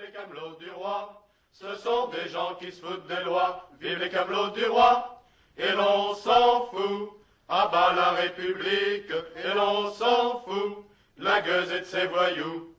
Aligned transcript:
Les 0.00 0.12
camelots 0.12 0.54
du 0.54 0.70
roi, 0.70 1.26
ce 1.52 1.74
sont 1.76 2.08
des 2.08 2.28
gens 2.28 2.54
qui 2.54 2.72
se 2.72 2.80
foutent 2.80 3.06
des 3.06 3.22
lois. 3.22 3.68
Vive 3.80 3.98
les 3.98 4.08
camelots 4.08 4.50
du 4.50 4.64
roi, 4.64 5.22
et 5.58 5.70
l'on 5.72 6.14
s'en 6.14 6.66
fout. 6.68 7.10
À 7.48 7.66
bas 7.66 7.92
la 7.92 8.12
République, 8.12 9.10
et 9.10 9.54
l'on 9.54 9.90
s'en 9.90 10.40
fout. 10.40 10.86
La 11.18 11.42
gueuse 11.42 11.70
et 11.72 11.80
de 11.80 11.84
ses 11.84 12.06
voyous. 12.06 12.74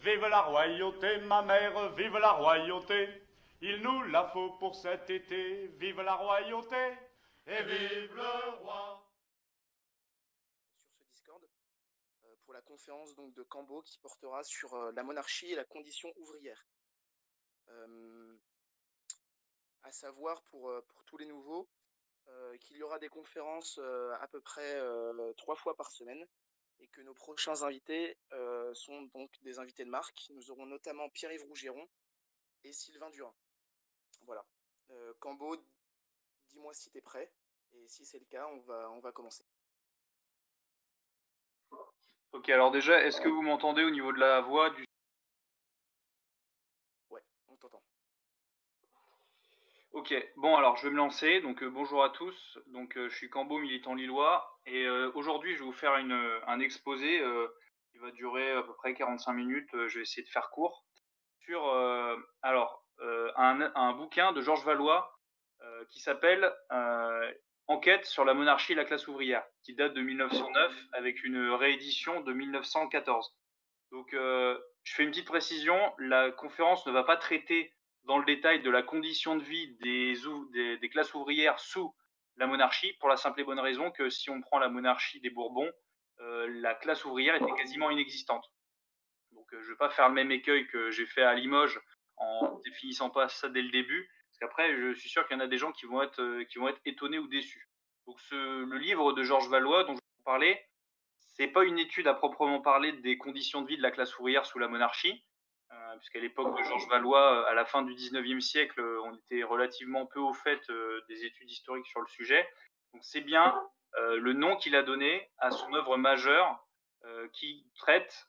Vive 0.00 0.26
la 0.26 0.40
royauté, 0.40 1.18
ma 1.18 1.42
mère, 1.42 1.90
vive 1.90 2.16
la 2.18 2.32
royauté. 2.32 3.08
Il 3.60 3.82
nous 3.82 4.02
la 4.04 4.24
faut 4.24 4.50
pour 4.58 4.74
cet 4.74 5.08
été. 5.08 5.68
Vive 5.78 6.00
la 6.00 6.14
royauté 6.14 6.76
et 7.46 7.62
vive 7.62 8.14
le 8.14 8.50
roi. 8.62 9.02
Sur 10.76 10.88
ce 10.90 11.04
Discord, 11.10 11.42
euh, 12.24 12.34
pour 12.44 12.54
la 12.54 12.60
conférence 12.76 13.14
donc 13.14 13.32
de 13.32 13.42
Cambo 13.42 13.80
qui 13.82 13.98
portera 13.98 14.44
sur 14.44 14.76
la 14.92 15.02
monarchie 15.02 15.50
et 15.50 15.54
la 15.54 15.64
condition 15.64 16.12
ouvrière. 16.16 16.66
Euh, 17.68 18.36
à 19.82 19.92
savoir 19.92 20.42
pour, 20.44 20.70
pour 20.88 21.04
tous 21.04 21.16
les 21.16 21.24
nouveaux 21.26 21.68
qu'il 22.60 22.76
y 22.76 22.82
aura 22.82 22.98
des 22.98 23.08
conférences 23.08 23.78
à 23.78 24.28
peu 24.28 24.40
près 24.40 24.74
trois 25.36 25.54
fois 25.54 25.76
par 25.76 25.90
semaine 25.90 26.26
et 26.80 26.88
que 26.88 27.00
nos 27.00 27.14
prochains 27.14 27.62
invités 27.62 28.18
sont 28.74 29.02
donc 29.14 29.30
des 29.42 29.58
invités 29.58 29.84
de 29.84 29.90
marque. 29.90 30.26
Nous 30.30 30.50
aurons 30.50 30.66
notamment 30.66 31.08
Pierre-Yves 31.10 31.44
Rougeron 31.44 31.88
et 32.64 32.72
Sylvain 32.72 33.10
Durin. 33.10 33.34
Voilà. 34.22 34.44
Cambo, 35.20 35.56
dis-moi 36.48 36.74
si 36.74 36.90
tu 36.90 36.98
es 36.98 37.00
prêt. 37.00 37.32
Et 37.74 37.88
si 37.88 38.04
c'est 38.04 38.18
le 38.18 38.26
cas, 38.26 38.46
on 38.48 38.58
va, 38.60 38.90
on 38.90 39.00
va 39.00 39.12
commencer. 39.12 39.44
Ok, 42.36 42.50
alors 42.50 42.70
déjà, 42.70 43.02
est-ce 43.02 43.18
que 43.22 43.30
vous 43.30 43.40
m'entendez 43.40 43.82
au 43.82 43.88
niveau 43.88 44.12
de 44.12 44.18
la 44.18 44.42
voix 44.42 44.68
du... 44.68 44.84
Ouais, 47.08 47.22
on 47.48 47.56
t'entend. 47.56 47.82
Ok, 49.92 50.14
bon 50.36 50.54
alors 50.54 50.76
je 50.76 50.86
vais 50.86 50.90
me 50.90 50.98
lancer. 50.98 51.40
Donc 51.40 51.62
euh, 51.62 51.70
bonjour 51.70 52.04
à 52.04 52.10
tous. 52.10 52.58
Donc 52.66 52.98
euh, 52.98 53.08
je 53.08 53.16
suis 53.16 53.30
Cambo, 53.30 53.58
militant 53.58 53.94
lillois. 53.94 54.60
Et 54.66 54.84
euh, 54.84 55.10
aujourd'hui, 55.14 55.54
je 55.54 55.60
vais 55.60 55.64
vous 55.64 55.72
faire 55.72 55.94
un 55.94 56.60
exposé 56.60 57.24
qui 57.90 57.98
va 57.98 58.10
durer 58.10 58.52
à 58.52 58.62
peu 58.62 58.74
près 58.74 58.92
45 58.92 59.32
minutes. 59.32 59.70
je 59.72 59.96
vais 59.96 60.02
essayer 60.02 60.22
de 60.22 60.28
faire 60.28 60.50
court. 60.50 60.84
Sur 61.40 61.72
alors 62.42 62.84
un, 62.98 63.72
un, 63.74 63.92
bouquin 63.94 64.32
de 64.32 64.42
Georges 64.42 64.64
Valois 64.66 65.18
qui 65.88 66.00
s'appelle 66.00 66.52
Enquête 67.68 68.04
sur 68.04 68.24
la 68.24 68.32
monarchie 68.32 68.72
et 68.72 68.76
la 68.76 68.84
classe 68.84 69.08
ouvrière, 69.08 69.44
qui 69.64 69.74
date 69.74 69.94
de 69.94 70.00
1909 70.00 70.72
avec 70.92 71.24
une 71.24 71.50
réédition 71.50 72.20
de 72.20 72.32
1914. 72.32 73.34
Donc, 73.90 74.14
euh, 74.14 74.56
je 74.84 74.94
fais 74.94 75.02
une 75.02 75.10
petite 75.10 75.26
précision, 75.26 75.76
la 75.98 76.30
conférence 76.30 76.86
ne 76.86 76.92
va 76.92 77.02
pas 77.02 77.16
traiter 77.16 77.74
dans 78.04 78.18
le 78.18 78.24
détail 78.24 78.62
de 78.62 78.70
la 78.70 78.82
condition 78.82 79.34
de 79.34 79.42
vie 79.42 79.76
des, 79.80 80.88
classes 80.90 81.12
ouvrières 81.14 81.58
sous 81.58 81.92
la 82.36 82.46
monarchie, 82.46 82.92
pour 83.00 83.08
la 83.08 83.16
simple 83.16 83.40
et 83.40 83.44
bonne 83.44 83.58
raison 83.58 83.90
que 83.90 84.10
si 84.10 84.30
on 84.30 84.40
prend 84.40 84.58
la 84.58 84.68
monarchie 84.68 85.20
des 85.20 85.30
Bourbons, 85.30 85.70
euh, 86.20 86.46
la 86.60 86.74
classe 86.74 87.04
ouvrière 87.04 87.34
était 87.34 87.54
quasiment 87.56 87.90
inexistante. 87.90 88.44
Donc, 89.32 89.52
euh, 89.52 89.60
je 89.60 89.66
ne 89.66 89.70
vais 89.72 89.78
pas 89.78 89.90
faire 89.90 90.08
le 90.08 90.14
même 90.14 90.30
écueil 90.30 90.68
que 90.68 90.90
j'ai 90.90 91.06
fait 91.06 91.22
à 91.22 91.34
Limoges 91.34 91.80
en 92.16 92.60
définissant 92.64 93.10
pas 93.10 93.28
ça 93.28 93.48
dès 93.48 93.62
le 93.62 93.70
début. 93.70 94.08
Parce 94.38 94.50
qu'après, 94.50 94.76
je 94.76 94.92
suis 94.92 95.08
sûr 95.08 95.26
qu'il 95.26 95.38
y 95.38 95.40
en 95.40 95.44
a 95.44 95.46
des 95.46 95.56
gens 95.56 95.72
qui 95.72 95.86
vont 95.86 96.02
être, 96.02 96.20
euh, 96.20 96.74
étonnés 96.84 97.18
ou 97.18 97.26
déçus. 97.26 97.70
Donc 98.06 98.18
le 98.30 98.76
livre 98.76 99.12
de 99.12 99.22
Georges 99.22 99.48
Valois 99.48 99.84
dont 99.84 99.94
je 99.94 100.00
vous 100.00 100.24
parlais, 100.24 100.68
c'est 101.18 101.48
pas 101.48 101.64
une 101.64 101.78
étude 101.78 102.06
à 102.06 102.14
proprement 102.14 102.60
parler 102.60 102.92
des 102.92 103.16
conditions 103.16 103.62
de 103.62 103.68
vie 103.68 103.78
de 103.78 103.82
la 103.82 103.90
classe 103.90 104.16
ouvrière 104.18 104.44
sous 104.44 104.58
la 104.58 104.68
monarchie, 104.68 105.24
euh, 105.72 105.96
puisqu'à 105.96 106.20
l'époque 106.20 106.56
de 106.56 106.62
Georges 106.64 106.86
Valois, 106.88 107.48
à 107.48 107.54
la 107.54 107.64
fin 107.64 107.82
du 107.82 107.94
19e 107.94 108.40
siècle, 108.40 108.80
on 109.04 109.16
était 109.16 109.42
relativement 109.42 110.04
peu 110.04 110.20
au 110.20 110.34
fait 110.34 110.60
euh, 110.68 111.00
des 111.08 111.24
études 111.24 111.50
historiques 111.50 111.86
sur 111.86 112.00
le 112.00 112.06
sujet. 112.06 112.46
Donc 112.92 113.02
c'est 113.04 113.22
bien 113.22 113.58
le 113.98 114.34
nom 114.34 114.56
qu'il 114.56 114.76
a 114.76 114.82
donné 114.82 115.30
à 115.38 115.50
son 115.50 115.72
œuvre 115.72 115.96
majeure 115.96 116.62
qui 117.32 117.66
traite 117.76 118.28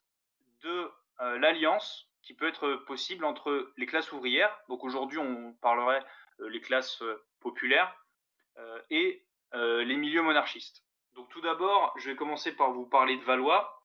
de 0.61 0.89
l'alliance 1.19 2.06
qui 2.27 2.33
peut 2.33 2.49
être 2.49 2.75
possible 2.85 3.23
entre 3.23 3.71
les 3.77 3.85
classes 3.85 4.11
ouvrières, 4.11 4.53
donc 4.67 4.83
aujourd'hui 4.83 5.17
on 5.17 5.53
parlerait 5.61 6.03
euh, 6.41 6.49
les 6.49 6.59
classes 6.59 7.01
euh, 7.01 7.25
populaires, 7.39 7.95
euh, 8.57 8.81
et 8.89 9.23
les 9.53 9.95
milieux 9.95 10.21
monarchistes. 10.21 10.83
Donc 11.13 11.29
tout 11.29 11.39
d'abord, 11.39 11.93
je 11.97 12.09
vais 12.09 12.17
commencer 12.17 12.53
par 12.53 12.73
vous 12.73 12.85
parler 12.85 13.15
de 13.15 13.23
Valois, 13.23 13.81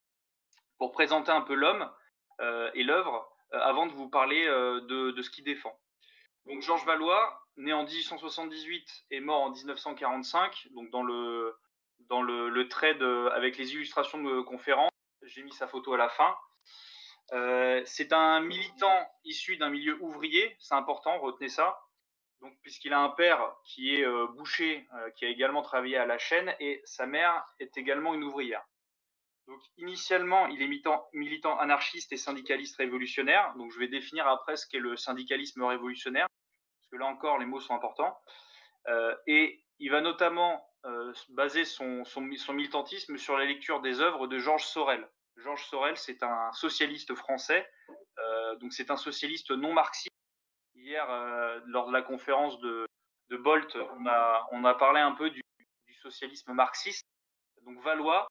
pour 0.77 0.91
présenter 0.91 1.31
un 1.31 1.39
peu 1.39 1.53
l'homme 1.53 1.89
et 2.73 2.83
l'œuvre, 2.83 3.31
avant 3.51 3.85
de 3.85 3.93
vous 3.93 4.09
parler 4.09 4.45
de, 4.45 5.21
ce 5.21 5.29
qu'il 5.29 5.45
défend. 5.45 5.73
Donc 6.45 6.61
Georges 6.61 6.85
Valois, 6.85 7.41
né 7.55 7.71
en 7.71 7.85
1878 7.85 9.05
et 9.11 9.21
mort 9.21 9.43
en 9.43 9.51
1945, 9.51 10.67
donc 10.71 10.89
dans 10.89 11.03
le, 11.03 11.55
dans 12.09 12.21
le, 12.21 13.31
avec 13.31 13.57
les 13.57 13.73
illustrations 13.73 14.21
de 14.21 14.41
conférence, 14.41 14.91
j'ai 15.21 15.43
mis 15.43 15.53
sa 15.53 15.67
photo 15.67 15.93
à 15.93 15.97
la 15.97 16.09
fin. 16.09 16.35
Euh, 17.31 17.81
c'est 17.85 18.11
un 18.11 18.41
militant 18.41 19.09
issu 19.23 19.57
d'un 19.57 19.69
milieu 19.69 19.97
ouvrier, 20.01 20.55
c'est 20.59 20.75
important, 20.75 21.17
retenez 21.19 21.49
ça. 21.49 21.79
Donc, 22.41 22.53
puisqu'il 22.61 22.91
a 22.91 22.99
un 22.99 23.09
père 23.09 23.55
qui 23.63 23.95
est 23.95 24.05
euh, 24.05 24.27
boucher, 24.27 24.85
euh, 24.95 25.09
qui 25.11 25.25
a 25.25 25.29
également 25.29 25.61
travaillé 25.61 25.97
à 25.97 26.05
la 26.05 26.17
chaîne, 26.17 26.53
et 26.59 26.81
sa 26.83 27.05
mère 27.05 27.45
est 27.59 27.77
également 27.77 28.13
une 28.13 28.23
ouvrière. 28.23 28.63
Donc, 29.47 29.61
initialement, 29.77 30.47
il 30.47 30.61
est 30.61 30.67
militant, 31.13 31.57
anarchiste 31.57 32.11
et 32.11 32.17
syndicaliste 32.17 32.77
révolutionnaire. 32.77 33.53
Donc, 33.57 33.71
je 33.71 33.79
vais 33.79 33.87
définir 33.87 34.27
après 34.27 34.57
ce 34.57 34.67
qu'est 34.67 34.79
le 34.79 34.97
syndicalisme 34.97 35.63
révolutionnaire, 35.63 36.27
parce 36.79 36.89
que 36.91 36.97
là 36.97 37.05
encore, 37.05 37.39
les 37.39 37.45
mots 37.45 37.59
sont 37.59 37.73
importants. 37.73 38.17
et 39.27 39.63
il 39.79 39.91
va 39.91 40.01
notamment 40.01 40.65
baser 41.29 41.65
son 41.65 42.03
militantisme 42.49 43.17
sur 43.17 43.37
la 43.37 43.45
lecture 43.45 43.81
des 43.81 43.99
œuvres 43.99 44.27
de 44.27 44.39
Georges 44.39 44.65
Sorel. 44.65 45.09
Georges 45.37 45.65
Sorel, 45.65 45.97
c'est 45.97 46.23
un 46.23 46.51
socialiste 46.53 47.15
français, 47.15 47.69
euh, 48.19 48.55
donc 48.55 48.73
c'est 48.73 48.91
un 48.91 48.97
socialiste 48.97 49.51
non 49.51 49.73
marxiste. 49.73 50.15
Hier, 50.75 51.09
euh, 51.09 51.59
lors 51.65 51.87
de 51.87 51.93
la 51.93 52.01
conférence 52.01 52.59
de, 52.59 52.85
Bolt, 53.31 53.75
on 53.97 54.05
a, 54.05 54.47
a, 54.51 54.73
parlé 54.75 55.01
un 55.01 55.13
peu 55.13 55.31
du, 55.31 55.41
socialisme 56.01 56.51
marxiste. 56.53 57.03
Donc 57.63 57.81
Valois 57.81 58.27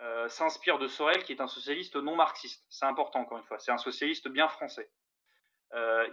euh, 0.00 0.28
s'inspire 0.28 0.78
de 0.78 0.88
Sorel, 0.88 1.22
qui 1.24 1.32
est 1.32 1.40
un 1.40 1.46
socialiste 1.46 1.96
non 1.96 2.16
marxiste. 2.16 2.64
C'est 2.70 2.86
important, 2.86 3.20
encore 3.20 3.38
une 3.38 3.44
fois. 3.44 3.58
C'est 3.58 3.70
un 3.70 3.78
socialiste 3.78 4.28
bien 4.28 4.48
français. 4.48 4.90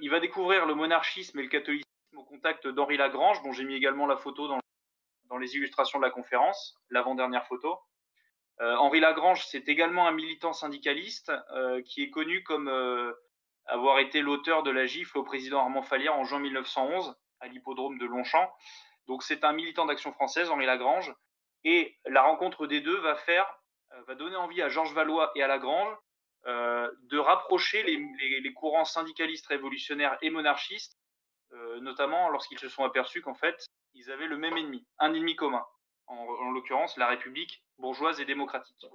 il 0.01 0.09
va 0.09 0.19
découvrir 0.19 0.65
le 0.65 0.75
monarchisme 0.75 1.39
et 1.39 1.43
le 1.43 1.49
catholicisme 1.49 1.87
au 2.17 2.23
contact 2.23 2.67
d'Henri 2.67 2.97
Lagrange, 2.97 3.41
dont 3.43 3.51
j'ai 3.51 3.63
mis 3.63 3.75
également 3.75 4.05
la 4.05 4.17
photo 4.17 4.47
dans 5.23 5.37
les 5.37 5.55
illustrations 5.55 5.99
de 5.99 6.03
la 6.03 6.11
conférence, 6.11 6.77
l'avant-dernière 6.89 7.47
photo. 7.47 7.79
Euh, 8.61 8.75
Henri 8.75 8.99
Lagrange, 8.99 9.45
c'est 9.45 9.69
également 9.69 10.07
un 10.07 10.11
militant 10.11 10.51
syndicaliste 10.51 11.31
euh, 11.51 11.81
qui 11.81 12.03
est 12.03 12.09
connu 12.09 12.43
comme 12.43 12.67
euh, 12.67 13.13
avoir 13.65 13.99
été 13.99 14.21
l'auteur 14.21 14.63
de 14.63 14.71
la 14.71 14.85
gifle 14.85 15.17
au 15.17 15.23
président 15.23 15.59
Armand 15.59 15.81
Fallière 15.81 16.17
en 16.17 16.25
juin 16.25 16.39
1911 16.39 17.15
à 17.39 17.47
l'hippodrome 17.47 17.97
de 17.97 18.05
Longchamp. 18.05 18.51
Donc 19.07 19.23
c'est 19.23 19.45
un 19.45 19.53
militant 19.53 19.85
d'action 19.85 20.11
française, 20.11 20.49
Henri 20.49 20.65
Lagrange, 20.65 21.13
et 21.63 21.97
la 22.05 22.21
rencontre 22.21 22.67
des 22.67 22.81
deux 22.81 22.97
va 22.97 23.15
faire, 23.15 23.45
va 24.07 24.15
donner 24.15 24.35
envie 24.35 24.61
à 24.61 24.69
Georges 24.69 24.93
Valois 24.93 25.31
et 25.35 25.41
à 25.43 25.47
Lagrange 25.47 25.95
de 26.45 27.17
rapprocher 27.17 27.83
les, 27.83 28.53
courants 28.53 28.85
syndicalistes 28.85 29.47
révolutionnaires 29.47 30.17
et 30.21 30.29
monarchistes, 30.29 30.97
notamment 31.81 32.29
lorsqu'ils 32.29 32.59
se 32.59 32.69
sont 32.69 32.83
aperçus 32.83 33.21
qu'en 33.21 33.33
fait 33.33 33.65
ils 33.93 34.11
avaient 34.11 34.27
le 34.27 34.37
même 34.37 34.55
ennemi, 34.57 34.85
un 34.99 35.13
ennemi 35.13 35.35
commun, 35.35 35.65
en 36.09 36.51
l'occurrence 36.51 36.97
la 36.97 37.07
République 37.07 37.63
bourgeoise 37.77 38.19
et 38.19 38.25
démocratique. 38.25 38.85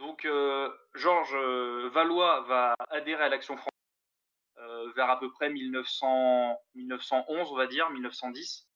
Donc 0.00 0.24
euh, 0.24 0.70
Georges 0.94 1.36
euh, 1.36 1.90
Valois 1.92 2.40
va 2.48 2.74
adhérer 2.88 3.24
à 3.24 3.28
l'Action 3.28 3.56
française 3.56 3.70
euh, 4.56 4.90
vers 4.96 5.10
à 5.10 5.20
peu 5.20 5.30
près 5.30 5.50
1900, 5.50 6.58
1911, 6.74 7.52
on 7.52 7.54
va 7.54 7.66
dire, 7.66 7.90
1910. 7.90 8.66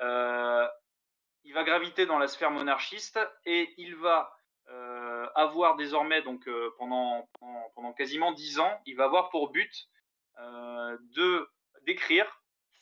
il 0.00 1.54
va 1.54 1.64
graviter 1.64 2.04
dans 2.04 2.18
la 2.18 2.26
sphère 2.26 2.50
monarchiste 2.50 3.18
et 3.44 3.74
il 3.78 3.94
va 3.96 4.32
avoir 5.36 5.76
désormais, 5.76 6.22
donc 6.22 6.48
pendant, 6.78 7.28
pendant, 7.74 7.92
quasiment 7.92 8.32
dix 8.32 8.58
ans, 8.58 8.80
il 8.86 8.96
va 8.96 9.04
avoir 9.04 9.30
pour 9.30 9.50
but 9.50 9.88
de 10.38 11.48
d'écrire 11.82 12.26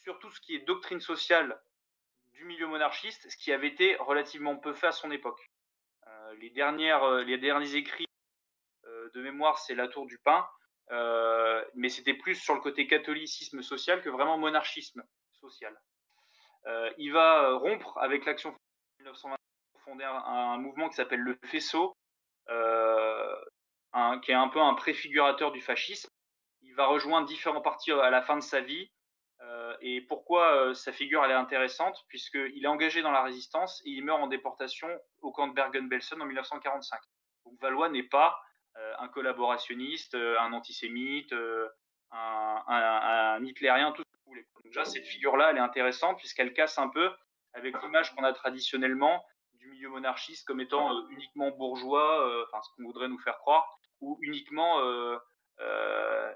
sur 0.03 0.19
tout 0.19 0.31
ce 0.31 0.41
qui 0.41 0.55
est 0.55 0.61
doctrine 0.61 1.01
sociale 1.01 1.61
du 2.35 2.45
milieu 2.45 2.67
monarchiste, 2.67 3.31
ce 3.31 3.37
qui 3.37 3.53
avait 3.53 3.69
été 3.69 3.97
relativement 3.97 4.57
peu 4.57 4.73
fait 4.75 4.89
à 4.89 4.93
son 4.93 5.11
époque. 5.11 5.51
Euh, 6.07 6.35
les, 6.35 6.51
dernières, 6.51 7.05
euh, 7.05 7.23
les 7.23 7.39
derniers 7.39 7.75
écrits 7.77 8.07
euh, 8.85 9.11
de 9.15 9.23
mémoire, 9.23 9.59
c'est 9.59 9.75
La 9.75 9.89
Tour 9.89 10.07
du 10.07 10.19
Pain, 10.19 10.47
mais 11.75 11.89
c'était 11.89 12.15
plus 12.15 12.35
sur 12.35 12.55
le 12.55 12.61
côté 12.61 12.87
catholicisme 12.87 13.63
social 13.63 14.03
que 14.03 14.11
vraiment 14.11 14.37
monarchisme 14.37 15.03
social. 15.41 15.75
il 16.99 17.11
va 17.13 17.55
rompre 17.55 17.97
avec 17.99 18.27
l'action 18.27 18.51
en 18.51 18.57
1920 18.99 19.37
fonder 19.85 20.05
un, 20.05 20.59
mouvement 20.59 20.89
qui 20.89 20.97
s'appelle 20.97 21.21
le 21.21 21.39
Faisceau, 21.45 21.97
qui 22.47 24.31
est 24.31 24.35
un 24.35 24.49
peu 24.49 24.61
un 24.61 24.75
préfigurateur 24.75 25.53
du 25.53 25.61
fascisme. 25.61 26.11
il 26.61 26.75
va 26.75 26.87
rejoindre 26.87 27.27
différents 27.27 27.63
partis 27.63 27.93
à 27.93 28.11
la 28.11 28.23
fin 28.23 28.37
de 28.37 28.43
sa 28.43 28.61
vie. 28.61 28.91
Et 29.81 30.01
pourquoi 30.03 30.75
sa 30.75 30.93
figure 30.93 31.25
elle 31.25 31.31
est 31.31 31.35
intéressante? 31.35 32.05
Puisqu'il 32.09 32.63
est 32.63 32.69
engagé 32.69 33.03
dans 33.03 33.11
la 33.11 33.23
résistance 33.23 33.83
et 33.85 33.91
il 33.91 34.05
meurt 34.05 34.23
en 34.23 34.27
déportation 34.27 34.89
au 35.21 35.33
camp 35.33 35.49
de 35.49 35.55
Bergen-Belsen 35.55 36.21
en 36.21 36.27
1945. 36.27 37.01
Donc 37.45 37.61
Valois 37.61 37.89
n'est 37.89 38.05
pas 38.05 38.41
un 38.99 39.09
collaborationniste, 39.09 40.15
un 40.15 40.53
antisémite, 40.53 41.35
un, 42.11 42.63
un, 42.67 43.45
hitlérien, 43.45 43.93
tout 43.93 44.03
ce 44.03 44.09
que 44.09 44.17
vous 44.25 44.31
voulez. 44.31 44.47
Donc 44.55 44.65
déjà, 44.65 44.85
cette 44.85 45.07
figure-là, 45.07 45.51
elle 45.51 45.57
est 45.57 45.61
intéressante 45.61 46.19
puisqu'elle 46.19 46.53
casse 46.53 46.79
un 46.79 46.89
peu 46.89 47.11
avec 47.55 47.81
l'image 47.83 48.15
qu'on 48.15 48.25
a 48.25 48.33
traditionnellement 48.33 49.25
du 49.55 49.69
milieu 49.69 49.89
monarchiste 49.89 50.47
comme 50.47 50.61
étant 50.61 50.95
euh, 50.95 51.03
uniquement 51.11 51.51
bourgeois, 51.51 52.29
euh, 52.29 52.45
enfin 52.47 52.63
ce 52.63 52.69
qu'on 52.75 52.85
voudrait 52.85 53.09
nous 53.09 53.19
faire 53.19 53.39
croire, 53.39 53.79
ou 54.01 54.19
uniquement, 54.21 54.81
euh, 54.81 55.17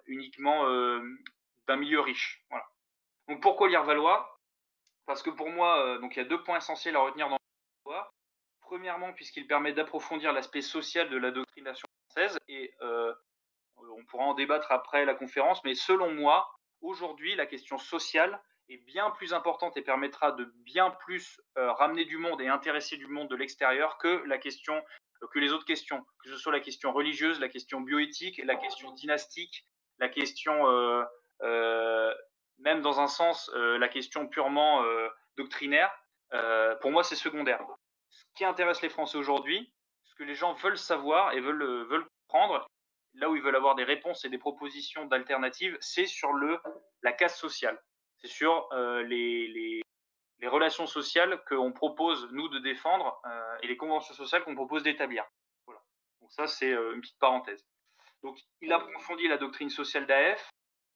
uniquement 0.07 0.65
d'un 1.67 1.77
milieu 1.77 2.01
riche. 2.01 2.45
Voilà. 2.51 2.65
Donc 3.29 3.41
pourquoi 3.43 3.69
lire 3.69 3.85
Valois? 3.85 4.39
Parce 5.07 5.23
que 5.23 5.31
pour 5.31 5.49
moi, 5.51 5.99
donc 5.99 6.17
il 6.17 6.19
y 6.19 6.23
a 6.23 6.29
deux 6.29 6.43
points 6.43 6.59
essentiels 6.59 6.97
à 6.97 7.01
retenir 7.01 7.29
dans 7.29 7.39
Valois. 7.85 8.11
Premièrement, 8.61 9.13
puisqu'il 9.13 9.47
permet 9.47 9.73
d'approfondir 9.73 10.33
l'aspect 10.33 10.61
social 10.61 11.09
de 11.09 11.17
la 11.17 11.31
doctrination 11.31 11.89
française, 12.09 12.39
et 12.49 12.75
on 13.77 14.05
pourra 14.05 14.25
en 14.25 14.35
débattre 14.35 14.71
après 14.73 15.05
la 15.05 15.15
conférence, 15.15 15.63
mais 15.65 15.75
selon 15.75 16.13
moi, 16.13 16.51
aujourd'hui, 16.81 17.35
la 17.35 17.47
question 17.47 17.79
sociale 17.79 18.41
est 18.69 18.79
bien 18.79 19.11
plus 19.11 19.33
importante 19.33 19.77
et 19.77 19.83
permettra 19.83 20.33
de 20.33 20.45
bien 20.57 20.91
plus 20.91 21.41
euh, 21.57 21.73
ramener 21.73 22.05
du 22.05 22.19
monde 22.19 22.41
et 22.41 22.49
intéresser 22.49 22.97
du 22.97 23.07
monde 23.07 23.29
de 23.29 23.37
l'extérieur 23.37 23.99
que 23.99 24.23
la 24.27 24.39
question 24.39 24.75
euh, 25.23 25.27
que 25.33 25.39
les 25.39 25.53
autres 25.53 25.65
questions, 25.65 26.05
que 26.23 26.31
ce 26.31 26.37
soit 26.37 26.53
la 26.53 26.61
question 26.61 26.93
religieuse, 26.93 27.41
la 27.41 27.49
question 27.49 27.81
bioéthique, 27.81 28.41
la 28.45 28.57
question 28.57 28.93
dynastique, 28.93 29.67
la 29.99 30.09
question 30.09 30.69
euh, 30.69 32.15
même 32.59 32.81
dans 32.81 33.01
un 33.01 33.07
sens 33.07 33.51
la 33.55 33.89
question 33.89 34.27
purement 34.27 34.83
doctrinaire. 35.37 35.91
pour 36.81 36.91
moi, 36.91 37.05
c'est 37.05 37.17
secondaire. 37.17 37.61
Ce 38.11 38.25
qui 38.35 38.45
intéresse 38.45 38.83
les 38.83 38.89
Français 38.89 39.19
aujourd'hui, 39.19 39.73
ce 40.05 40.15
que 40.15 40.25
les 40.25 40.35
gens 40.35 40.55
veulent 40.55 40.79
savoir 40.79 41.33
et 41.33 41.41
veulent 41.41 41.87
veulent 41.87 42.07
comprendre, 42.27 42.67
là 43.15 43.31
où 43.31 43.37
ils 43.37 43.43
veulent 43.43 43.57
avoir 43.57 43.75
des 43.75 43.85
réponses 43.85 44.25
et 44.25 44.29
des 44.29 44.39
propositions 44.39 45.05
d'alternatives, 45.07 45.77
c'est 45.81 46.07
sur 46.07 46.33
le 46.33 46.61
la 47.03 47.13
casse 47.13 47.39
sociale 47.39 47.81
c'est 48.21 48.29
sur 48.29 48.69
euh, 48.73 49.03
les, 49.03 49.49
les, 49.49 50.49
relations 50.49 50.87
sociales 50.87 51.43
qu'on 51.49 51.73
propose, 51.73 52.29
nous, 52.33 52.49
de 52.49 52.59
défendre 52.61 53.21
euh, 53.27 53.59
et 53.63 53.67
les 53.67 53.77
conventions 53.77 54.15
sociales 54.15 54.45
qu'on 54.45 54.55
propose 54.55 54.83
d'établir. 54.83 55.25
Voilà. 55.67 55.81
Donc 56.21 56.33
ça, 56.33 56.47
c'est 56.47 56.73
euh, 56.73 56.95
une 56.95 57.01
petite 57.01 57.19
parenthèse. 57.19 57.65
Donc, 58.23 58.39
il 58.61 58.73
approfondit 58.73 59.29
la 59.29 59.37
doctrine 59.37 59.71
sociale 59.71 60.07
d'AF 60.07 60.51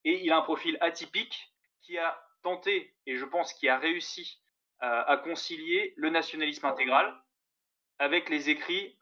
et 0.05 0.25
il 0.25 0.33
a 0.33 0.39
un 0.39 0.43
profil 0.43 0.77
atypique 0.81 1.52
qui 1.83 1.99
a 1.99 2.21
tenté, 2.43 2.95
et 3.07 3.17
je 3.17 3.25
pense 3.25 3.53
qui 3.53 3.69
a 3.69 3.79
réussi 3.79 4.41
à 4.81 5.17
concilier 5.17 5.95
le 5.97 6.11
nationalisme 6.11 6.67
intégral 6.67 7.17
avec 8.01 8.29
les 8.29 8.51
écrits 8.51 8.99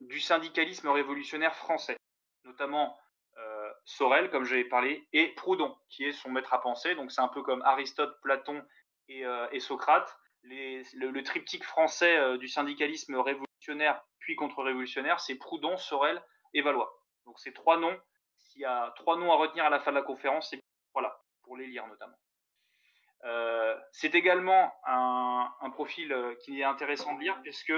du 0.00 0.18
syndicalisme 0.18 0.88
révolutionnaire 0.88 1.54
français, 1.54 1.96
notamment 2.42 2.98
Sorel, 3.88 4.30
comme 4.30 4.44
j'avais 4.44 4.64
parlé, 4.64 5.08
et 5.14 5.28
Proudhon, 5.28 5.74
qui 5.88 6.04
est 6.04 6.12
son 6.12 6.30
maître 6.30 6.52
à 6.52 6.60
penser. 6.60 6.94
Donc 6.94 7.10
c'est 7.10 7.22
un 7.22 7.28
peu 7.28 7.42
comme 7.42 7.62
Aristote, 7.62 8.20
Platon 8.20 8.62
et, 9.08 9.24
euh, 9.24 9.58
Socrate. 9.60 10.14
le, 10.42 11.20
triptyque 11.22 11.64
français 11.64 12.18
euh, 12.18 12.36
du 12.36 12.48
syndicalisme 12.48 13.16
révolutionnaire 13.16 14.04
puis 14.18 14.36
contre-révolutionnaire, 14.36 15.20
c'est 15.20 15.36
Proudhon, 15.36 15.78
Sorel 15.78 16.22
et 16.52 16.60
Valois. 16.60 17.00
Donc 17.24 17.38
ces 17.40 17.54
trois 17.54 17.78
noms, 17.78 17.98
s'il 18.36 18.60
y 18.60 18.66
a 18.66 18.92
trois 18.96 19.16
noms 19.16 19.32
à 19.32 19.36
retenir 19.36 19.64
à 19.64 19.70
la 19.70 19.80
fin 19.80 19.90
de 19.90 19.96
la 19.96 20.02
conférence, 20.02 20.50
c'est 20.50 20.60
voilà, 20.92 21.18
les 21.56 21.66
lire 21.66 21.86
notamment. 21.86 22.18
Euh, 23.24 23.76
c'est 23.92 24.14
également 24.14 24.72
un, 24.86 25.70
profil 25.72 26.14
qui 26.44 26.60
est 26.60 26.64
intéressant 26.64 27.14
de 27.14 27.20
lire 27.20 27.40
puisque 27.42 27.72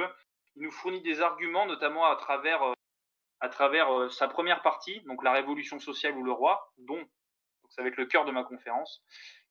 il 0.57 0.63
nous 0.63 0.71
fournit 0.71 1.03
des 1.03 1.21
arguments, 1.21 1.67
notamment 1.67 2.07
à 2.07 2.17
travers 2.17 2.63
euh, 2.63 4.09
sa 4.09 4.29
première 4.29 4.63
partie, 4.63 5.01
donc 5.03 5.23
la 5.23 5.33
révolution 5.33 5.79
sociale 5.79 6.17
ou 6.17 6.23
le 6.23 6.33
roi, 6.33 6.73
dont 6.79 6.99
donc 6.99 7.09
ça 7.73 7.83
va 7.83 7.89
être 7.89 7.97
le 7.97 8.07
cœur 8.07 8.25
de 8.25 8.33
ma 8.33 8.43
conférence. 8.43 9.03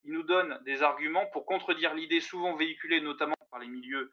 Il 0.04 0.14
nous 0.14 0.24
donne 0.24 0.60
des 0.64 0.82
arguments 0.84 1.26
pour 1.28 1.46
contredire 1.46 1.94
l'idée 1.94 2.22
souvent 2.22 2.56
véhiculée 2.56 3.02
notamment 3.02 3.36
par 3.52 3.60
les 3.60 3.68
milieux 3.68 4.12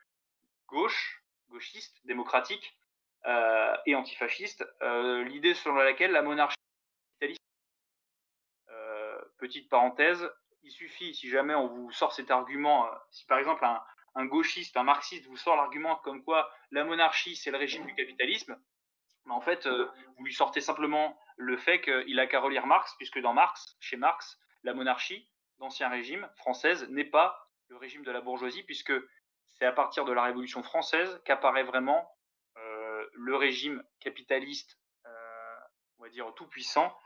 gauche, 0.66 1.22
gauchistes, 1.48 1.98
démocratiques 2.04 2.76
euh, 3.26 3.76
et 3.86 3.94
antifascistes, 3.94 4.64
euh, 4.82 5.24
l'idée 5.24 5.54
selon 5.54 5.76
laquelle 5.76 6.12
la 6.12 6.22
monarchie. 6.22 6.55
Petite 9.38 9.68
parenthèse, 9.68 10.30
il 10.62 10.70
suffit, 10.70 11.14
si 11.14 11.28
jamais 11.28 11.54
on 11.54 11.68
vous 11.68 11.92
sort 11.92 12.12
cet 12.12 12.30
argument, 12.30 12.88
si 13.10 13.24
par 13.26 13.38
exemple 13.38 13.64
un, 14.14 14.26
gauchiste, 14.26 14.76
un 14.76 14.82
marxiste 14.82 15.26
vous 15.26 15.36
sort 15.36 15.56
l'argument 15.56 15.96
comme 15.96 16.24
quoi 16.24 16.50
la 16.70 16.84
monarchie 16.84 17.36
c'est 17.36 17.50
le 17.50 17.58
régime 17.58 17.86
du 17.86 17.94
capitalisme, 17.94 18.58
mais 19.26 19.34
en 19.34 19.40
fait, 19.40 19.66
euh, 19.66 19.88
vous 20.16 20.24
lui 20.24 20.32
sortez 20.32 20.60
simplement 20.60 21.18
le 21.36 21.56
fait 21.56 21.80
qu'il 21.80 22.18
a 22.20 22.26
qu'à 22.26 22.40
relire 22.40 22.66
Marx, 22.66 22.94
puisque 22.96 23.20
dans 23.20 23.34
Marx, 23.34 23.76
chez 23.80 23.96
Marx, 23.96 24.38
la 24.62 24.72
monarchie 24.72 25.28
d'Ancien 25.58 25.88
Régime 25.88 26.28
française 26.36 26.88
n'est 26.90 27.04
pas 27.04 27.50
le 27.68 27.76
régime 27.76 28.04
de 28.04 28.12
la 28.12 28.20
bourgeoisie, 28.20 28.62
puisque 28.62 28.92
c'est 29.46 29.66
à 29.66 29.72
partir 29.72 30.04
de 30.04 30.12
la 30.12 30.22
Révolution 30.22 30.62
française 30.62 31.20
qu'apparaît 31.24 31.64
vraiment 31.64 32.08
euh, 32.56 33.06
le 33.14 33.36
régime 33.36 33.82
capitaliste, 34.00 34.78
euh, 35.06 35.56
on 35.98 36.04
va 36.04 36.08
dire 36.08 36.32
tout 36.34 36.46
puissant, 36.46 36.96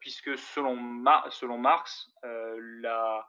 puisque 0.00 0.36
selon, 0.38 0.76
Marx, 0.76 2.10
la, 2.22 3.28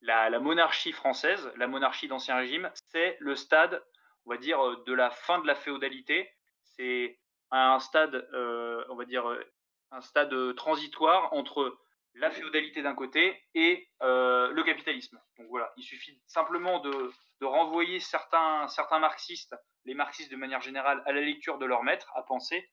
la, 0.00 0.38
monarchie 0.38 0.92
française, 0.92 1.50
la 1.56 1.66
monarchie 1.66 2.08
d'Ancien 2.08 2.36
Régime, 2.36 2.70
c'est 2.90 3.16
le 3.20 3.34
stade, 3.34 3.84
on 4.24 4.30
va 4.30 4.36
dire, 4.36 4.58
de 4.84 4.92
la 4.92 5.10
fin 5.10 5.38
de 5.40 5.46
la 5.46 5.54
féodalité. 5.54 6.30
C'est 6.62 7.18
un 7.50 7.78
stade, 7.78 8.14
euh, 8.34 8.84
on 8.88 8.96
va 8.96 9.04
dire, 9.04 9.28
euh, 9.28 9.42
un 9.90 10.00
stade 10.00 10.54
transitoire 10.56 11.32
entre 11.32 11.78
la 12.14 12.30
féodalité 12.30 12.82
d'un 12.82 12.94
côté 12.94 13.42
et 13.54 13.88
euh, 14.02 14.50
le 14.50 14.62
capitalisme. 14.62 15.20
Donc 15.38 15.48
voilà, 15.48 15.72
il 15.76 15.84
suffit 15.84 16.20
simplement 16.26 16.80
de, 16.80 17.12
renvoyer 17.42 18.00
certains, 18.00 18.66
certains 18.68 18.98
marxistes, 18.98 19.54
les 19.84 19.94
marxistes 19.94 20.30
de 20.30 20.36
manière 20.36 20.62
générale, 20.62 21.02
à 21.04 21.12
la 21.12 21.20
lecture 21.20 21.58
de 21.58 21.66
leur 21.66 21.82
maître, 21.82 22.10
à 22.14 22.22
penser, 22.22 22.68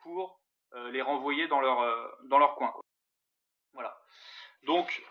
pour 0.00 0.40
les 0.90 1.02
renvoyer 1.02 1.46
dans 1.48 1.60
leur, 1.60 2.18
dans 2.24 2.38
leur 2.38 2.56
coin. 2.56 2.72
Voilà. 3.72 3.96
Donc, 4.62 5.04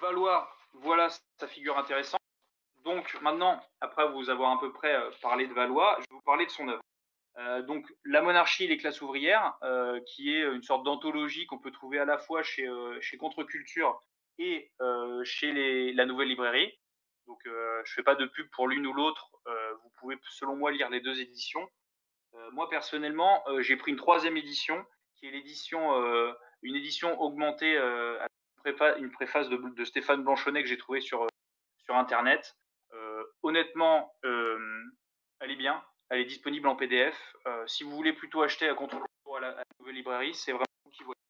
Valois, 0.00 0.50
voilà 0.72 1.08
sa 1.38 1.48
figure 1.48 1.78
intéressante. 1.78 2.20
Donc 2.84 3.20
maintenant, 3.20 3.60
après 3.80 4.08
vous 4.10 4.30
avoir 4.30 4.52
à 4.52 4.60
peu 4.60 4.72
près 4.72 4.96
parlé 5.20 5.46
de 5.46 5.52
Valois, 5.52 5.96
je 5.98 6.02
vais 6.02 6.16
vous 6.16 6.22
parler 6.22 6.46
de 6.46 6.50
son 6.50 6.68
œuvre. 6.68 6.82
Euh, 7.38 7.62
donc 7.62 7.86
la 8.04 8.20
monarchie 8.20 8.64
et 8.64 8.68
les 8.68 8.76
classes 8.76 9.00
ouvrières, 9.00 9.54
euh, 9.62 10.00
qui 10.06 10.34
est 10.34 10.42
une 10.42 10.62
sorte 10.62 10.84
d'anthologie 10.84 11.46
qu'on 11.46 11.58
peut 11.58 11.70
trouver 11.70 11.98
à 12.00 12.04
la 12.04 12.18
fois 12.18 12.42
chez, 12.42 12.66
euh, 12.66 13.00
chez 13.00 13.16
Contre-Culture 13.16 14.00
et 14.38 14.70
chez 15.24 15.92
la 15.94 16.06
Nouvelle 16.06 16.28
Librairie. 16.28 16.72
Donc 17.26 17.40
je 17.44 17.92
fais 17.92 18.04
pas 18.04 18.14
de 18.14 18.24
pub 18.24 18.48
pour 18.50 18.68
l'une 18.68 18.86
ou 18.86 18.92
l'autre. 18.92 19.32
vous 19.82 19.90
pouvez 19.98 20.16
selon 20.30 20.54
moi 20.54 20.70
lire 20.70 20.88
les 20.90 21.00
deux 21.00 21.20
éditions. 21.20 21.68
Moi 22.52 22.68
personnellement, 22.68 23.44
j'ai 23.60 23.76
pris 23.76 23.90
une 23.90 23.96
troisième 23.96 24.36
édition, 24.36 24.84
qui 25.16 25.26
est 25.26 25.30
l'édition, 25.30 25.92
une 26.62 26.76
édition 26.76 27.20
augmentée, 27.20 27.76
une 27.76 29.10
préface 29.10 29.48
de, 29.48 29.84
Stéphane 29.84 30.22
Blanchonnet 30.22 30.62
que 30.62 30.68
j'ai 30.68 30.78
trouvé 30.78 31.00
sur 31.00 31.26
sur 31.84 31.96
internet. 31.96 32.56
honnêtement, 33.42 34.12
elle 34.22 35.50
est 35.50 35.56
bien 35.56 35.82
elle 36.10 36.20
est 36.20 36.24
disponible 36.24 36.68
en 36.68 36.76
PDF. 36.76 37.36
Euh, 37.46 37.66
si 37.66 37.84
vous 37.84 37.90
voulez 37.90 38.12
plutôt 38.12 38.42
acheter 38.42 38.68
à 38.68 38.74
contre 38.74 38.96
à 38.96 39.40
la, 39.40 39.62
nouvelle 39.78 39.94
librairie, 39.94 40.34
c'est 40.34 40.52
vraiment 40.52 40.64
vous 40.84 40.90
qui 40.90 41.04
voyez. 41.04 41.20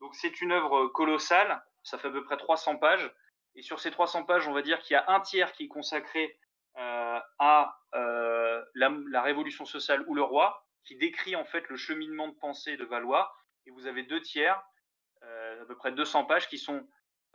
Donc 0.00 0.14
c'est 0.14 0.40
une 0.40 0.52
œuvre 0.52 0.88
colossale, 0.88 1.64
ça 1.82 1.98
fait 1.98 2.08
à 2.08 2.10
peu 2.10 2.22
près 2.22 2.36
300 2.36 2.76
pages. 2.76 3.10
Et 3.54 3.62
sur 3.62 3.80
ces 3.80 3.90
300 3.90 4.24
pages, 4.24 4.46
on 4.46 4.52
va 4.52 4.60
dire 4.60 4.80
qu'il 4.80 4.94
y 4.94 4.98
a 4.98 5.04
un 5.08 5.20
tiers 5.20 5.52
qui 5.52 5.64
est 5.64 5.68
consacré 5.68 6.24
euh, 6.24 6.36
à 6.76 7.78
euh, 7.94 8.62
la, 8.74 9.22
révolution 9.22 9.64
sociale 9.64 10.04
ou 10.08 10.14
le 10.14 10.22
roi, 10.22 10.66
qui 10.84 10.96
décrit 10.96 11.36
en 11.36 11.44
fait 11.44 11.68
le 11.68 11.76
cheminement 11.76 12.28
de 12.28 12.34
pensée 12.34 12.76
de 12.76 12.84
Valois. 12.84 13.32
Et 13.66 13.70
vous 13.70 13.86
avez 13.86 14.04
deux 14.04 14.20
tiers, 14.20 14.62
à 15.22 15.64
peu 15.66 15.76
près 15.76 15.90
200 15.90 16.24
pages, 16.26 16.48
qui 16.48 16.58
sont 16.58 16.86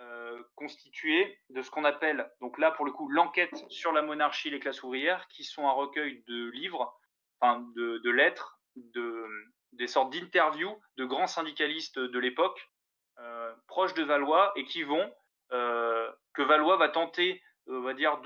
euh, 0.01 0.43
constitué 0.55 1.39
de 1.49 1.61
ce 1.61 1.69
qu'on 1.69 1.83
appelle, 1.83 2.31
donc 2.39 2.57
là 2.57 2.71
pour 2.71 2.85
le 2.85 2.91
coup, 2.91 3.07
l'enquête 3.09 3.63
sur 3.69 3.91
la 3.91 4.01
monarchie 4.01 4.47
et 4.47 4.51
les 4.51 4.59
classes 4.59 4.81
ouvrières, 4.81 5.27
qui 5.27 5.43
sont 5.43 5.67
un 5.67 5.71
recueil 5.71 6.23
de 6.27 6.49
livres, 6.51 6.99
enfin 7.39 7.63
de, 7.75 8.09
lettres, 8.09 8.59
de, 8.75 9.27
des 9.73 9.87
sortes 9.87 10.11
d'interviews 10.13 10.75
de 10.97 11.05
grands 11.05 11.27
syndicalistes 11.27 11.99
de 11.99 12.19
l'époque, 12.19 12.71
euh, 13.19 13.53
proches 13.67 13.93
de 13.93 14.03
Valois, 14.03 14.51
et 14.55 14.65
qui 14.65 14.81
vont, 14.83 15.13
euh, 15.51 16.11
que 16.33 16.41
Valois 16.41 16.77
va 16.77 16.89
tenter, 16.89 17.41
on 17.67 17.81
va 17.81 17.93
dire, 17.93 18.17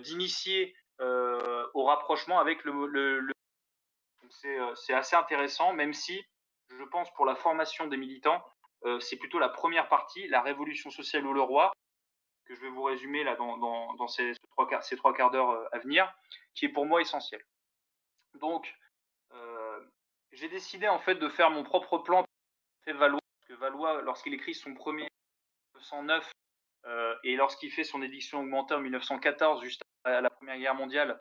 d'initier 0.00 0.74
au 1.00 1.84
rapprochement 1.84 2.38
avec 2.38 2.64
le. 2.64 3.32
C'est 4.74 4.94
assez 4.94 5.16
intéressant, 5.16 5.72
même 5.72 5.92
si 5.92 6.24
je 6.68 6.84
pense 6.84 7.12
pour 7.14 7.26
la 7.26 7.36
formation 7.36 7.86
des 7.86 7.96
militants, 7.96 8.44
c'est 9.00 9.16
plutôt 9.16 9.38
la 9.38 9.48
première 9.48 9.88
partie, 9.88 10.28
la 10.28 10.42
révolution 10.42 10.90
sociale 10.90 11.26
ou 11.26 11.32
le 11.32 11.40
roi, 11.40 11.72
que 12.44 12.54
je 12.54 12.60
vais 12.60 12.68
vous 12.68 12.82
résumer 12.82 13.24
là 13.24 13.36
dans, 13.36 13.56
dans, 13.56 14.08
ces, 14.08 14.32
trois, 14.50 14.68
ces 14.82 14.96
trois 14.96 15.14
quarts 15.14 15.30
d'heure 15.30 15.68
à 15.72 15.78
venir, 15.78 16.12
qui 16.54 16.66
est 16.66 16.70
pour 16.70 16.86
moi 16.86 17.00
essentiel. 17.00 17.42
Donc, 18.34 18.74
j'ai 20.32 20.48
décidé 20.48 20.88
en 20.88 20.98
fait 20.98 21.14
de 21.14 21.28
faire 21.28 21.50
mon 21.50 21.64
propre 21.64 21.98
plan 21.98 22.24
Valois, 22.92 23.20
parce 23.38 23.48
que 23.48 23.54
Valois, 23.54 24.02
lorsqu'il 24.02 24.34
écrit 24.34 24.54
son 24.54 24.74
premier 24.74 25.08
1909 25.74 26.24
euh, 26.24 26.30
et 27.24 27.36
lorsqu'il 27.36 27.70
fait 27.72 27.84
son 27.84 28.02
édition 28.02 28.40
augmentée 28.40 28.74
en 28.74 28.80
1914, 28.80 29.62
juste 29.62 29.82
à 30.04 30.20
la 30.20 30.30
Première 30.30 30.58
Guerre 30.58 30.74
mondiale, 30.74 31.20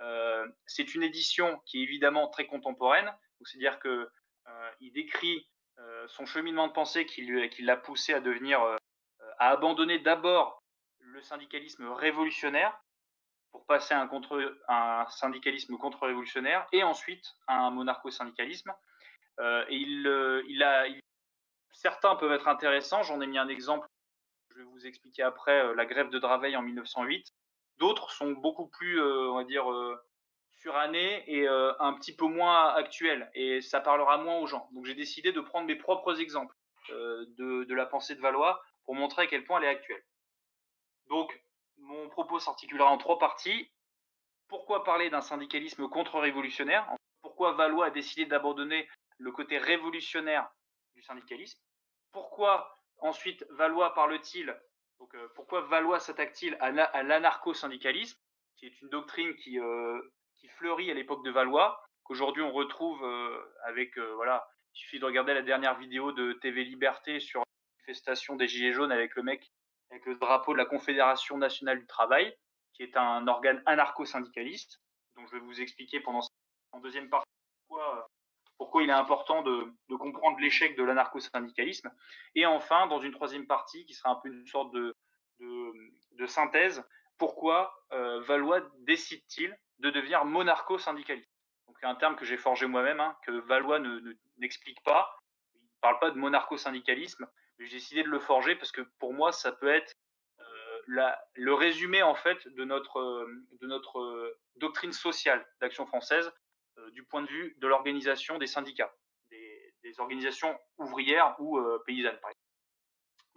euh, 0.00 0.46
c'est 0.66 0.94
une 0.94 1.02
édition 1.02 1.60
qui 1.64 1.80
est 1.80 1.82
évidemment 1.82 2.28
très 2.28 2.46
contemporaine. 2.46 3.12
C'est-à-dire 3.42 3.78
que 3.78 4.10
euh, 4.48 4.70
il 4.80 4.92
décrit 4.92 5.48
son 6.08 6.24
cheminement 6.24 6.68
de 6.68 6.72
pensée 6.72 7.04
qui 7.04 7.22
l'a 7.62 7.76
poussé 7.76 8.14
à 8.14 8.20
devenir, 8.20 8.60
à 9.38 9.50
abandonner 9.50 9.98
d'abord 9.98 10.62
le 11.00 11.20
syndicalisme 11.20 11.86
révolutionnaire 11.88 12.80
pour 13.50 13.66
passer 13.66 13.92
à 13.92 14.08
un, 14.68 15.06
syndicalisme 15.10 15.76
contre-révolutionnaire 15.76 16.66
et 16.72 16.82
ensuite 16.82 17.26
à 17.46 17.58
un 17.58 17.70
monarcho-syndicalisme. 17.70 18.72
et 19.68 19.84
certains 21.72 22.16
peuvent 22.16 22.32
être 22.32 22.48
intéressants. 22.48 23.02
J'en 23.02 23.20
ai 23.20 23.26
mis 23.26 23.38
un 23.38 23.48
exemple 23.48 23.85
je 24.56 24.62
vais 24.62 24.68
vous 24.70 24.86
expliquer 24.86 25.22
après 25.22 25.66
euh, 25.66 25.74
la 25.74 25.84
grève 25.84 26.08
de 26.08 26.18
Draveil 26.18 26.56
en 26.56 26.62
1908. 26.62 27.32
D'autres 27.78 28.10
sont 28.10 28.32
beaucoup 28.32 28.68
plus, 28.68 28.98
euh, 29.00 29.30
on 29.30 29.36
va 29.36 29.44
dire, 29.44 29.70
euh, 29.70 29.96
surannés 30.58 31.22
et 31.26 31.46
un 31.46 31.92
petit 31.92 32.16
peu 32.16 32.24
moins 32.24 32.72
actuels. 32.74 33.30
Et 33.34 33.60
ça 33.60 33.78
parlera 33.78 34.16
moins 34.16 34.38
aux 34.38 34.46
gens. 34.46 34.70
Donc 34.72 34.86
j'ai 34.86 34.94
décidé 34.94 35.30
de 35.30 35.40
prendre 35.42 35.66
mes 35.66 35.76
propres 35.76 36.18
exemples 36.18 36.56
de, 36.88 37.74
la 37.74 37.84
pensée 37.84 38.14
de 38.14 38.22
Valois 38.22 38.62
pour 38.84 38.94
montrer 38.94 39.24
à 39.24 39.26
quel 39.26 39.44
point 39.44 39.58
elle 39.58 39.66
est 39.66 39.68
actuelle. 39.68 40.02
Donc 41.10 41.38
mon 41.76 42.08
propos 42.08 42.38
s'articulera 42.38 42.90
en 42.90 42.96
trois 42.96 43.18
parties. 43.18 43.70
Pourquoi 44.48 44.82
parler 44.82 45.10
d'un 45.10 45.20
syndicalisme 45.20 45.88
contre-révolutionnaire? 45.88 46.90
Pourquoi 47.20 47.52
Valois 47.52 47.86
a 47.86 47.90
décidé 47.90 48.24
d'abandonner 48.24 48.88
le 49.18 49.32
côté 49.32 49.58
révolutionnaire 49.58 50.48
du 50.94 51.02
syndicalisme? 51.02 51.60
Pourquoi 52.12 52.75
Ensuite, 52.98 53.44
Valois 53.50 53.94
parle-t-il 53.94 54.56
euh, 55.14 55.28
pourquoi 55.34 55.62
Valois 55.62 56.00
s'attaque-t-il 56.00 56.56
à, 56.60 57.02
l'anarcho-syndicalisme, 57.02 58.18
qui 58.56 58.66
est 58.66 58.80
une 58.80 58.88
doctrine 58.88 59.34
qui, 59.36 59.58
euh, 59.58 60.00
qui 60.34 60.48
fleurit 60.48 60.90
à 60.90 60.94
l'époque 60.94 61.24
de 61.24 61.30
Valois, 61.30 61.80
qu'aujourd'hui 62.04 62.42
on 62.42 62.52
retrouve 62.52 63.04
euh, 63.04 63.54
avec, 63.64 63.98
voilà, 63.98 64.46
il 64.74 64.78
suffit 64.78 64.98
de 64.98 65.04
regarder 65.04 65.34
la 65.34 65.42
dernière 65.42 65.78
vidéo 65.78 66.12
de 66.12 66.34
TV 66.34 66.64
Liberté 66.64 67.20
sur 67.20 67.40
la 67.40 67.46
manifestation 67.78 68.36
des 68.36 68.48
Gilets 68.48 68.72
jaunes 68.72 68.92
avec 68.92 69.14
le 69.16 69.22
mec, 69.22 69.52
avec 69.90 70.04
le 70.06 70.16
drapeau 70.16 70.52
de 70.52 70.58
la 70.58 70.66
Confédération 70.66 71.38
nationale 71.38 71.78
du 71.78 71.86
travail, 71.86 72.34
qui 72.72 72.82
est 72.82 72.96
un 72.96 73.26
organe 73.26 73.62
anarcho-syndicaliste. 73.66 74.80
Donc 75.16 75.28
je 75.28 75.36
vais 75.36 75.40
vous 75.40 75.60
expliquer 75.60 76.00
pendant 76.00 76.20
en 76.72 76.80
deuxième 76.80 77.08
partie 77.08 77.28
pourquoi 77.68 78.06
il 78.80 78.90
est 78.90 78.94
important 78.94 79.42
de, 79.42 79.72
comprendre 79.96 80.38
l'échec 80.40 80.76
de 80.76 80.82
l'anarcho-syndicalisme. 80.82 81.90
Et 82.34 82.46
enfin, 82.46 82.86
dans 82.86 83.00
une 83.00 83.12
troisième 83.12 83.46
partie, 83.46 83.84
qui 83.86 83.94
sera 83.94 84.10
un 84.10 84.16
peu 84.16 84.28
une 84.28 84.46
sorte 84.46 84.72
de, 84.72 84.96
synthèse, 86.26 86.82
pourquoi 87.18 87.74
euh, 87.92 88.20
Valois 88.20 88.60
décide-t-il 88.80 89.56
de 89.78 89.90
devenir 89.90 90.24
monarcho-syndicaliste? 90.24 91.30
Donc 91.66 91.76
un 91.82 91.94
terme 91.94 92.16
que 92.16 92.24
j'ai 92.24 92.36
forgé 92.36 92.66
moi-même, 92.66 93.00
hein, 93.00 93.16
que 93.22 93.32
Valois 93.32 93.80
n'explique 94.38 94.82
pas. 94.82 95.16
Il 95.54 95.62
ne 95.62 95.80
parle 95.80 95.98
pas 95.98 96.10
de 96.10 96.18
monarcho-syndicalisme, 96.18 97.26
j'ai 97.58 97.76
décidé 97.76 98.02
de 98.02 98.08
le 98.08 98.18
forger 98.18 98.54
parce 98.56 98.72
que 98.72 98.82
pour 98.98 99.14
moi, 99.14 99.32
ça 99.32 99.52
peut 99.52 99.68
être 99.68 99.94
euh, 100.40 101.12
le 101.34 101.54
résumé 101.54 102.02
en 102.02 102.14
fait 102.14 102.46
de 102.48 102.64
notre, 102.64 103.28
notre 103.62 104.36
doctrine 104.56 104.92
sociale 104.92 105.46
d'action 105.60 105.86
française 105.86 106.26
euh, 106.26 106.45
du 106.92 107.04
point 107.04 107.22
de 107.22 107.28
vue 107.28 107.56
de 107.58 107.66
l'organisation 107.66 108.38
des 108.38 108.46
syndicats, 108.46 108.92
des, 109.30 109.54
organisations 109.98 110.58
ouvrières 110.78 111.36
ou 111.38 111.58
euh, 111.58 111.82
paysannes, 111.86 112.18
par 112.20 112.30
exemple. 112.30 112.44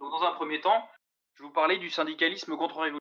Donc, 0.00 0.10
dans 0.10 0.26
un 0.26 0.32
premier 0.32 0.60
temps, 0.60 0.90
je 1.34 1.44
vous 1.44 1.52
parler 1.52 1.78
du 1.78 1.88
syndicalisme 1.88 2.56
contre-révolution. 2.56 2.98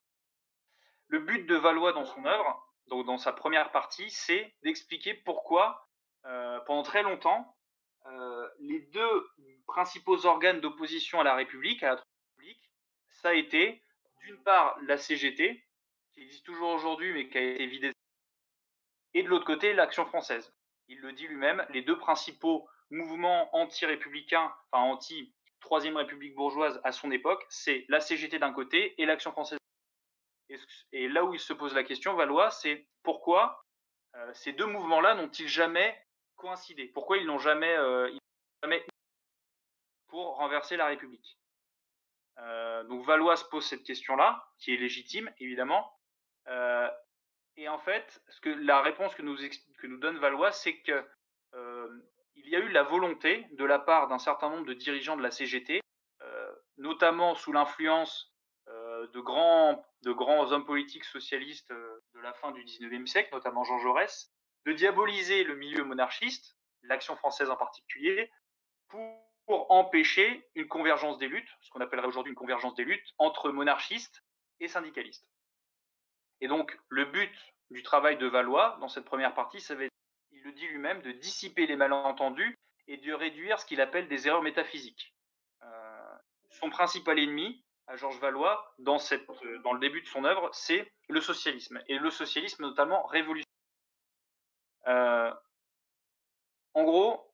Le 1.08 1.20
but 1.20 1.46
de 1.46 1.56
Valois 1.56 1.92
dans 1.92 2.06
son 2.06 2.24
œuvre, 2.26 2.64
donc 2.88 3.06
dans 3.08 3.18
sa 3.18 3.34
première 3.34 3.72
partie, 3.72 4.10
c'est 4.12 4.56
d'expliquer 4.64 5.16
pourquoi, 5.16 5.90
euh, 6.26 6.60
pendant 6.62 6.84
très 6.84 7.04
longtemps, 7.04 7.56
les 8.60 8.80
deux 8.80 9.30
principaux 9.68 10.26
organes 10.26 10.62
d'opposition 10.62 11.20
à 11.20 11.24
la 11.24 11.36
République, 11.36 11.84
à 11.84 11.96
la 11.96 11.96
République, 11.96 12.72
ça 13.08 13.30
a 13.30 13.34
été 13.34 13.84
d'une 14.24 14.42
part 14.44 14.78
la 14.82 14.98
CGT, 14.98 15.64
qui 16.14 16.22
existe 16.22 16.46
toujours 16.46 16.70
aujourd'hui 16.70 17.14
mais 17.14 17.30
qui 17.30 17.38
a 17.38 17.42
été 17.42 17.68
vidée 17.68 17.92
et 19.14 19.24
de 19.24 19.28
l'autre 19.28 19.46
côté 19.46 19.74
l'action 19.74 20.06
française. 20.06 20.54
Il 20.88 21.00
le 21.00 21.14
dit 21.14 21.28
lui-même, 21.28 21.66
les 21.70 21.82
deux 21.82 21.98
principaux 21.98 22.68
mouvements 22.90 23.56
anti-républicains, 23.56 24.54
enfin 24.72 24.84
anti-troisième 24.84 25.98
république 25.98 26.36
bourgeoise 26.36 26.80
à 26.84 26.92
son 26.92 27.12
époque, 27.12 27.46
c'est 27.50 27.86
la 27.90 28.00
CGT 28.00 28.40
d'un 28.40 28.54
côté 28.54 29.00
et 29.02 29.06
l'action 29.06 29.32
française. 29.32 29.60
Et, 30.92 31.08
là 31.08 31.24
où 31.24 31.34
il 31.34 31.40
se 31.40 31.54
pose 31.54 31.76
la 31.76 31.84
question, 31.84 32.16
Valois, 32.16 32.50
c'est 32.50 32.88
pourquoi 33.04 33.64
euh, 34.16 34.34
ces 34.34 34.52
deux 34.54 34.66
mouvements-là 34.66 35.14
n'ont-ils 35.14 35.48
jamais 35.48 35.96
coïncidé? 36.36 36.88
Pourquoi 36.88 37.18
ils 37.18 37.28
n'ont 37.28 37.38
jamais, 37.38 37.78
euh, 37.78 38.12
jamais 38.64 38.84
pour 40.08 40.38
renverser 40.38 40.76
la 40.76 40.88
République? 40.88 41.38
Euh, 42.40 42.84
Donc 42.86 43.06
Valois 43.06 43.36
se 43.36 43.46
pose 43.46 43.66
cette 43.66 43.84
question-là, 43.84 44.50
qui 44.58 44.74
est 44.74 44.78
légitime, 44.78 45.32
évidemment. 45.38 45.96
Et 47.58 47.68
en 47.68 47.78
fait, 47.78 48.22
que, 48.42 48.50
la 48.50 48.82
réponse 48.82 49.14
que 49.16 49.22
nous, 49.22 49.36
que 49.36 50.00
donne 50.00 50.18
Valois, 50.18 50.52
c'est 50.52 50.82
qu'il 50.82 51.06
euh, 51.56 52.02
y 52.36 52.56
a 52.56 52.60
eu 52.60 52.70
la 52.70 52.84
volonté 52.84 53.48
de 53.52 53.66
la 53.66 53.80
part 53.80 54.08
d'un 54.08 54.20
certain 54.20 54.50
nombre 54.50 54.66
de 54.66 54.74
dirigeants 54.74 55.18
de 55.18 55.24
la 55.24 55.32
CGT, 55.32 55.82
euh, 56.22 56.52
notamment 56.78 57.36
sous 57.36 57.52
l'influence 57.52 58.34
euh, 58.70 59.08
de, 59.08 59.20
grands, 59.20 59.86
de 60.04 60.12
grands 60.12 60.52
hommes 60.52 60.66
politiques 60.66 61.06
socialistes 61.06 61.72
de 61.72 62.20
la 62.22 62.34
fin 62.34 62.52
du 62.52 62.64
19e 62.64 63.08
siècle, 63.08 63.30
notamment 63.34 63.64
Jean 63.64 63.80
Jaurès, 63.80 64.32
de 64.66 64.74
diaboliser 64.74 65.44
le 65.44 65.56
milieu 65.56 65.84
monarchiste, 65.84 66.58
l'action 66.84 67.16
française 67.16 67.50
en 67.50 67.58
particulier, 67.58 68.32
pour 68.90 69.72
empêcher 69.72 70.48
une 70.56 70.68
convergence 70.68 71.18
des 71.18 71.28
luttes, 71.28 71.50
ce 71.62 71.70
qu'on 71.72 71.82
appellerait 71.82 72.08
aujourd'hui 72.08 72.32
une 72.32 72.38
convergence 72.38 72.76
des 72.76 72.84
luttes, 72.84 73.14
entre 73.18 73.52
monarchistes 73.52 74.24
et 74.60 74.68
syndicalistes. 74.68 75.29
Et 76.42 76.48
donc, 76.48 76.78
le 76.90 77.06
but 77.06 77.32
du 77.72 77.84
travail 77.84 78.18
de 78.18 78.28
Valois 78.28 78.78
dans 78.80 78.88
cette 78.88 79.06
première 79.06 79.34
partie, 79.34 79.62
ça 79.62 79.76
va 79.76 79.86
être, 79.86 79.94
il 80.32 80.42
le 80.44 80.52
dit 80.54 80.68
lui-même, 80.68 81.02
de 81.02 81.12
dissiper 81.12 81.68
les 81.68 81.76
malentendus 81.76 82.56
et 82.88 82.98
de 82.98 83.14
réduire 83.14 83.60
ce 83.60 83.66
qu'il 83.66 83.82
appelle 83.82 84.08
des 84.08 84.28
erreurs 84.28 84.42
métaphysiques. 84.42 85.14
Euh, 85.64 86.18
son 86.50 86.70
principal 86.70 87.20
ennemi, 87.20 87.64
à 87.88 87.96
Georges 87.96 88.20
Valois, 88.20 88.74
dans, 88.80 89.00
cette, 89.00 89.28
dans 89.64 89.74
le 89.74 89.80
début 89.80 90.02
de 90.02 90.08
son 90.08 90.24
œuvre, 90.24 90.50
c'est 90.54 90.92
le 91.08 91.22
socialisme, 91.22 91.82
et 91.88 91.98
le 91.98 92.10
socialisme 92.10 92.64
notamment 92.64 93.06
révolutionnaire. 93.08 93.46
Euh, 94.88 95.34
en 96.74 96.84
gros, 96.84 97.34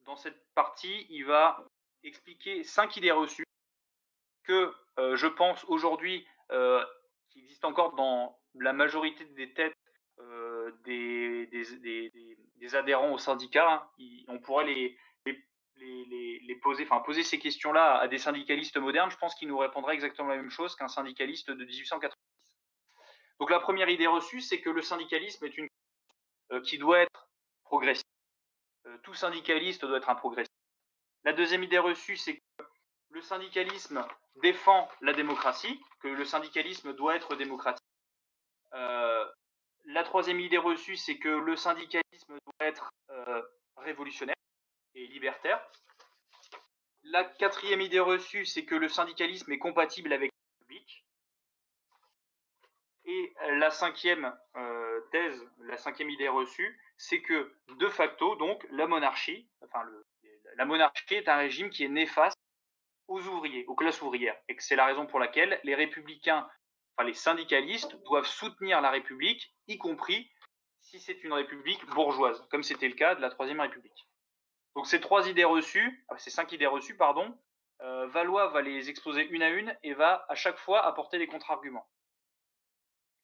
dans 0.00 0.16
cette 0.16 0.40
partie, 0.54 1.06
il 1.10 1.24
va 1.24 1.64
expliquer 2.02 2.62
cinq 2.64 2.96
idées 2.96 3.10
reçues 3.10 3.44
que 4.44 4.72
euh, 4.98 5.16
je 5.16 5.26
pense 5.26 5.64
aujourd'hui 5.64 6.26
qui 7.28 7.40
existent 7.40 7.68
encore 7.68 7.96
dans 7.96 8.38
la 8.60 8.72
majorité 8.72 9.24
des 9.24 9.52
têtes 9.52 9.76
euh, 10.18 10.72
des, 10.84 12.74
adhérents 12.74 13.12
au 13.12 13.18
syndicat, 13.18 13.88
hein, 13.98 14.24
on 14.28 14.38
pourrait 14.38 14.64
les, 14.64 14.96
poser, 16.62 16.84
enfin 16.84 17.00
poser 17.00 17.22
ces 17.22 17.38
questions-là 17.38 17.98
à 17.98 18.08
des 18.08 18.18
syndicalistes 18.18 18.76
modernes, 18.76 19.10
je 19.10 19.16
pense 19.16 19.34
qu'ils 19.34 19.48
nous 19.48 19.58
répondraient 19.58 19.94
exactement 19.94 20.30
la 20.30 20.36
même 20.36 20.50
chose 20.50 20.74
qu'un 20.74 20.88
syndicaliste 20.88 21.50
de 21.50 21.64
1890. 21.64 22.14
Donc 23.38 23.50
la 23.50 23.60
première 23.60 23.88
idée 23.88 24.06
reçue, 24.06 24.40
c'est 24.40 24.60
que 24.60 24.70
le 24.70 24.82
syndicalisme 24.82 25.44
est 25.44 25.56
une 25.56 25.68
euh, 26.52 26.60
qui 26.62 26.78
doit 26.78 27.00
être 27.00 27.28
progressiste. 27.64 28.06
Euh, 28.86 28.98
tout 29.02 29.14
syndicaliste 29.14 29.84
doit 29.84 29.98
être 29.98 30.08
un 30.08 30.14
progressiste. 30.14 30.52
La 31.24 31.32
deuxième 31.32 31.62
idée 31.62 31.78
reçue, 31.78 32.16
c'est 32.16 32.36
que 32.36 32.64
le 33.10 33.20
syndicalisme 33.20 34.04
défend 34.42 34.88
la 35.00 35.12
démocratie, 35.12 35.80
que 36.00 36.08
le 36.08 36.24
syndicalisme 36.24 36.94
doit 36.94 37.16
être 37.16 37.36
démocratique. 37.36 37.85
Euh, 38.74 39.24
la 39.86 40.02
troisième 40.02 40.40
idée 40.40 40.58
reçue, 40.58 40.96
c'est 40.96 41.18
que 41.18 41.28
le 41.28 41.56
syndicalisme 41.56 42.38
doit 42.44 42.68
être 42.68 42.90
euh, 43.10 43.42
révolutionnaire 43.76 44.34
et 44.94 45.06
libertaire. 45.06 45.64
La 47.04 47.24
quatrième 47.24 47.80
idée 47.80 48.00
reçue, 48.00 48.44
c'est 48.44 48.64
que 48.64 48.74
le 48.74 48.88
syndicalisme 48.88 49.52
est 49.52 49.58
compatible 49.58 50.12
avec 50.12 50.32
la 50.32 50.58
République. 50.58 51.04
Et 53.04 53.32
la 53.50 53.70
cinquième 53.70 54.36
euh, 54.56 55.00
thèse, 55.12 55.48
la 55.60 55.76
cinquième 55.76 56.10
idée 56.10 56.28
reçue, 56.28 56.80
c'est 56.96 57.22
que 57.22 57.54
de 57.68 57.88
facto, 57.88 58.34
donc, 58.34 58.66
la 58.70 58.88
monarchie, 58.88 59.48
la 60.56 60.64
monarchie 60.64 61.14
est 61.14 61.28
un 61.28 61.36
régime 61.36 61.70
qui 61.70 61.84
est 61.84 61.88
néfaste 61.88 62.36
aux 63.08 63.20
ouvriers, 63.28 63.64
aux 63.66 63.76
classes 63.76 64.02
ouvrières, 64.02 64.36
et 64.48 64.56
que 64.56 64.62
c'est 64.62 64.76
la 64.76 64.86
raison 64.86 65.06
pour 65.06 65.20
laquelle 65.20 65.60
les 65.62 65.74
républicains, 65.74 66.48
les 67.04 67.14
syndicalistes, 67.14 67.96
doivent 68.04 68.26
soutenir 68.26 68.80
la 68.80 68.90
République, 68.90 69.54
y 69.68 69.78
compris 69.78 70.30
si 70.80 71.00
c'est 71.00 71.24
une 71.24 71.32
république 71.32 71.84
bourgeoise, 71.86 72.46
comme 72.50 72.62
c'était 72.62 72.88
le 72.88 72.94
cas 72.94 73.14
de 73.14 73.20
la 73.20 73.30
Troisième 73.30 73.60
République. 73.60 74.06
Donc 74.76 74.86
ces 74.86 75.00
trois 75.00 75.28
idées 75.28 75.44
reçues, 75.44 76.04
ah, 76.08 76.18
ces 76.18 76.30
cinq 76.30 76.52
idées 76.52 76.66
reçues, 76.66 76.96
pardon, 76.96 77.36
euh, 77.82 78.06
Valois 78.06 78.48
va 78.48 78.62
les 78.62 78.88
exposer 78.88 79.26
une 79.28 79.42
à 79.42 79.50
une 79.50 79.76
et 79.82 79.94
va 79.94 80.24
à 80.28 80.34
chaque 80.34 80.58
fois 80.58 80.84
apporter 80.84 81.18
des 81.18 81.26
contre-arguments. 81.26 81.88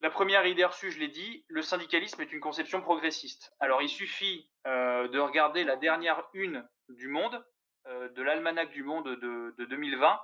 La 0.01 0.09
première 0.09 0.45
idée 0.45 0.65
reçue, 0.65 0.91
je 0.91 0.99
l'ai 0.99 1.07
dit, 1.07 1.45
le 1.47 1.61
syndicalisme 1.61 2.21
est 2.21 2.33
une 2.33 2.41
conception 2.41 2.81
progressiste. 2.81 3.53
Alors 3.59 3.81
il 3.81 3.87
suffit 3.87 4.49
euh, 4.67 5.07
de 5.07 5.19
regarder 5.19 5.63
la 5.63 5.77
dernière 5.77 6.27
une 6.33 6.67
du 6.89 7.07
Monde, 7.07 7.43
euh, 7.87 8.09
de 8.09 8.21
l'almanach 8.21 8.69
du 8.71 8.83
Monde 8.83 9.07
de, 9.07 9.65
2020, 9.65 10.19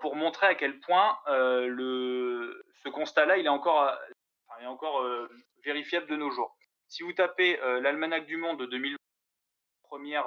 pour 0.00 0.16
montrer 0.16 0.46
à 0.46 0.54
quel 0.54 0.80
point 0.80 1.18
le, 1.26 2.64
ce 2.82 2.88
constat-là, 2.88 3.36
il 3.36 3.46
est 3.46 3.50
encore, 3.50 3.94
il 4.58 4.64
est 4.64 4.68
encore 4.68 5.06
vérifiable 5.64 6.06
de 6.08 6.16
nos 6.16 6.30
jours. 6.30 6.56
Si 6.88 7.02
vous 7.02 7.12
tapez 7.12 7.56
l'almanach 7.80 8.26
du 8.26 8.36
Monde 8.36 8.60
de 8.60 8.66
2020 8.66 8.96
première, 9.82 10.26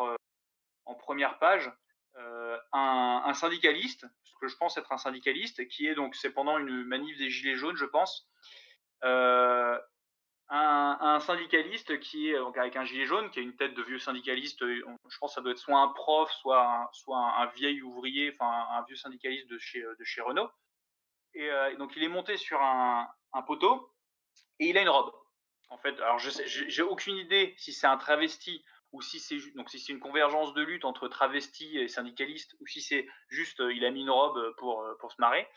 en 0.86 0.96
première 0.96 1.40
page, 1.40 1.72
euh, 2.18 2.58
un, 2.74 3.34
syndicaliste, 3.34 4.06
ce 4.24 4.36
que 4.40 4.48
je 4.48 4.56
pense 4.58 4.78
être 4.78 4.92
un 4.92 4.98
syndicaliste, 4.98 5.68
qui 5.68 5.88
est 5.88 5.96
donc, 5.96 6.16
c'est 6.16 6.30
pendant 6.30 6.58
une 6.60 6.84
manif 6.84 7.18
des 7.18 7.30
Gilets 7.30 7.56
jaunes, 7.56 7.76
je 7.76 7.86
pense, 7.86 8.30
euh, 10.54 10.96
un, 11.00 11.20
syndicaliste 11.20 12.00
qui 12.00 12.30
est 12.30 12.36
avec 12.36 12.76
un 12.76 12.86
gilet 12.86 13.06
jaune, 13.06 13.30
qui 13.32 13.40
a 13.40 13.42
une 13.42 13.56
tête 13.56 13.74
de 13.74 13.82
vieux 13.84 14.00
syndicaliste, 14.00 14.62
euh, 14.62 14.84
je 15.10 15.18
pense 15.18 15.32
que 15.32 15.36
ça 15.36 15.42
doit 15.42 15.52
être 15.52 15.58
soit 15.58 15.80
un 15.80 15.90
prof, 15.90 16.32
soit 16.32 16.64
un, 16.64 16.90
soit 16.92 17.18
un, 17.18 17.46
vieil 17.48 17.82
ouvrier, 17.82 18.36
enfin 18.40 18.68
un, 18.72 18.84
vieux 18.86 18.96
syndicaliste 18.96 19.48
de 19.50 19.58
chez, 19.58 19.82
de 19.82 20.04
chez 20.04 20.22
Renault. 20.22 20.50
Et 21.36 21.50
donc 21.80 21.94
il 21.96 22.04
est 22.04 22.10
monté 22.10 22.38
sur 22.38 22.62
un, 22.62 23.08
poteau 23.48 23.92
et 24.60 24.68
il 24.68 24.78
a 24.78 24.82
une 24.82 24.90
robe. 24.90 25.12
En 25.70 25.80
fait, 25.80 26.00
alors 26.00 26.20
je 26.20 26.30
j'ai 26.46 26.84
aucune 26.84 27.16
idée 27.16 27.56
si 27.58 27.74
c'est 27.74 27.88
un 27.88 27.98
travesti 27.98 28.64
ou 28.94 29.02
si 29.02 29.20
c'est 29.20 29.40
donc 29.56 29.70
si 29.70 29.80
c'est 29.80 29.92
une 29.92 30.00
convergence 30.00 30.54
de 30.54 30.62
lutte 30.62 30.86
entre 30.86 31.08
travestis 31.08 31.78
et 31.78 31.88
syndicalistes, 31.88 32.56
ou 32.62 32.68
si 32.68 32.80
c'est 32.80 33.08
juste 33.28 33.60
euh, 33.60 33.74
il 33.74 33.84
a 33.84 33.92
mis 33.92 34.02
une 34.02 34.10
robe 34.12 34.38
euh, 34.38 34.54
pour, 34.58 34.84
euh, 34.84 34.96
pour 35.00 35.12
se 35.12 35.20
marrer. 35.20 35.48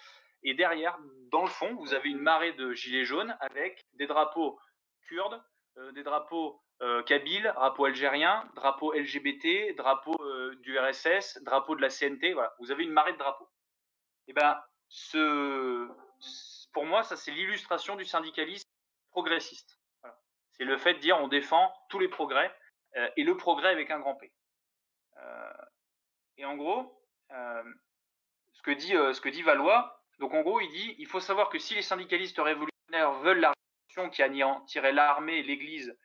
Et 0.43 0.55
derrière, 0.55 0.99
dans 1.31 1.43
le 1.43 1.49
fond, 1.49 1.75
vous 1.77 1.93
avez 1.93 2.09
une 2.09 2.19
marée 2.19 2.53
de 2.55 2.73
gilets 2.73 3.05
jaunes 3.05 3.37
avec 3.41 3.85
des 3.95 4.07
drapeaux 4.07 4.59
kurdes, 5.07 5.43
des 5.95 6.03
drapeaux 6.03 6.61
euh, 6.83 7.03
kabyles, 7.03 7.53
drapeaux 7.55 7.85
algériens, 7.87 8.49
drapeaux 8.55 8.93
LGBT, 8.93 9.75
drapeaux 9.77 10.19
du 10.63 10.79
RSS, 10.79 11.43
drapeaux 11.43 11.77
de 11.77 11.83
la 11.83 11.89
CNT. 11.89 12.35
Vous 12.59 12.71
avez 12.71 12.85
une 12.85 12.93
marée 12.93 13.13
de 13.13 13.19
drapeaux. 13.19 13.49
Et 14.29 14.31
eh 14.31 14.33
ben, 14.33 14.61
pour 16.73 16.85
moi, 16.85 17.03
ça 17.03 17.17
c'est 17.17 17.31
l'illustration 17.31 17.97
du 17.97 18.05
syndicalisme 18.05 18.69
progressiste. 19.11 19.79
C'est 20.53 20.65
le 20.65 20.77
fait 20.79 20.95
de 20.95 20.99
dire 20.99 21.19
on 21.19 21.29
défend 21.29 21.73
tous 21.89 21.99
les 21.99 22.09
progrès 22.09 22.55
euh, 22.97 23.09
et 23.17 23.25
le 23.25 23.37
progrès 23.37 23.69
avec 23.69 23.91
un 23.91 24.01
grand 24.01 24.15
P. 24.15 24.33
Euh, 25.19 25.53
et 26.39 26.45
en 26.45 26.57
gros, 26.57 27.03
euh, 27.31 27.63
ce 28.53 28.63
que 28.63 28.71
dit 28.71 28.89
ce 28.89 29.21
que 29.21 29.29
dit 29.29 29.43
Valois, 29.43 30.03
donc 30.19 30.35
en 30.35 30.43
gros, 30.43 30.61
il 30.61 30.71
dit 30.71 30.97
il 30.99 31.07
faut 31.07 31.21
savoir 31.21 31.49
que 31.51 31.59
si 31.59 31.75
les 31.75 31.83
syndicalistes 31.83 32.39
révolutionnaires 32.39 33.13
veulent 33.21 33.41
la 33.41 33.53
qui 34.13 34.23
anéantirait 34.23 34.93
l'armée 34.93 35.39
et 35.39 35.43
l'Église, 35.43 35.97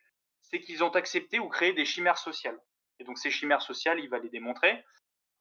c'est 0.42 0.60
qu'ils 0.60 0.84
ont 0.84 0.90
accepté 0.90 1.40
ou 1.40 1.50
créé 1.50 1.74
des 1.74 1.86
chimères 1.86 2.18
sociales. 2.18 2.60
Et 3.00 3.04
donc 3.04 3.18
ces 3.18 3.32
chimères 3.32 3.62
sociales, 3.62 4.00
il 4.00 4.10
va 4.10 4.20
les 4.20 4.30
démontrer. 4.30 4.84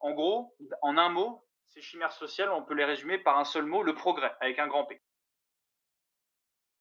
En 0.00 0.12
gros, 0.12 0.56
en 0.82 0.97
un 0.97 1.11
mot, 1.11 1.44
ces 1.66 1.82
chimères 1.82 2.12
sociales, 2.12 2.50
on 2.50 2.64
peut 2.64 2.75
les 2.75 2.85
résumer 2.85 3.18
par 3.18 3.38
un 3.38 3.44
seul 3.44 3.64
mot, 3.66 3.82
le 3.82 3.94
progrès, 3.94 4.32
avec 4.41 4.58
un 4.58 4.67
grand 4.67 4.84
P. 4.84 5.00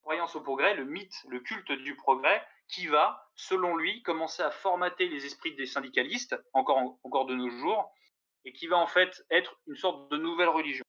Croyance 0.01 0.35
au 0.35 0.41
progrès, 0.41 0.73
le 0.73 0.85
mythe, 0.85 1.23
le 1.27 1.39
culte 1.39 1.71
du 1.71 1.95
progrès, 1.95 2.43
qui 2.67 2.87
va, 2.87 3.29
selon 3.35 3.75
lui, 3.75 4.01
commencer 4.03 4.41
à 4.41 4.51
formater 4.51 5.07
les 5.07 5.25
esprits 5.25 5.55
des 5.55 5.65
syndicalistes, 5.65 6.35
encore, 6.53 6.97
encore 7.03 7.25
de 7.25 7.35
nos 7.35 7.49
jours, 7.49 7.91
et 8.45 8.53
qui 8.53 8.67
va 8.67 8.77
en 8.77 8.87
fait 8.87 9.23
être 9.29 9.59
une 9.67 9.75
sorte 9.75 10.09
de 10.11 10.17
nouvelle 10.17 10.49
religion. 10.49 10.83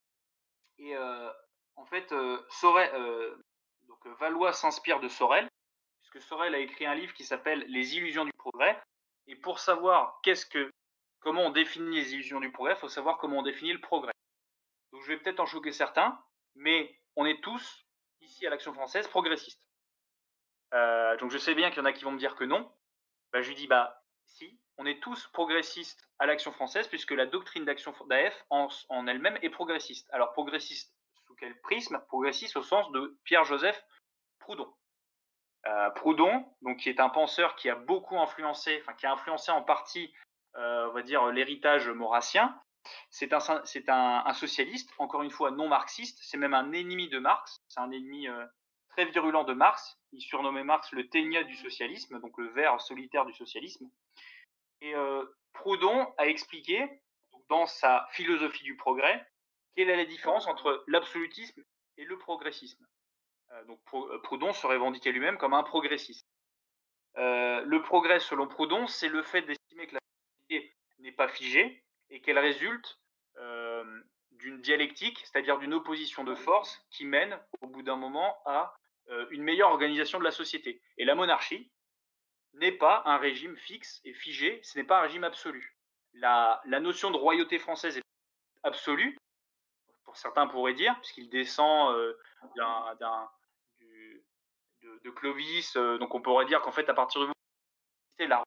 Et 0.78 0.96
euh, 0.96 1.30
en 1.76 1.84
fait, 1.84 2.12
euh, 2.12 2.40
Sorel, 2.48 2.90
euh, 2.94 3.36
Valois 4.04 4.52
s'inspire 4.52 5.00
de 5.00 5.08
Sorel, 5.08 5.48
puisque 6.00 6.26
Sorel 6.26 6.54
a 6.54 6.58
écrit 6.58 6.86
un 6.86 6.94
livre 6.94 7.14
qui 7.14 7.24
s'appelle 7.24 7.64
Les 7.68 7.96
illusions 7.96 8.24
du 8.24 8.32
progrès. 8.38 8.80
Et 9.26 9.36
pour 9.36 9.58
savoir 9.58 10.20
comment 11.20 11.42
on 11.42 11.50
définit 11.50 11.96
les 11.96 12.14
illusions 12.14 12.40
du 12.40 12.50
progrès, 12.50 12.74
il 12.74 12.80
faut 12.80 12.88
savoir 12.88 13.18
comment 13.18 13.38
on 13.38 13.42
définit 13.42 13.72
le 13.72 13.80
progrès. 13.80 14.12
Donc 14.92 15.02
je 15.02 15.08
vais 15.08 15.18
peut-être 15.18 15.40
en 15.40 15.46
choquer 15.46 15.72
certains, 15.72 16.20
mais 16.54 16.98
on 17.16 17.24
est 17.26 17.42
tous, 17.42 17.86
ici 18.20 18.46
à 18.46 18.50
l'Action 18.50 18.72
française, 18.72 19.06
progressistes. 19.08 19.60
Euh, 20.74 21.16
donc 21.18 21.30
je 21.30 21.38
sais 21.38 21.54
bien 21.54 21.70
qu'il 21.70 21.78
y 21.78 21.82
en 21.82 21.84
a 21.84 21.92
qui 21.92 22.04
vont 22.04 22.12
me 22.12 22.18
dire 22.18 22.34
que 22.36 22.44
non. 22.44 22.72
Bah, 23.32 23.42
je 23.42 23.48
lui 23.48 23.54
dis 23.54 23.66
bah 23.66 24.02
si, 24.24 24.58
on 24.76 24.86
est 24.86 25.02
tous 25.02 25.26
progressistes 25.28 26.08
à 26.18 26.26
l'action 26.26 26.52
française 26.52 26.88
puisque 26.88 27.10
la 27.12 27.26
doctrine 27.26 27.64
d'action 27.64 27.94
d'AF 28.08 28.44
en, 28.50 28.68
elle-même 29.06 29.38
est 29.42 29.50
progressiste. 29.50 30.08
Alors 30.12 30.32
progressiste 30.32 30.94
quel 31.40 31.58
prisme 31.60 32.00
Progressiste 32.08 32.56
au 32.56 32.62
sens 32.62 32.90
de 32.92 33.18
Pierre-Joseph 33.24 33.82
Proudhon. 34.38 34.72
Euh, 35.66 35.90
Proudhon, 35.90 36.46
donc 36.62 36.78
qui 36.78 36.88
est 36.88 37.00
un 37.00 37.08
penseur 37.08 37.56
qui 37.56 37.68
a 37.68 37.74
beaucoup 37.74 38.18
influencé, 38.18 38.78
enfin 38.82 38.94
qui 38.94 39.06
a 39.06 39.12
influencé 39.12 39.50
en 39.50 39.62
partie, 39.62 40.14
euh, 40.56 40.88
on 40.88 40.92
va 40.92 41.02
dire 41.02 41.26
l'héritage 41.26 41.88
maurassien. 41.88 42.58
C'est 43.10 43.32
un, 43.34 43.62
un, 43.88 44.32
socialiste, 44.32 44.90
encore 44.98 45.22
une 45.22 45.30
fois 45.30 45.50
non 45.50 45.68
marxiste. 45.68 46.18
C'est 46.22 46.38
même 46.38 46.54
un 46.54 46.72
ennemi 46.72 47.08
de 47.08 47.18
Marx. 47.18 47.58
C'est 47.68 47.80
un 47.80 47.90
ennemi 47.90 48.26
très 48.90 49.04
virulent 49.06 49.44
de 49.44 49.54
Marx. 49.54 49.98
Il 50.12 50.20
surnommait 50.20 50.64
Marx 50.64 50.92
le 50.92 51.08
ténia 51.08 51.44
du 51.44 51.56
socialisme, 51.56 52.20
donc 52.20 52.36
le 52.38 52.48
ver 52.48 52.80
solitaire 52.80 53.24
du 53.24 53.32
socialisme. 53.32 53.88
Et 54.80 54.94
euh, 54.94 55.24
Proudhon 55.52 56.12
a 56.18 56.26
expliqué, 56.26 57.02
dans 57.48 57.66
sa 57.66 58.06
philosophie 58.12 58.62
du 58.62 58.76
progrès, 58.76 59.26
quelle 59.80 59.90
est 59.90 59.96
la 59.96 60.04
différence 60.04 60.46
entre 60.46 60.84
l'absolutisme 60.86 61.64
et 61.96 62.04
le 62.04 62.18
progressisme? 62.18 62.86
Euh, 63.52 63.64
donc 63.64 63.80
euh, 63.94 64.18
Proudhon 64.18 64.52
se 64.52 64.66
revendiquait 64.66 65.10
lui-même 65.10 65.38
comme 65.38 65.54
un 65.54 65.62
progressiste. 65.62 66.26
le 67.16 67.78
progrès, 67.78 68.20
selon 68.20 68.46
Proudhon, 68.46 68.86
c'est 68.86 69.08
le 69.08 69.22
fait 69.22 69.42
d'estimer 69.42 69.86
que 69.86 69.94
la 69.94 70.00
société 70.42 70.76
n'est 70.98 71.12
pas 71.12 71.28
figée 71.28 71.82
et 72.10 72.20
qu'elle 72.20 72.38
résulte 72.38 72.98
d'une 74.32 74.60
dialectique, 74.60 75.18
c'est-à-dire 75.24 75.58
d'une 75.58 75.72
opposition 75.72 76.24
de 76.24 76.34
force 76.34 76.84
qui 76.90 77.06
mène, 77.06 77.38
au 77.62 77.66
bout 77.66 77.82
d'un 77.82 77.96
moment, 77.96 78.42
à 78.44 78.74
euh, 79.08 79.26
une 79.30 79.42
meilleure 79.42 79.70
organisation 79.70 80.18
de 80.18 80.24
la 80.24 80.30
société. 80.30 80.80
Et 80.98 81.04
la 81.04 81.14
monarchie 81.14 81.70
n'est 82.52 82.72
pas 82.72 83.02
un 83.06 83.16
régime 83.16 83.56
fixe 83.56 84.00
et 84.04 84.12
figé, 84.12 84.60
ce 84.62 84.78
n'est 84.78 84.84
pas 84.84 84.98
un 84.98 85.02
régime 85.02 85.24
absolu. 85.24 85.76
La, 86.12 86.60
notion 86.66 87.10
de 87.10 87.16
royauté 87.16 87.58
française 87.58 87.96
est 87.96 88.02
absolue, 88.62 89.16
certains 90.14 90.46
pourraient 90.46 90.74
dire, 90.74 90.94
puisqu'il 91.00 91.28
descend 91.28 91.94
euh, 91.94 92.14
de, 95.04 95.10
Clovis, 95.10 95.76
euh, 95.76 95.98
donc 95.98 96.14
on 96.14 96.20
pourrait 96.20 96.46
dire 96.46 96.60
qu'en 96.62 96.72
fait, 96.72 96.88
à 96.88 96.94
partir 96.94 97.20
du 97.20 97.26
moment 97.26 97.34
où 98.20 98.26
la 98.26 98.42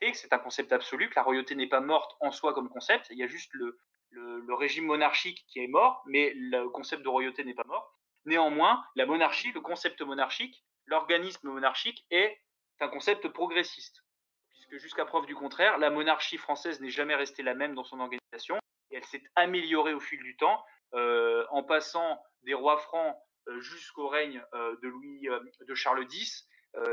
royauté, 0.00 0.18
c'est 0.18 0.32
un 0.32 0.38
concept 0.38 0.72
absolu, 0.72 1.08
que 1.08 1.14
la 1.16 1.22
royauté 1.22 1.54
n'est 1.54 1.68
pas 1.68 1.80
morte 1.80 2.16
en 2.20 2.30
soi 2.30 2.54
comme 2.54 2.68
concept, 2.68 3.08
il 3.10 3.18
y 3.18 3.22
a 3.22 3.26
juste 3.26 3.52
le, 3.54 3.78
le, 4.10 4.54
régime 4.54 4.86
monarchique 4.86 5.44
qui 5.48 5.60
est 5.60 5.68
mort, 5.68 6.02
mais 6.06 6.32
le 6.34 6.68
concept 6.68 7.02
de 7.02 7.08
royauté 7.08 7.44
n'est 7.44 7.54
pas 7.54 7.64
mort. 7.66 7.96
Néanmoins, 8.24 8.84
la 8.94 9.06
monarchie, 9.06 9.52
le 9.52 9.60
concept 9.60 10.00
monarchique, 10.02 10.64
l'organisme 10.86 11.48
monarchique 11.48 12.06
est 12.10 12.38
un 12.80 12.88
concept 12.88 13.28
progressiste, 13.28 14.04
puisque 14.50 14.76
jusqu'à 14.76 15.04
preuve 15.04 15.26
du 15.26 15.34
contraire, 15.34 15.78
la 15.78 15.90
monarchie 15.90 16.38
française 16.38 16.80
n'est 16.80 16.90
jamais 16.90 17.14
restée 17.14 17.42
la 17.42 17.54
même 17.54 17.74
dans 17.74 17.84
son 17.84 18.00
organisation, 18.00 18.58
et 18.90 18.96
elle 18.96 19.04
s'est 19.04 19.22
améliorée 19.36 19.94
au 19.94 20.00
fil 20.00 20.22
du 20.22 20.36
temps, 20.36 20.64
en 20.92 21.62
passant 21.62 22.22
des 22.42 22.54
rois 22.54 22.78
francs 22.78 23.16
euh, 23.48 23.60
jusqu'au 23.60 24.08
règne 24.08 24.42
euh, 24.54 24.76
de 24.82 24.88
Louis, 24.88 25.28
de 25.60 25.74
Charles 25.74 26.06
X. 26.10 26.48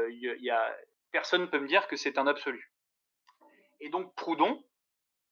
Y 0.10 0.50
a, 0.50 0.78
personne 1.12 1.42
ne 1.42 1.48
peut 1.48 1.60
me 1.60 1.68
dire 1.68 1.88
que 1.88 1.96
c'est 1.96 2.18
un 2.18 2.28
absolu. 2.28 2.74
Et 3.80 3.90
donc 3.90 4.14
Proudhon, 4.16 4.64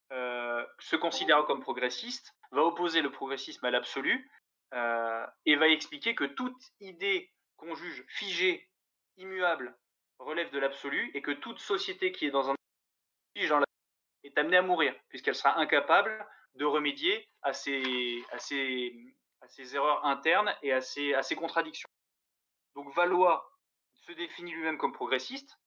se 0.10 0.96
considérant 0.96 1.44
comme 1.44 1.62
progressiste, 1.62 2.34
va 2.52 2.64
opposer 2.64 3.02
le 3.02 3.12
progressisme 3.12 3.66
à 3.66 3.72
l'absolu, 3.72 4.30
euh, 4.74 5.26
et 5.46 5.56
va 5.56 5.70
expliquer 5.70 6.14
que 6.14 6.26
toute 6.26 6.62
idée 6.82 7.32
qu'on 7.56 7.74
juge 7.76 8.04
figée, 8.10 8.70
immuable, 9.18 9.78
relève 10.20 10.50
de 10.52 10.60
l'absolu, 10.60 11.12
et 11.14 11.22
que 11.22 11.32
toute 11.32 11.60
société 11.60 12.12
qui 12.12 12.26
est 12.26 12.32
dans 12.32 12.50
un 12.50 12.56
est 14.24 14.38
amenée 14.38 14.58
à 14.58 14.62
mourir, 14.62 14.96
puisqu'elle 15.10 15.36
sera 15.36 15.58
incapable 15.60 16.26
de 16.56 16.66
remédier 16.66 17.28
à 17.42 17.54
ses, 17.54 18.24
à 18.32 18.40
ses, 18.40 18.94
à 19.42 19.48
ses 19.48 19.76
erreurs 19.76 20.06
internes 20.06 20.54
et 20.62 20.74
à 20.74 20.82
ses, 20.82 21.14
à 21.14 21.24
ses 21.24 21.36
contradictions. 21.36 21.90
Donc 22.76 22.94
Valois 22.96 23.52
se 23.94 24.12
définit 24.12 24.52
lui-même 24.52 24.78
comme 24.78 24.94
progressiste, 24.94 25.60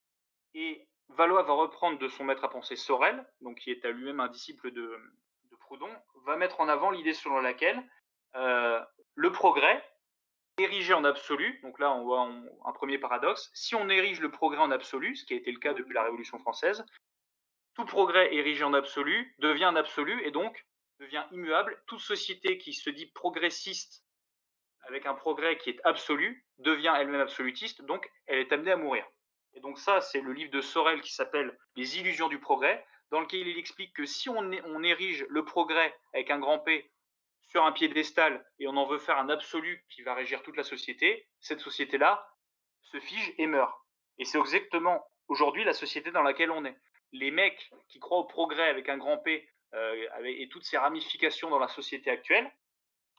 et 0.55 0.87
Valois 1.09 1.43
va 1.43 1.53
reprendre 1.53 1.99
de 1.99 2.09
son 2.09 2.25
maître 2.25 2.45
à 2.45 2.51
penser 2.51 2.77
Sorel, 2.77 3.27
donc 3.41 3.59
qui 3.59 3.71
est 3.71 3.85
à 3.85 3.91
lui-même 3.91 4.21
un 4.21 4.29
disciple 4.29 4.71
de, 4.71 4.97
Proudhon, 5.59 5.91
va 6.25 6.37
mettre 6.37 6.61
en 6.61 6.69
avant 6.69 6.91
l'idée 6.91 7.15
selon 7.15 7.41
laquelle 7.41 7.81
le 8.35 9.33
progrès, 9.33 9.85
érigé 10.59 10.95
en 10.95 11.05
absolu, 11.05 11.59
donc 11.63 11.79
là 11.79 11.93
on 11.93 12.05
voit 12.05 12.29
un 12.65 12.73
premier 12.73 12.99
paradoxe, 12.99 13.51
si 13.55 13.75
on 13.75 13.89
érige 13.89 14.21
le 14.21 14.31
progrès 14.31 14.61
en 14.61 14.71
absolu, 14.71 15.17
ce 15.17 15.25
qui 15.25 15.35
a 15.35 15.37
été 15.37 15.51
le 15.53 15.59
cas 15.59 15.75
depuis 15.75 15.95
la 15.95 16.03
Révolution 16.03 16.39
française, 16.39 16.85
tout 17.75 17.85
progrès 17.85 18.35
érigé 18.35 18.65
en 18.65 18.75
absolu 18.75 19.35
devient 19.39 19.65
un 19.65 19.77
absolu 19.77 20.23
et 20.25 20.31
donc 20.31 20.67
devient 21.01 21.25
immuable. 21.33 21.83
Toute 21.87 22.01
société 22.01 22.59
qui 22.59 22.73
se 22.73 22.91
dit 22.91 23.07
progressiste 23.07 24.05
avec 24.83 25.07
un 25.07 25.15
progrès 25.15 25.59
qui 25.59 25.71
est 25.71 25.81
absolu 25.85 26.47
devient 26.59 26.95
elle-même 26.97 27.21
absolutiste, 27.21 27.83
donc 27.83 28.09
elle 28.27 28.39
est 28.39 28.53
amenée 28.53 28.73
à 28.73 28.77
mourir. 28.77 29.07
Et 29.55 29.61
donc 29.61 29.79
ça, 29.79 30.01
c'est 30.01 30.21
le 30.21 30.33
livre 30.33 30.51
de 30.51 30.61
Sorel 30.61 31.01
qui 31.01 31.13
s'appelle 31.13 31.59
Les 31.77 31.99
illusions 31.99 32.29
du 32.29 32.39
progrès, 32.39 32.87
dans 33.11 33.21
lequel 33.21 33.47
il 33.47 33.59
explique 33.59 33.95
que 33.95 34.07
si 34.07 34.29
on, 34.29 34.39
on 34.39 34.83
érige 34.83 35.27
le 35.29 35.45
progrès 35.45 35.95
avec 36.13 36.31
un 36.31 36.39
grand 36.39 36.61
P 36.61 36.91
sur 37.41 37.65
un 37.65 37.73
piédestal 37.73 38.47
et 38.61 38.69
on 38.69 38.77
en 38.77 38.87
veut 38.87 38.99
faire 38.99 39.19
un 39.19 39.29
absolu 39.29 39.85
qui 39.91 40.03
va 40.03 40.15
régir 40.15 40.43
toute 40.43 40.57
la 40.57 40.63
société, 40.63 41.27
cette 41.41 41.61
société-là 41.61 42.25
se 42.83 43.01
fige 43.01 43.35
et 43.39 43.47
meurt. 43.47 43.75
Et 44.19 44.25
c'est 44.25 44.39
exactement 44.39 45.05
aujourd'hui 45.27 45.65
la 45.65 45.73
société 45.73 46.13
dans 46.13 46.23
laquelle 46.23 46.51
on 46.51 46.65
est. 46.65 46.77
Les 47.13 47.33
mecs 47.33 47.71
qui 47.89 47.99
croient 47.99 48.19
au 48.19 48.25
progrès 48.25 48.69
avec 48.69 48.89
un 48.89 48.99
grand 48.99 49.19
P 49.19 49.49
euh, 49.75 50.25
et 50.25 50.49
toutes 50.49 50.65
ces 50.65 50.79
ramifications 50.79 51.51
dans 51.51 51.59
la 51.59 51.69
société 51.69 52.11
actuelle 52.11 52.51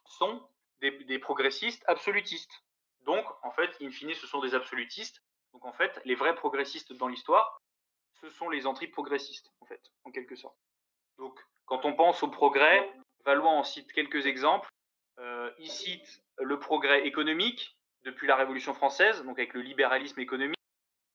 sont 0.06 0.46
des, 0.82 1.20
progressistes 1.20 1.84
absolutistes. 1.88 2.64
Donc, 3.02 3.26
en 3.44 3.52
fait, 3.52 3.70
in 3.82 3.92
fine, 3.92 4.14
ce 4.14 4.28
sont 4.28 4.42
des 4.42 4.56
absolutistes. 4.56 5.24
Donc, 5.54 5.66
en 5.66 5.74
fait, 5.74 6.02
les 6.06 6.16
vrais 6.16 6.36
progressistes 6.36 6.94
dans 6.94 7.08
l'histoire, 7.08 7.62
ce 8.20 8.30
sont 8.30 8.50
les 8.50 8.66
anti-progressistes, 8.66 9.52
en 9.62 9.66
fait, 9.66 9.82
en 10.04 10.12
quelque 10.12 10.36
sorte. 10.36 10.58
Donc, 11.18 11.40
quand 11.66 11.86
on 11.86 11.94
pense 11.94 12.24
au 12.24 12.28
progrès, 12.28 12.92
Valois 13.26 13.52
en 13.52 13.64
cite 13.64 13.92
quelques 13.94 14.26
exemples. 14.26 14.70
Euh, 15.20 15.52
il 15.60 15.70
cite 15.70 16.24
le 16.38 16.60
progrès 16.60 17.06
économique 17.06 17.78
depuis 18.04 18.28
la 18.28 18.36
Révolution 18.36 18.74
française, 18.74 19.24
donc 19.24 19.38
avec 19.38 19.54
le 19.54 19.62
libéralisme 19.62 20.20
économique, 20.20 20.58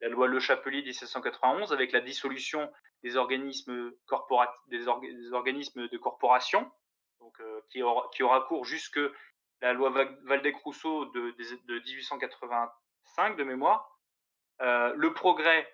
la 0.00 0.08
loi 0.08 0.26
Le 0.26 0.40
Chapelier 0.40 0.82
1791, 0.82 1.72
avec 1.72 1.92
la 1.92 2.00
dissolution 2.00 2.70
des 3.02 3.16
organismes, 3.16 3.88
de 3.88 5.98
corporation, 5.98 6.70
euh, 7.40 7.60
qui, 7.70 7.82
aura, 7.82 8.40
cours 8.42 8.64
jusque 8.64 9.00
la 9.62 9.72
loi 9.72 9.90
Valdec-Rousseau 10.24 11.06
de, 11.06 11.34
1885 11.38 13.36
de 13.36 13.44
mémoire. 13.44 13.98
Euh, 14.60 14.92
le 14.96 15.12
progrès 15.12 15.70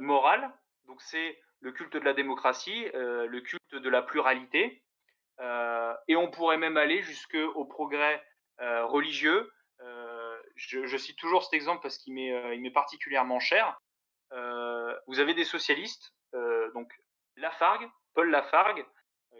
moral, 0.00 0.52
donc 0.86 1.00
c'est 1.00 1.40
le 1.60 1.70
culte 1.70 1.92
de 1.92 2.00
la 2.00 2.12
démocratie, 2.12 2.90
le 2.92 3.40
culte 3.40 3.76
de 3.76 3.88
la 3.88 4.02
pluralité, 4.02 4.84
euh, 5.40 5.94
et 6.08 6.16
on 6.16 6.30
pourrait 6.30 6.58
même 6.58 6.76
aller 6.76 7.02
jusqu'au 7.02 7.64
progrès 7.64 8.22
euh, 8.60 8.86
religieux. 8.86 9.50
Euh, 10.74 10.86
je, 10.86 10.96
cite 10.96 11.18
toujours 11.18 11.42
cet 11.42 11.54
exemple 11.54 11.82
parce 11.82 11.98
qu'il 11.98 12.14
m'est 12.14 12.70
particulièrement 12.70 13.40
cher. 13.40 13.78
vous 14.30 15.20
avez 15.20 15.34
des 15.34 15.44
socialistes, 15.44 16.14
donc 16.74 16.92
Lafargue, 17.36 17.88
Paul 18.14 18.30
Lafargue, 18.30 18.86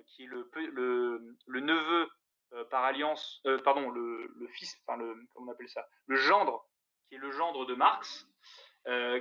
qui 0.06 0.24
est 0.24 0.26
le, 0.26 1.36
neveu 1.46 2.08
par 2.70 2.84
alliance, 2.84 3.42
pardon, 3.64 3.90
le, 3.90 4.48
fils, 4.52 4.76
enfin 4.86 4.98
comment 5.32 5.50
on 5.50 5.52
appelle 5.52 5.68
ça, 5.68 5.86
le 6.06 6.16
gendre, 6.16 6.66
qui 7.08 7.16
est 7.16 7.18
le 7.18 7.30
gendre 7.30 7.66
de 7.66 7.74
Marx, 7.74 8.26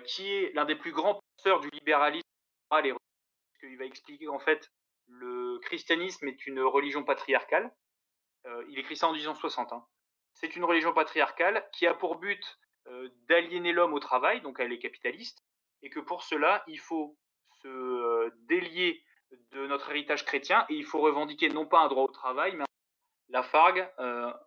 qui 0.06 0.34
est 0.34 0.52
l'un 0.54 0.66
des 0.66 0.76
plus 0.76 0.92
grands 0.92 1.20
penseurs 1.38 1.60
du 1.60 1.70
libéralisme 1.70 2.24
et 3.64 3.76
va 3.76 3.86
expliquer 3.86 4.28
en 4.28 4.40
fait 4.40 4.72
le 5.08 5.60
christianisme 5.60 6.28
est 6.28 6.46
une 6.48 6.62
religion 6.62 7.04
patriarcale. 7.04 7.74
Euh, 8.46 8.66
il 8.70 8.80
écrit 8.80 8.98
ça 8.98 9.08
en 9.08 9.14
1860. 9.14 9.74
Hein. 9.74 9.86
C'est 10.34 10.56
une 10.56 10.64
religion 10.64 10.94
patriarcale 10.94 11.68
qui 11.72 11.88
a 11.88 11.94
pour 11.94 12.18
but 12.18 12.60
euh, 12.88 13.10
d'aliéner 13.28 13.72
l'homme 13.72 13.94
au 13.94 14.00
travail, 14.00 14.42
donc 14.42 14.60
elle 14.60 14.74
est 14.74 14.80
capitaliste, 14.80 15.44
et 15.82 15.90
que 15.90 16.00
pour 16.00 16.24
cela, 16.24 16.64
il 16.68 16.80
faut 16.80 17.18
se 17.62 17.68
euh, 17.68 18.30
délier 18.48 19.04
de 19.52 19.66
notre 19.68 19.90
héritage 19.90 20.26
chrétien 20.26 20.66
et 20.70 20.76
il 20.76 20.86
faut 20.86 21.00
revendiquer 21.00 21.50
non 21.50 21.66
pas 21.66 21.80
un 21.80 21.88
droit 21.88 22.04
au 22.04 22.12
travail, 22.12 22.56
mais 22.56 22.66
la 23.30 23.42
Fargue, 23.42 23.90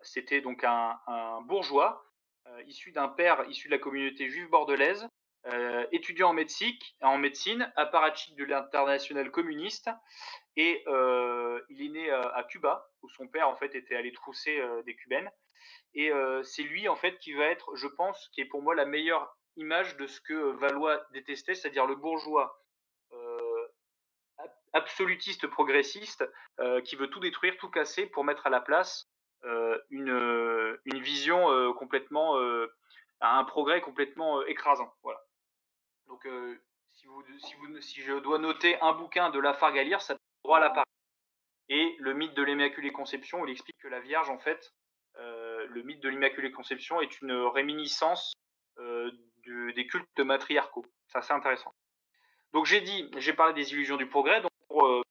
c'était 0.03 0.41
donc 0.41 0.63
un, 0.63 0.97
un 1.09 1.41
bourgeois 1.41 2.05
issu 2.67 2.93
d'un 2.93 3.09
père 3.09 3.45
issu 3.49 3.67
de 3.67 3.73
la 3.73 3.81
communauté 3.81 4.29
juive 4.29 4.49
bordelaise 4.49 5.09
euh, 5.53 5.87
étudiant 5.93 6.31
en 6.31 6.33
médecine, 6.33 6.75
en 7.03 7.19
médecine, 7.19 7.73
apparatchik 7.77 8.35
de 8.35 8.45
l'international 8.45 9.31
communiste, 9.31 9.89
et 10.57 10.83
euh, 10.89 11.61
il 11.69 11.83
est 11.83 11.89
né 11.89 12.11
euh, 12.11 12.35
à 12.35 12.43
Cuba, 12.43 12.89
où 13.03 13.09
son 13.11 13.29
père 13.29 13.49
en 13.49 13.55
fait 13.55 13.77
était 13.77 13.95
allé 13.95 14.13
trousser 14.13 14.61
des 14.85 14.97
cubaines. 14.97 15.31
Et 15.95 16.11
c'est 16.43 16.63
lui 16.63 16.89
en 16.89 16.97
fait 16.97 17.19
qui 17.19 17.33
va 17.33 17.47
être, 17.47 17.75
je 17.75 17.89
pense, 17.89 18.29
qui 18.33 18.41
est 18.41 18.47
pour 18.47 18.63
moi 18.63 18.75
la 18.75 18.85
meilleure 18.85 19.37
image 19.57 19.97
de 19.97 20.07
ce 20.07 20.21
que 20.21 20.35
Valois 20.35 21.03
détestait, 21.13 21.55
c'est-à-dire 21.55 21.87
le 21.87 21.95
bourgeois 21.95 22.63
absolutiste 24.75 25.47
progressiste 25.47 26.29
qui 26.85 26.97
veut 26.97 27.09
tout 27.09 27.21
détruire, 27.21 27.57
tout 27.57 27.71
casser 27.71 28.07
pour 28.07 28.25
mettre 28.25 28.47
à 28.47 28.51
la 28.51 28.61
place 28.61 29.11
une, 29.91 30.79
vision 30.87 31.73
complètement, 31.75 32.39
un 33.21 33.45
progrès 33.45 33.81
complètement 33.81 34.43
écrasant. 34.43 34.93
Voilà. 35.03 35.21
Donc, 36.07 36.29
si, 37.81 38.03
je 38.03 38.19
dois 38.19 38.39
noter 38.39 38.81
un 38.81 38.93
bouquin 38.93 39.31
de 39.31 39.39
Lafargue 39.39 39.79
à 39.79 39.83
lire, 39.83 40.01
ça 40.01 40.17
droit 40.45 40.59
à 40.59 40.61
la. 40.61 40.85
Et 41.69 41.97
le 41.99 42.15
mythe 42.15 42.35
de 42.35 42.43
l'Immaculée 42.43 42.93
Conception, 42.93 43.45
il 43.45 43.51
explique 43.51 43.77
que 43.79 43.89
la 43.89 44.01
Vierge, 44.01 44.31
en 44.31 44.39
fait, 44.39 44.73
le 45.69 45.83
mythe 45.83 46.01
de 46.01 46.09
l'Immaculée 46.09 46.53
Conception 46.53 47.01
est 47.01 47.21
une 47.21 47.33
réminiscence 47.33 48.35
euh, 48.79 49.11
des 49.47 49.87
cultes 49.87 50.19
matriarcaux. 50.21 50.85
C'est 51.09 51.19
assez 51.19 51.33
intéressant. 51.33 51.73
Donc 52.53 52.67
j'ai 52.67 52.81
dit, 52.81 53.11
j'ai 53.19 53.33
parlé 53.33 53.55
des 53.55 53.73
illusions 53.73 53.97
du 53.97 54.09
progrès. 54.09 54.41
Donc 54.41 54.51
pour 54.69 55.03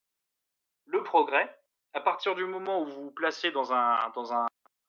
le 0.86 1.04
progrès, 1.04 1.56
à 1.94 2.02
partir 2.02 2.36
du 2.36 2.46
moment 2.46 2.82
où 2.82 2.86
vous 2.86 3.04
vous 3.04 3.12
placez 3.12 3.52
dans 3.52 3.74
un, 3.74 4.48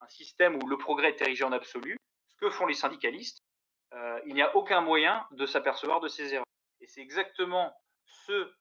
système 0.08 0.56
où 0.62 0.68
le 0.68 0.78
progrès 0.78 1.08
est 1.08 1.20
érigé 1.20 1.42
en 1.42 1.50
absolu, 1.50 1.96
ce 2.28 2.36
que 2.36 2.48
font 2.48 2.66
les 2.66 2.74
syndicalistes, 2.74 3.42
euh, 3.92 4.20
il 4.26 4.34
n'y 4.34 4.42
a 4.42 4.54
aucun 4.54 4.80
moyen 4.80 5.26
de 5.32 5.46
s'apercevoir 5.46 6.00
de 6.00 6.06
ces 6.06 6.34
erreurs. 6.34 6.46
Et 6.80 6.86
c'est 6.86 7.00
exactement 7.00 7.76
ce, 8.04 8.54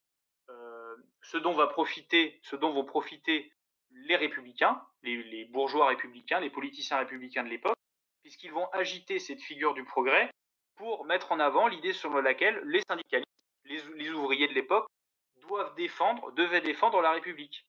euh, 0.48 0.96
ce, 1.22 1.36
dont 1.36 1.54
va 1.54 1.68
profiter, 1.68 2.40
ce 2.42 2.56
dont 2.56 2.72
vont 2.72 2.84
profiter 2.84 3.52
les 3.90 4.16
républicains, 4.16 4.82
les, 5.02 5.44
bourgeois 5.46 5.88
républicains, 5.88 6.40
les 6.40 6.50
politiciens 6.50 6.98
républicains 6.98 7.44
de 7.44 7.48
l'époque, 7.48 7.76
puisqu'ils 8.22 8.52
vont 8.52 8.68
agiter 8.70 9.18
cette 9.18 9.40
figure 9.40 9.74
du 9.74 9.84
progrès 9.84 10.30
pour 10.76 11.04
mettre 11.04 11.32
en 11.32 11.40
avant 11.40 11.68
l'idée 11.68 11.92
selon 11.92 12.20
laquelle 12.20 12.60
les 12.64 12.82
syndicalistes, 12.88 13.30
les, 13.64 14.10
ouvriers 14.10 14.48
de 14.48 14.54
l'époque, 14.54 14.86
doivent 15.40 15.74
défendre, 15.76 16.32
devaient 16.32 16.60
défendre 16.60 17.00
la 17.00 17.12
République. 17.12 17.64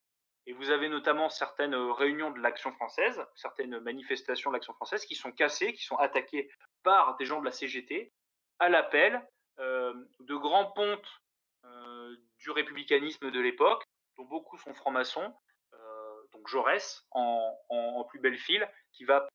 Et 0.46 0.52
vous 0.52 0.70
avez 0.70 0.88
notamment 0.88 1.28
certaines 1.28 1.74
réunions 1.74 2.30
de 2.30 2.40
l'Action 2.40 2.72
française, 2.72 3.24
certaines 3.34 3.78
manifestations 3.80 4.50
de 4.50 4.56
l'Action 4.56 4.72
française 4.74 5.04
qui 5.04 5.14
sont 5.14 5.32
cassées, 5.32 5.74
qui 5.74 5.84
sont 5.84 5.96
attaquées 5.96 6.50
par 6.82 7.16
des 7.16 7.26
gens 7.26 7.40
de 7.40 7.44
la 7.44 7.52
CGT 7.52 8.12
à 8.58 8.68
l'appel 8.68 9.22
euh, 9.58 9.92
de 10.20 10.36
grands 10.36 10.70
pontes 10.72 11.20
euh, 11.64 12.16
du 12.38 12.50
républicanisme 12.50 13.30
de 13.30 13.40
l'époque, 13.40 13.84
dont 14.16 14.24
beaucoup 14.24 14.56
sont 14.56 14.74
francs-maçons, 14.74 15.34
euh, 16.48 16.50
Jaurès 16.50 17.06
en, 17.10 18.04
plus 18.08 18.20
belle 18.20 18.38
file, 18.38 18.68
qui 18.92 19.04
va 19.04 19.28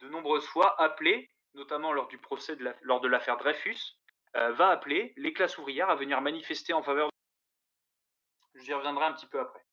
de 0.00 0.08
nombreuses 0.08 0.46
fois 0.46 0.80
appeler, 0.80 1.30
notamment 1.54 1.92
lors 1.92 2.08
du 2.08 2.18
procès 2.18 2.56
de 2.56 2.74
lors 2.82 3.00
de 3.00 3.08
l'affaire 3.08 3.36
Dreyfus, 3.36 3.98
va 4.34 4.68
appeler 4.68 5.14
les 5.16 5.32
classes 5.32 5.56
ouvrières 5.56 5.88
à 5.88 5.94
venir 5.94 6.20
manifester 6.20 6.74
en 6.74 6.82
faveur 6.82 7.08
de... 7.08 8.60
J'y 8.60 8.74
reviendrai 8.74 9.06
un 9.06 9.14
petit 9.14 9.26
peu 9.26 9.40
après. 9.40 9.64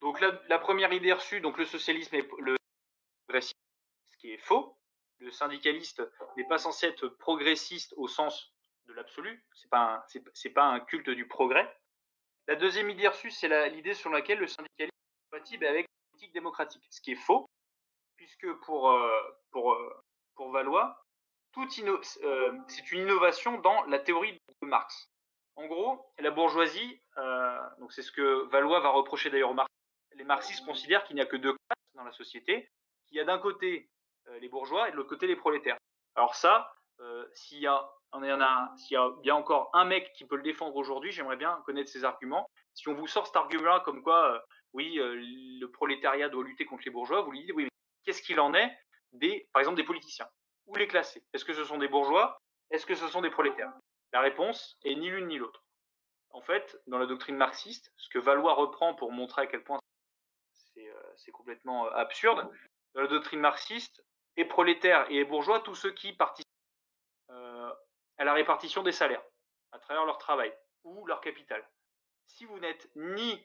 Donc 0.00 0.20
la, 0.20 0.58
première 0.58 0.92
idée 0.92 1.12
reçue, 1.12 1.40
donc 1.40 1.58
le 1.58 1.66
socialisme 1.66 2.14
est 2.14 2.28
le 2.38 2.56
ce 3.40 4.16
qui 4.18 4.32
est 4.32 4.38
faux. 4.38 4.78
Le 5.18 5.30
syndicaliste 5.30 6.02
n'est 6.36 6.46
pas 6.46 6.58
censé 6.58 6.86
être 6.86 7.08
progressiste 7.08 7.92
au 7.96 8.06
sens 8.06 8.54
de 8.86 8.92
l'absolu. 8.92 9.44
C'est 9.54 9.68
pas 9.68 10.06
c'est 10.34 10.50
pas 10.50 10.64
un 10.64 10.80
culte 10.80 11.10
du 11.10 11.26
progrès. 11.26 11.68
La 12.46 12.54
deuxième 12.54 12.88
idée 12.88 13.08
reçue, 13.08 13.30
c'est 13.30 13.68
l'idée 13.70 13.94
sur 13.94 14.10
laquelle 14.10 14.38
le 14.38 14.46
syndicalisme 14.46 14.94
est 14.94 15.30
compatible 15.30 15.66
avec 15.66 15.86
politique 16.18 16.34
démocratique, 16.34 16.82
ce 16.90 17.00
qui 17.00 17.12
est 17.12 17.22
faux, 17.26 17.48
puisque 18.16 18.52
pour 18.64 18.90
euh, 18.90 19.08
pour 19.52 19.72
euh, 19.72 20.02
pour 20.34 20.50
Valois, 20.50 21.00
euh, 21.56 22.52
c'est 22.66 22.90
une 22.90 23.02
innovation 23.02 23.60
dans 23.60 23.84
la 23.84 24.00
théorie 24.00 24.32
de 24.32 24.66
Marx. 24.66 25.10
En 25.54 25.66
gros, 25.66 26.12
la 26.18 26.30
bourgeoisie, 26.30 27.00
donc 27.78 27.92
c'est 27.92 28.02
ce 28.02 28.12
que 28.12 28.48
Valois 28.50 28.80
va 28.80 28.90
reprocher 28.90 29.30
d'ailleurs 29.30 29.50
aux 29.50 29.54
Marx, 29.54 29.70
les 30.14 30.24
marxistes 30.24 30.64
considèrent 30.64 31.04
qu'il 31.04 31.16
n'y 31.16 31.22
a 31.22 31.26
que 31.26 31.36
deux 31.36 31.52
classes 31.52 31.94
dans 31.94 32.04
la 32.04 32.12
société, 32.12 32.68
qu'il 33.06 33.16
y 33.16 33.20
a 33.20 33.24
d'un 33.24 33.38
côté 33.38 33.88
les 34.40 34.48
bourgeois 34.48 34.88
et 34.88 34.92
de 34.92 34.96
l'autre 34.96 35.08
côté 35.08 35.26
les 35.26 35.34
prolétaires. 35.34 35.78
Alors 36.14 36.36
ça, 36.36 36.72
s'il 37.34 37.58
y 37.58 37.62
y 37.62 37.66
y 37.66 38.96
a 38.96 39.10
bien 39.22 39.34
encore 39.34 39.70
un 39.72 39.84
mec 39.84 40.12
qui 40.12 40.24
peut 40.24 40.36
le 40.36 40.42
défendre 40.42 40.76
aujourd'hui, 40.76 41.10
j'aimerais 41.10 41.36
bien 41.36 41.60
connaître 41.66 41.90
ses 41.90 42.04
arguments. 42.04 42.48
Si 42.74 42.88
on 42.88 42.94
vous 42.94 43.08
sort 43.08 43.26
cet 43.26 43.36
argument-là 43.36 43.80
comme 43.80 44.02
quoi, 44.02 44.44
euh, 44.78 45.14
oui, 45.14 45.58
le 45.60 45.70
prolétariat 45.70 46.28
doit 46.28 46.44
lutter 46.44 46.64
contre 46.64 46.84
les 46.84 46.90
bourgeois, 46.90 47.22
vous 47.22 47.32
lui 47.32 47.40
dites, 47.40 47.52
oui, 47.54 47.64
mais 47.64 47.70
qu'est-ce 48.04 48.22
qu'il 48.22 48.40
en 48.40 48.54
est 48.54 48.70
des, 49.12 49.48
par 49.52 49.60
exemple, 49.60 49.76
des 49.76 49.84
politiciens? 49.84 50.28
Où 50.66 50.76
les 50.76 50.86
classer? 50.86 51.22
Est-ce 51.32 51.44
que 51.44 51.54
ce 51.54 51.64
sont 51.64 51.78
des 51.78 51.88
bourgeois? 51.88 52.38
Est-ce 52.70 52.86
que 52.86 52.94
ce 52.94 53.08
sont 53.08 53.20
des 53.20 53.30
prolétaires? 53.30 53.72
La 54.12 54.20
réponse 54.20 54.76
est 54.84 54.94
ni 54.94 55.10
l'une 55.10 55.28
ni 55.28 55.38
l'autre. 55.38 55.64
En 56.30 56.42
fait, 56.42 56.78
dans 56.86 56.98
la 56.98 57.06
doctrine 57.06 57.36
marxiste, 57.36 57.92
ce 57.96 58.08
que 58.10 58.18
Valois 58.18 58.54
reprend 58.54 58.94
pour 58.94 59.12
montrer 59.12 59.42
à 59.42 59.46
quel 59.46 59.64
point 59.64 59.78
c'est 61.16 61.32
complètement 61.32 61.86
absurde, 61.88 62.48
dans 62.94 63.00
la 63.00 63.08
doctrine 63.08 63.40
marxiste, 63.40 64.04
et 64.36 64.44
prolétaires 64.44 65.06
et 65.10 65.24
bourgeois, 65.24 65.60
tous 65.60 65.74
ceux 65.74 65.90
qui 65.92 66.12
participent 66.12 66.46
à 67.28 68.24
la 68.24 68.32
répartition 68.34 68.82
des 68.82 68.92
salaires 68.92 69.22
à 69.72 69.78
travers 69.78 70.04
leur 70.04 70.18
travail 70.18 70.52
ou 70.84 71.06
leur 71.06 71.20
capital. 71.20 71.66
Si 72.26 72.44
vous 72.44 72.58
n'êtes 72.58 72.90
ni 72.94 73.44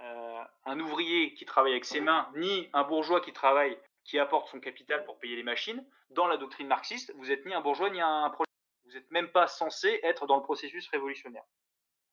euh, 0.00 0.44
un 0.64 0.80
ouvrier 0.80 1.34
qui 1.34 1.44
travaille 1.44 1.72
avec 1.72 1.84
ses 1.84 2.00
mains, 2.00 2.30
ni 2.36 2.68
un 2.72 2.84
bourgeois 2.84 3.20
qui 3.20 3.32
travaille, 3.32 3.78
qui 4.04 4.18
apporte 4.18 4.48
son 4.48 4.60
capital 4.60 5.04
pour 5.04 5.18
payer 5.18 5.36
les 5.36 5.42
machines, 5.42 5.84
dans 6.10 6.26
la 6.26 6.36
doctrine 6.36 6.68
marxiste, 6.68 7.12
vous 7.16 7.26
n'êtes 7.26 7.44
ni 7.46 7.54
un 7.54 7.60
bourgeois 7.60 7.90
ni 7.90 8.00
un 8.00 8.30
prolétaire. 8.30 8.44
Vous 8.84 8.92
n'êtes 8.92 9.10
même 9.10 9.30
pas 9.30 9.46
censé 9.46 10.00
être 10.02 10.26
dans 10.26 10.36
le 10.36 10.42
processus 10.42 10.88
révolutionnaire. 10.88 11.44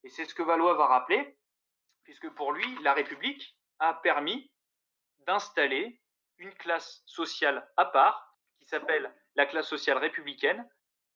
Et 0.03 0.09
c'est 0.09 0.25
ce 0.25 0.35
que 0.35 0.43
Valois 0.43 0.73
va 0.73 0.87
rappeler, 0.87 1.37
puisque 2.03 2.29
pour 2.31 2.51
lui, 2.51 2.65
la 2.81 2.93
République 2.93 3.57
a 3.79 3.93
permis 3.93 4.51
d'installer 5.19 6.01
une 6.37 6.53
classe 6.53 7.01
sociale 7.05 7.69
à 7.77 7.85
part, 7.85 8.35
qui 8.59 8.65
s'appelle 8.65 9.13
la 9.35 9.45
classe 9.45 9.67
sociale 9.67 9.97
républicaine, 9.97 10.67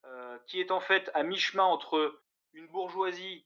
euh, 0.06 0.40
qui 0.48 0.62
est 0.62 0.72
en 0.72 0.80
fait 0.80 1.12
à 1.14 1.24
mi-chemin 1.24 1.64
entre 1.64 2.22
une 2.54 2.68
bourgeoisie 2.68 3.46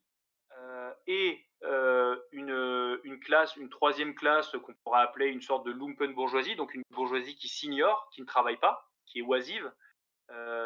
et 1.07 1.45
euh, 1.63 2.17
une, 2.31 3.19
classe, 3.19 3.55
une 3.55 3.69
troisième 3.69 4.15
classe 4.15 4.51
qu'on 4.51 4.73
pourrait 4.83 5.01
appeler 5.01 5.27
une 5.27 5.41
sorte 5.41 5.65
de 5.65 5.71
lumpen 5.71 6.13
bourgeoisie, 6.13 6.55
donc 6.55 6.73
une 6.73 6.83
bourgeoisie 6.91 7.35
qui 7.35 7.47
s'ignore, 7.47 8.09
qui 8.13 8.21
ne 8.21 8.25
travaille 8.25 8.57
pas, 8.57 8.89
qui 9.05 9.19
est 9.19 9.23
oisive. 9.23 9.71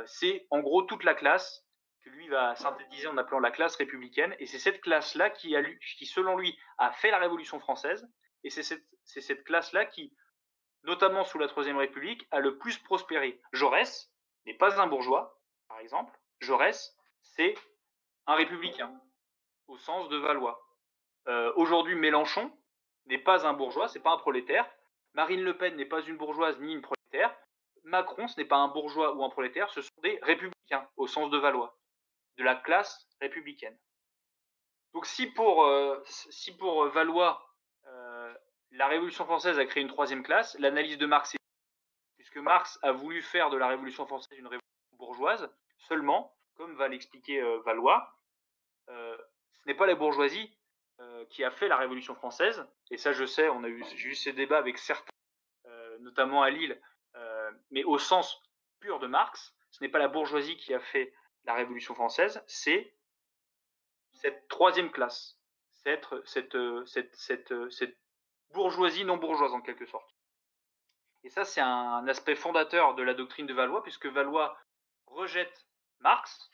c'est 0.06 0.48
en 0.50 0.60
gros 0.60 0.84
toute 0.84 1.04
la 1.04 1.14
classe 1.14 1.68
que 2.04 2.10
lui 2.10 2.28
va 2.30 2.56
synthétiser 2.56 3.08
en 3.08 3.18
appelant 3.18 3.40
la 3.40 3.52
classe 3.52 3.76
républicaine, 3.76 4.36
et 4.40 4.46
c'est 4.46 4.60
cette 4.60 4.82
classe-là 4.82 5.30
qui, 5.30 5.56
selon 6.06 6.38
lui, 6.38 6.58
a 6.78 6.92
fait 6.92 7.12
la 7.12 7.20
Révolution 7.20 7.60
française, 7.60 8.08
et 8.44 8.50
c'est 8.50 8.64
cette 9.06 9.44
classe-là 9.44 9.86
qui, 9.86 10.16
notamment 10.84 11.24
sous 11.24 11.38
la 11.38 11.48
Troisième 11.48 11.78
République, 11.78 12.28
a 12.32 12.40
le 12.40 12.58
plus 12.58 12.78
prospéré. 12.78 13.40
Jaurès 13.52 14.12
n'est 14.46 14.58
pas 14.58 14.82
un 14.82 14.88
bourgeois, 14.88 15.40
par 15.68 15.80
exemple, 15.80 16.18
Jaurès, 16.40 16.96
c'est 17.22 17.56
un 18.26 18.36
républicain, 18.36 18.94
au 19.68 19.78
sens 19.78 20.10
de 20.10 20.18
Valois. 20.18 20.62
Euh, 21.28 21.52
aujourd'hui, 21.56 21.96
Mélenchon 21.96 22.52
n'est 23.06 23.18
pas 23.18 23.46
un 23.46 23.54
bourgeois, 23.54 23.88
c'est 23.88 24.00
pas 24.00 24.12
un 24.12 24.18
prolétaire. 24.18 24.70
Marine 25.14 25.42
Le 25.42 25.58
Pen 25.58 25.76
n'est 25.76 25.86
pas 25.86 26.02
une 26.02 26.18
bourgeoise 26.18 26.60
ni 26.60 26.74
une 26.74 26.82
prolétaire. 26.82 27.36
Macron, 27.84 28.28
ce 28.28 28.40
n'est 28.40 28.48
pas 28.48 28.58
un 28.58 28.68
bourgeois 28.68 29.16
ou 29.16 29.24
un 29.24 29.30
prolétaire, 29.30 29.70
ce 29.70 29.82
sont 29.82 30.02
des 30.04 30.20
républicains, 30.22 30.88
au 30.98 31.08
sens 31.08 31.30
de 31.30 31.38
Valois, 31.38 31.78
de 32.38 32.44
la 32.44 32.56
classe 32.56 33.08
républicaine. 33.22 33.78
Donc 34.94 35.06
si 35.06 35.28
pour, 35.28 35.66
euh, 35.66 36.04
pour 36.60 36.88
Valois, 36.88 37.46
euh, 37.86 38.34
la 38.72 38.88
Révolution 38.88 39.26
française 39.26 39.58
a 39.58 39.66
créé 39.66 39.84
une 39.84 39.90
troisième 39.90 40.24
classe, 40.24 40.58
l'analyse 40.60 40.98
de 40.98 41.06
Marx 41.06 41.36
est 41.36 41.38
puisque 42.18 42.38
Marx 42.38 42.78
a 42.84 42.92
voulu 42.92 43.22
faire 43.22 43.50
de 43.50 43.58
la 43.58 43.68
Révolution 43.68 44.06
française 44.06 44.38
une 44.38 44.48
révolution 44.48 44.98
bourgeoise, 44.98 45.50
seulement, 45.78 46.36
comme 46.56 46.76
va 46.76 46.90
l'expliquer 46.90 47.42
Valois, 47.64 48.18
ce 49.60 49.68
n'est 49.68 49.76
pas 49.76 49.86
la 49.86 49.96
bourgeoisie 49.96 50.56
euh, 51.00 51.26
qui 51.26 51.44
a 51.44 51.52
fait 51.52 51.68
la 51.68 51.78
Révolution 51.78 52.16
française, 52.16 52.66
et 52.92 52.98
ça 52.98 53.14
je 53.14 53.26
sais, 53.26 53.50
on 53.50 53.64
a 53.64 53.68
eu, 53.68 53.84
j'ai 53.96 54.10
eu 54.10 54.16
ces 54.16 54.34
débats 54.34 54.58
avec 54.58 54.78
certains, 54.78 55.12
notamment 56.00 56.44
à 56.44 56.50
Lille, 56.50 56.80
mais 57.72 57.84
au 57.84 57.98
sens 57.98 58.42
pur 58.80 59.00
de 59.00 59.08
Marx, 59.08 59.56
ce 59.72 59.84
n'est 59.84 59.90
pas 59.90 60.00
la 60.00 60.08
bourgeoisie 60.08 60.58
qui 60.58 60.74
a 60.74 60.80
fait 60.80 61.14
la 61.46 61.54
Révolution 61.54 61.96
française, 61.96 62.44
c'est 62.48 62.94
cette 64.14 64.48
troisième 64.48 64.92
classe, 64.92 65.40
cette, 65.74 66.08
cette 66.86 67.98
bourgeoisie 68.52 69.06
non 69.06 69.18
bourgeoise 69.18 69.54
en 69.54 69.62
quelque 69.62 69.86
sorte. 69.86 70.10
Et 71.24 71.30
ça, 71.30 71.44
c'est 71.44 71.62
un 71.62 72.08
aspect 72.08 72.36
fondateur 72.36 72.96
de 72.96 73.04
la 73.04 73.14
doctrine 73.14 73.48
de 73.48 73.54
Valois, 73.54 73.84
puisque 73.84 74.06
Valois 74.06 74.58
rejette 75.08 75.68
Marx, 76.00 76.50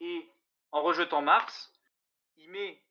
et 0.00 0.28
en 0.72 0.82
rejetant 0.82 1.22
Marx, 1.22 1.72
il 2.36 2.50
met 2.50 2.82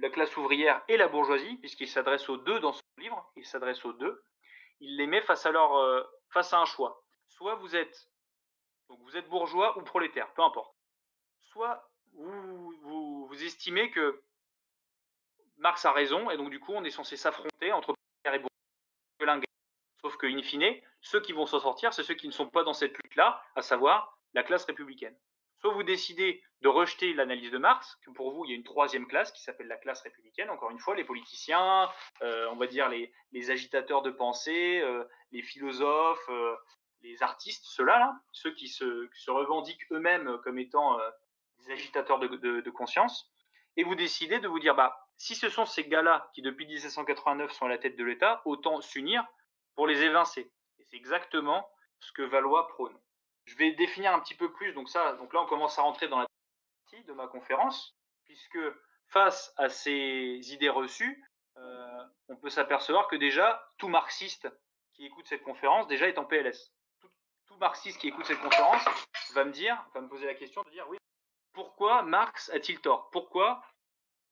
la 0.00 0.10
classe 0.10 0.36
ouvrière 0.36 0.82
et 0.88 0.96
la 0.96 1.08
bourgeoisie, 1.08 1.56
puisqu'il 1.58 1.88
s'adresse 1.88 2.28
aux 2.28 2.38
deux 2.38 2.60
dans 2.60 2.72
son 2.72 2.82
livre, 2.98 3.30
il 3.36 3.44
s'adresse 3.44 3.84
aux 3.84 3.92
deux, 3.92 4.24
il 4.80 4.96
les 4.96 5.06
met 5.06 5.20
face 5.20 5.44
à, 5.46 5.50
leur, 5.50 5.76
euh, 5.76 6.02
face 6.30 6.52
à 6.52 6.58
un 6.58 6.64
choix. 6.64 7.04
Soit 7.28 7.56
vous 7.56 7.76
êtes, 7.76 8.08
donc 8.88 9.00
vous 9.02 9.16
êtes 9.16 9.28
bourgeois 9.28 9.76
ou 9.78 9.82
prolétaire, 9.82 10.32
peu 10.34 10.42
importe. 10.42 10.74
Soit 11.40 11.88
vous, 12.14 12.72
vous, 12.82 13.26
vous 13.26 13.44
estimez 13.44 13.90
que 13.90 14.22
Marx 15.58 15.84
a 15.84 15.92
raison, 15.92 16.30
et 16.30 16.36
donc 16.36 16.50
du 16.50 16.58
coup 16.58 16.72
on 16.72 16.84
est 16.84 16.90
censé 16.90 17.16
s'affronter 17.16 17.72
entre 17.72 17.94
prolétaire 17.94 18.34
et 18.34 18.38
bourgeois. 18.38 18.48
Sauf 20.00 20.16
que, 20.16 20.26
in 20.26 20.42
fine, 20.42 20.80
ceux 21.00 21.20
qui 21.20 21.32
vont 21.32 21.46
s'en 21.46 21.60
sortir, 21.60 21.94
c'est 21.94 22.02
ceux 22.02 22.14
qui 22.14 22.26
ne 22.26 22.32
sont 22.32 22.48
pas 22.48 22.64
dans 22.64 22.72
cette 22.72 22.96
lutte-là, 22.98 23.40
à 23.54 23.62
savoir 23.62 24.18
la 24.34 24.42
classe 24.42 24.64
républicaine. 24.64 25.16
Soit 25.62 25.74
vous 25.74 25.84
décidez 25.84 26.42
de 26.62 26.68
rejeter 26.68 27.14
l'analyse 27.14 27.52
de 27.52 27.58
Marx, 27.58 27.96
que 28.04 28.10
pour 28.10 28.32
vous, 28.32 28.44
il 28.44 28.50
y 28.50 28.52
a 28.52 28.56
une 28.56 28.64
troisième 28.64 29.06
classe 29.06 29.30
qui 29.30 29.40
s'appelle 29.40 29.68
la 29.68 29.76
classe 29.76 30.00
républicaine, 30.02 30.50
encore 30.50 30.72
une 30.72 30.80
fois, 30.80 30.96
les 30.96 31.04
politiciens, 31.04 31.88
euh, 32.22 32.48
on 32.50 32.56
va 32.56 32.66
dire 32.66 32.88
les, 32.88 33.12
les, 33.30 33.52
agitateurs 33.52 34.02
de 34.02 34.10
pensée, 34.10 34.80
euh, 34.80 35.04
les 35.30 35.40
philosophes, 35.40 36.28
euh, 36.30 36.56
les 37.02 37.22
artistes, 37.22 37.64
ceux-là, 37.64 37.96
là, 38.00 38.20
ceux 38.32 38.52
qui 38.54 38.66
se, 38.66 39.08
revendiquent 39.30 39.86
eux-mêmes 39.92 40.36
comme 40.42 40.58
étant 40.58 40.98
des 41.60 41.70
agitateurs 41.70 42.18
de, 42.18 42.26
de, 42.26 42.60
de, 42.60 42.70
conscience, 42.70 43.30
et 43.76 43.84
vous 43.84 43.94
décidez 43.94 44.40
de 44.40 44.48
vous 44.48 44.58
dire, 44.58 44.74
bah, 44.74 45.06
si 45.16 45.36
ce 45.36 45.48
sont 45.48 45.64
ces 45.64 45.84
gars-là 45.84 46.28
qui, 46.34 46.42
depuis 46.42 46.66
1789, 46.66 47.52
sont 47.52 47.66
à 47.66 47.68
la 47.68 47.78
tête 47.78 47.94
de 47.94 48.02
l'État, 48.02 48.42
autant 48.46 48.80
s'unir 48.80 49.24
pour 49.76 49.86
les 49.86 50.02
évincer. 50.02 50.50
Et 50.80 50.84
c'est 50.90 50.96
exactement 50.96 51.70
ce 52.00 52.10
que 52.10 52.22
Valois 52.22 52.66
prône. 52.66 52.98
Je 53.44 53.56
vais 53.56 53.72
définir 53.72 54.12
un 54.12 54.20
petit 54.20 54.34
peu 54.34 54.52
plus, 54.52 54.72
donc 54.72 54.88
ça, 54.88 55.14
donc 55.14 55.32
là 55.32 55.42
on 55.42 55.46
commence 55.46 55.78
à 55.78 55.82
rentrer 55.82 56.08
dans 56.08 56.18
la 56.18 56.26
partie 56.84 57.04
de 57.04 57.12
ma 57.12 57.26
conférence, 57.26 57.96
puisque 58.24 58.58
face 59.06 59.52
à 59.56 59.68
ces 59.68 60.52
idées 60.52 60.68
reçues, 60.68 61.22
euh, 61.56 62.04
on 62.28 62.36
peut 62.36 62.50
s'apercevoir 62.50 63.08
que 63.08 63.16
déjà 63.16 63.68
tout 63.78 63.88
marxiste 63.88 64.48
qui 64.94 65.06
écoute 65.06 65.26
cette 65.26 65.42
conférence 65.42 65.86
déjà 65.88 66.08
est 66.08 66.18
en 66.18 66.24
PLS. 66.24 66.72
Tout, 67.00 67.56
marxiste 67.58 68.00
qui 68.00 68.08
écoute 68.08 68.24
cette 68.24 68.40
conférence 68.40 68.84
va 69.34 69.44
me 69.44 69.52
dire, 69.52 69.76
va 69.94 70.00
me 70.00 70.08
poser 70.08 70.26
la 70.26 70.34
question 70.34 70.62
de 70.62 70.70
dire 70.70 70.88
oui, 70.88 70.96
pourquoi 71.52 72.02
Marx 72.02 72.50
a-t-il 72.50 72.80
tort? 72.80 73.10
Pourquoi 73.10 73.62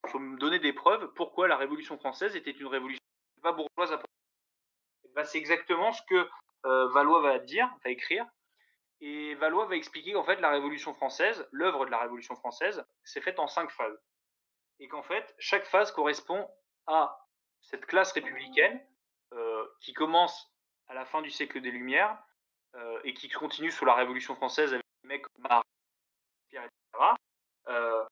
il 0.05 0.09
faut 0.09 0.19
me 0.19 0.37
donner 0.37 0.57
des 0.57 0.73
preuves 0.73 1.13
pourquoi 1.13 1.47
la 1.47 1.55
Révolution 1.55 1.97
française 1.97 2.35
était 2.35 2.51
une 2.51 2.67
révolution 2.67 2.99
pas 3.41 3.51
bourgeoise 3.51 3.91
à 3.93 4.01
bah, 5.15 5.25
c'est 5.25 5.37
exactement 5.37 5.91
ce 5.91 6.01
que 6.07 6.29
euh, 6.65 6.87
Valois 6.89 7.21
va 7.21 7.39
dire, 7.39 7.69
va 7.83 7.91
écrire. 7.91 8.25
Et 9.01 9.33
Valois 9.35 9.65
va 9.65 9.75
expliquer 9.75 10.13
qu'en 10.13 10.23
fait, 10.23 10.39
la 10.39 10.51
Révolution 10.51 10.93
française, 10.93 11.47
l'œuvre 11.51 11.85
de 11.85 11.91
la 11.91 11.99
Révolution 11.99 12.35
française, 12.35 12.85
s'est 13.03 13.21
faite 13.21 13.39
en 13.39 13.47
cinq 13.47 13.71
phases. 13.71 13.99
Et 14.79 14.87
qu'en 14.87 15.01
fait, 15.01 15.35
chaque 15.39 15.65
phase 15.65 15.91
correspond 15.91 16.47
à 16.85 17.27
cette 17.61 17.85
classe 17.87 18.11
républicaine 18.11 18.79
euh, 19.33 19.65
qui 19.79 19.93
commence 19.93 20.51
à 20.87 20.93
la 20.93 21.05
fin 21.05 21.21
du 21.21 21.31
siècle 21.31 21.61
des 21.61 21.71
Lumières 21.71 22.17
euh, 22.75 22.99
et 23.03 23.13
qui 23.13 23.29
continue 23.29 23.71
sous 23.71 23.85
la 23.85 23.95
Révolution 23.95 24.35
française 24.35 24.73
avec 24.73 24.85
des 25.03 25.07
mecs 25.07 25.23
comme 25.23 25.43
Marat, 25.43 25.63
Pierre, 26.49 26.63
etc., 26.63 27.05
euh, 27.69 28.05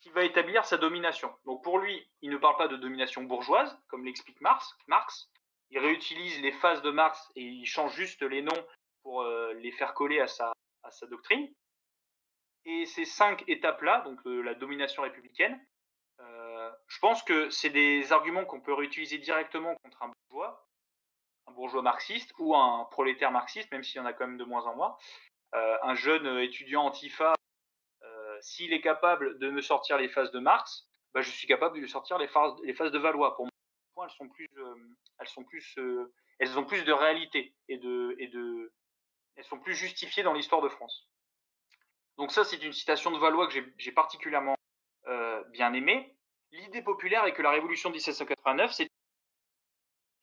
qui 0.00 0.10
va 0.10 0.24
établir 0.24 0.64
sa 0.64 0.78
domination. 0.78 1.32
Donc 1.44 1.62
pour 1.62 1.78
lui, 1.78 2.08
il 2.22 2.30
ne 2.30 2.36
parle 2.36 2.56
pas 2.56 2.68
de 2.68 2.76
domination 2.76 3.22
bourgeoise, 3.22 3.76
comme 3.88 4.04
l'explique 4.04 4.40
Marx, 4.40 4.76
Marx, 4.86 5.30
il 5.70 5.78
réutilise 5.78 6.40
les 6.40 6.52
phases 6.52 6.82
de 6.82 6.90
Marx 6.90 7.30
et 7.36 7.42
il 7.42 7.66
change 7.66 7.94
juste 7.94 8.22
les 8.22 8.42
noms 8.42 8.66
pour 9.08 9.22
euh, 9.22 9.54
les 9.54 9.72
faire 9.72 9.94
coller 9.94 10.20
à 10.20 10.26
sa, 10.26 10.52
à 10.82 10.90
sa 10.90 11.06
doctrine. 11.06 11.48
Et 12.66 12.84
ces 12.84 13.06
cinq 13.06 13.42
étapes-là, 13.48 14.02
donc 14.02 14.20
la 14.26 14.52
domination 14.52 15.02
républicaine, 15.02 15.58
euh, 16.20 16.70
je 16.88 16.98
pense 16.98 17.22
que 17.22 17.48
c'est 17.48 17.70
des 17.70 18.12
arguments 18.12 18.44
qu'on 18.44 18.60
peut 18.60 18.74
réutiliser 18.74 19.16
directement 19.16 19.74
contre 19.82 20.02
un 20.02 20.12
bourgeois, 20.12 20.68
un 21.46 21.52
bourgeois 21.52 21.80
marxiste 21.80 22.34
ou 22.38 22.54
un 22.54 22.84
prolétaire 22.90 23.30
marxiste, 23.32 23.72
même 23.72 23.82
s'il 23.82 23.96
y 23.96 24.00
en 24.00 24.04
a 24.04 24.12
quand 24.12 24.26
même 24.26 24.36
de 24.36 24.44
moins 24.44 24.66
en 24.66 24.76
moins. 24.76 24.94
Euh, 25.54 25.78
un 25.84 25.94
jeune 25.94 26.26
étudiant 26.40 26.84
antifa, 26.84 27.32
euh, 28.02 28.38
s'il 28.42 28.74
est 28.74 28.82
capable 28.82 29.38
de 29.38 29.48
me 29.48 29.62
sortir 29.62 29.96
les 29.96 30.10
phases 30.10 30.32
de 30.32 30.38
Marx, 30.38 30.86
bah, 31.14 31.22
je 31.22 31.30
suis 31.30 31.48
capable 31.48 31.76
de 31.76 31.80
lui 31.80 31.88
sortir 31.88 32.18
les 32.18 32.28
phases, 32.28 32.52
les 32.62 32.74
phases 32.74 32.92
de 32.92 32.98
Valois. 32.98 33.34
Pour 33.36 33.48
elles 34.04 34.10
sont 34.10 34.28
plus, 34.28 34.50
elles 35.18 35.28
sont 35.28 35.44
plus, 35.44 35.78
elles 36.38 36.58
ont 36.58 36.64
plus 36.64 36.84
de 36.84 36.92
réalité 36.92 37.54
et 37.68 37.78
de, 37.78 38.14
et 38.18 38.28
de, 38.28 38.70
elles 39.38 39.44
sont 39.44 39.60
plus 39.60 39.74
justifiées 39.74 40.24
dans 40.24 40.34
l'histoire 40.34 40.60
de 40.60 40.68
France. 40.68 41.08
Donc 42.16 42.32
ça, 42.32 42.44
c'est 42.44 42.62
une 42.62 42.72
citation 42.72 43.12
de 43.12 43.18
Valois 43.18 43.46
que 43.46 43.54
j'ai 43.78 43.92
particulièrement 43.92 44.56
euh, 45.06 45.42
bien 45.44 45.72
aimée. 45.72 46.16
l'idée 46.50 46.82
populaire 46.82 47.24
est 47.24 47.32
que 47.32 47.42
la 47.42 47.52
révolution 47.52 47.88
de 47.88 47.94
1789, 47.94 48.72
c'est 48.72 48.88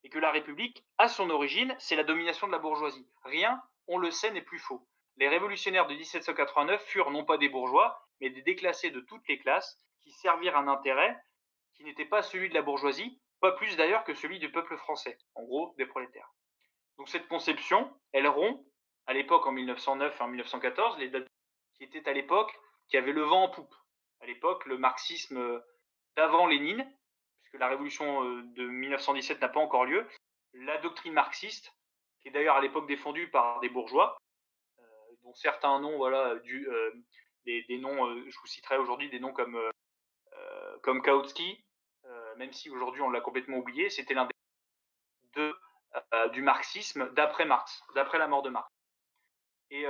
et 0.04 0.10
que 0.10 0.19
la 0.19 0.32
République, 0.32 0.86
à 0.99 1.08
son 1.08 1.30
origine, 1.32 1.75
c'est 1.80 1.95
la 1.95 2.04
domination 2.04 2.45
de 2.45 2.51
la 2.51 2.60
bourgeoisie. 2.60 3.08
Rien, 3.23 3.60
on 3.88 3.97
le 3.97 4.12
sait, 4.12 4.30
n'est 4.32 4.41
plus 4.41 4.60
faux. 4.60 4.86
Les 5.15 5.30
révolutionnaires 5.30 5.88
de 5.88 5.95
1789 5.95 6.84
furent 6.84 7.10
non 7.10 7.25
pas 7.25 7.38
des 7.38 7.49
bourgeois, 7.49 8.06
mais 8.19 8.30
des 8.30 8.43
déclassés 8.43 8.91
de 8.91 8.99
toutes 8.99 9.28
les 9.28 9.39
classes 9.39 9.80
qui 10.04 10.12
servirent 10.12 10.58
un 10.58 10.67
intérêt 10.67 11.17
qui 11.73 11.86
n'était 11.86 12.06
pas 12.06 12.21
celui 12.21 12.49
de 12.49 12.54
la 12.54 12.62
bourgeoisie, 12.62 13.19
pas 13.39 13.54
plus 13.54 13.78
d'ailleurs 13.78 14.04
que 14.04 14.13
celui 14.13 14.38
du 14.39 14.51
peuple 14.51 14.78
français, 14.78 15.17
en 15.34 15.43
gros 15.43 15.73
des 15.78 15.86
prolétaires. 15.86 16.30
Donc 16.97 17.10
cette 17.10 17.28
conception, 17.28 17.91
elle 18.12 18.28
rompt 18.28 18.63
à 19.07 19.13
l'époque 19.13 19.45
en 19.45 19.51
1909 19.51 20.19
et 20.19 20.23
en 20.23 20.27
1914, 20.27 20.97
les 20.97 21.09
dates 21.09 21.27
qui 21.75 21.83
étaient 21.83 22.07
à 22.07 22.13
l'époque, 22.13 22.53
qui 22.87 22.97
avaient 22.97 23.11
le 23.11 23.23
vent 23.23 23.43
en 23.43 23.49
poupe. 23.49 23.75
À 24.21 24.25
l'époque, 24.25 24.65
le 24.65 24.77
marxisme 24.77 25.61
d'avant 26.15 26.47
Lénine, 26.47 26.89
puisque 27.41 27.59
la 27.59 27.67
révolution 27.67 28.23
euh, 28.23 28.43
de 28.55 28.65
1917 28.65 29.41
n'a 29.41 29.49
pas 29.49 29.59
encore 29.59 29.85
lieu, 29.85 30.07
la 30.53 30.77
doctrine 30.77 31.13
marxiste, 31.13 31.73
qui 32.21 32.29
est 32.29 32.31
d'ailleurs 32.31 32.55
à 32.55 32.61
l'époque 32.61 32.87
défendue 32.87 33.29
par 33.29 33.59
des 33.59 33.69
bourgeois, 33.69 34.17
euh, 34.79 34.83
dont 35.23 35.33
certains 35.33 35.79
noms, 35.79 35.97
voilà, 35.97 36.33
euh, 36.33 36.91
des, 37.45 37.77
noms, 37.77 38.07
je 38.27 38.39
vous 38.39 38.47
citerai 38.47 38.77
aujourd'hui 38.77 39.09
des 39.09 39.19
noms 39.19 39.33
comme, 39.33 39.59
comme 40.81 41.03
Kautsky, 41.03 41.63
même 42.37 42.51
si 42.51 42.71
aujourd'hui 42.71 43.01
on 43.03 43.11
l'a 43.11 43.21
complètement 43.21 43.57
oublié, 43.57 43.91
c'était 43.91 44.15
l'un 44.15 44.25
des 45.35 45.51
du 46.33 46.41
marxisme 46.41 47.13
d'après 47.13 47.45
Marx, 47.45 47.83
d'après 47.93 48.17
la 48.17 48.27
mort 48.27 48.41
de 48.41 48.49
Marx. 48.49 48.67
Et 49.71 49.86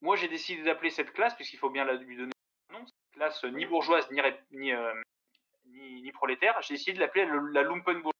moi 0.00 0.16
j'ai 0.16 0.28
décidé 0.28 0.62
d'appeler 0.62 0.90
cette 0.90 1.12
classe, 1.12 1.34
puisqu'il 1.34 1.58
faut 1.58 1.70
bien 1.70 1.84
lui 1.84 2.16
donner 2.16 2.32
un 2.70 2.78
nom, 2.78 2.84
classe 3.12 3.44
ni 3.44 3.64
bourgeoise 3.66 4.10
ni, 4.10 4.20
ni, 4.50 4.72
ni, 6.02 6.12
prolétaire, 6.12 6.60
j'ai 6.62 6.74
décidé 6.74 6.94
de 6.94 7.00
l'appeler 7.00 7.26
la 7.52 7.62
Lumpenbourgeoisie. 7.62 8.12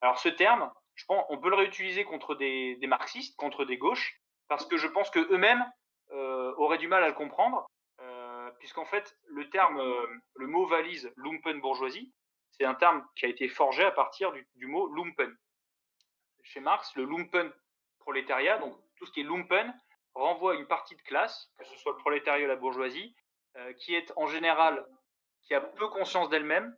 Alors 0.00 0.18
ce 0.18 0.28
terme, 0.28 0.70
je 0.94 1.04
pense, 1.06 1.24
on 1.28 1.38
peut 1.38 1.50
le 1.50 1.56
réutiliser 1.56 2.04
contre 2.04 2.34
des, 2.34 2.78
marxistes, 2.86 3.36
contre 3.36 3.64
des 3.64 3.78
gauches, 3.78 4.20
parce 4.48 4.66
que 4.66 4.76
je 4.76 4.86
pense 4.86 5.10
que 5.10 5.20
eux-mêmes 5.32 5.64
euh, 6.12 6.54
auraient 6.56 6.78
du 6.78 6.88
mal 6.88 7.02
à 7.02 7.08
le 7.08 7.14
comprendre, 7.14 7.66
euh, 8.00 8.50
puisqu'en 8.58 8.84
fait 8.84 9.16
le 9.28 9.48
terme, 9.50 9.78
euh, 9.80 10.06
le 10.34 10.46
mot 10.46 10.66
valise 10.66 11.12
Lumpenbourgeoisie, 11.16 12.12
c'est 12.50 12.64
un 12.64 12.74
terme 12.74 13.06
qui 13.16 13.26
a 13.26 13.28
été 13.28 13.48
forgé 13.48 13.84
à 13.84 13.90
partir 13.90 14.32
du, 14.32 14.46
du, 14.56 14.66
mot 14.66 14.92
Lumpen. 14.94 15.34
Chez 16.42 16.60
Marx, 16.60 16.94
le 16.96 17.04
Lumpen 17.04 17.52
prolétariat, 18.00 18.58
donc 18.58 18.76
tout 18.96 19.06
ce 19.06 19.12
qui 19.12 19.20
est 19.20 19.24
Lumpen, 19.24 19.72
renvoie 20.14 20.54
une 20.54 20.66
partie 20.66 20.96
de 20.96 21.02
classe, 21.02 21.50
que 21.58 21.64
ce 21.64 21.76
soit 21.76 21.92
le 21.92 21.98
prolétariat 21.98 22.44
ou 22.44 22.48
la 22.48 22.56
bourgeoisie, 22.56 23.14
qui 23.78 23.94
est 23.94 24.12
en 24.16 24.26
général 24.26 24.86
qui 25.42 25.54
a 25.54 25.60
peu 25.60 25.88
conscience 25.88 26.28
d'elle-même 26.28 26.76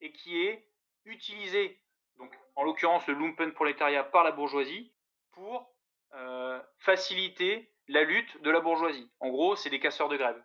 et 0.00 0.12
qui 0.12 0.42
est 0.42 0.66
utilisée, 1.04 1.80
donc 2.16 2.36
en 2.56 2.64
l'occurrence 2.64 3.06
le 3.06 3.14
lumpen 3.14 3.52
prolétariat 3.52 4.04
par 4.04 4.24
la 4.24 4.32
bourgeoisie, 4.32 4.92
pour 5.32 5.72
euh, 6.14 6.60
faciliter 6.78 7.72
la 7.88 8.02
lutte 8.02 8.40
de 8.42 8.50
la 8.50 8.60
bourgeoisie. 8.60 9.10
En 9.20 9.30
gros, 9.30 9.56
c'est 9.56 9.70
des 9.70 9.80
casseurs 9.80 10.08
de 10.08 10.16
grève. 10.16 10.42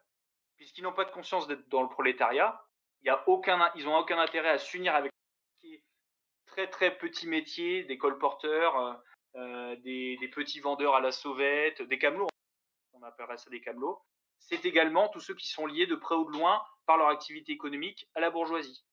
Puisqu'ils 0.58 0.84
n'ont 0.84 0.94
pas 0.94 1.06
de 1.06 1.12
conscience 1.12 1.48
d'être 1.48 1.68
dans 1.70 1.82
le 1.82 1.90
prolétariat, 1.90 2.64
y 3.04 3.10
a 3.10 3.28
aucun, 3.28 3.72
ils 3.76 3.86
n'ont 3.86 3.98
aucun 3.98 4.20
intérêt 4.20 4.50
à 4.50 4.58
s'unir 4.58 4.96
avec 4.96 5.12
qui 5.60 5.84
très 6.46 6.70
très 6.70 6.98
petits 6.98 7.28
métiers, 7.28 7.84
des 7.84 7.98
colporteurs, 7.98 8.78
euh, 8.78 8.94
euh, 8.94 8.98
des, 9.36 10.18
des, 10.18 10.28
petits 10.30 10.60
vendeurs 10.60 10.96
à 10.96 11.02
la 11.02 11.12
sauvette, 11.12 11.82
des 11.82 12.00
camelots, 12.00 12.28
on 12.94 13.04
appellerait 13.04 13.38
ça 13.38 13.50
des 13.50 13.62
camelots. 13.62 14.02
C'est 14.40 14.66
également 14.66 15.10
tous 15.10 15.20
ceux 15.20 15.36
qui 15.36 15.48
sont 15.48 15.66
liés 15.66 15.88
de 15.88 15.96
près 15.96 16.16
ou 16.16 16.26
de 16.26 16.38
loin 16.38 16.62
par 16.86 16.98
leur 16.98 17.08
activité 17.08 17.52
économique 17.52 18.08
à 18.16 18.20
la 18.20 18.30
bourgeoisie. 18.30 18.86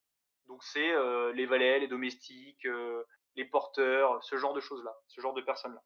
Donc 0.46 0.62
c'est 0.64 0.90
euh, 0.92 1.32
les 1.32 1.46
valets, 1.46 1.80
les 1.80 1.88
domestiques, 1.88 2.66
euh, 2.66 3.04
les 3.36 3.44
porteurs, 3.44 4.22
ce 4.24 4.36
genre 4.36 4.54
de 4.54 4.60
choses-là, 4.60 4.94
ce 5.06 5.20
genre 5.20 5.34
de 5.34 5.42
personnes-là. 5.42 5.82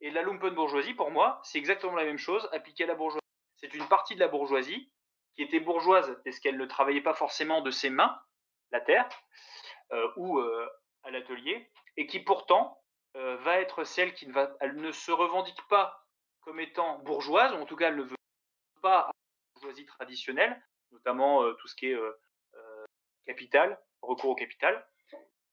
Et 0.00 0.10
la 0.10 0.22
lumpen 0.22 0.54
bourgeoisie, 0.54 0.94
pour 0.94 1.10
moi, 1.10 1.40
c'est 1.44 1.58
exactement 1.58 1.94
la 1.94 2.04
même 2.04 2.18
chose 2.18 2.48
appliquée 2.52 2.84
à 2.84 2.88
la 2.88 2.94
bourgeoisie. 2.94 3.20
C'est 3.56 3.74
une 3.74 3.86
partie 3.86 4.14
de 4.14 4.20
la 4.20 4.28
bourgeoisie 4.28 4.90
qui 5.34 5.42
était 5.42 5.60
bourgeoise 5.60 6.18
parce 6.24 6.40
qu'elle 6.40 6.56
ne 6.56 6.66
travaillait 6.66 7.02
pas 7.02 7.14
forcément 7.14 7.60
de 7.60 7.70
ses 7.70 7.90
mains, 7.90 8.18
la 8.72 8.80
terre, 8.80 9.08
euh, 9.92 10.08
ou 10.16 10.40
à 11.02 11.10
l'atelier, 11.10 11.70
et 11.96 12.06
qui 12.06 12.20
pourtant 12.20 12.82
va 13.14 13.60
être 13.60 13.84
celle 13.84 14.14
qui 14.14 14.26
ne, 14.26 14.32
va, 14.32 14.56
elle 14.60 14.76
ne 14.76 14.92
se 14.92 15.10
revendique 15.10 15.60
pas 15.68 16.06
comme 16.40 16.60
étant 16.60 16.98
bourgeoise, 17.00 17.52
ou 17.52 17.56
en 17.56 17.66
tout 17.66 17.76
cas 17.76 17.88
elle 17.88 17.96
ne 17.96 18.02
veut 18.02 18.16
pas 18.80 19.00
à 19.00 19.06
la 19.06 19.12
bourgeoisie 19.54 19.86
traditionnelle, 19.86 20.60
notamment 20.90 21.42
euh, 21.42 21.52
tout 21.54 21.68
ce 21.68 21.74
qui 21.74 21.86
est 21.86 21.94
euh, 21.94 22.12
euh, 22.54 22.84
capital, 23.26 23.80
recours 24.02 24.30
au 24.30 24.34
capital. 24.34 24.86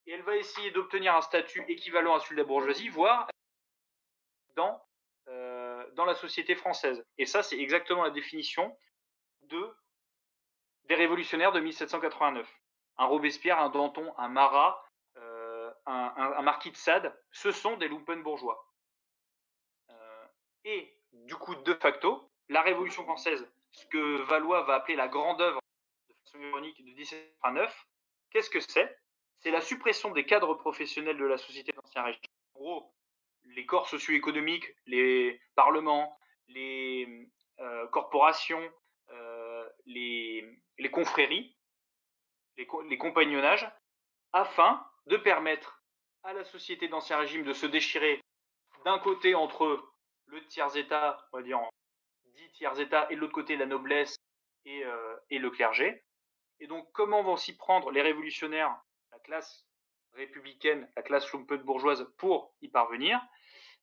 Et 0.05 0.11
elle 0.11 0.23
va 0.23 0.37
essayer 0.37 0.71
d'obtenir 0.71 1.15
un 1.15 1.21
statut 1.21 1.63
équivalent 1.67 2.15
à 2.15 2.19
celui 2.19 2.37
de 2.37 2.41
la 2.41 2.47
bourgeoisie, 2.47 2.87
voire 2.87 3.27
dans, 4.55 4.81
dans 5.25 6.05
la 6.05 6.15
société 6.15 6.55
française. 6.55 7.05
Et 7.17 7.25
ça, 7.25 7.43
c'est 7.43 7.59
exactement 7.59 8.03
la 8.03 8.09
définition 8.09 8.75
de, 9.41 9.75
des 10.85 10.95
révolutionnaires 10.95 11.51
de 11.51 11.59
1789. 11.59 12.49
Un 12.99 13.05
Robespierre, 13.05 13.59
un 13.59 13.69
Danton, 13.69 14.13
un 14.17 14.29
Marat, 14.29 14.81
un, 15.87 16.41
marquis 16.41 16.71
de 16.71 16.77
Sade, 16.77 17.17
ce 17.31 17.51
sont 17.51 17.77
des 17.77 17.87
lumpen 17.87 18.21
bourgeois. 18.21 18.63
et 20.63 20.93
du 21.11 21.35
coup, 21.35 21.55
de 21.55 21.73
facto, 21.73 22.29
la 22.49 22.61
Révolution 22.61 23.03
française 23.03 23.47
ce 23.77 23.85
que 23.85 24.21
Valois 24.23 24.63
va 24.63 24.75
appeler 24.75 24.95
la 24.95 25.07
grande 25.07 25.41
œuvre 25.41 25.59
de 26.09 26.15
façon 26.25 26.39
ironique 26.41 26.77
de 26.79 26.83
1709, 26.83 27.87
qu'est-ce 28.31 28.49
que 28.49 28.59
c'est? 28.59 28.97
C'est 29.39 29.51
la 29.51 29.61
suppression 29.61 30.11
des 30.11 30.25
cadres 30.25 30.55
professionnels 30.55 31.17
de 31.17 31.25
la 31.25 31.37
société 31.37 31.71
d'Ancien 31.73 32.03
Régime. 32.03 32.21
En 32.55 32.59
gros, 32.59 32.93
les 33.45 33.65
corps 33.65 33.87
socio-économiques, 33.87 34.73
les 34.87 35.39
parlements, 35.55 36.19
les 36.47 37.29
euh, 37.59 37.87
corporations, 37.87 38.67
euh, 39.11 39.69
les, 39.85 40.59
confréries, 40.91 41.55
les 42.57 42.97
compagnonnages, 42.97 43.69
afin 44.33 44.85
de 45.05 45.17
permettre 45.17 45.76
à 46.27 46.33
la 46.33 46.43
société 46.43 46.89
d'Ancien 46.89 47.17
Régime 47.17 47.43
de 47.43 47.53
se 47.53 47.65
déchirer 47.65 48.21
d'un 48.83 48.99
côté 48.99 49.33
entre 49.33 49.81
le 50.25 50.45
tiers-État, 50.47 51.25
on 51.31 51.37
va 51.37 51.43
dire 51.43 51.61
dit 52.35 52.51
tiers 52.51 52.77
état 52.81 53.07
et 53.09 53.15
de 53.15 53.21
l'autre 53.21 53.33
côté 53.33 53.55
la 53.55 53.65
noblesse 53.65 54.17
et, 54.65 54.83
euh, 54.83 55.15
et, 55.29 55.39
le 55.39 55.49
clergé. 55.49 56.03
Et 56.59 56.67
donc, 56.67 56.85
comment 56.91 57.23
vont 57.23 57.37
s'y 57.37 57.55
prendre 57.55 57.91
les 57.91 58.01
révolutionnaires, 58.01 58.77
la 59.11 59.19
classe 59.19 59.65
républicaine, 60.13 60.91
la 60.97 61.01
classe 61.01 61.31
de 61.31 61.63
bourgeoise 61.63 62.05
pour 62.17 62.53
y 62.61 62.67
parvenir? 62.67 63.21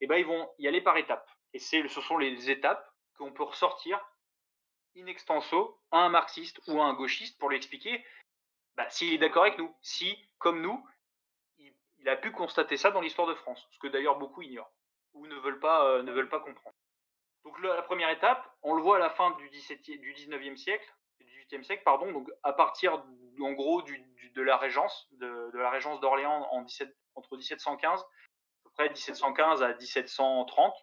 Eh 0.03 0.07
ben, 0.07 0.17
ils 0.17 0.27
vont 0.27 0.53
y 0.59 0.69
aller 0.69 0.83
par 0.83 0.99
étapes. 0.99 1.31
Et 1.55 1.59
ce 1.59 1.89
sont 1.89 2.19
les 2.19 2.51
étapes 2.51 2.87
qu'on 3.17 3.33
peut 3.33 3.45
ressortir 3.45 3.99
in 4.97 5.07
extenso 5.07 5.81
à 5.91 5.99
un 6.01 6.11
marxiste 6.11 6.61
ou 6.67 6.79
à 6.83 6.85
un 6.85 6.93
gauchiste 6.93 7.39
pour 7.39 7.49
lui 7.49 7.57
expliquer 7.57 8.05
bah, 8.77 8.91
s'il 8.91 9.15
est 9.15 9.19
d'accord 9.19 9.45
avec 9.45 9.59
nous, 9.59 9.75
si, 9.81 10.19
comme 10.39 10.61
nous, 10.61 10.85
il, 12.05 12.09
a 12.09 12.17
pu 12.17 12.33
constater 12.33 12.77
ça 12.77 12.90
dans 12.90 13.01
l'histoire 13.01 13.27
de 13.27 13.35
France, 13.35 13.67
ce 13.71 13.79
que 13.79 13.88
d'ailleurs 13.88 14.19
beaucoup 14.19 14.43
ignorent 14.43 14.71
ou 15.14 15.27
ne 15.27 15.37
veulent 15.37 15.61
pas, 15.61 15.85
euh, 15.87 16.03
ne 16.03 16.12
veulent 16.12 16.29
pas 16.29 16.40
comprendre. 16.40 16.75
Donc 17.45 17.61
la 17.62 17.83
première 17.83 18.11
étape, 18.11 18.45
on 18.62 18.75
le 18.75 18.83
voit 18.83 18.97
à 18.97 19.01
la 19.01 19.11
fin 19.11 19.31
du, 19.33 19.49
17, 19.51 19.83
du 20.01 20.14
19e 20.14 20.57
siècle, 20.57 20.93
du 21.21 21.27
18e 21.27 21.62
siècle, 21.62 21.83
pardon, 21.85 22.11
donc 22.11 22.29
à 22.43 22.53
partir 22.53 23.05
en 23.40 23.53
gros 23.53 23.83
de 23.83 24.43
la 24.43 24.57
régence, 24.57 25.09
de, 25.12 25.51
la 25.55 25.71
régence 25.71 26.01
d'Orléans 26.01 26.49
en 26.51 26.62
17, 26.62 26.95
entre 27.14 27.37
1715, 27.37 28.01
à 28.01 28.05
peu 28.64 28.71
près 28.71 28.88
1715 28.88 29.62
à 29.62 29.75
1730, 29.75 30.75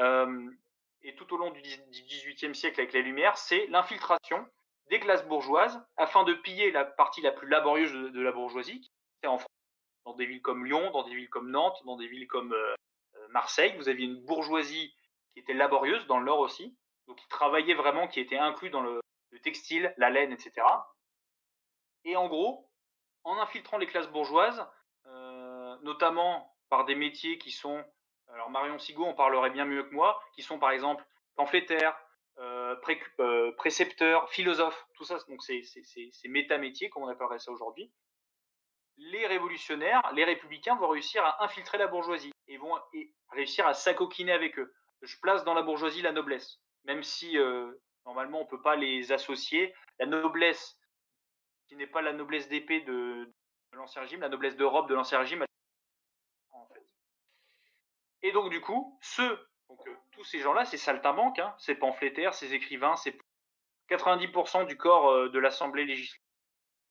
euh, 0.00 0.50
et 1.02 1.14
tout 1.14 1.32
au 1.32 1.38
long 1.38 1.50
du 1.50 1.60
18e 1.60 2.54
siècle 2.54 2.80
avec 2.80 2.92
les 2.92 3.02
Lumières, 3.02 3.36
c'est 3.38 3.66
l'infiltration 3.68 4.46
des 4.88 5.00
classes 5.00 5.26
bourgeoises 5.26 5.80
afin 5.96 6.24
de 6.24 6.34
piller 6.34 6.70
la 6.72 6.84
partie 6.84 7.22
la 7.22 7.32
plus 7.32 7.48
laborieuse 7.48 7.92
de, 7.92 8.20
la 8.20 8.32
bourgeoisie, 8.32 8.80
qui 8.80 8.90
était 9.18 9.28
en 9.28 9.38
France, 9.38 9.50
dans 10.04 10.14
des 10.14 10.26
villes 10.26 10.42
comme 10.42 10.64
Lyon, 10.64 10.90
dans 10.92 11.02
des 11.02 11.14
villes 11.14 11.30
comme 11.30 11.50
Nantes, 11.50 11.80
dans 11.84 11.96
des 11.96 12.06
villes 12.06 12.26
comme 12.26 12.52
euh, 12.52 12.74
Marseille. 13.30 13.74
Vous 13.76 13.88
aviez 13.88 14.06
une 14.06 14.20
bourgeoisie 14.24 14.94
qui 15.32 15.40
était 15.40 15.54
laborieuse 15.54 16.06
dans 16.06 16.18
le 16.18 16.24
Nord 16.24 16.40
aussi, 16.40 16.76
donc 17.06 17.18
qui 17.18 17.28
travaillait 17.28 17.74
vraiment, 17.74 18.08
qui 18.08 18.20
était 18.20 18.38
inclus 18.38 18.70
dans 18.70 18.82
le, 18.82 19.00
textile, 19.42 19.94
la 19.96 20.10
laine, 20.10 20.32
etc. 20.32 20.52
Et 22.04 22.16
en 22.16 22.28
gros, 22.28 22.68
en 23.24 23.38
infiltrant 23.38 23.78
les 23.78 23.86
classes 23.86 24.10
bourgeoises, 24.10 24.66
euh, 25.06 25.76
notamment 25.82 26.54
par 26.68 26.84
des 26.84 26.94
métiers 26.94 27.38
qui 27.38 27.50
sont, 27.50 27.82
alors 28.28 28.50
Marion 28.50 28.78
Sigaud 28.78 29.06
en 29.06 29.14
parlerait 29.14 29.50
bien 29.50 29.64
mieux 29.64 29.84
que 29.84 29.94
moi, 29.94 30.20
qui 30.34 30.42
sont 30.42 30.58
par 30.58 30.72
exemple 30.72 31.04
pamphlétaires, 31.36 31.96
euh, 32.38 32.76
euh, 33.20 33.52
précepteurs, 33.52 34.30
philosophes, 34.30 34.86
tout 34.94 35.04
ça, 35.04 35.18
donc 35.28 35.42
c'est 35.42 35.62
méta-métiers, 36.24 36.88
comme 36.88 37.02
on 37.02 37.08
appellerait 37.08 37.38
ça 37.38 37.50
aujourd'hui. 37.50 37.92
Les 39.02 39.26
révolutionnaires, 39.26 40.02
les 40.14 40.24
républicains 40.24 40.76
vont 40.76 40.88
réussir 40.88 41.24
à 41.24 41.44
infiltrer 41.44 41.78
la 41.78 41.86
bourgeoisie 41.86 42.32
et 42.48 42.58
vont 42.58 42.74
réussir 43.30 43.66
à 43.66 43.74
s'acoquiner 43.74 44.32
avec 44.32 44.58
eux 44.58 44.72
je 45.02 45.16
place 45.20 45.44
dans 45.44 45.54
la 45.54 45.62
bourgeoisie 45.62 46.02
la 46.02 46.12
noblesse, 46.12 46.58
même 46.84 47.02
si 47.02 47.38
euh, 47.38 47.72
normalement 48.04 48.40
on 48.40 48.44
ne 48.44 48.48
peut 48.48 48.62
pas 48.62 48.76
les 48.76 49.12
associer. 49.12 49.74
La 49.98 50.06
noblesse 50.06 50.78
qui 51.68 51.76
n'est 51.76 51.86
pas 51.86 52.02
la 52.02 52.12
noblesse 52.12 52.48
d'épée 52.48 52.80
de, 52.80 53.32
l'ancien 53.72 54.02
régime, 54.02 54.20
la 54.20 54.28
noblesse 54.28 54.56
de 54.56 54.64
robe 54.64 54.88
de 54.88 54.94
l'ancien 54.94 55.18
régime. 55.18 55.44
En. 56.50 56.68
Et 58.22 58.32
donc 58.32 58.50
du 58.50 58.60
coup, 58.60 58.98
euh, 59.20 59.36
tous 60.12 60.24
ces 60.24 60.40
gens-là, 60.40 60.64
ces 60.64 60.76
saltimbanques, 60.76 61.38
hein, 61.38 61.54
ces 61.58 61.74
pamphlétaires, 61.74 62.34
ces 62.34 62.54
écrivains, 62.54 62.96
ces 62.96 63.18
90% 63.88 64.66
du 64.66 64.76
corps 64.76 65.10
euh, 65.10 65.28
de 65.30 65.38
l'Assemblée 65.38 65.84
législative 65.84 66.19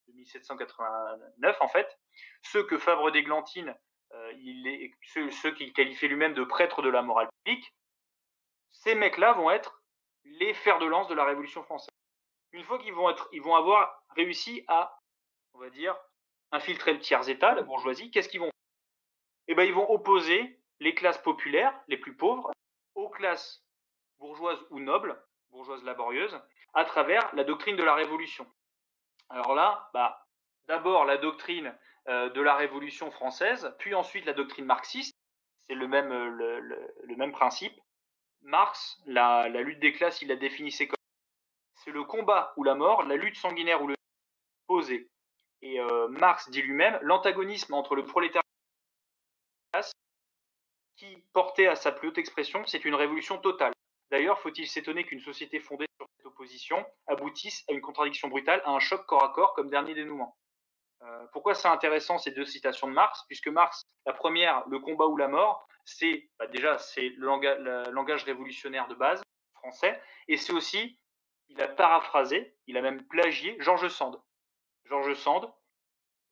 de 0.09 0.15
1789 0.15 1.61
en 1.61 1.67
fait, 1.67 1.99
ceux 2.41 2.63
que 2.63 2.77
Fabre 2.77 3.11
d'Églantine, 3.11 3.75
euh, 4.13 4.89
ceux, 5.31 5.51
qu'il 5.51 5.73
qualifiait 5.73 6.07
lui-même 6.07 6.33
de 6.33 6.43
prêtres 6.43 6.81
de 6.81 6.89
la 6.89 7.01
morale 7.01 7.29
publique, 7.43 7.73
ces 8.71 8.95
mecs-là 8.95 9.33
vont 9.33 9.51
être 9.51 9.81
les 10.23 10.53
fers 10.53 10.79
de 10.79 10.85
lance 10.85 11.07
de 11.07 11.15
la 11.15 11.25
Révolution 11.25 11.63
française. 11.63 11.89
Une 12.51 12.63
fois 12.63 12.79
qu'ils 12.79 12.93
vont, 12.93 13.13
ils 13.31 13.41
vont 13.41 13.55
avoir 13.55 14.03
réussi 14.15 14.63
à, 14.67 14.99
on 15.53 15.59
va 15.59 15.69
dire, 15.69 15.95
infiltrer 16.51 16.93
le 16.93 16.99
tiers 16.99 17.27
état, 17.29 17.53
la 17.53 17.61
bourgeoisie, 17.61 18.09
qu'est-ce 18.09 18.29
qu'ils 18.29 18.39
vont 18.39 18.47
faire? 18.47 18.53
Eh 19.47 19.55
ben, 19.55 19.63
ils 19.63 19.73
vont 19.73 19.89
opposer 19.89 20.59
les 20.79 20.95
classes 20.95 21.21
populaires, 21.21 21.73
les 21.87 21.97
plus 21.97 22.15
pauvres, 22.15 22.51
aux 22.95 23.09
classes 23.09 23.63
bourgeoises 24.17 24.59
ou 24.71 24.79
nobles, 24.79 25.21
bourgeoises 25.49 25.83
laborieuses, 25.83 26.39
à 26.73 26.85
travers 26.85 27.33
la 27.35 27.43
doctrine 27.43 27.75
de 27.75 27.83
la 27.83 27.95
Révolution. 27.95 28.47
Alors 29.29 29.53
là, 29.55 29.89
bah, 29.93 30.25
d'abord 30.67 31.05
la 31.05 31.17
doctrine 31.17 31.75
euh, 32.07 32.29
de 32.29 32.41
la 32.41 32.55
Révolution 32.55 33.11
française, 33.11 33.73
puis 33.79 33.93
ensuite 33.93 34.25
la 34.25 34.33
doctrine 34.33 34.65
marxiste, 34.65 35.15
c'est 35.67 35.75
le 35.75 35.87
même, 35.87 36.11
euh, 36.11 37.31
principe. 37.31 37.79
Marx, 38.41 38.99
la, 39.05 39.47
lutte 39.49 39.79
des 39.79 39.93
classes, 39.93 40.21
il 40.21 40.29
la 40.29 40.35
définissait 40.35 40.87
comme 40.87 40.95
c'est 41.75 41.91
le 41.91 42.03
combat 42.03 42.53
ou 42.57 42.63
la 42.63 42.75
mort, 42.75 43.03
la 43.03 43.15
lutte 43.15 43.35
sanguinaire 43.35 43.81
ou 43.83 43.87
le 43.87 43.95
posé. 44.67 45.09
Et 45.61 45.79
euh, 45.79 46.07
Marx 46.07 46.49
dit 46.49 46.61
lui-même 46.61 46.97
l'antagonisme 47.01 47.73
entre 47.73 47.95
le 47.95 48.05
prolétariat 48.05 48.43
qui 50.95 51.17
portait 51.33 51.67
à 51.67 51.75
sa 51.75 51.91
plus 51.91 52.09
haute 52.09 52.17
expression, 52.17 52.65
c'est 52.65 52.83
une 52.83 52.95
révolution 52.95 53.37
totale. 53.37 53.73
D'ailleurs, 54.11 54.39
faut-il 54.39 54.67
s'étonner 54.67 55.05
qu'une 55.05 55.21
société 55.21 55.59
fondée 55.59 55.85
sur 55.97 56.07
cette 56.39 56.45
opposition 56.45 56.85
aboutisse 57.07 57.65
à 57.69 57.73
une 57.73 57.81
contradiction 57.81 58.27
brutale, 58.27 58.61
à 58.65 58.71
un 58.71 58.79
choc 58.79 59.05
corps 59.05 59.23
à 59.23 59.29
corps 59.29 59.53
comme 59.53 59.69
dernier 59.69 59.93
dénouement 59.93 60.37
euh, 61.01 61.25
Pourquoi 61.33 61.53
c'est 61.53 61.67
intéressant 61.67 62.17
ces 62.17 62.31
deux 62.31 62.45
citations 62.45 62.87
de 62.87 62.93
Marx? 62.93 63.23
Puisque 63.27 63.47
Marx, 63.47 63.83
la 64.05 64.13
première, 64.13 64.67
le 64.67 64.79
combat 64.79 65.07
ou 65.07 65.17
la 65.17 65.27
mort, 65.27 65.67
c'est 65.85 66.29
bah, 66.37 66.47
déjà 66.47 66.77
le 66.97 67.91
langage, 67.91 68.23
révolutionnaire 68.23 68.87
de 68.87 68.95
base 68.95 69.21
français, 69.55 70.01
et 70.27 70.37
c'est 70.37 70.53
aussi, 70.53 70.97
il 71.49 71.61
a 71.61 71.67
paraphrasé, 71.67 72.55
il 72.67 72.77
a 72.77 72.81
même 72.81 73.03
plagié 73.07 73.57
Georges 73.59 73.89
Sand. 73.89 74.21
Georges 74.85 75.15
Sand, 75.15 75.51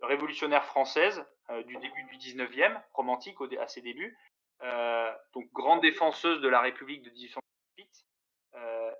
révolutionnaire 0.01 0.63
française 0.63 1.25
euh, 1.49 1.63
du 1.63 1.75
début 1.77 2.03
du 2.03 2.17
19e, 2.17 2.81
romantique 2.93 3.37
à 3.59 3.67
ses 3.67 3.81
débuts, 3.81 4.17
euh, 4.63 5.11
donc 5.33 5.51
grande 5.51 5.81
défenseuse 5.81 6.39
de 6.41 6.47
la 6.47 6.61
République 6.61 7.03
de 7.03 7.09
1848, 7.09 7.41
euh, 7.83 8.06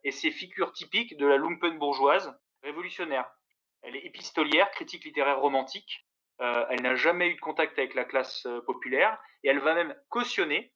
et 0.07 0.11
c'est 0.11 0.31
figure 0.31 0.71
typique 0.71 1.17
de 1.17 1.25
la 1.27 1.35
lumpen 1.35 1.77
bourgeoise 1.77 2.33
révolutionnaire. 2.63 3.29
Elle 3.81 3.97
est 3.97 4.05
épistolière, 4.05 4.71
critique 4.71 5.03
littéraire 5.03 5.41
romantique, 5.41 6.07
euh, 6.39 6.65
elle 6.69 6.81
n'a 6.81 6.95
jamais 6.95 7.27
eu 7.27 7.35
de 7.35 7.41
contact 7.41 7.77
avec 7.77 7.93
la 7.93 8.05
classe 8.05 8.47
populaire, 8.65 9.19
et 9.43 9.49
elle 9.49 9.59
va 9.59 9.75
même 9.75 9.93
cautionner, 10.07 10.73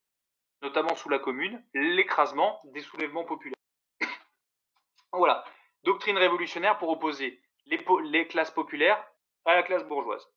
notamment 0.61 0.95
sous 0.95 1.07
la 1.07 1.17
Commune, 1.17 1.63
l'écrasement 1.73 2.59
des 2.73 2.81
soulèvements 2.81 3.23
populaires. 3.23 3.55
voilà, 5.13 5.45
doctrine 5.83 6.17
révolutionnaire 6.17 6.77
pour 6.77 6.89
opposer 6.89 7.41
les, 7.67 7.79
les 8.03 8.27
classes 8.27 8.51
populaires 8.51 9.01
à 9.45 9.55
la 9.55 9.63
classe 9.63 9.85
bourgeoise, 9.85 10.27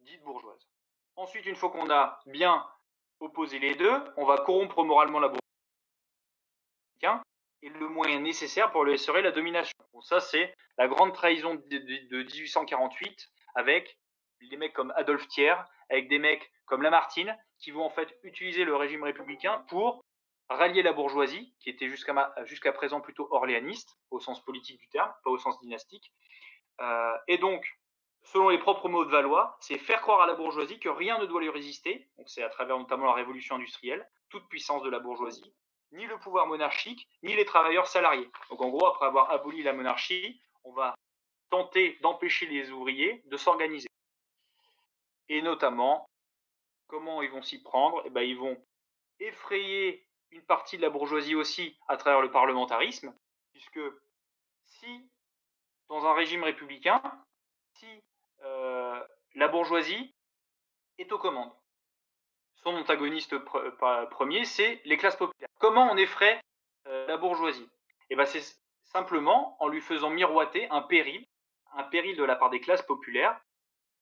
dite 0.00 0.22
bourgeoise. 0.22 0.66
Ensuite, 1.16 1.44
une 1.44 1.56
fois 1.56 1.68
qu'on 1.68 1.90
a 1.90 2.18
bien 2.24 2.66
opposer 3.20 3.58
les 3.58 3.74
deux, 3.74 4.02
on 4.16 4.24
va 4.24 4.38
corrompre 4.38 4.82
moralement 4.82 5.20
la 5.20 5.28
bourgeoisie 5.28 5.43
et 7.64 7.70
le 7.70 7.88
moyen 7.88 8.20
nécessaire 8.20 8.70
pour 8.70 8.84
lui 8.84 8.92
assurer 8.92 9.22
la 9.22 9.32
domination. 9.32 9.76
ça, 10.02 10.20
c'est 10.20 10.54
la 10.76 10.86
grande 10.86 11.14
trahison 11.14 11.54
de, 11.54 12.22
1848 12.22 13.30
avec 13.54 13.98
des 14.50 14.56
mecs 14.58 14.74
comme 14.74 14.92
Adolphe 14.96 15.26
Thiers, 15.28 15.56
avec 15.88 16.08
des 16.08 16.18
mecs 16.18 16.52
comme 16.66 16.82
Lamartine, 16.82 17.34
qui 17.58 17.70
vont 17.70 17.84
en 17.84 17.90
fait 17.90 18.18
utiliser 18.22 18.64
le 18.64 18.76
régime 18.76 19.02
républicain 19.02 19.64
pour 19.68 20.04
rallier 20.50 20.82
la 20.82 20.92
bourgeoisie, 20.92 21.54
qui 21.60 21.70
était 21.70 21.88
jusqu'à 21.88 22.72
présent 22.72 23.00
plutôt 23.00 23.28
orléaniste, 23.30 23.96
au 24.10 24.20
sens 24.20 24.44
politique 24.44 24.78
du 24.78 24.88
terme, 24.88 25.10
pas 25.24 25.30
au 25.30 25.38
sens 25.38 25.58
dynastique. 25.60 26.12
Euh, 26.82 27.16
et 27.28 27.38
donc, 27.38 27.66
selon 28.24 28.50
les 28.50 28.58
propres 28.58 28.90
mots 28.90 29.06
de 29.06 29.10
Valois, 29.10 29.56
c'est 29.60 29.78
faire 29.78 30.02
croire 30.02 30.20
à 30.20 30.26
la 30.26 30.34
bourgeoisie 30.34 30.78
que 30.78 30.90
rien 30.90 31.18
ne 31.18 31.24
doit 31.24 31.40
lui 31.40 31.48
résister, 31.48 32.10
donc 32.18 32.28
c'est 32.28 32.42
à 32.42 32.50
travers 32.50 32.78
notamment 32.78 33.06
la 33.06 33.14
révolution 33.14 33.56
industrielle, 33.56 34.06
toute 34.28 34.46
puissance 34.48 34.82
de 34.82 34.90
la 34.90 34.98
bourgeoisie, 34.98 35.54
ni 35.94 36.06
le 36.06 36.18
pouvoir 36.18 36.46
monarchique, 36.46 37.08
ni 37.22 37.34
les 37.34 37.44
travailleurs 37.44 37.86
salariés. 37.86 38.28
Donc 38.50 38.60
en 38.60 38.68
gros, 38.68 38.86
après 38.86 39.06
avoir 39.06 39.30
aboli 39.30 39.62
la 39.62 39.72
monarchie, 39.72 40.40
on 40.64 40.72
va 40.72 40.94
tenter 41.50 41.98
d'empêcher 42.02 42.46
les 42.46 42.70
ouvriers 42.70 43.22
de 43.26 43.36
s'organiser. 43.36 43.88
Et 45.28 45.40
notamment, 45.40 46.06
comment 46.88 47.22
ils 47.22 47.30
vont 47.30 47.42
s'y 47.42 47.62
prendre? 47.62 48.02
Eh 48.04 48.10
ben, 48.10 48.22
Ils 48.22 48.36
vont 48.36 48.60
effrayer 49.20 50.06
une 50.30 50.42
partie 50.42 50.76
de 50.76 50.82
la 50.82 50.90
bourgeoisie 50.90 51.36
aussi 51.36 51.78
à 51.86 51.96
travers 51.96 52.20
le 52.20 52.30
parlementarisme, 52.30 53.14
puisque 53.52 53.80
si, 54.66 55.08
dans 55.88 56.04
un 56.06 56.12
régime 56.12 56.42
républicain, 56.42 57.00
si 57.74 57.86
euh, 58.42 59.00
la 59.34 59.48
bourgeoisie 59.48 60.12
est 60.98 61.12
aux 61.12 61.18
commandes. 61.18 61.52
Son 62.64 62.74
antagoniste 62.76 63.36
premier, 64.10 64.44
c'est 64.46 64.80
les 64.86 64.96
classes 64.96 65.16
populaires. 65.16 65.48
Comment 65.58 65.90
on 65.92 65.98
effraie 65.98 66.40
euh, 66.86 67.06
la 67.06 67.18
bourgeoisie? 67.18 67.68
Eh 68.08 68.16
ben, 68.16 68.24
c'est 68.24 68.42
simplement 68.84 69.56
en 69.60 69.68
lui 69.68 69.82
faisant 69.82 70.08
miroiter 70.08 70.66
un 70.70 70.80
péril, 70.80 71.26
un 71.74 71.84
péril 71.84 72.16
de 72.16 72.24
la 72.24 72.36
part 72.36 72.48
des 72.48 72.60
classes 72.60 72.82
populaires, 72.82 73.38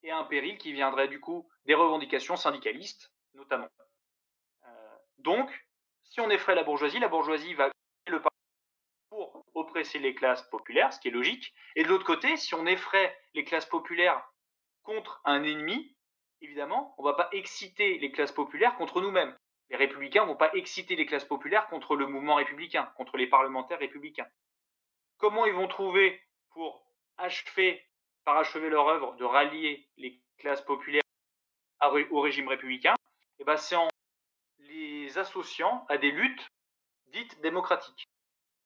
et 0.04 0.12
un 0.12 0.22
péril 0.24 0.58
qui 0.58 0.72
viendrait 0.72 1.08
du 1.08 1.18
coup 1.18 1.48
des 1.66 1.74
revendications 1.74 2.36
syndicalistes, 2.36 3.12
notamment. 3.34 3.68
Euh, 4.64 4.96
donc, 5.18 5.50
si 6.04 6.20
on 6.20 6.30
effraie 6.30 6.54
la 6.54 6.62
bourgeoisie, 6.62 7.00
la 7.00 7.08
bourgeoisie 7.08 7.54
va 7.54 7.68
le 8.06 8.22
pour 9.08 9.44
oppresser 9.54 9.98
les 9.98 10.14
classes 10.14 10.48
populaires, 10.50 10.92
ce 10.92 11.00
qui 11.00 11.08
est 11.08 11.12
logique. 11.12 11.52
Et 11.74 11.82
de 11.82 11.88
l'autre 11.88 12.04
côté, 12.04 12.36
si 12.36 12.54
on 12.54 12.64
effraie 12.66 13.14
les 13.34 13.44
classes 13.44 13.66
populaires 13.66 14.22
contre 14.84 15.20
un 15.24 15.42
ennemi, 15.42 15.91
évidemment, 16.42 16.94
on 16.98 17.02
ne 17.02 17.08
va 17.08 17.14
pas 17.14 17.28
exciter 17.32 17.98
les 17.98 18.12
classes 18.12 18.32
populaires 18.32 18.76
contre 18.76 19.00
nous-mêmes. 19.00 19.34
Les 19.70 19.76
républicains 19.76 20.22
ne 20.22 20.28
vont 20.28 20.36
pas 20.36 20.52
exciter 20.54 20.96
les 20.96 21.06
classes 21.06 21.24
populaires 21.24 21.68
contre 21.68 21.96
le 21.96 22.06
mouvement 22.06 22.34
républicain, 22.34 22.92
contre 22.96 23.16
les 23.16 23.26
parlementaires 23.26 23.78
républicains. 23.78 24.26
Comment 25.16 25.46
ils 25.46 25.54
vont 25.54 25.68
trouver 25.68 26.20
pour 26.50 26.84
achever, 27.16 27.82
parachever 28.24 28.68
leur 28.68 28.88
œuvre 28.88 29.14
de 29.16 29.24
rallier 29.24 29.88
les 29.96 30.20
classes 30.36 30.62
populaires 30.62 31.02
au 32.10 32.20
régime 32.20 32.48
républicain? 32.48 32.94
Eh 33.38 33.44
ben, 33.44 33.56
C'est 33.56 33.76
en 33.76 33.88
les 34.58 35.16
associant 35.18 35.86
à 35.88 35.96
des 35.96 36.10
luttes 36.10 36.46
dites 37.06 37.40
démocratiques. 37.40 38.04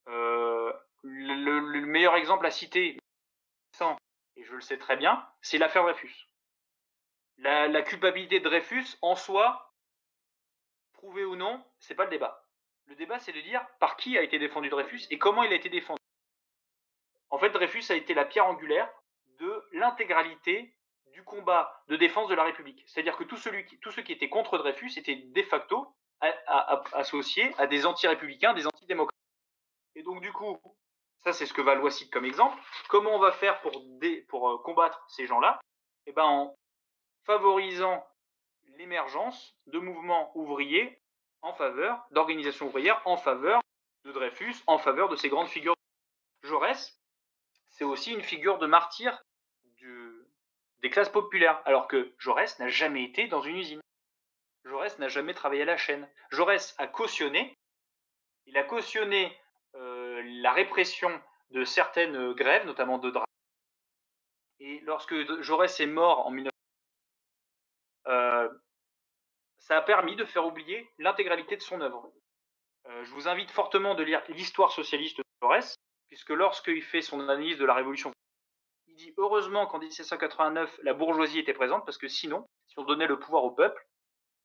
Euh, 0.09 0.73
le, 1.03 1.61
le, 1.61 1.87
meilleur 1.87 2.17
exemple 2.17 2.47
à 2.47 2.51
citer, 2.51 2.99
et 4.37 4.45
je 4.45 4.55
le 4.55 4.61
sais 4.61 4.79
très 4.79 4.97
bien, 4.97 5.27
c'est 5.41 5.59
l'affaire 5.59 5.83
Dreyfus. 5.83 6.29
La, 7.39 7.83
culpabilité 7.83 8.41
de 8.41 8.45
Dreyfus, 8.45 8.97
en 9.03 9.15
soi, 9.15 9.73
prouvé 10.95 11.25
ou 11.25 11.37
non, 11.37 11.63
c'est 11.79 11.95
pas 11.95 12.05
le 12.05 12.11
débat. 12.11 12.45
Le 12.87 12.95
débat, 12.95 13.19
c'est 13.19 13.33
de 13.33 13.41
dire 13.41 13.65
par 13.79 13.97
qui 13.97 14.17
a 14.17 14.23
été 14.23 14.39
défendu 14.39 14.69
Dreyfus 14.69 15.03
et 15.11 15.19
comment 15.19 15.43
il 15.43 15.53
a 15.53 15.57
été 15.57 15.69
défendu. 15.69 16.01
En 17.31 17.39
fait, 17.39 17.51
Dreyfus 17.51 17.85
a 17.91 17.95
été 17.95 18.15
la 18.15 18.25
pierre 18.25 18.47
angulaire 18.47 18.91
de 19.39 19.65
l'intégralité 19.73 20.75
du 21.13 21.23
combat 21.25 21.83
de 21.89 21.97
défense 21.97 22.29
de 22.29 22.35
la 22.35 22.45
République. 22.45 22.83
C'est-à-dire 22.87 23.17
que 23.17 23.25
tous 23.25 23.37
ceux 23.37 24.03
qui 24.03 24.13
étaient 24.13 24.29
contre 24.29 24.59
Dreyfus 24.59 24.93
étaient 24.97 25.17
de 25.17 25.43
facto 25.43 25.95
associés 26.93 27.55
à 27.59 27.67
des 27.67 27.87
anti-républicains, 27.87 28.55
des 28.55 28.67
anti-démocrates. 28.67 29.15
Et 29.95 30.03
donc, 30.03 30.21
du 30.21 30.33
coup, 30.33 30.59
ça, 31.25 31.33
c'est 31.33 31.47
ce 31.47 31.53
que 31.53 31.63
Valois 31.63 31.91
cite 31.91 32.13
comme 32.13 32.25
exemple. 32.25 32.57
Comment 32.89 33.11
on 33.11 33.19
va 33.19 33.33
faire 33.33 33.61
pour, 33.61 33.73
euh, 34.49 34.59
combattre 34.59 35.05
ces 35.09 35.27
gens-là? 35.27 35.59
Eh 36.07 36.13
ben, 36.13 36.23
en 36.25 36.55
favorisant 37.27 38.07
l'émergence 38.79 39.57
de 39.67 39.79
mouvements 39.79 40.31
ouvriers 40.37 41.01
en 41.43 41.53
faveur 41.53 42.07
d'organisations 42.13 42.67
ouvrières, 42.67 43.03
en 43.05 43.17
faveur 43.17 43.61
de 44.05 44.13
Dreyfus, 44.13 44.55
en 44.67 44.79
faveur 44.79 45.09
de 45.09 45.17
ces 45.17 45.29
grandes 45.29 45.49
figures. 45.49 45.75
Jaurès, 46.43 46.99
c'est 47.71 47.85
aussi 47.85 48.13
une 48.13 48.23
figure 48.23 48.59
de 48.59 48.67
martyr 48.67 49.23
des 50.81 50.91
classes 50.91 51.09
populaires, 51.09 51.61
alors 51.65 51.89
que 51.89 52.15
Jaurès 52.19 52.59
n'a 52.59 52.69
jamais 52.69 53.03
été 53.03 53.27
dans 53.27 53.41
une 53.41 53.57
usine. 53.57 53.81
Jaurès 54.65 54.99
n'a 54.99 55.09
jamais 55.09 55.35
travaillé 55.35 55.63
à 55.63 55.67
la 55.67 55.77
chaîne. 55.77 56.09
Jaurès 56.31 56.75
a 56.79 56.87
cautionné, 56.87 57.57
il 58.47 58.57
a 58.57 58.63
cautionné 58.63 59.37
euh, 59.75 60.23
la 60.43 60.53
répression 60.53 61.11
de 61.51 61.65
certaines 61.65 62.33
grèves, 62.35 62.67
notamment 62.67 62.99
de 62.99 63.11
draps, 63.11 63.27
Et 64.61 64.81
lorsque 64.81 65.15
Jaurès 65.43 65.81
est 65.81 65.87
mort 65.87 66.27
en 66.27 66.31
1900, 66.31 66.56
euh, 68.07 68.49
ça 69.59 69.77
a 69.77 69.83
permis 69.83 70.17
de 70.17 70.25
faire 70.25 70.47
oublier 70.47 70.89
l'intégralité 70.99 71.57
de 71.57 71.63
son 71.63 71.81
œuvre. 71.81 72.13
Euh, 72.87 73.05
je 73.05 73.11
vous 73.13 73.29
invite 73.29 73.51
fortement 73.51 73.95
de 73.95 74.03
lire 74.03 74.23
l'histoire 74.29 74.71
socialiste 74.71 75.19
de 75.19 75.25
Jaurès, 75.43 75.77
puisque 76.09 76.31
lorsqu'il 76.31 76.83
fait 76.83 77.03
son 77.03 77.21
analyse 77.21 77.59
de 77.59 77.65
la 77.65 77.75
Révolution 77.75 78.13
il 78.89 78.95
dit 78.95 79.15
heureusement 79.19 79.67
qu'en 79.67 79.79
1789, 79.79 80.81
la 80.83 80.95
bourgeoisie 80.95 81.41
était 81.41 81.53
présente, 81.53 81.85
parce 81.85 81.99
que 81.99 82.09
sinon, 82.09 82.47
si 82.69 82.79
on 82.79 82.85
donnait 82.85 83.07
le 83.07 83.19
pouvoir 83.19 83.45
au 83.45 83.51
peuple, 83.51 83.87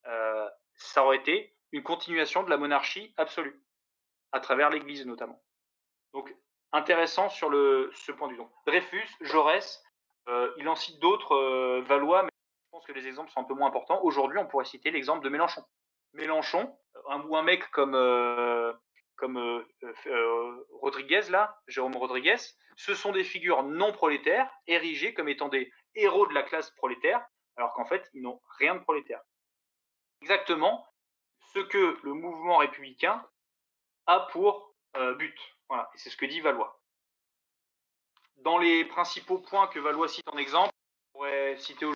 euh, 0.07 0.49
ça 0.73 1.05
aurait 1.05 1.17
été 1.17 1.55
une 1.71 1.83
continuation 1.83 2.43
de 2.43 2.49
la 2.49 2.57
monarchie 2.57 3.13
absolue, 3.15 3.63
à 4.33 4.41
travers 4.41 4.69
l'Église 4.69 5.05
notamment. 5.05 5.41
Donc, 6.13 6.35
intéressant 6.73 7.29
sur 7.29 7.49
ce 7.49 8.11
point 8.11 8.27
de 8.27 8.33
vue. 8.33 8.41
Dreyfus, 8.65 9.07
Jaurès, 9.21 9.81
il 10.57 10.67
en 10.67 10.75
cite 10.75 10.99
d'autres, 10.99 11.79
Valois, 11.87 12.23
mais 12.23 12.30
que 12.85 12.91
les 12.91 13.07
exemples 13.07 13.31
sont 13.31 13.41
un 13.41 13.45
peu 13.45 13.53
moins 13.53 13.67
importants. 13.67 14.01
Aujourd'hui, 14.03 14.37
on 14.39 14.47
pourrait 14.47 14.65
citer 14.65 14.91
l'exemple 14.91 15.23
de 15.23 15.29
Mélenchon. 15.29 15.63
Mélenchon, 16.13 16.75
un, 17.09 17.21
ou 17.21 17.35
un 17.35 17.43
mec 17.43 17.69
comme, 17.71 17.95
comme 19.15 19.65
Rodriguez, 20.81 21.21
là, 21.29 21.57
Jérôme 21.67 21.95
Rodriguez, 21.95 22.37
ce 22.75 22.95
sont 22.95 23.11
des 23.11 23.23
figures 23.23 23.63
non 23.63 23.91
prolétaires, 23.93 24.49
érigées 24.67 25.13
comme 25.13 25.29
étant 25.29 25.49
des 25.49 25.71
héros 25.95 26.27
de 26.27 26.33
la 26.33 26.43
classe 26.43 26.71
prolétaire, 26.71 27.25
alors 27.55 27.73
qu'en 27.73 27.85
fait, 27.85 28.09
ils 28.13 28.21
n'ont 28.21 28.41
rien 28.57 28.75
de 28.75 28.79
prolétaire. 28.79 29.21
Exactement 30.21 30.85
ce 31.53 31.59
que 31.59 31.99
le 32.03 32.13
mouvement 32.13 32.57
républicain 32.57 33.25
a 34.07 34.21
pour 34.31 34.73
euh, 34.95 35.15
but. 35.15 35.37
Voilà, 35.67 35.89
et 35.93 35.97
c'est 35.97 36.09
ce 36.09 36.17
que 36.17 36.25
dit 36.25 36.41
Valois. 36.41 36.79
Dans 38.37 38.57
les 38.57 38.85
principaux 38.85 39.39
points 39.39 39.67
que 39.67 39.79
Valois 39.79 40.07
cite 40.07 40.27
en 40.27 40.37
exemple, 40.37 40.71
on 41.13 41.19
pourrait 41.19 41.57
citer 41.57 41.85
euh, 41.85 41.93